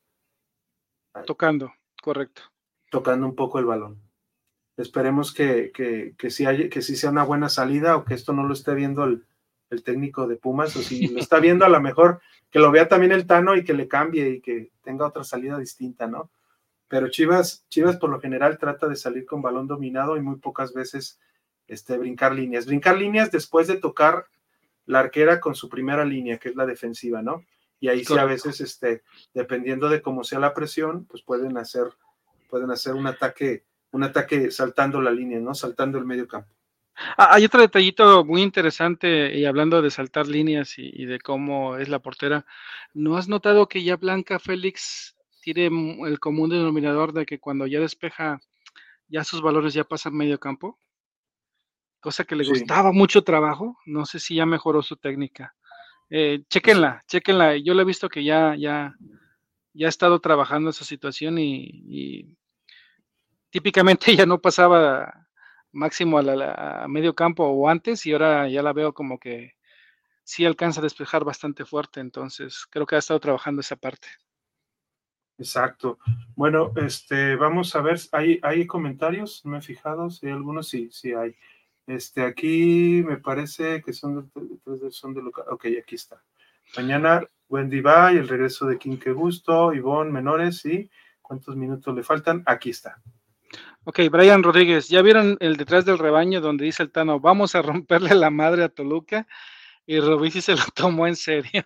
Tocando, 1.26 1.72
correcto. 2.02 2.42
Tocando 2.90 3.26
un 3.26 3.34
poco 3.34 3.58
el 3.58 3.64
balón. 3.64 4.00
Esperemos 4.76 5.32
que, 5.32 5.72
que, 5.72 6.14
que, 6.16 6.30
sí 6.30 6.44
que 6.68 6.82
sí 6.82 6.96
sea 6.96 7.10
una 7.10 7.24
buena 7.24 7.48
salida 7.48 7.96
o 7.96 8.04
que 8.04 8.14
esto 8.14 8.32
no 8.32 8.44
lo 8.44 8.52
esté 8.52 8.74
viendo 8.74 9.04
el, 9.04 9.26
el 9.70 9.82
técnico 9.82 10.26
de 10.26 10.36
Pumas, 10.36 10.76
o 10.76 10.82
si 10.82 11.06
lo 11.08 11.20
está 11.20 11.40
viendo 11.40 11.64
a 11.64 11.68
lo 11.68 11.80
mejor 11.80 12.20
que 12.50 12.58
lo 12.58 12.70
vea 12.70 12.88
también 12.88 13.12
el 13.12 13.26
Tano 13.26 13.56
y 13.56 13.64
que 13.64 13.74
le 13.74 13.88
cambie 13.88 14.28
y 14.28 14.40
que 14.40 14.70
tenga 14.82 15.06
otra 15.06 15.24
salida 15.24 15.58
distinta, 15.58 16.06
¿no? 16.06 16.30
Pero 16.88 17.08
Chivas, 17.08 17.64
Chivas 17.68 17.96
por 17.96 18.10
lo 18.10 18.20
general 18.20 18.58
trata 18.58 18.88
de 18.88 18.96
salir 18.96 19.24
con 19.24 19.42
balón 19.42 19.68
dominado 19.68 20.16
y 20.16 20.20
muy 20.20 20.36
pocas 20.36 20.74
veces 20.74 21.20
este, 21.68 21.96
brincar 21.96 22.34
líneas. 22.34 22.66
Brincar 22.66 22.98
líneas 22.98 23.30
después 23.30 23.68
de 23.68 23.76
tocar 23.76 24.26
la 24.86 24.98
arquera 24.98 25.38
con 25.38 25.54
su 25.54 25.68
primera 25.68 26.04
línea, 26.04 26.38
que 26.38 26.48
es 26.48 26.56
la 26.56 26.66
defensiva, 26.66 27.22
¿no? 27.22 27.44
Y 27.78 27.88
ahí 27.88 28.04
sí 28.04 28.18
a 28.18 28.24
veces, 28.24 28.60
este, 28.60 29.02
dependiendo 29.32 29.88
de 29.88 30.02
cómo 30.02 30.24
sea 30.24 30.40
la 30.40 30.52
presión, 30.52 31.04
pues 31.06 31.22
pueden 31.22 31.56
hacer, 31.56 31.84
pueden 32.48 32.72
hacer 32.72 32.94
un 32.94 33.06
ataque, 33.06 33.64
un 33.92 34.02
ataque 34.02 34.50
saltando 34.50 35.00
la 35.00 35.12
línea, 35.12 35.38
¿no? 35.38 35.54
Saltando 35.54 35.96
el 35.96 36.04
medio 36.04 36.26
campo. 36.26 36.52
Ah, 37.16 37.34
hay 37.34 37.44
otro 37.44 37.60
detallito 37.60 38.24
muy 38.24 38.42
interesante 38.42 39.36
y 39.36 39.44
hablando 39.44 39.80
de 39.80 39.90
saltar 39.90 40.26
líneas 40.26 40.74
y, 40.76 41.06
de 41.06 41.18
cómo 41.18 41.76
es 41.76 41.88
la 41.88 41.98
portera. 42.00 42.44
¿No 42.94 43.16
has 43.16 43.28
notado 43.28 43.68
que 43.68 43.82
ya 43.82 43.96
Blanca 43.96 44.38
Félix 44.38 45.16
tiene 45.40 45.66
el 46.06 46.20
común 46.20 46.50
denominador 46.50 47.12
de 47.12 47.24
que 47.24 47.38
cuando 47.38 47.66
ya 47.66 47.80
despeja, 47.80 48.40
ya 49.08 49.24
sus 49.24 49.40
valores 49.40 49.74
ya 49.74 49.84
pasan 49.84 50.14
medio 50.14 50.38
campo? 50.38 50.78
Cosa 52.00 52.24
que 52.24 52.36
le 52.36 52.46
gustaba 52.46 52.92
mucho 52.92 53.22
trabajo. 53.22 53.78
No 53.86 54.04
sé 54.06 54.18
si 54.18 54.36
ya 54.36 54.46
mejoró 54.46 54.82
su 54.82 54.96
técnica. 54.96 55.54
Eh, 56.10 56.42
chequenla, 56.48 57.02
chequenla. 57.06 57.56
Yo 57.56 57.74
le 57.74 57.82
he 57.82 57.86
visto 57.86 58.08
que 58.08 58.24
ya, 58.24 58.54
ya, 58.56 58.94
ya 59.72 59.86
ha 59.86 59.88
estado 59.88 60.20
trabajando 60.20 60.70
esa 60.70 60.84
situación 60.84 61.38
y, 61.38 61.64
y 61.86 62.36
típicamente 63.50 64.14
ya 64.16 64.26
no 64.26 64.40
pasaba 64.40 65.28
máximo 65.72 66.18
a, 66.18 66.86
medio 66.88 67.14
campo 67.14 67.44
o 67.44 67.68
antes 67.68 68.06
y 68.06 68.12
ahora 68.12 68.48
ya 68.48 68.62
la 68.62 68.72
veo 68.72 68.92
como 68.92 69.18
que 69.18 69.54
sí 70.24 70.44
alcanza 70.44 70.80
a 70.80 70.82
despejar 70.84 71.24
bastante 71.24 71.64
fuerte, 71.64 72.00
entonces 72.00 72.66
creo 72.70 72.86
que 72.86 72.96
ha 72.96 72.98
estado 72.98 73.20
trabajando 73.20 73.60
esa 73.60 73.76
parte. 73.76 74.08
Exacto. 75.38 75.98
Bueno, 76.36 76.72
este, 76.76 77.34
vamos 77.34 77.74
a 77.74 77.80
ver, 77.80 77.98
¿hay, 78.12 78.38
hay 78.42 78.66
comentarios? 78.66 79.44
No 79.44 79.56
he 79.56 79.62
fijado, 79.62 80.10
si 80.10 80.26
hay 80.26 80.32
algunos, 80.32 80.68
sí, 80.68 80.90
sí 80.92 81.12
hay. 81.14 81.34
Este, 81.86 82.22
aquí 82.22 83.02
me 83.06 83.16
parece 83.16 83.82
que 83.82 83.92
son 83.92 84.30
de, 84.64 84.90
son 84.90 85.14
de 85.14 85.22
Ok, 85.50 85.66
aquí 85.80 85.94
está. 85.94 86.22
Mañana 86.76 87.26
Wendy 87.48 87.80
va 87.80 88.12
y 88.12 88.18
el 88.18 88.28
regreso 88.28 88.66
de 88.66 88.78
Quinque 88.78 89.12
Gusto, 89.12 89.72
Ivonne 89.72 90.12
Menores, 90.12 90.58
¿sí? 90.58 90.88
¿Cuántos 91.20 91.56
minutos 91.56 91.94
le 91.94 92.04
faltan? 92.04 92.42
Aquí 92.46 92.70
está. 92.70 93.02
Ok, 93.84 94.00
Brian 94.10 94.42
Rodríguez, 94.42 94.88
¿ya 94.88 95.00
vieron 95.00 95.38
el 95.40 95.56
detrás 95.56 95.86
del 95.86 95.98
rebaño 95.98 96.40
donde 96.40 96.66
dice 96.66 96.82
el 96.82 96.92
Tano, 96.92 97.18
vamos 97.18 97.54
a 97.54 97.62
romperle 97.62 98.14
la 98.14 98.30
madre 98.30 98.62
a 98.62 98.68
Toluca? 98.68 99.26
Y 99.86 99.98
Robisi 99.98 100.42
se 100.42 100.54
lo 100.54 100.62
tomó 100.74 101.06
en 101.06 101.16
serio. 101.16 101.64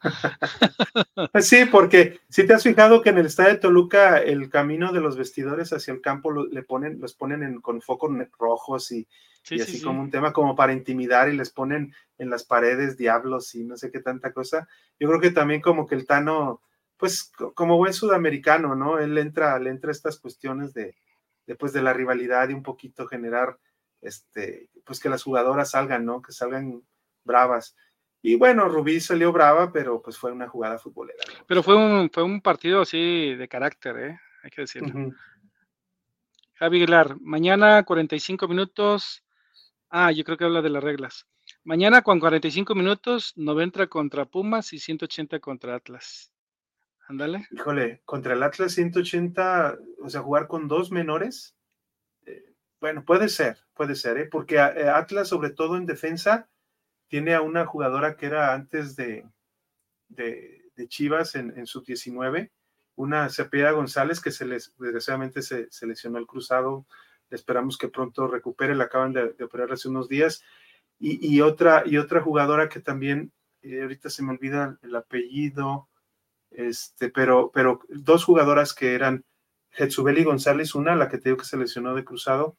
sí, 1.40 1.66
porque 1.70 2.20
si 2.30 2.46
te 2.46 2.54
has 2.54 2.62
fijado 2.62 3.02
que 3.02 3.10
en 3.10 3.18
el 3.18 3.26
estadio 3.26 3.50
de 3.50 3.58
Toluca 3.58 4.18
el 4.18 4.48
camino 4.48 4.92
de 4.92 5.00
los 5.00 5.16
vestidores 5.16 5.72
hacia 5.72 5.92
el 5.92 6.00
campo 6.00 6.32
le 6.32 6.62
ponen, 6.62 7.00
los 7.00 7.14
ponen 7.14 7.60
con 7.60 7.82
focos 7.82 8.10
rojos 8.38 8.92
y, 8.92 9.08
así 9.60 9.82
como 9.82 10.00
un 10.00 10.10
tema 10.10 10.32
como 10.32 10.54
para 10.54 10.72
intimidar 10.72 11.28
y 11.28 11.36
les 11.36 11.50
ponen 11.50 11.92
en 12.18 12.30
las 12.30 12.44
paredes 12.44 12.96
diablos 12.96 13.54
y 13.54 13.64
no 13.64 13.76
sé 13.76 13.90
qué 13.90 14.00
tanta 14.00 14.32
cosa. 14.32 14.68
Yo 14.98 15.08
creo 15.08 15.20
que 15.20 15.32
también 15.32 15.60
como 15.60 15.86
que 15.86 15.96
el 15.96 16.06
Tano, 16.06 16.62
pues 16.96 17.32
como 17.54 17.76
buen 17.76 17.92
sudamericano, 17.92 18.76
¿no? 18.76 18.98
Él 18.98 19.18
entra, 19.18 19.58
le 19.58 19.70
entra 19.70 19.90
estas 19.90 20.18
cuestiones 20.18 20.72
de, 20.72 20.94
después 21.48 21.72
de 21.72 21.82
la 21.82 21.94
rivalidad 21.94 22.50
y 22.50 22.52
un 22.52 22.62
poquito 22.62 23.06
generar, 23.06 23.58
este, 24.02 24.68
pues 24.84 25.00
que 25.00 25.08
las 25.08 25.22
jugadoras 25.22 25.70
salgan, 25.70 26.04
¿no? 26.04 26.20
Que 26.20 26.30
salgan 26.30 26.82
bravas. 27.24 27.74
Y 28.20 28.36
bueno, 28.36 28.68
Rubí 28.68 29.00
salió 29.00 29.32
brava, 29.32 29.72
pero 29.72 30.02
pues 30.02 30.18
fue 30.18 30.30
una 30.30 30.46
jugada 30.46 30.78
futbolera. 30.78 31.24
Pero 31.46 31.62
fue 31.62 31.74
un, 31.74 32.10
fue 32.10 32.22
un 32.22 32.42
partido 32.42 32.82
así 32.82 33.34
de 33.34 33.48
carácter, 33.48 33.96
¿eh? 33.98 34.20
Hay 34.42 34.50
que 34.50 34.60
decirlo. 34.60 35.14
Javi 36.54 36.76
Aguilar, 36.76 37.16
mañana 37.20 37.82
45 37.82 38.46
minutos. 38.46 39.24
Ah, 39.88 40.12
yo 40.12 40.24
creo 40.24 40.36
que 40.36 40.44
habla 40.44 40.60
de 40.60 40.70
las 40.70 40.84
reglas. 40.84 41.26
Mañana 41.64 42.02
con 42.02 42.20
45 42.20 42.74
minutos, 42.74 43.32
90 43.36 43.86
contra 43.86 44.26
Pumas 44.26 44.74
y 44.74 44.78
180 44.78 45.40
contra 45.40 45.76
Atlas. 45.76 46.30
Híjole, 47.50 48.02
contra 48.04 48.34
el 48.34 48.42
Atlas 48.42 48.72
180, 48.72 49.78
o 50.02 50.10
sea, 50.10 50.20
jugar 50.20 50.46
con 50.46 50.68
dos 50.68 50.90
menores, 50.90 51.56
eh, 52.26 52.54
Bueno, 52.80 53.04
puede 53.04 53.28
ser, 53.28 53.58
puede 53.74 53.94
ser, 53.94 54.18
¿eh? 54.18 54.26
porque 54.26 54.56
eh, 54.56 54.88
Atlas, 54.88 55.28
sobre 55.28 55.50
todo 55.50 55.76
en 55.76 55.86
defensa, 55.86 56.48
tiene 57.08 57.34
a 57.34 57.40
una 57.40 57.64
jugadora 57.64 58.16
que 58.16 58.26
era 58.26 58.52
antes 58.52 58.94
de, 58.94 59.26
de, 60.08 60.56
Chivas 60.88 61.34
en, 61.34 61.58
en 61.58 61.66
sub-19, 61.66 62.50
una 62.94 63.28
Cepeda 63.30 63.72
González 63.72 64.20
que 64.20 64.30
se 64.30 64.44
les, 64.44 64.74
desgraciadamente 64.78 65.42
se, 65.42 65.68
lesionó 65.86 66.18
el 66.18 66.26
cruzado. 66.26 66.86
esperamos 67.30 67.78
que 67.78 67.88
pronto 67.88 68.28
recupere, 68.28 68.74
la 68.74 68.84
acaban 68.84 69.12
de, 69.12 69.34
operar 69.42 69.72
hace 69.72 69.88
unos 69.88 70.08
días. 70.08 70.42
Y, 71.00 71.40
otra, 71.42 71.84
y 71.86 71.96
otra 71.96 72.20
jugadora 72.20 72.68
que 72.68 72.80
también, 72.80 73.32
ahorita 73.62 74.10
se 74.10 74.24
me 74.24 74.32
olvida 74.32 74.78
el 74.82 74.96
apellido, 74.96 75.87
este, 76.50 77.10
pero, 77.10 77.50
pero 77.52 77.80
dos 77.88 78.24
jugadoras 78.24 78.74
que 78.74 78.94
eran 78.94 79.24
Jetsubeli 79.70 80.24
González, 80.24 80.74
una, 80.74 80.96
la 80.96 81.08
que 81.08 81.18
te 81.18 81.28
digo 81.28 81.38
que 81.38 81.44
se 81.44 81.56
lesionó 81.56 81.94
de 81.94 82.04
cruzado, 82.04 82.56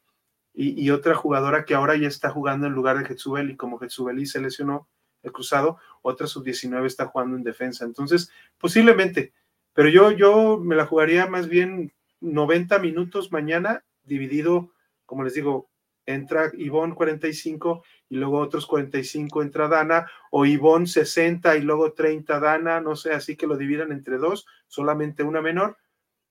y, 0.52 0.90
otra 0.90 1.14
jugadora 1.14 1.64
que 1.64 1.74
ahora 1.74 1.96
ya 1.96 2.08
está 2.08 2.30
jugando 2.30 2.66
en 2.66 2.72
lugar 2.72 2.98
de 2.98 3.04
Jetsubeli, 3.04 3.56
como 3.56 3.78
Jetsubeli 3.78 4.26
se 4.26 4.40
lesionó 4.40 4.88
el 5.22 5.32
cruzado, 5.32 5.78
otra 6.02 6.26
sub-19 6.26 6.86
está 6.86 7.06
jugando 7.06 7.36
en 7.36 7.44
defensa. 7.44 7.84
Entonces, 7.84 8.30
posiblemente, 8.58 9.32
pero 9.72 9.88
yo, 9.88 10.10
yo 10.10 10.58
me 10.58 10.74
la 10.74 10.86
jugaría 10.86 11.26
más 11.28 11.48
bien 11.48 11.92
90 12.20 12.78
minutos 12.80 13.30
mañana, 13.30 13.84
dividido, 14.02 14.72
como 15.06 15.22
les 15.22 15.34
digo, 15.34 15.69
entra 16.14 16.50
Ivonne 16.54 16.94
45 16.94 17.84
y 18.08 18.16
luego 18.16 18.38
otros 18.38 18.66
45 18.66 19.42
entra 19.42 19.68
Dana, 19.68 20.06
o 20.30 20.44
Ivonne 20.44 20.86
60 20.86 21.56
y 21.56 21.62
luego 21.62 21.92
30 21.92 22.40
Dana, 22.40 22.80
no 22.80 22.96
sé, 22.96 23.12
así 23.12 23.36
que 23.36 23.46
lo 23.46 23.56
dividan 23.56 23.92
entre 23.92 24.18
dos, 24.18 24.46
solamente 24.66 25.22
una 25.22 25.40
menor. 25.40 25.78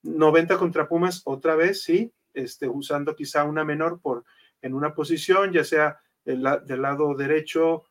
90 0.04 0.58
contra 0.58 0.88
Pumas 0.88 1.22
otra 1.26 1.56
vez, 1.56 1.84
sí, 1.84 2.14
este, 2.34 2.68
usando 2.68 3.16
quizá 3.16 3.44
una 3.44 3.64
menor 3.64 4.00
por, 4.02 4.24
en 4.62 4.74
una 4.74 4.94
posición, 4.94 5.52
ya 5.52 5.64
sea 5.64 6.00
del, 6.24 6.44
lado 6.44 7.16
derecho 7.16 7.86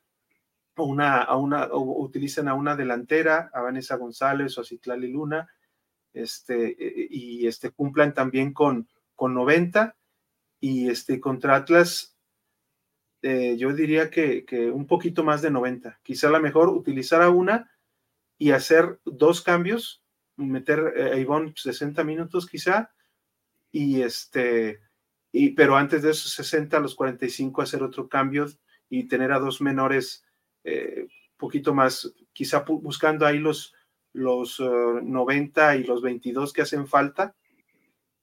o 0.76 0.84
una, 0.84 1.22
a 1.22 1.36
una, 1.36 1.68
utilizan 1.72 2.48
a 2.48 2.54
una 2.54 2.76
delantera, 2.76 3.50
a 3.52 3.62
Vanessa 3.62 3.96
González 3.96 4.56
o 4.56 4.60
a 4.60 4.64
Citlali 4.64 5.08
Luna, 5.08 5.48
este, 6.12 6.76
e, 6.78 7.08
y 7.10 7.46
este, 7.46 7.70
cumplan 7.70 8.14
también 8.14 8.52
con, 8.52 8.88
con 9.14 9.34
90, 9.34 9.96
y 10.60 10.88
este, 10.88 11.20
contra 11.20 11.56
Atlas, 11.56 12.16
eh, 13.22 13.56
yo 13.56 13.72
diría 13.72 14.10
que, 14.10 14.44
que, 14.44 14.70
un 14.70 14.86
poquito 14.86 15.24
más 15.24 15.42
de 15.42 15.50
90, 15.50 16.00
quizá 16.02 16.30
la 16.30 16.40
mejor 16.40 16.68
utilizar 16.68 17.22
a 17.22 17.30
una 17.30 17.70
y 18.38 18.52
hacer 18.52 19.00
dos 19.04 19.42
cambios, 19.42 20.04
meter 20.36 20.94
eh, 20.96 21.12
a 21.14 21.16
Ivonne 21.18 21.52
60 21.56 22.04
minutos 22.04 22.46
quizá, 22.46 22.92
y 23.72 24.02
este, 24.02 24.80
y, 25.32 25.50
pero 25.50 25.76
antes 25.76 26.02
de 26.02 26.10
esos 26.10 26.32
60 26.32 26.76
a 26.76 26.80
los 26.80 26.94
45 26.94 27.62
hacer 27.62 27.82
otro 27.82 28.08
cambio 28.08 28.46
y 28.88 29.08
tener 29.08 29.32
a 29.32 29.38
dos 29.38 29.60
menores 29.60 30.24
eh, 30.64 31.06
poquito 31.38 31.72
más, 31.72 32.12
quizá 32.32 32.64
buscando 32.66 33.24
ahí 33.24 33.38
los, 33.38 33.74
los 34.12 34.60
90 34.60 35.74
eh, 35.74 35.78
y 35.78 35.84
los 35.84 36.02
22 36.02 36.52
que 36.52 36.62
hacen 36.62 36.86
falta 36.86 37.34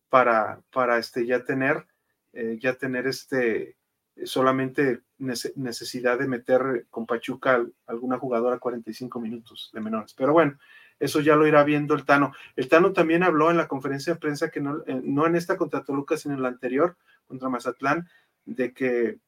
para, 0.10 0.62
para 0.72 1.00
este, 1.00 1.26
ya 1.26 1.44
tener, 1.44 1.88
eh, 2.36 2.60
ya 2.62 2.76
tener 2.76 3.08
este, 3.08 3.78
solamente 4.26 5.02
necesidad 5.18 6.20
de 6.20 6.28
meter 6.28 6.86
con 6.90 7.06
Pachuca 7.06 7.66
alguna 7.88 8.18
jugadora 8.18 8.60
45 8.60 9.20
minutos 9.20 9.72
de 9.74 9.82
menores. 9.82 10.14
Pero 10.14 10.34
bueno, 10.34 10.58
eso 11.00 11.20
ya 11.20 11.36
lo 11.36 11.48
irá 11.48 11.64
viendo 11.64 11.94
el 11.94 12.06
Tano. 12.06 12.34
El 12.56 12.70
Tano 12.70 12.94
también 12.94 13.24
habló 13.24 13.52
en 13.52 13.58
la 13.58 13.68
conferencia 13.68 14.14
de 14.14 14.20
prensa 14.20 14.50
que 14.50 14.62
no, 14.62 14.84
eh, 14.86 15.02
no 15.04 15.26
en 15.26 15.36
esta 15.36 15.58
contra 15.58 15.84
Toluca, 15.84 16.18
sino 16.18 16.34
en 16.34 16.42
la 16.42 16.50
anterior, 16.50 16.98
contra 17.26 17.50
Mazatlán, 17.50 18.08
de 18.46 18.74
que, 18.74 19.20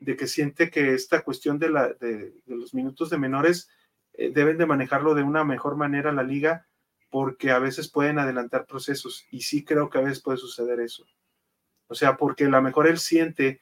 de 0.00 0.16
que 0.16 0.26
siente 0.26 0.70
que 0.70 0.94
esta 0.94 1.22
cuestión 1.22 1.58
de, 1.58 1.70
la, 1.70 1.88
de, 1.94 2.34
los 2.46 2.74
minutos 2.74 3.10
de 3.10 3.18
menores 3.18 3.68
eh, 4.14 4.30
deben 4.32 4.58
de 4.58 4.66
manejarlo 4.66 5.14
de 5.14 5.22
una 5.22 5.44
mejor 5.44 5.76
manera 5.76 6.12
la 6.12 6.22
liga, 6.22 6.66
porque 7.10 7.50
a 7.50 7.58
veces 7.58 7.88
pueden 7.88 8.18
adelantar 8.18 8.66
procesos, 8.66 9.24
y 9.30 9.42
sí 9.42 9.64
creo 9.64 9.90
que 9.90 9.98
a 9.98 10.02
veces 10.02 10.20
puede 10.20 10.38
suceder 10.38 10.78
eso. 10.80 11.06
O 11.90 11.94
sea, 11.94 12.16
porque 12.16 12.44
a 12.44 12.48
lo 12.48 12.62
mejor 12.62 12.86
él 12.86 12.98
siente 12.98 13.60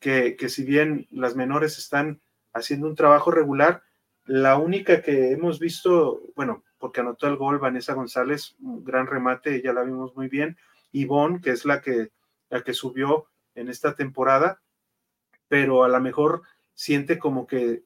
que, 0.00 0.36
que 0.36 0.48
si 0.48 0.64
bien 0.64 1.06
las 1.12 1.36
menores 1.36 1.78
están 1.78 2.20
haciendo 2.52 2.88
un 2.88 2.96
trabajo 2.96 3.30
regular, 3.30 3.82
la 4.24 4.58
única 4.58 5.00
que 5.00 5.30
hemos 5.30 5.60
visto, 5.60 6.20
bueno, 6.34 6.64
porque 6.78 7.00
anotó 7.00 7.28
el 7.28 7.36
gol 7.36 7.60
Vanessa 7.60 7.94
González, 7.94 8.56
un 8.60 8.84
gran 8.84 9.06
remate, 9.06 9.62
ya 9.62 9.72
la 9.72 9.84
vimos 9.84 10.16
muy 10.16 10.28
bien. 10.28 10.56
Ivonne, 10.90 11.40
que 11.40 11.50
es 11.50 11.64
la 11.64 11.80
que, 11.80 12.10
la 12.50 12.62
que 12.62 12.74
subió 12.74 13.28
en 13.54 13.68
esta 13.68 13.94
temporada, 13.94 14.60
pero 15.46 15.84
a 15.84 15.88
lo 15.88 16.00
mejor 16.00 16.42
siente 16.74 17.18
como 17.18 17.46
que, 17.46 17.84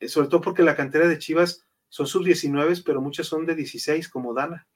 eh, 0.00 0.08
sobre 0.08 0.28
todo 0.28 0.40
porque 0.40 0.64
la 0.64 0.76
cantera 0.76 1.06
de 1.06 1.18
Chivas 1.18 1.64
son 1.88 2.08
sus 2.08 2.24
19, 2.24 2.74
pero 2.84 3.00
muchas 3.00 3.28
son 3.28 3.46
de 3.46 3.54
16, 3.54 4.08
como 4.08 4.34
Dana. 4.34 4.66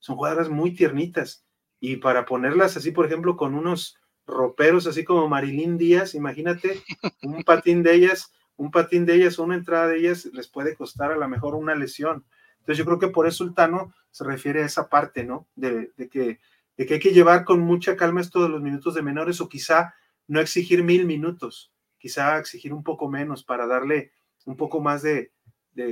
Son 0.00 0.16
jugadoras 0.16 0.48
muy 0.48 0.74
tiernitas. 0.74 1.44
Y 1.80 1.96
para 1.96 2.26
ponerlas 2.26 2.76
así, 2.76 2.92
por 2.92 3.06
ejemplo, 3.06 3.36
con 3.36 3.54
unos 3.54 3.98
roperos 4.26 4.86
así 4.86 5.04
como 5.04 5.28
Marilyn 5.28 5.76
Díaz, 5.76 6.14
imagínate, 6.14 6.82
un 7.22 7.42
patín 7.42 7.82
de 7.82 7.94
ellas, 7.94 8.32
un 8.56 8.70
patín 8.70 9.06
de 9.06 9.14
ellas, 9.14 9.38
una 9.38 9.56
entrada 9.56 9.88
de 9.88 9.98
ellas 9.98 10.26
les 10.26 10.48
puede 10.48 10.76
costar 10.76 11.10
a 11.12 11.16
lo 11.16 11.28
mejor 11.28 11.54
una 11.54 11.74
lesión. 11.74 12.24
Entonces 12.58 12.78
yo 12.78 12.84
creo 12.84 12.98
que 12.98 13.08
por 13.08 13.26
eso 13.26 13.42
el 13.44 13.54
Tano 13.54 13.94
se 14.10 14.24
refiere 14.24 14.62
a 14.62 14.66
esa 14.66 14.88
parte, 14.88 15.24
¿no? 15.24 15.48
De, 15.56 15.92
que, 16.10 16.38
de 16.76 16.86
que 16.86 16.94
hay 16.94 17.00
que 17.00 17.12
llevar 17.12 17.44
con 17.44 17.60
mucha 17.60 17.96
calma 17.96 18.20
esto 18.20 18.42
de 18.42 18.50
los 18.50 18.60
minutos 18.60 18.94
de 18.94 19.02
menores 19.02 19.40
o 19.40 19.48
quizá 19.48 19.94
no 20.28 20.40
exigir 20.40 20.84
mil 20.84 21.06
minutos, 21.06 21.72
quizá 21.98 22.38
exigir 22.38 22.72
un 22.72 22.84
poco 22.84 23.08
menos 23.08 23.42
para 23.42 23.66
darle 23.66 24.12
un 24.44 24.56
poco 24.56 24.80
más 24.80 25.02
de, 25.02 25.32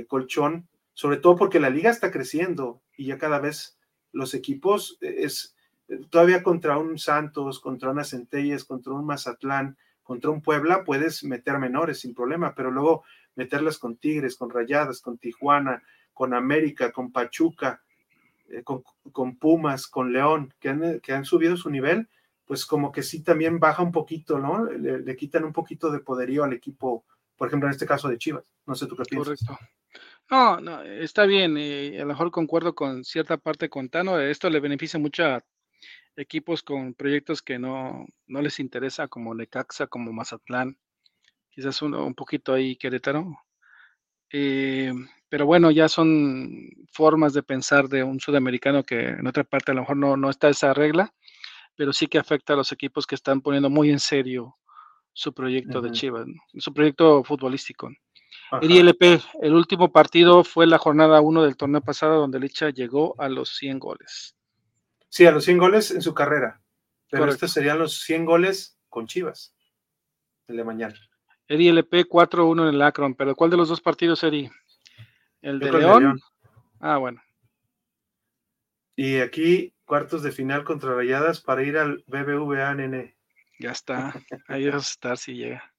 colchón, 0.07 0.69
sobre 0.93 1.17
todo 1.17 1.35
porque 1.35 1.59
la 1.59 1.69
liga 1.69 1.89
está 1.89 2.11
creciendo 2.11 2.81
y 2.95 3.07
ya 3.07 3.17
cada 3.17 3.39
vez 3.39 3.79
los 4.11 4.33
equipos 4.33 4.97
es 5.01 5.55
todavía 6.09 6.43
contra 6.43 6.77
un 6.77 6.97
Santos, 6.97 7.59
contra 7.59 7.89
una 7.89 8.03
Centelles, 8.03 8.65
contra 8.65 8.93
un 8.93 9.05
Mazatlán, 9.05 9.77
contra 10.03 10.31
un 10.31 10.41
Puebla, 10.41 10.83
puedes 10.83 11.23
meter 11.23 11.59
menores 11.59 11.99
sin 11.99 12.13
problema, 12.13 12.55
pero 12.55 12.71
luego 12.71 13.03
meterlas 13.35 13.77
con 13.77 13.97
Tigres, 13.97 14.35
con 14.35 14.49
Rayadas, 14.49 15.01
con 15.01 15.17
Tijuana, 15.17 15.83
con 16.13 16.33
América, 16.33 16.91
con 16.91 17.11
Pachuca, 17.11 17.81
eh, 18.49 18.63
con, 18.63 19.37
Pumas, 19.37 19.87
con 19.87 20.11
León, 20.11 20.53
que 20.59 20.69
han, 20.69 20.99
que 20.99 21.13
han, 21.13 21.25
subido 21.25 21.55
su 21.55 21.69
nivel, 21.69 22.09
pues 22.45 22.65
como 22.65 22.91
que 22.91 23.03
sí 23.03 23.23
también 23.23 23.59
baja 23.59 23.83
un 23.83 23.91
poquito, 23.91 24.39
¿no? 24.39 24.65
Le, 24.65 25.15
quitan 25.15 25.43
un 25.43 25.53
poquito 25.53 25.91
de 25.91 25.99
poderío 25.99 26.43
al 26.43 26.53
equipo, 26.53 27.05
por 27.37 27.47
ejemplo, 27.47 27.67
en 27.67 27.73
este 27.73 27.85
caso 27.85 28.09
de 28.09 28.17
Chivas. 28.17 28.43
No 28.65 28.75
sé 28.75 28.87
tú 28.87 28.95
qué 28.95 29.03
piensas. 29.03 29.39
Correcto. 29.45 29.65
No, 30.31 30.59
no, 30.59 30.81
está 30.81 31.25
bien, 31.25 31.57
y 31.57 31.97
a 31.97 32.01
lo 32.01 32.07
mejor 32.07 32.31
concuerdo 32.31 32.75
con 32.75 33.03
cierta 33.03 33.37
parte 33.37 33.69
con 33.69 33.89
Tano, 33.89 34.19
esto 34.19 34.49
le 34.49 34.59
beneficia 34.59 34.99
mucho 34.99 35.25
a 35.25 35.43
equipos 36.19 36.63
con 36.63 36.93
proyectos 36.93 37.41
que 37.41 37.57
no, 37.57 38.05
no 38.27 38.41
les 38.41 38.59
interesa, 38.59 39.07
como 39.07 39.33
Necaxa, 39.33 39.87
como 39.87 40.11
Mazatlán, 40.11 40.77
quizás 41.49 41.81
uno, 41.81 42.05
un 42.05 42.13
poquito 42.13 42.53
ahí 42.53 42.75
Querétaro. 42.75 43.25
Eh, 44.31 44.93
pero 45.29 45.45
bueno, 45.45 45.71
ya 45.71 45.87
son 45.87 46.69
formas 46.91 47.33
de 47.33 47.43
pensar 47.43 47.87
de 47.87 48.03
un 48.03 48.19
sudamericano 48.19 48.83
que 48.83 49.09
en 49.09 49.27
otra 49.27 49.43
parte 49.43 49.71
a 49.71 49.75
lo 49.75 49.81
mejor 49.81 49.97
no, 49.97 50.17
no 50.17 50.29
está 50.29 50.49
esa 50.49 50.73
regla, 50.73 51.13
pero 51.75 51.93
sí 51.93 52.07
que 52.07 52.17
afecta 52.17 52.53
a 52.53 52.57
los 52.57 52.71
equipos 52.71 53.07
que 53.07 53.15
están 53.15 53.41
poniendo 53.41 53.69
muy 53.69 53.89
en 53.89 53.99
serio 53.99 54.57
su 55.13 55.33
proyecto 55.33 55.81
de 55.81 55.91
Chivas, 55.91 56.25
su 56.57 56.73
proyecto 56.73 57.23
futbolístico. 57.23 57.89
El 58.61 58.71
ILP, 58.71 59.21
el 59.41 59.53
último 59.53 59.91
partido 59.91 60.43
fue 60.43 60.65
la 60.65 60.77
jornada 60.77 61.21
1 61.21 61.43
del 61.43 61.57
torneo 61.57 61.81
pasado 61.81 62.19
donde 62.19 62.39
Licha 62.39 62.69
llegó 62.69 63.15
a 63.19 63.29
los 63.29 63.49
100 63.57 63.79
goles. 63.79 64.35
Sí, 65.09 65.25
a 65.25 65.31
los 65.31 65.43
100 65.43 65.57
goles 65.57 65.91
en 65.91 66.01
su 66.01 66.13
carrera, 66.13 66.61
pero 67.09 67.25
estos 67.25 67.51
serían 67.51 67.79
los 67.79 68.01
100 68.01 68.25
goles 68.25 68.79
con 68.87 69.07
Chivas, 69.07 69.55
el 70.47 70.57
de 70.57 70.63
mañana. 70.63 70.95
El 71.47 71.61
ILP 71.61 72.07
4-1 72.07 72.69
en 72.69 72.75
el 72.75 72.81
Akron, 72.81 73.15
pero 73.15 73.35
¿cuál 73.35 73.49
de 73.49 73.57
los 73.57 73.69
dos 73.69 73.81
partidos, 73.81 74.19
sería? 74.19 74.51
¿El 75.41 75.59
de 75.59 75.71
León? 75.71 76.19
Ah, 76.79 76.97
bueno. 76.97 77.21
Y 78.95 79.17
aquí, 79.17 79.73
cuartos 79.85 80.21
de 80.21 80.31
final 80.31 80.63
contra 80.63 80.93
Rayadas 80.93 81.41
para 81.41 81.63
ir 81.63 81.77
al 81.77 82.03
BBVA, 82.05 82.75
nene. 82.75 83.15
Ya 83.57 83.71
está. 83.71 84.13
Ahí 84.47 84.67
vamos 84.67 84.87
a 84.87 84.91
estar 84.91 85.17
si 85.17 85.33
llega. 85.33 85.73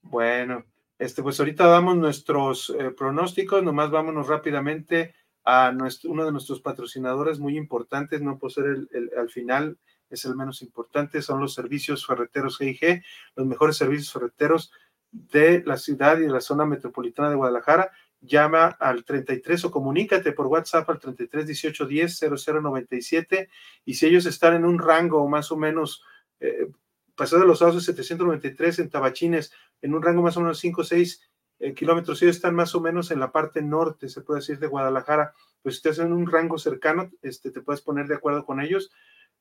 Bueno, 0.00 0.64
este, 0.98 1.22
pues 1.22 1.38
ahorita 1.38 1.66
damos 1.66 1.96
nuestros 1.96 2.74
eh, 2.78 2.90
pronósticos, 2.90 3.62
nomás 3.62 3.90
vámonos 3.90 4.26
rápidamente 4.26 5.14
a 5.50 5.72
nuestro, 5.72 6.10
uno 6.10 6.26
de 6.26 6.32
nuestros 6.32 6.60
patrocinadores 6.60 7.38
muy 7.38 7.56
importantes, 7.56 8.20
no 8.20 8.38
por 8.38 8.52
ser 8.52 8.66
el, 8.66 9.10
al 9.16 9.30
final, 9.30 9.78
es 10.10 10.26
el 10.26 10.36
menos 10.36 10.60
importante, 10.60 11.22
son 11.22 11.40
los 11.40 11.54
servicios 11.54 12.06
ferreteros 12.06 12.58
GIG, 12.58 13.02
los 13.34 13.46
mejores 13.46 13.78
servicios 13.78 14.12
ferreteros 14.12 14.70
de 15.10 15.62
la 15.64 15.78
ciudad 15.78 16.18
y 16.18 16.24
de 16.24 16.28
la 16.28 16.42
zona 16.42 16.66
metropolitana 16.66 17.30
de 17.30 17.36
Guadalajara. 17.36 17.90
Llama 18.20 18.66
al 18.78 19.06
33 19.06 19.64
o 19.64 19.70
comunícate 19.70 20.32
por 20.32 20.48
WhatsApp 20.48 20.90
al 20.90 20.98
33 20.98 21.46
18 21.46 21.86
10 21.86 22.18
0097 22.18 23.48
y 23.86 23.94
si 23.94 24.04
ellos 24.04 24.26
están 24.26 24.54
en 24.54 24.66
un 24.66 24.78
rango 24.78 25.26
más 25.30 25.50
o 25.50 25.56
menos 25.56 26.02
eh, 26.40 26.68
Paseo 27.14 27.38
de 27.38 27.46
los 27.46 27.60
Sauces 27.60 27.84
793 27.84 28.80
en 28.80 28.90
Tabachines, 28.90 29.50
en 29.80 29.94
un 29.94 30.02
rango 30.02 30.20
más 30.20 30.36
o 30.36 30.40
menos 30.40 30.58
5 30.58 30.82
o 30.82 30.84
6 30.84 31.27
eh, 31.60 31.74
kilómetros. 31.74 32.22
Ellos 32.22 32.36
están 32.36 32.54
más 32.54 32.74
o 32.74 32.80
menos 32.80 33.10
en 33.10 33.20
la 33.20 33.32
parte 33.32 33.62
norte, 33.62 34.08
se 34.08 34.20
puede 34.20 34.40
decir, 34.40 34.58
de 34.58 34.68
Guadalajara. 34.68 35.34
Pues 35.62 35.76
si 35.76 35.88
estás 35.88 36.04
en 36.04 36.12
un 36.12 36.30
rango 36.30 36.58
cercano, 36.58 37.10
este, 37.22 37.50
te 37.50 37.60
puedes 37.60 37.82
poner 37.82 38.06
de 38.06 38.14
acuerdo 38.14 38.44
con 38.44 38.60
ellos 38.60 38.92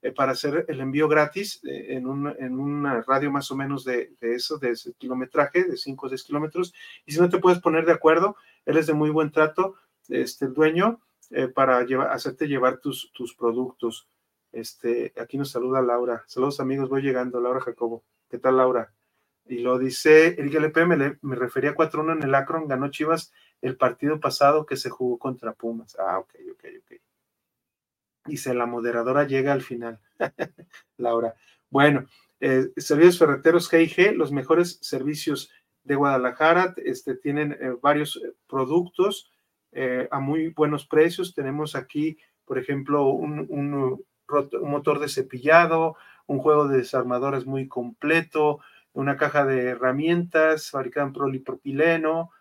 eh, 0.01 0.11
para 0.11 0.31
hacer 0.31 0.65
el 0.67 0.79
envío 0.79 1.07
gratis 1.07 1.61
eh, 1.63 1.95
en, 1.95 2.07
un, 2.07 2.83
radio 3.05 3.31
más 3.31 3.51
o 3.51 3.55
menos 3.55 3.83
de, 3.83 4.13
de, 4.19 4.35
eso, 4.35 4.57
de 4.57 4.71
ese 4.71 4.93
kilometraje, 4.93 5.63
de 5.63 5.77
5 5.77 6.05
o 6.05 6.09
6 6.09 6.23
kilómetros. 6.23 6.73
Y 7.05 7.11
si 7.11 7.19
no 7.19 7.29
te 7.29 7.37
puedes 7.37 7.59
poner 7.59 7.85
de 7.85 7.93
acuerdo, 7.93 8.35
él 8.65 8.77
es 8.77 8.87
de 8.87 8.93
muy 8.93 9.11
buen 9.11 9.31
trato, 9.31 9.75
este, 10.07 10.45
el 10.45 10.53
dueño, 10.53 11.01
para 11.53 11.83
llevar, 11.83 12.11
hacerte 12.11 12.47
llevar 12.47 12.77
tus, 12.79 13.11
tus 13.11 13.35
productos. 13.35 14.07
Este, 14.53 15.13
aquí 15.19 15.37
nos 15.37 15.51
saluda 15.51 15.81
Laura. 15.81 16.23
Saludos 16.25 16.61
amigos, 16.61 16.87
voy 16.89 17.01
llegando, 17.01 17.41
Laura 17.41 17.59
Jacobo. 17.59 18.05
¿Qué 18.29 18.39
tal, 18.39 18.57
Laura? 18.57 18.96
Y 19.49 19.59
lo 19.59 19.77
dice 19.77 20.39
Eric 20.39 20.55
LP, 20.55 20.85
me, 20.85 21.17
me 21.21 21.35
refería 21.35 21.71
a 21.71 21.75
4-1 21.75 22.13
en 22.13 22.23
el 22.23 22.35
Akron, 22.35 22.67
ganó 22.67 22.89
Chivas 22.89 23.31
el 23.61 23.77
partido 23.77 24.19
pasado 24.19 24.65
que 24.65 24.77
se 24.77 24.89
jugó 24.89 25.17
contra 25.17 25.53
Pumas. 25.53 25.97
Ah, 25.99 26.19
ok, 26.19 26.33
ok, 26.51 26.65
ok. 26.83 27.01
Dice, 28.25 28.53
la 28.53 28.65
moderadora 28.65 29.25
llega 29.25 29.53
al 29.53 29.61
final. 29.61 29.99
Laura. 30.97 31.35
Bueno, 31.69 32.05
eh, 32.39 32.67
servicios 32.77 33.17
ferreteros 33.17 33.71
G&G, 33.71 34.13
los 34.13 34.31
mejores 34.31 34.79
servicios 34.81 35.51
de 35.83 35.95
Guadalajara, 35.95 36.75
este, 36.77 37.15
tienen 37.15 37.53
eh, 37.53 37.75
varios 37.81 38.17
eh, 38.17 38.33
productos 38.47 39.31
eh, 39.71 40.07
a 40.11 40.19
muy 40.19 40.49
buenos 40.49 40.85
precios. 40.85 41.33
Tenemos 41.33 41.75
aquí, 41.75 42.17
por 42.45 42.57
ejemplo, 42.57 43.07
un, 43.07 43.45
un 43.49 44.05
motor 44.61 44.99
de 44.99 45.07
cepillado, 45.07 45.95
un 46.25 46.39
juego 46.39 46.67
de 46.67 46.79
desarmadores 46.79 47.45
muy 47.45 47.67
completo, 47.69 48.59
una 48.97 49.15
caja 49.15 49.45
de 49.45 49.69
herramientas 49.69 50.71
fabricada 50.71 51.05
en 51.05 51.13
polipropileno, 51.13 52.31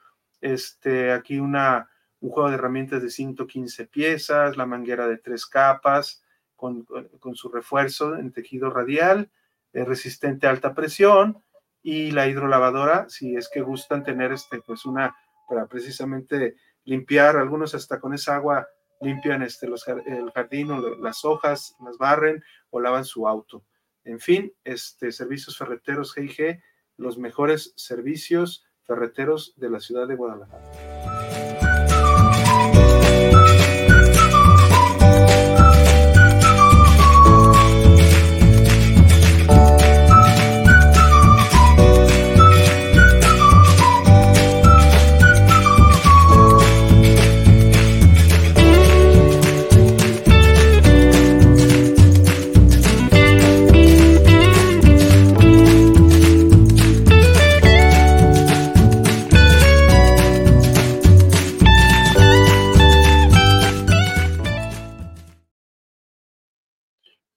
este, 0.41 1.13
aquí 1.13 1.39
una, 1.39 1.91
un 2.21 2.31
juego 2.31 2.49
de 2.49 2.55
herramientas 2.55 3.03
de 3.03 3.11
115 3.11 3.87
piezas, 3.87 4.57
la 4.57 4.65
manguera 4.65 5.07
de 5.07 5.19
tres 5.19 5.47
capas 5.47 6.25
con, 6.55 6.87
con 7.21 7.35
su 7.35 7.51
refuerzo 7.51 8.17
en 8.17 8.33
tejido 8.33 8.71
radial, 8.71 9.31
eh, 9.75 9.85
resistente 9.85 10.47
a 10.47 10.51
alta 10.51 10.75
presión 10.75 11.43
y 11.83 12.11
la 12.11 12.27
hidrolavadora, 12.27 13.07
si 13.11 13.37
es 13.37 13.51
que 13.51 13.61
gustan 13.61 14.03
tener 14.03 14.33
este, 14.33 14.63
pues 14.63 14.87
una, 14.87 15.15
para 15.47 15.67
precisamente 15.67 16.57
limpiar, 16.85 17.37
algunos 17.37 17.75
hasta 17.75 18.01
con 18.01 18.15
esa 18.15 18.37
agua 18.37 18.67
limpian 19.03 19.43
este, 19.43 19.67
los, 19.67 19.87
el 19.87 20.31
jardín 20.31 20.71
o 20.71 20.97
las 20.97 21.23
hojas, 21.27 21.77
las 21.85 21.99
barren 21.99 22.43
o 22.71 22.81
lavan 22.81 23.05
su 23.05 23.29
auto. 23.29 23.63
En 24.07 24.21
fin, 24.21 24.53
este, 24.63 25.11
servicios 25.11 25.59
ferreteros 25.59 26.15
GIG, 26.15 26.63
los 26.97 27.19
mejores 27.19 27.75
servicios 27.77 28.65
ferreteros 28.85 29.53
de 29.57 29.69
la 29.69 29.81
ciudad 29.81 30.07
de 30.07 30.15
Guadalajara. 30.15 30.96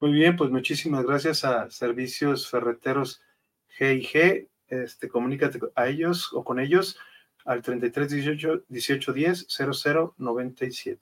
Muy 0.09 0.17
bien, 0.17 0.35
pues 0.35 0.49
muchísimas 0.49 1.05
gracias 1.05 1.45
a 1.45 1.69
Servicios 1.69 2.49
Ferreteros 2.49 3.21
GIG. 3.77 4.49
Este, 4.67 5.07
comunícate 5.07 5.59
a 5.75 5.87
ellos 5.87 6.33
o 6.33 6.43
con 6.43 6.59
ellos 6.59 6.97
al 7.45 7.61
33 7.61 8.09
18 8.09 8.63
18 8.67 9.13
10 9.13 9.45
00 9.47 10.15
97. 10.17 10.99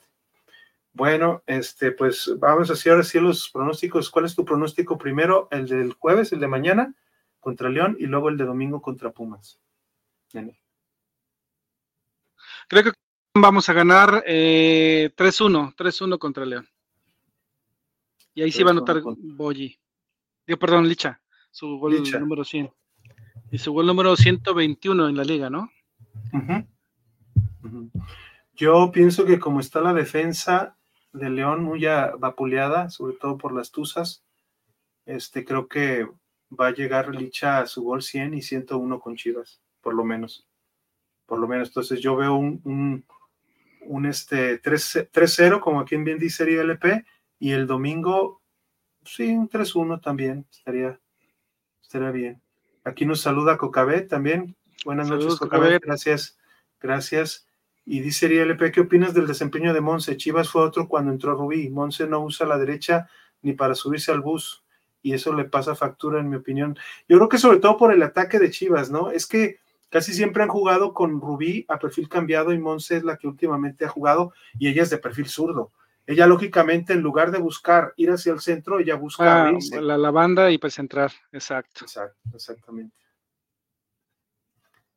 Bueno, 0.91 1.41
este, 1.45 1.93
pues 1.93 2.33
vamos 2.37 2.69
a 2.69 2.73
hacer 2.73 2.91
ahora 2.91 3.05
sí 3.05 3.17
los 3.17 3.49
pronósticos. 3.49 4.09
¿Cuál 4.09 4.25
es 4.25 4.35
tu 4.35 4.43
pronóstico 4.43 4.97
primero? 4.97 5.47
El 5.51 5.69
del 5.69 5.93
jueves, 5.93 6.33
el 6.33 6.41
de 6.41 6.47
mañana 6.49 6.93
contra 7.39 7.69
León 7.69 7.95
y 7.97 8.07
luego 8.07 8.27
el 8.27 8.35
de 8.35 8.43
domingo 8.43 8.81
contra 8.81 9.11
Pumas. 9.11 9.57
Nene. 10.33 10.59
Creo 12.67 12.83
que 12.83 12.91
vamos 13.35 13.69
a 13.69 13.73
ganar 13.73 14.21
eh, 14.27 15.13
3-1, 15.15 15.77
3-1 15.77 16.19
contra 16.19 16.45
León. 16.45 16.67
Y 18.37 18.43
ahí 18.43 18.51
sí 18.51 18.61
va 18.61 18.69
a 18.69 18.73
anotar 18.73 19.01
Boyi. 19.01 19.79
Digo, 20.45 20.59
perdón, 20.59 20.87
Licha. 20.87 21.19
Su 21.49 21.79
gol 21.79 21.95
Licha. 21.95 22.19
número 22.19 22.43
100. 22.45 22.71
Y 23.49 23.57
su 23.57 23.73
gol 23.73 23.87
número 23.87 24.15
121 24.15 25.09
en 25.09 25.17
la 25.17 25.23
liga, 25.23 25.49
¿no? 25.49 25.71
Uh 26.31 26.37
-huh. 26.37 26.67
Uh 27.63 27.67
-huh. 27.67 27.89
Yo 28.53 28.91
pienso 28.91 29.25
que 29.25 29.39
como 29.39 29.59
está 29.59 29.81
la 29.81 29.91
defensa 29.91 30.77
de 31.13 31.31
León 31.31 31.63
muy 31.63 31.83
vapuleada, 32.19 32.91
sobre 32.91 33.15
todo 33.15 33.39
por 33.39 33.55
las 33.55 33.71
Tuzas, 33.71 34.23
este, 35.07 35.43
creo 35.43 35.67
que 35.67 36.07
va 36.51 36.67
a 36.67 36.73
llegar 36.75 37.15
Licha 37.15 37.61
a 37.61 37.65
su 37.65 37.81
gol 37.81 38.03
100 38.03 38.35
y 38.35 38.43
101 38.43 38.99
con 38.99 39.15
Chivas, 39.15 39.63
por 39.81 39.95
lo 39.95 40.03
menos. 40.03 40.45
Por 41.25 41.39
lo 41.39 41.47
menos. 41.47 41.69
Entonces 41.69 42.01
yo 42.01 42.15
veo 42.15 42.35
un, 42.35 42.61
un, 42.65 43.03
un 43.81 44.05
este 44.05 44.61
3-0, 44.61 45.59
como 45.59 45.83
quien 45.85 46.03
bien 46.03 46.19
dice 46.19 46.43
LP, 46.43 47.03
y 47.39 47.51
el 47.51 47.67
domingo, 47.67 48.41
sí, 49.03 49.35
un 49.35 49.49
3-1 49.49 50.01
también 50.01 50.45
estaría, 50.51 50.99
estaría 51.81 52.11
bien. 52.11 52.41
Aquí 52.83 53.05
nos 53.05 53.21
saluda 53.21 53.57
Cocabé 53.57 54.01
también. 54.01 54.55
Buenas 54.85 55.07
Saludos, 55.07 55.25
noches, 55.25 55.39
Cocabé. 55.39 55.79
Gracias, 55.79 56.37
gracias. 56.79 57.47
Y 57.85 57.99
dice 58.01 58.25
LP, 58.25 58.71
¿qué 58.71 58.81
opinas 58.81 59.13
del 59.13 59.27
desempeño 59.27 59.73
de 59.73 59.81
Monse? 59.81 60.17
Chivas 60.17 60.49
fue 60.49 60.61
otro 60.61 60.87
cuando 60.87 61.11
entró 61.11 61.35
Rubí. 61.35 61.69
Monse 61.69 62.07
no 62.07 62.23
usa 62.23 62.47
la 62.47 62.57
derecha 62.57 63.07
ni 63.41 63.53
para 63.53 63.75
subirse 63.75 64.11
al 64.11 64.21
bus. 64.21 64.63
Y 65.01 65.13
eso 65.13 65.33
le 65.33 65.45
pasa 65.45 65.75
factura, 65.75 66.19
en 66.19 66.29
mi 66.29 66.35
opinión. 66.35 66.77
Yo 67.07 67.17
creo 67.17 67.29
que 67.29 67.37
sobre 67.37 67.59
todo 67.59 67.77
por 67.77 67.93
el 67.93 68.03
ataque 68.03 68.39
de 68.39 68.49
Chivas, 68.49 68.89
¿no? 68.89 69.11
Es 69.11 69.25
que 69.25 69.59
casi 69.89 70.13
siempre 70.13 70.43
han 70.43 70.49
jugado 70.49 70.93
con 70.93 71.21
Rubí 71.21 71.65
a 71.69 71.77
perfil 71.77 72.09
cambiado 72.09 72.51
y 72.51 72.59
Monse 72.59 72.97
es 72.97 73.03
la 73.03 73.17
que 73.17 73.27
últimamente 73.27 73.85
ha 73.85 73.89
jugado 73.89 74.33
y 74.57 74.67
ella 74.67 74.83
es 74.83 74.89
de 74.89 74.97
perfil 74.97 75.27
zurdo 75.27 75.71
ella 76.07 76.25
lógicamente 76.25 76.93
en 76.93 77.01
lugar 77.01 77.31
de 77.31 77.37
buscar 77.37 77.93
ir 77.97 78.11
hacia 78.11 78.31
el 78.31 78.39
centro, 78.39 78.79
ella 78.79 78.95
busca 78.95 79.47
ah, 79.47 79.53
la, 79.81 79.97
la, 79.97 80.11
banda 80.11 80.49
y 80.49 80.57
pues 80.57 80.79
entrar, 80.79 81.11
exacto. 81.33 81.83
Exacto, 81.83 82.17
exactamente. 82.33 82.95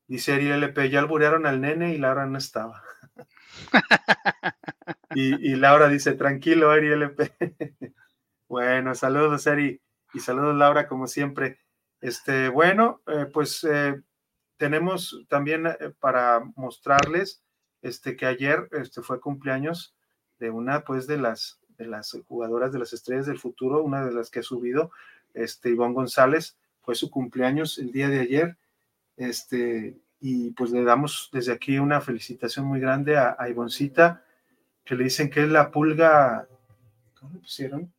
Dice 0.06 0.32
Ariel 0.32 0.62
LP, 0.62 0.88
ya 0.88 1.00
alburearon 1.00 1.46
al 1.46 1.60
nene 1.60 1.94
y 1.94 1.98
Laura 1.98 2.26
no 2.26 2.38
estaba. 2.38 2.82
y, 5.14 5.52
y, 5.52 5.56
Laura 5.56 5.88
dice, 5.88 6.12
tranquilo, 6.12 6.70
Ariel 6.70 7.02
LP. 7.02 7.32
bueno, 8.48 8.94
saludos, 8.94 9.46
Eri, 9.48 9.82
y 10.14 10.20
saludos, 10.20 10.56
Laura, 10.56 10.86
como 10.86 11.08
siempre. 11.08 11.58
Este, 12.00 12.48
bueno, 12.48 13.02
eh, 13.08 13.26
pues 13.32 13.64
eh, 13.64 14.00
tenemos 14.56 15.24
también 15.28 15.66
eh, 15.66 15.76
para 15.98 16.40
mostrarles 16.54 17.42
este, 17.82 18.16
que 18.16 18.26
ayer 18.26 18.68
este, 18.72 19.02
fue 19.02 19.20
cumpleaños 19.20 19.96
de 20.40 20.50
una 20.50 20.80
pues 20.80 21.06
de 21.06 21.18
las 21.18 21.60
de 21.78 21.86
las 21.86 22.16
jugadoras 22.28 22.72
de 22.72 22.78
las 22.78 22.92
estrellas 22.92 23.26
del 23.26 23.38
futuro, 23.38 23.82
una 23.82 24.04
de 24.04 24.12
las 24.12 24.30
que 24.30 24.40
ha 24.40 24.42
subido, 24.42 24.90
este 25.32 25.70
Ivonne 25.70 25.94
González, 25.94 26.58
fue 26.82 26.94
su 26.94 27.10
cumpleaños 27.10 27.78
el 27.78 27.90
día 27.90 28.08
de 28.08 28.20
ayer, 28.20 28.58
este, 29.16 29.98
y 30.20 30.50
pues 30.50 30.72
le 30.72 30.84
damos 30.84 31.30
desde 31.32 31.52
aquí 31.52 31.78
una 31.78 32.02
felicitación 32.02 32.66
muy 32.66 32.80
grande 32.80 33.16
a, 33.16 33.36
Ivoncita, 33.48 34.22
que 34.84 34.94
le 34.94 35.04
dicen 35.04 35.30
que 35.30 35.42
es 35.42 35.48
la 35.48 35.70
pulga, 35.70 36.46
¿cómo 37.18 37.32
le 37.32 37.40
pusieron? 37.40 37.92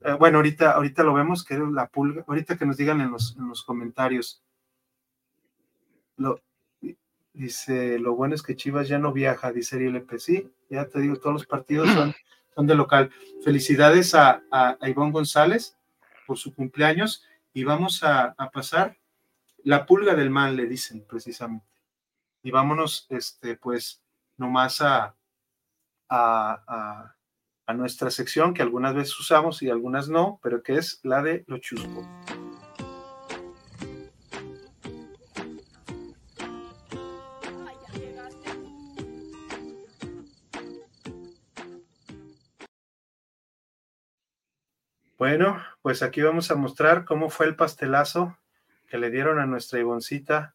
Eh, 0.00 0.12
bueno, 0.12 0.38
ahorita, 0.38 0.72
ahorita 0.72 1.02
lo 1.02 1.14
vemos, 1.14 1.44
que 1.44 1.54
es 1.54 1.60
la 1.60 1.88
pulga, 1.88 2.24
ahorita 2.28 2.56
que 2.56 2.66
nos 2.66 2.76
digan 2.76 3.00
en 3.00 3.10
los, 3.10 3.36
en 3.36 3.48
los 3.48 3.64
comentarios. 3.64 4.44
Lo, 6.16 6.40
Dice, 7.36 7.98
lo 7.98 8.14
bueno 8.14 8.34
es 8.34 8.42
que 8.42 8.56
Chivas 8.56 8.88
ya 8.88 8.98
no 8.98 9.12
viaja, 9.12 9.52
dice 9.52 9.76
Ariel 9.76 9.96
LP. 9.96 10.18
Sí, 10.18 10.50
ya 10.70 10.88
te 10.88 11.00
digo, 11.00 11.16
todos 11.16 11.34
los 11.34 11.46
partidos 11.46 11.90
son, 11.90 12.14
son 12.54 12.66
de 12.66 12.74
local. 12.74 13.10
Felicidades 13.44 14.14
a, 14.14 14.42
a, 14.50 14.78
a, 14.80 14.88
Ivonne 14.88 15.12
González 15.12 15.76
por 16.26 16.38
su 16.38 16.54
cumpleaños 16.54 17.24
y 17.52 17.64
vamos 17.64 18.02
a, 18.02 18.34
a, 18.38 18.50
pasar 18.50 18.96
la 19.64 19.84
pulga 19.84 20.14
del 20.14 20.30
mal, 20.30 20.56
le 20.56 20.66
dicen 20.66 21.04
precisamente. 21.06 21.66
Y 22.42 22.50
vámonos, 22.50 23.06
este, 23.10 23.56
pues, 23.56 24.02
nomás 24.38 24.80
a, 24.80 25.14
a, 26.08 27.14
a 27.66 27.74
nuestra 27.74 28.10
sección 28.10 28.54
que 28.54 28.62
algunas 28.62 28.94
veces 28.94 29.18
usamos 29.20 29.60
y 29.60 29.68
algunas 29.68 30.08
no, 30.08 30.40
pero 30.42 30.62
que 30.62 30.76
es 30.76 31.00
la 31.02 31.20
de 31.20 31.44
lo 31.48 31.58
chusco. 31.58 32.02
Bueno, 45.18 45.62
pues 45.80 46.02
aquí 46.02 46.20
vamos 46.20 46.50
a 46.50 46.56
mostrar 46.56 47.06
cómo 47.06 47.30
fue 47.30 47.46
el 47.46 47.56
pastelazo 47.56 48.36
que 48.86 48.98
le 48.98 49.10
dieron 49.10 49.38
a 49.38 49.46
nuestra 49.46 49.80
Ivoncita, 49.80 50.54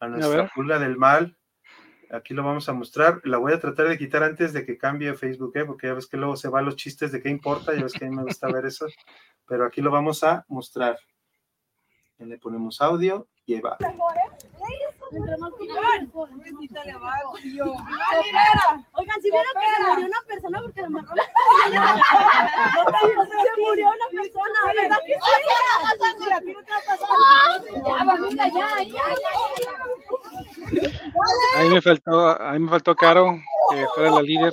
a 0.00 0.08
nuestra 0.08 0.50
pulga 0.52 0.80
del 0.80 0.96
mal. 0.96 1.38
Aquí 2.10 2.34
lo 2.34 2.42
vamos 2.42 2.68
a 2.68 2.72
mostrar. 2.72 3.20
La 3.24 3.38
voy 3.38 3.52
a 3.52 3.60
tratar 3.60 3.88
de 3.88 3.96
quitar 3.96 4.24
antes 4.24 4.52
de 4.52 4.66
que 4.66 4.76
cambie 4.78 5.14
Facebook, 5.14 5.56
¿eh? 5.56 5.64
porque 5.64 5.86
ya 5.86 5.94
ves 5.94 6.08
que 6.08 6.16
luego 6.16 6.36
se 6.36 6.48
van 6.48 6.64
los 6.64 6.76
chistes 6.76 7.12
de 7.12 7.22
qué 7.22 7.28
importa, 7.28 7.72
ya 7.72 7.84
ves 7.84 7.92
que 7.92 8.04
a 8.04 8.08
mí 8.08 8.16
me 8.16 8.24
gusta 8.24 8.48
ver 8.48 8.66
eso. 8.66 8.86
Pero 9.46 9.64
aquí 9.64 9.80
lo 9.80 9.92
vamos 9.92 10.24
a 10.24 10.44
mostrar. 10.48 10.98
Le 12.18 12.38
ponemos 12.38 12.80
audio 12.80 13.28
y 13.46 13.54
ahí 13.54 13.60
va. 13.60 13.76
Oigan, 18.94 19.20
si 19.22 19.30
vieron 19.30 19.54
que 19.60 19.66
se 19.76 19.82
murió 19.88 20.06
una 20.06 20.22
persona 20.26 20.60
porque 20.60 20.80
se 20.80 20.88
murió 23.60 23.86
una 23.88 24.08
persona, 24.10 24.58
¿verdad 24.74 24.98
que 25.06 25.14
Ahí 31.56 31.68
me 31.70 31.80
faltó, 31.80 32.42
ahí 32.42 32.58
me 32.58 32.68
faltó 32.70 32.96
Caro, 32.96 33.38
que 33.70 33.86
fuera 33.94 34.10
la 34.10 34.22
líder. 34.22 34.52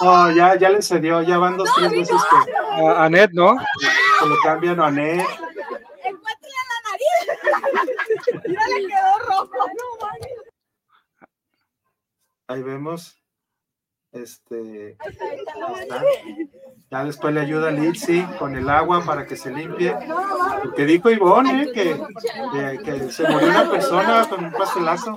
Oh, 0.00 0.28
ya, 0.30 0.56
ya 0.56 0.70
le 0.70 0.82
cedió, 0.82 1.22
ya 1.22 1.38
van 1.38 1.56
dos, 1.56 1.70
tres 1.76 1.92
veces 1.92 2.20
que. 2.30 2.36
A 2.82 3.04
Anet, 3.04 3.30
¿no? 3.32 3.56
Que 3.56 4.26
le 4.26 4.34
cambian 4.42 4.80
a 4.80 4.86
Anet. 4.86 5.24
Mira, 8.46 8.62
le 8.68 8.86
quedó 8.86 8.96
rojo. 8.96 9.03
Ahí 12.46 12.62
vemos. 12.62 13.16
Este. 14.12 14.96
Ya 16.90 17.04
después 17.04 17.34
le 17.34 17.40
ayuda 17.40 17.68
a 17.68 17.72
Litsi 17.72 18.22
con 18.38 18.54
el 18.54 18.70
agua 18.70 19.04
para 19.04 19.26
que 19.26 19.36
se 19.36 19.50
limpie. 19.50 19.92
Lo 20.62 20.72
que 20.72 20.84
dijo 20.84 21.10
Ivonne, 21.10 21.64
¿eh? 21.64 21.72
que, 21.72 22.00
que, 22.52 22.78
que, 22.84 23.10
se 23.10 23.28
murió 23.28 23.48
una 23.48 23.68
persona 23.68 24.28
con 24.28 24.44
un 24.44 24.52
pastelazo. 24.52 25.16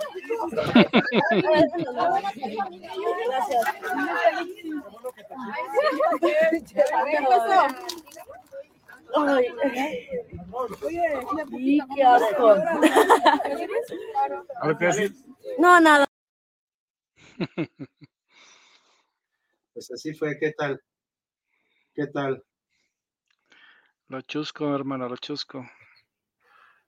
Ay, 9.15 9.47
qué 11.95 12.03
asco. 12.03 12.55
No, 15.59 15.79
nada. 15.79 16.05
Pues 19.73 19.91
así 19.91 20.11
fue, 20.15 20.39
¿qué 20.39 20.53
tal? 20.57 20.81
¿Qué 21.93 22.07
tal? 22.07 22.43
Lo 24.07 24.21
chusco, 24.21 24.73
hermano, 24.73 25.07
lo 25.07 25.17
chusco. 25.17 25.69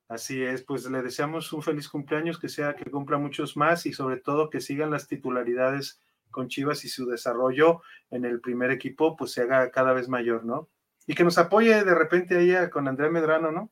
Así 0.07 0.41
es, 0.41 0.63
pues 0.63 0.89
le 0.89 1.03
deseamos 1.03 1.53
un 1.53 1.61
feliz 1.61 1.87
cumpleaños, 1.87 2.39
que 2.39 2.49
sea 2.49 2.75
que 2.75 2.89
cumpla 2.89 3.19
muchos 3.19 3.55
más 3.55 3.85
y 3.85 3.93
sobre 3.93 4.17
todo 4.17 4.49
que 4.49 4.59
sigan 4.59 4.89
las 4.89 5.07
titularidades 5.07 6.01
con 6.31 6.47
Chivas 6.47 6.83
y 6.83 6.89
su 6.89 7.05
desarrollo 7.05 7.83
en 8.09 8.25
el 8.25 8.41
primer 8.41 8.71
equipo 8.71 9.15
pues 9.15 9.33
se 9.33 9.43
haga 9.43 9.69
cada 9.69 9.93
vez 9.93 10.09
mayor, 10.09 10.43
¿no? 10.43 10.67
Y 11.09 11.15
que 11.15 11.23
nos 11.23 11.39
apoye 11.39 11.83
de 11.83 11.95
repente 11.95 12.37
ahí 12.37 12.69
con 12.69 12.87
Andrea 12.87 13.09
Medrano, 13.09 13.51
¿no? 13.51 13.71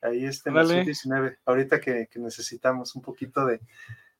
Ahí 0.00 0.24
está 0.24 0.50
en 0.50 0.56
la 0.56 0.64
sub-19, 0.64 1.38
ahorita 1.44 1.80
que, 1.80 2.08
necesitamos 2.14 2.94
un 2.94 3.02
poquito 3.02 3.44
de... 3.44 3.60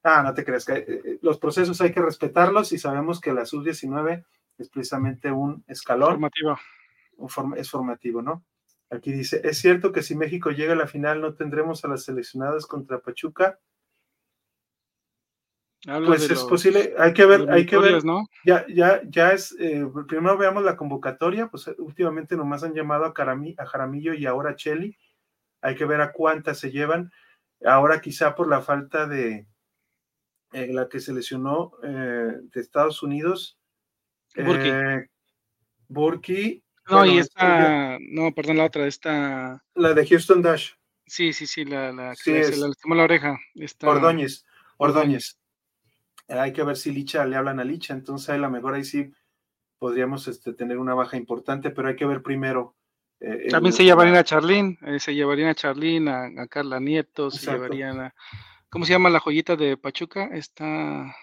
Ah, 0.03 0.25
no 0.25 0.35
te 0.35 0.45
creas, 0.45 0.65
que 0.65 0.73
eh, 0.73 1.19
los 1.23 1.39
procesos 1.39 1.81
hay 1.81 1.93
que 1.93 2.03
respetarlos 2.03 2.73
y 2.73 2.79
sabemos 2.79 3.21
que 3.21 3.33
la 3.33 3.47
sub-19 3.47 4.25
es 4.59 4.69
precisamente 4.71 5.31
un 5.31 5.63
escalón. 5.69 6.21
Formativo. 6.21 7.55
es 7.57 7.71
formativo, 7.71 8.23
¿no? 8.23 8.45
Aquí 8.91 9.13
dice, 9.13 9.41
es 9.45 9.59
cierto 9.59 9.93
que 9.93 10.03
si 10.03 10.17
México 10.17 10.51
llega 10.51 10.73
a 10.73 10.77
la 10.77 10.89
final 10.89 11.21
no 11.21 11.35
tendremos 11.35 11.85
a 11.85 11.89
las 11.89 12.03
seleccionadas 12.03 12.67
contra 12.67 12.99
Pachuca. 12.99 13.61
Pues 15.85 16.29
es 16.29 16.43
posible, 16.45 16.95
hay 16.99 17.13
que 17.13 17.25
ver, 17.25 17.49
hay 17.51 17.65
que 17.65 17.79
ver, 17.79 18.05
¿no? 18.05 18.27
ya, 18.45 18.67
ya, 18.69 19.01
ya 19.09 19.33
es, 19.33 19.55
eh, 19.61 19.87
primero 20.09 20.37
veamos 20.37 20.65
la 20.65 20.77
convocatoria, 20.77 21.49
pues 21.49 21.69
últimamente 21.79 22.37
nomás 22.37 22.65
han 22.65 22.75
llamado 22.75 23.05
a, 23.05 23.13
a 23.17 23.67
Jaramillo 23.67 24.13
y 24.15 24.27
ahora 24.27 24.51
a 24.51 24.57
Cheli, 24.57 24.97
hay 25.61 25.77
que 25.77 25.85
ver 25.85 26.01
a 26.01 26.13
cuántas 26.13 26.59
se 26.59 26.73
llevan, 26.73 27.13
ahora 27.65 28.01
quizá 28.01 28.35
por 28.35 28.49
la 28.49 28.61
falta 28.61 29.07
de 29.07 29.47
eh, 30.53 30.73
la 30.73 30.89
que 30.89 30.99
se 30.99 31.13
lesionó 31.13 31.73
eh, 31.85 32.33
de 32.43 32.61
Estados 32.61 33.03
Unidos, 33.03 33.59
Burki. 34.35 34.71
Burki 35.89 36.65
no, 36.91 37.07
y 37.07 37.19
esta, 37.19 37.99
no, 38.01 38.33
perdón, 38.33 38.57
la 38.57 38.65
otra, 38.65 38.87
esta. 38.87 39.63
La 39.75 39.93
de 39.93 40.07
Houston 40.07 40.41
Dash. 40.41 40.73
Sí, 41.07 41.33
sí, 41.33 41.47
sí, 41.47 41.65
la, 41.65 41.93
la 41.93 42.15
que 42.17 42.45
se 42.45 42.53
le 42.53 42.69
lastimó 42.69 42.95
la 42.95 43.05
oreja. 43.05 43.39
Esta... 43.55 43.89
Ordóñez, 43.89 44.45
Ordóñez 44.79 45.39
hay 46.29 46.53
que 46.53 46.63
ver 46.63 46.77
si 46.77 46.93
Licha 46.93 47.25
le 47.25 47.37
hablan 47.37 47.61
a 47.61 47.65
Licha, 47.65 47.95
entonces 47.95 48.29
a 48.31 48.39
lo 48.39 48.51
mejor 48.51 48.75
ahí 48.75 48.85
sí 48.85 49.11
podríamos 49.79 50.29
este, 50.29 50.53
tener 50.53 50.79
una 50.79 50.95
baja 50.95 51.17
importante, 51.17 51.71
pero 51.71 51.89
hay 51.89 51.97
que 51.97 52.07
ver 52.07 52.23
primero. 52.23 52.77
Eh, 53.21 53.49
También 53.51 53.73
se 53.73 53.85
llevarían 53.85 54.17
a 54.17 54.25
Charlín, 54.25 54.79
eh, 54.83 55.01
se 55.01 55.15
llevarían 55.15 55.49
a 55.49 55.55
Charlín, 55.55 56.09
a, 56.09 56.47
Carla 56.49 56.79
Nieto, 56.79 57.31
se 57.31 57.51
llevarían 57.51 58.01
a. 58.01 58.15
¿Cómo 58.69 58.85
se 58.85 58.93
llama 58.93 59.11
la 59.11 59.21
joyita 59.21 59.57
de 59.57 59.77
Pachuca? 59.77 60.27
Está. 60.27 61.03
a 61.05 61.15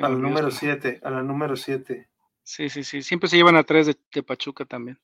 la 0.00 0.08
número 0.10 0.50
7, 0.50 1.00
a 1.02 1.10
la 1.10 1.22
número 1.22 1.56
7. 1.56 2.08
Sí, 2.42 2.68
sí, 2.68 2.84
sí. 2.84 3.02
Siempre 3.02 3.28
se 3.28 3.36
llevan 3.36 3.56
a 3.56 3.64
tres 3.64 3.86
de, 3.86 3.96
de 4.12 4.22
Pachuca 4.22 4.64
también. 4.64 4.98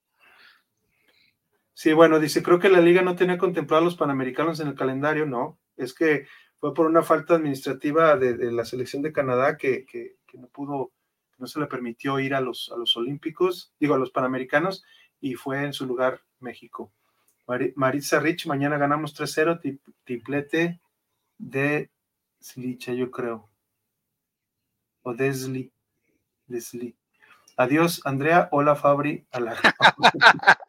Sí, 1.74 1.92
bueno, 1.94 2.20
dice, 2.20 2.42
creo 2.42 2.58
que 2.58 2.68
la 2.68 2.80
liga 2.80 3.00
no 3.00 3.16
tenía 3.16 3.38
contemplado 3.38 3.80
a 3.80 3.84
los 3.84 3.96
panamericanos 3.96 4.60
en 4.60 4.68
el 4.68 4.74
calendario, 4.74 5.24
no. 5.26 5.58
Es 5.76 5.94
que 5.94 6.26
fue 6.60 6.74
por 6.74 6.86
una 6.86 7.02
falta 7.02 7.34
administrativa 7.34 8.16
de, 8.16 8.52
la 8.52 8.64
selección 8.66 9.02
de 9.02 9.12
Canadá 9.12 9.56
que, 9.56 10.16
no 10.34 10.46
pudo, 10.48 10.92
no 11.38 11.46
se 11.46 11.58
le 11.58 11.66
permitió 11.66 12.20
ir 12.20 12.34
a 12.34 12.40
los, 12.40 12.70
a 12.72 12.76
los 12.76 12.96
Olímpicos, 12.96 13.72
digo, 13.80 13.94
a 13.94 13.98
los 13.98 14.10
Panamericanos, 14.10 14.84
y 15.20 15.34
fue 15.34 15.64
en 15.64 15.72
su 15.72 15.86
lugar 15.86 16.20
México. 16.38 16.92
Maritza 17.74 18.20
Rich, 18.20 18.46
mañana 18.46 18.78
ganamos 18.78 19.18
3-0, 19.18 19.80
triplete 20.04 20.80
de 21.38 21.90
Slicha, 22.40 22.92
yo 22.92 23.10
creo. 23.10 23.50
O 25.02 25.14
Desli. 25.14 25.72
Desli. 26.46 26.94
Adiós, 27.56 28.02
Andrea. 28.04 28.48
Hola, 28.52 28.76
Fabri. 28.76 29.26
A 29.32 29.40
la... 29.40 29.56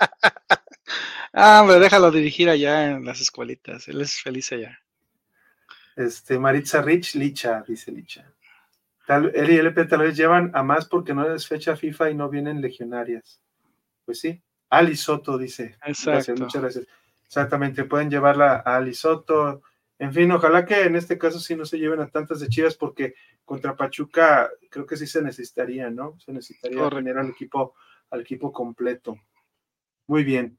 ah, 1.34 1.62
hombre, 1.62 1.80
déjalo 1.80 2.10
dirigir 2.12 2.50
allá 2.50 2.92
en 2.92 3.06
las 3.06 3.22
escuelitas. 3.22 3.88
Él 3.88 4.02
es 4.02 4.20
feliz 4.20 4.52
allá. 4.52 4.81
Este, 5.96 6.40
Maritza 6.40 6.82
Rich, 6.82 7.16
Licha, 7.16 7.64
dice 7.68 7.92
Licha. 7.92 8.32
Tal, 9.06 9.32
él 9.36 9.50
y 9.50 9.58
LP 9.58 9.86
tal 9.86 10.02
vez 10.02 10.16
llevan 10.16 10.52
a 10.54 10.64
más 10.64 10.86
porque 10.86 11.14
no 11.14 11.34
es 11.34 11.48
fecha 11.48 11.76
FIFA 11.76 12.12
y 12.12 12.16
no 12.16 12.30
vienen 12.30 12.62
legionarias. 12.62 13.42
Pues 14.06 14.20
sí. 14.20 14.42
Ali 14.70 14.96
Soto 14.96 15.38
dice. 15.38 15.76
Exacto. 15.86 16.34
muchas 16.36 16.62
gracias. 16.62 16.88
Exactamente, 17.26 17.86
pueden 17.86 18.10
llevarla 18.10 18.64
a 18.66 18.78
Ali 18.78 18.94
Soto. 18.94 19.64
En 20.00 20.14
fin, 20.14 20.32
ojalá 20.32 20.66
que 20.66 20.84
en 20.84 20.96
este 20.96 21.18
caso 21.18 21.40
sí 21.40 21.56
no 21.56 21.66
se 21.66 21.78
lleven 21.78 22.00
a 22.00 22.10
tantas 22.10 22.40
de 22.40 22.48
Chivas 22.48 22.76
porque 22.76 23.14
contra 23.46 23.76
Pachuca 23.76 24.50
creo 24.70 24.86
que 24.86 24.98
sí 24.98 25.06
se 25.08 25.22
necesitaría, 25.22 25.90
¿no? 25.90 26.18
Se 26.20 26.32
necesitaría 26.32 26.90
tener 26.90 27.18
al 27.18 27.30
equipo, 27.30 27.76
al 28.10 28.22
equipo 28.22 28.52
completo. 28.52 29.18
Muy 30.08 30.24
bien. 30.24 30.58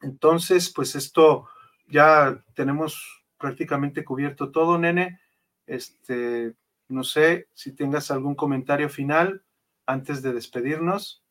Entonces, 0.00 0.72
pues 0.72 0.94
esto 0.94 1.48
ya 1.88 2.42
tenemos 2.54 3.21
prácticamente 3.42 4.04
cubierto 4.04 4.52
todo, 4.52 4.78
nene. 4.78 5.20
Este, 5.66 6.54
no 6.88 7.02
sé 7.02 7.48
si 7.54 7.74
tengas 7.74 8.10
algún 8.10 8.36
comentario 8.36 8.88
final 8.88 9.42
antes 9.84 10.22
de 10.22 10.32
despedirnos. 10.32 11.22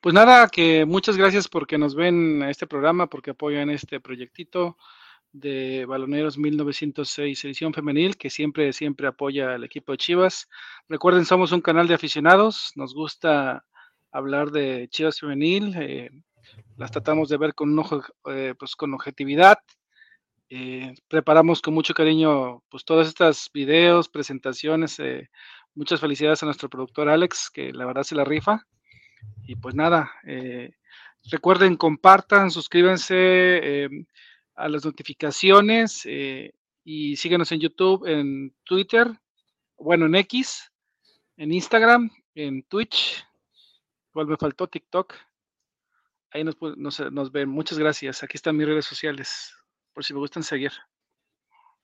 Pues 0.00 0.12
nada, 0.12 0.48
que 0.48 0.84
muchas 0.84 1.16
gracias 1.16 1.48
porque 1.48 1.78
nos 1.78 1.94
ven 1.94 2.42
a 2.42 2.50
este 2.50 2.66
programa, 2.66 3.06
porque 3.06 3.30
apoyan 3.30 3.70
este 3.70 4.00
proyectito 4.00 4.76
de 5.30 5.86
Baloneros 5.86 6.36
1906 6.36 7.44
edición 7.44 7.72
femenil, 7.72 8.16
que 8.16 8.28
siempre, 8.28 8.72
siempre 8.72 9.06
apoya 9.06 9.54
al 9.54 9.62
equipo 9.62 9.92
de 9.92 9.98
Chivas. 9.98 10.48
Recuerden, 10.88 11.24
somos 11.24 11.52
un 11.52 11.60
canal 11.60 11.86
de 11.86 11.94
aficionados, 11.94 12.72
nos 12.74 12.94
gusta 12.94 13.64
hablar 14.10 14.50
de 14.50 14.88
Chivas 14.90 15.20
femenil, 15.20 15.74
eh, 15.78 16.10
las 16.76 16.90
tratamos 16.90 17.28
de 17.28 17.36
ver 17.36 17.54
con 17.54 17.70
un 17.70 17.78
ojo, 17.78 18.02
eh, 18.26 18.54
pues 18.58 18.74
con 18.74 18.92
objetividad, 18.92 19.58
eh, 20.54 20.94
preparamos 21.08 21.62
con 21.62 21.72
mucho 21.72 21.94
cariño 21.94 22.62
pues 22.68 22.84
todas 22.84 23.08
estas 23.08 23.48
videos, 23.54 24.08
presentaciones. 24.08 24.98
Eh, 24.98 25.30
muchas 25.74 26.00
felicidades 26.00 26.42
a 26.42 26.46
nuestro 26.46 26.68
productor 26.68 27.08
Alex, 27.08 27.48
que 27.50 27.72
la 27.72 27.86
verdad 27.86 28.02
se 28.02 28.14
la 28.14 28.24
rifa. 28.24 28.66
Y 29.44 29.56
pues 29.56 29.74
nada, 29.74 30.12
eh, 30.26 30.72
recuerden, 31.30 31.76
compartan, 31.76 32.50
suscríbanse 32.50 33.88
a 34.54 34.68
las 34.68 34.84
notificaciones 34.84 36.06
y 36.84 37.16
síganos 37.16 37.50
en 37.52 37.60
YouTube, 37.60 38.06
en 38.06 38.54
Twitter, 38.64 39.08
bueno, 39.78 40.06
en 40.06 40.16
X, 40.16 40.70
en 41.36 41.52
Instagram, 41.52 42.10
en 42.34 42.64
Twitch 42.64 43.24
Igual 44.10 44.26
me 44.26 44.36
faltó 44.36 44.66
TikTok. 44.66 45.14
Ahí 46.32 46.44
nos, 46.44 46.56
nos 46.60 47.32
ven. 47.32 47.48
Muchas 47.48 47.78
gracias. 47.78 48.22
Aquí 48.22 48.36
están 48.36 48.56
mis 48.56 48.66
redes 48.66 48.84
sociales, 48.84 49.54
por 49.92 50.04
si 50.04 50.12
me 50.14 50.20
gustan 50.20 50.42
seguir. 50.42 50.72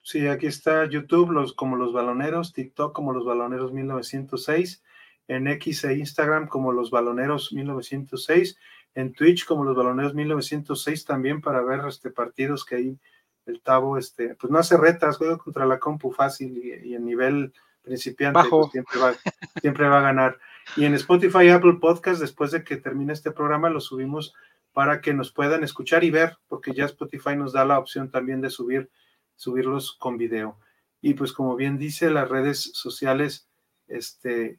Sí, 0.03 0.27
aquí 0.27 0.47
está 0.47 0.89
YouTube, 0.89 1.31
los, 1.31 1.53
como 1.53 1.77
los 1.77 1.93
baloneros, 1.93 2.53
TikTok 2.53 2.95
como 2.95 3.13
los 3.13 3.25
baloneros 3.25 3.73
1906, 3.73 4.83
en 5.29 5.49
X 5.49 5.85
e 5.85 5.95
Instagram 5.95 6.49
como 6.49 6.73
los 6.73 6.91
baloneros 6.91 7.53
1906, 7.53 8.57
en 8.95 9.13
Twitch 9.13 9.45
como 9.45 9.65
los 9.65 9.77
baloneros 9.77 10.15
1906 10.15 11.05
también 11.05 11.41
para 11.41 11.63
ver 11.63 11.81
este 11.87 12.11
partidos 12.11 12.65
que 12.65 12.77
hay 12.77 12.99
el 13.47 13.61
Tavo, 13.61 13.99
este, 13.99 14.35
pues 14.35 14.51
no 14.51 14.59
hace 14.59 14.77
retas, 14.77 15.17
juega 15.17 15.39
contra 15.39 15.67
la 15.67 15.79
compu 15.79 16.13
fácil 16.13 16.57
y, 16.57 16.95
en 16.95 17.05
nivel 17.05 17.53
principiante 17.83 18.41
pues 18.49 18.71
siempre, 18.71 19.01
va, 19.01 19.15
siempre 19.61 19.89
va 19.89 19.99
a 19.99 20.03
ganar. 20.03 20.39
Y 20.77 20.85
en 20.85 20.95
Spotify, 20.95 21.49
Apple 21.49 21.79
Podcast, 21.81 22.21
después 22.21 22.51
de 22.51 22.63
que 22.63 22.77
termine 22.77 23.13
este 23.13 23.31
programa, 23.31 23.71
lo 23.71 23.81
subimos 23.81 24.35
para 24.73 25.01
que 25.01 25.15
nos 25.15 25.33
puedan 25.33 25.65
escuchar 25.65 26.05
y 26.05 26.11
ver, 26.11 26.37
porque 26.49 26.73
ya 26.73 26.85
Spotify 26.85 27.37
nos 27.37 27.53
da 27.53 27.65
la 27.65 27.79
opción 27.79 28.11
también 28.11 28.41
de 28.41 28.51
subir 28.51 28.91
subirlos 29.39 29.93
con 29.93 30.19
video. 30.19 30.59
Y 31.01 31.15
pues 31.15 31.33
como 31.33 31.57
bien 31.57 31.79
dice, 31.79 32.11
las 32.11 32.29
redes 32.29 32.71
sociales, 32.75 33.49
este, 33.87 34.59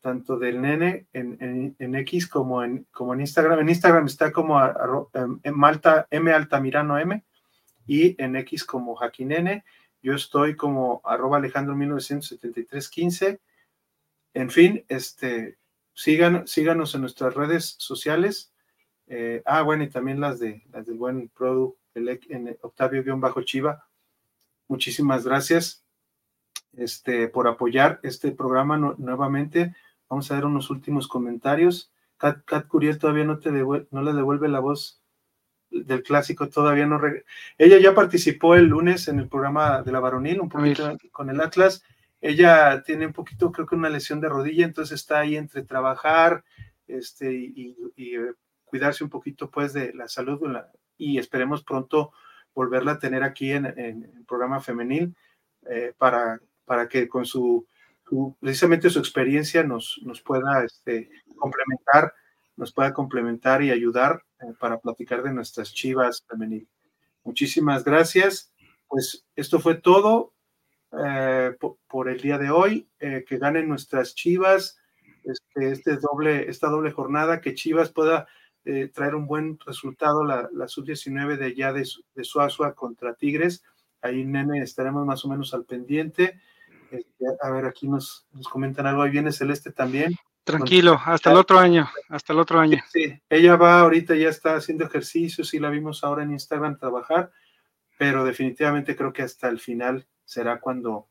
tanto 0.00 0.38
del 0.38 0.62
nene 0.62 1.06
en, 1.12 1.76
en, 1.78 1.94
X 1.96 2.26
como 2.26 2.62
en, 2.62 2.86
como 2.90 3.12
en 3.12 3.20
Instagram. 3.20 3.58
En 3.58 3.68
Instagram 3.68 4.06
está 4.06 4.32
como 4.32 4.58
em, 5.12 5.40
en 5.42 5.58
Malta, 5.58 6.06
M 6.10 6.32
Altamirano 6.32 6.98
M, 6.98 7.22
y 7.86 8.14
en 8.22 8.36
X 8.36 8.64
como 8.64 8.94
Jaquinene. 8.94 9.64
Yo 10.02 10.14
estoy 10.14 10.56
como 10.56 11.02
arroba 11.04 11.38
Alejandro 11.38 11.74
197315. 11.74 13.40
En 14.32 14.50
fin, 14.50 14.84
este, 14.88 15.58
síganos 15.92 16.94
en 16.94 17.00
nuestras 17.00 17.34
redes 17.34 17.74
sociales. 17.78 18.52
Eh, 19.12 19.42
ah, 19.44 19.62
bueno, 19.62 19.82
y 19.82 19.90
también 19.90 20.20
las 20.20 20.38
de 20.38 20.62
las 20.72 20.86
del 20.86 20.96
buen 20.96 21.28
Produ, 21.30 21.76
en 21.94 22.56
Octavio-Chiva, 22.62 23.84
Muchísimas 24.68 25.24
gracias 25.24 25.84
este, 26.74 27.26
por 27.26 27.48
apoyar 27.48 27.98
este 28.04 28.30
programa 28.30 28.78
nuevamente. 28.78 29.74
Vamos 30.08 30.30
a 30.30 30.36
ver 30.36 30.44
unos 30.44 30.70
últimos 30.70 31.08
comentarios. 31.08 31.92
Kat, 32.18 32.68
Curiel 32.68 32.98
todavía 32.98 33.24
no, 33.24 33.40
te 33.40 33.50
no 33.50 34.02
le 34.02 34.12
devuelve 34.12 34.48
la 34.48 34.60
voz 34.60 35.02
del 35.70 36.04
clásico, 36.04 36.48
todavía 36.48 36.86
no. 36.86 37.00
Ella 37.58 37.80
ya 37.80 37.96
participó 37.96 38.54
el 38.54 38.66
lunes 38.66 39.08
en 39.08 39.18
el 39.18 39.28
programa 39.28 39.82
de 39.82 39.90
la 39.90 39.98
varonil, 39.98 40.40
un 40.40 40.48
poquito 40.48 40.96
con 41.10 41.30
el 41.30 41.40
Atlas. 41.40 41.82
Ella 42.20 42.84
tiene 42.84 43.06
un 43.06 43.12
poquito, 43.12 43.50
creo 43.50 43.66
que 43.66 43.74
una 43.74 43.88
lesión 43.88 44.20
de 44.20 44.28
rodilla, 44.28 44.64
entonces 44.64 45.00
está 45.00 45.18
ahí 45.18 45.36
entre 45.36 45.62
trabajar 45.62 46.44
este, 46.86 47.32
y, 47.32 47.76
eh, 47.96 48.34
cuidarse 48.70 49.04
un 49.04 49.10
poquito 49.10 49.50
pues 49.50 49.72
de 49.72 49.92
la 49.92 50.08
salud 50.08 50.40
y 50.96 51.18
esperemos 51.18 51.64
pronto 51.64 52.12
volverla 52.54 52.92
a 52.92 52.98
tener 52.98 53.22
aquí 53.24 53.50
en, 53.52 53.66
el 53.66 54.24
programa 54.26 54.60
femenil 54.60 55.14
eh, 55.68 55.92
para, 55.98 56.40
para 56.64 56.88
que 56.88 57.08
con 57.08 57.26
su, 57.26 57.66
precisamente 58.40 58.90
su 58.90 59.00
experiencia 59.00 59.64
nos, 59.64 60.00
nos 60.04 60.20
pueda 60.20 60.64
este, 60.64 61.10
complementar, 61.36 62.14
nos 62.56 62.72
pueda 62.72 62.94
complementar 62.94 63.62
y 63.62 63.70
ayudar 63.70 64.22
eh, 64.40 64.52
para 64.58 64.78
platicar 64.78 65.22
de 65.22 65.32
nuestras 65.32 65.74
chivas 65.74 66.24
femenil. 66.28 66.68
Muchísimas 67.24 67.84
gracias. 67.84 68.52
Pues 68.88 69.24
esto 69.36 69.58
fue 69.60 69.74
todo 69.76 70.32
eh, 71.04 71.56
por, 71.88 72.08
el 72.08 72.20
día 72.20 72.38
de 72.38 72.50
hoy. 72.50 72.88
que 72.98 73.38
ganen 73.38 73.68
nuestras 73.68 74.14
chivas. 74.14 74.80
Este, 75.24 75.72
este 75.72 75.96
doble, 75.96 76.48
esta 76.48 76.68
doble 76.68 76.90
jornada, 76.92 77.40
que 77.40 77.54
Chivas 77.54 77.90
pueda 77.90 78.26
eh, 78.64 78.90
traer 78.92 79.14
un 79.14 79.26
buen 79.26 79.58
resultado 79.64 80.24
la, 80.24 80.48
sub-19 80.68 81.36
de 81.36 81.46
allá 81.46 81.72
de, 81.72 81.88
de 82.14 82.24
Suazua 82.24 82.74
contra 82.74 83.14
Tigres. 83.14 83.62
Ahí, 84.02 84.24
nene, 84.24 84.62
estaremos 84.62 85.06
más 85.06 85.24
o 85.24 85.28
menos 85.28 85.54
al 85.54 85.64
pendiente. 85.64 86.40
Este, 86.90 87.24
a 87.40 87.50
ver, 87.50 87.66
aquí 87.66 87.88
nos, 87.88 88.26
nos 88.32 88.48
comentan 88.48 88.86
algo. 88.86 89.02
Ahí 89.02 89.10
viene 89.10 89.32
Celeste 89.32 89.72
también. 89.72 90.14
Tranquilo, 90.44 90.98
hasta 91.04 91.30
el 91.30 91.36
otro 91.36 91.58
año, 91.58 91.88
hasta 92.08 92.32
el 92.32 92.38
otro 92.38 92.58
año. 92.58 92.78
Sí, 92.90 93.20
ella 93.28 93.56
va 93.56 93.80
ahorita, 93.80 94.16
ya 94.16 94.30
está 94.30 94.56
haciendo 94.56 94.84
ejercicios 94.84 95.52
y 95.54 95.58
la 95.58 95.70
vimos 95.70 96.02
ahora 96.02 96.22
en 96.22 96.32
Instagram 96.32 96.78
trabajar, 96.78 97.30
pero 97.98 98.24
definitivamente 98.24 98.96
creo 98.96 99.12
que 99.12 99.22
hasta 99.22 99.48
el 99.48 99.60
final 99.60 100.06
será 100.24 100.58
cuando, 100.58 101.08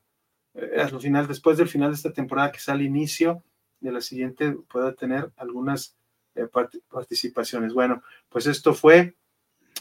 eh, 0.54 0.80
al 0.80 1.00
final, 1.00 1.28
después 1.28 1.56
del 1.56 1.68
final 1.68 1.90
de 1.90 1.96
esta 1.96 2.12
temporada, 2.12 2.50
que 2.50 2.58
sea 2.58 2.74
el 2.74 2.82
inicio 2.82 3.42
de 3.78 3.92
la 3.92 4.00
siguiente, 4.00 4.52
pueda 4.68 4.94
tener 4.94 5.30
algunas 5.36 5.96
eh, 6.34 6.46
participaciones. 6.88 7.72
Bueno, 7.72 8.02
pues 8.28 8.46
esto 8.46 8.74
fue 8.74 9.16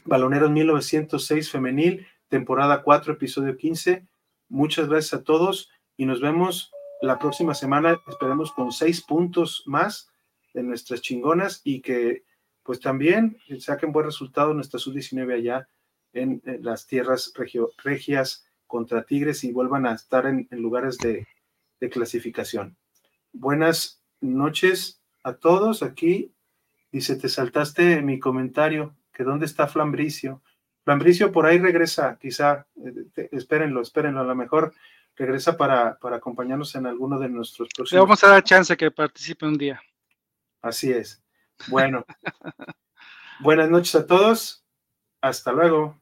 Baloneros 0.05 0.51
1906 0.51 1.51
femenil, 1.51 2.07
temporada 2.27 2.81
4, 2.81 3.13
episodio 3.13 3.55
15. 3.55 4.07
Muchas 4.49 4.88
gracias 4.88 5.21
a 5.21 5.23
todos 5.23 5.69
y 5.97 6.05
nos 6.05 6.21
vemos 6.21 6.71
la 7.01 7.19
próxima 7.19 7.53
semana, 7.53 8.01
esperemos 8.07 8.51
con 8.51 8.71
seis 8.71 9.01
puntos 9.01 9.63
más 9.65 10.09
de 10.53 10.63
nuestras 10.63 11.01
chingonas 11.01 11.61
y 11.63 11.81
que 11.81 12.23
pues 12.63 12.80
también 12.80 13.38
saquen 13.59 13.91
buen 13.91 14.05
resultado 14.05 14.53
nuestra 14.53 14.80
sub-19 14.80 15.34
allá 15.34 15.67
en, 16.13 16.41
las 16.61 16.88
tierras 16.88 17.34
regias 17.84 18.45
contra 18.67 19.03
Tigres 19.03 19.43
y 19.43 19.51
vuelvan 19.51 19.85
a 19.85 19.93
estar 19.93 20.26
en, 20.26 20.47
lugares 20.51 20.97
de 20.97 21.26
clasificación. 21.89 22.77
Buenas 23.31 24.03
noches 24.19 25.01
a 25.23 25.34
todos 25.34 25.84
aquí 25.84 26.34
Dice, 26.91 27.15
te 27.15 27.29
saltaste 27.29 28.01
mi 28.01 28.19
comentario, 28.19 28.95
que 29.13 29.23
dónde 29.23 29.45
está 29.45 29.67
Flambricio. 29.67 30.41
Flambricio 30.83 31.31
por 31.31 31.45
ahí 31.45 31.59
regresa, 31.59 32.17
quizá, 32.19 32.65
eh, 33.15 33.29
espérenlo, 33.31 33.81
espérenlo, 33.81 34.21
a 34.21 34.23
lo 34.23 34.35
mejor 34.35 34.73
regresa 35.15 35.57
para, 35.57 35.99
para 35.99 36.17
acompañarnos 36.17 36.73
en 36.75 36.87
alguno 36.87 37.19
de 37.19 37.29
nuestros 37.29 37.69
próximos. 37.75 37.91
Le 37.91 37.99
vamos 37.99 38.23
a 38.23 38.29
dar 38.29 38.43
chance 38.43 38.75
que 38.75 38.89
participe 38.89 39.45
un 39.45 39.57
día. 39.57 39.81
Así 40.61 40.91
es. 40.91 41.21
Bueno, 41.67 42.05
buenas 43.41 43.69
noches 43.69 43.93
a 43.95 44.07
todos. 44.07 44.65
Hasta 45.21 45.51
luego. 45.51 45.98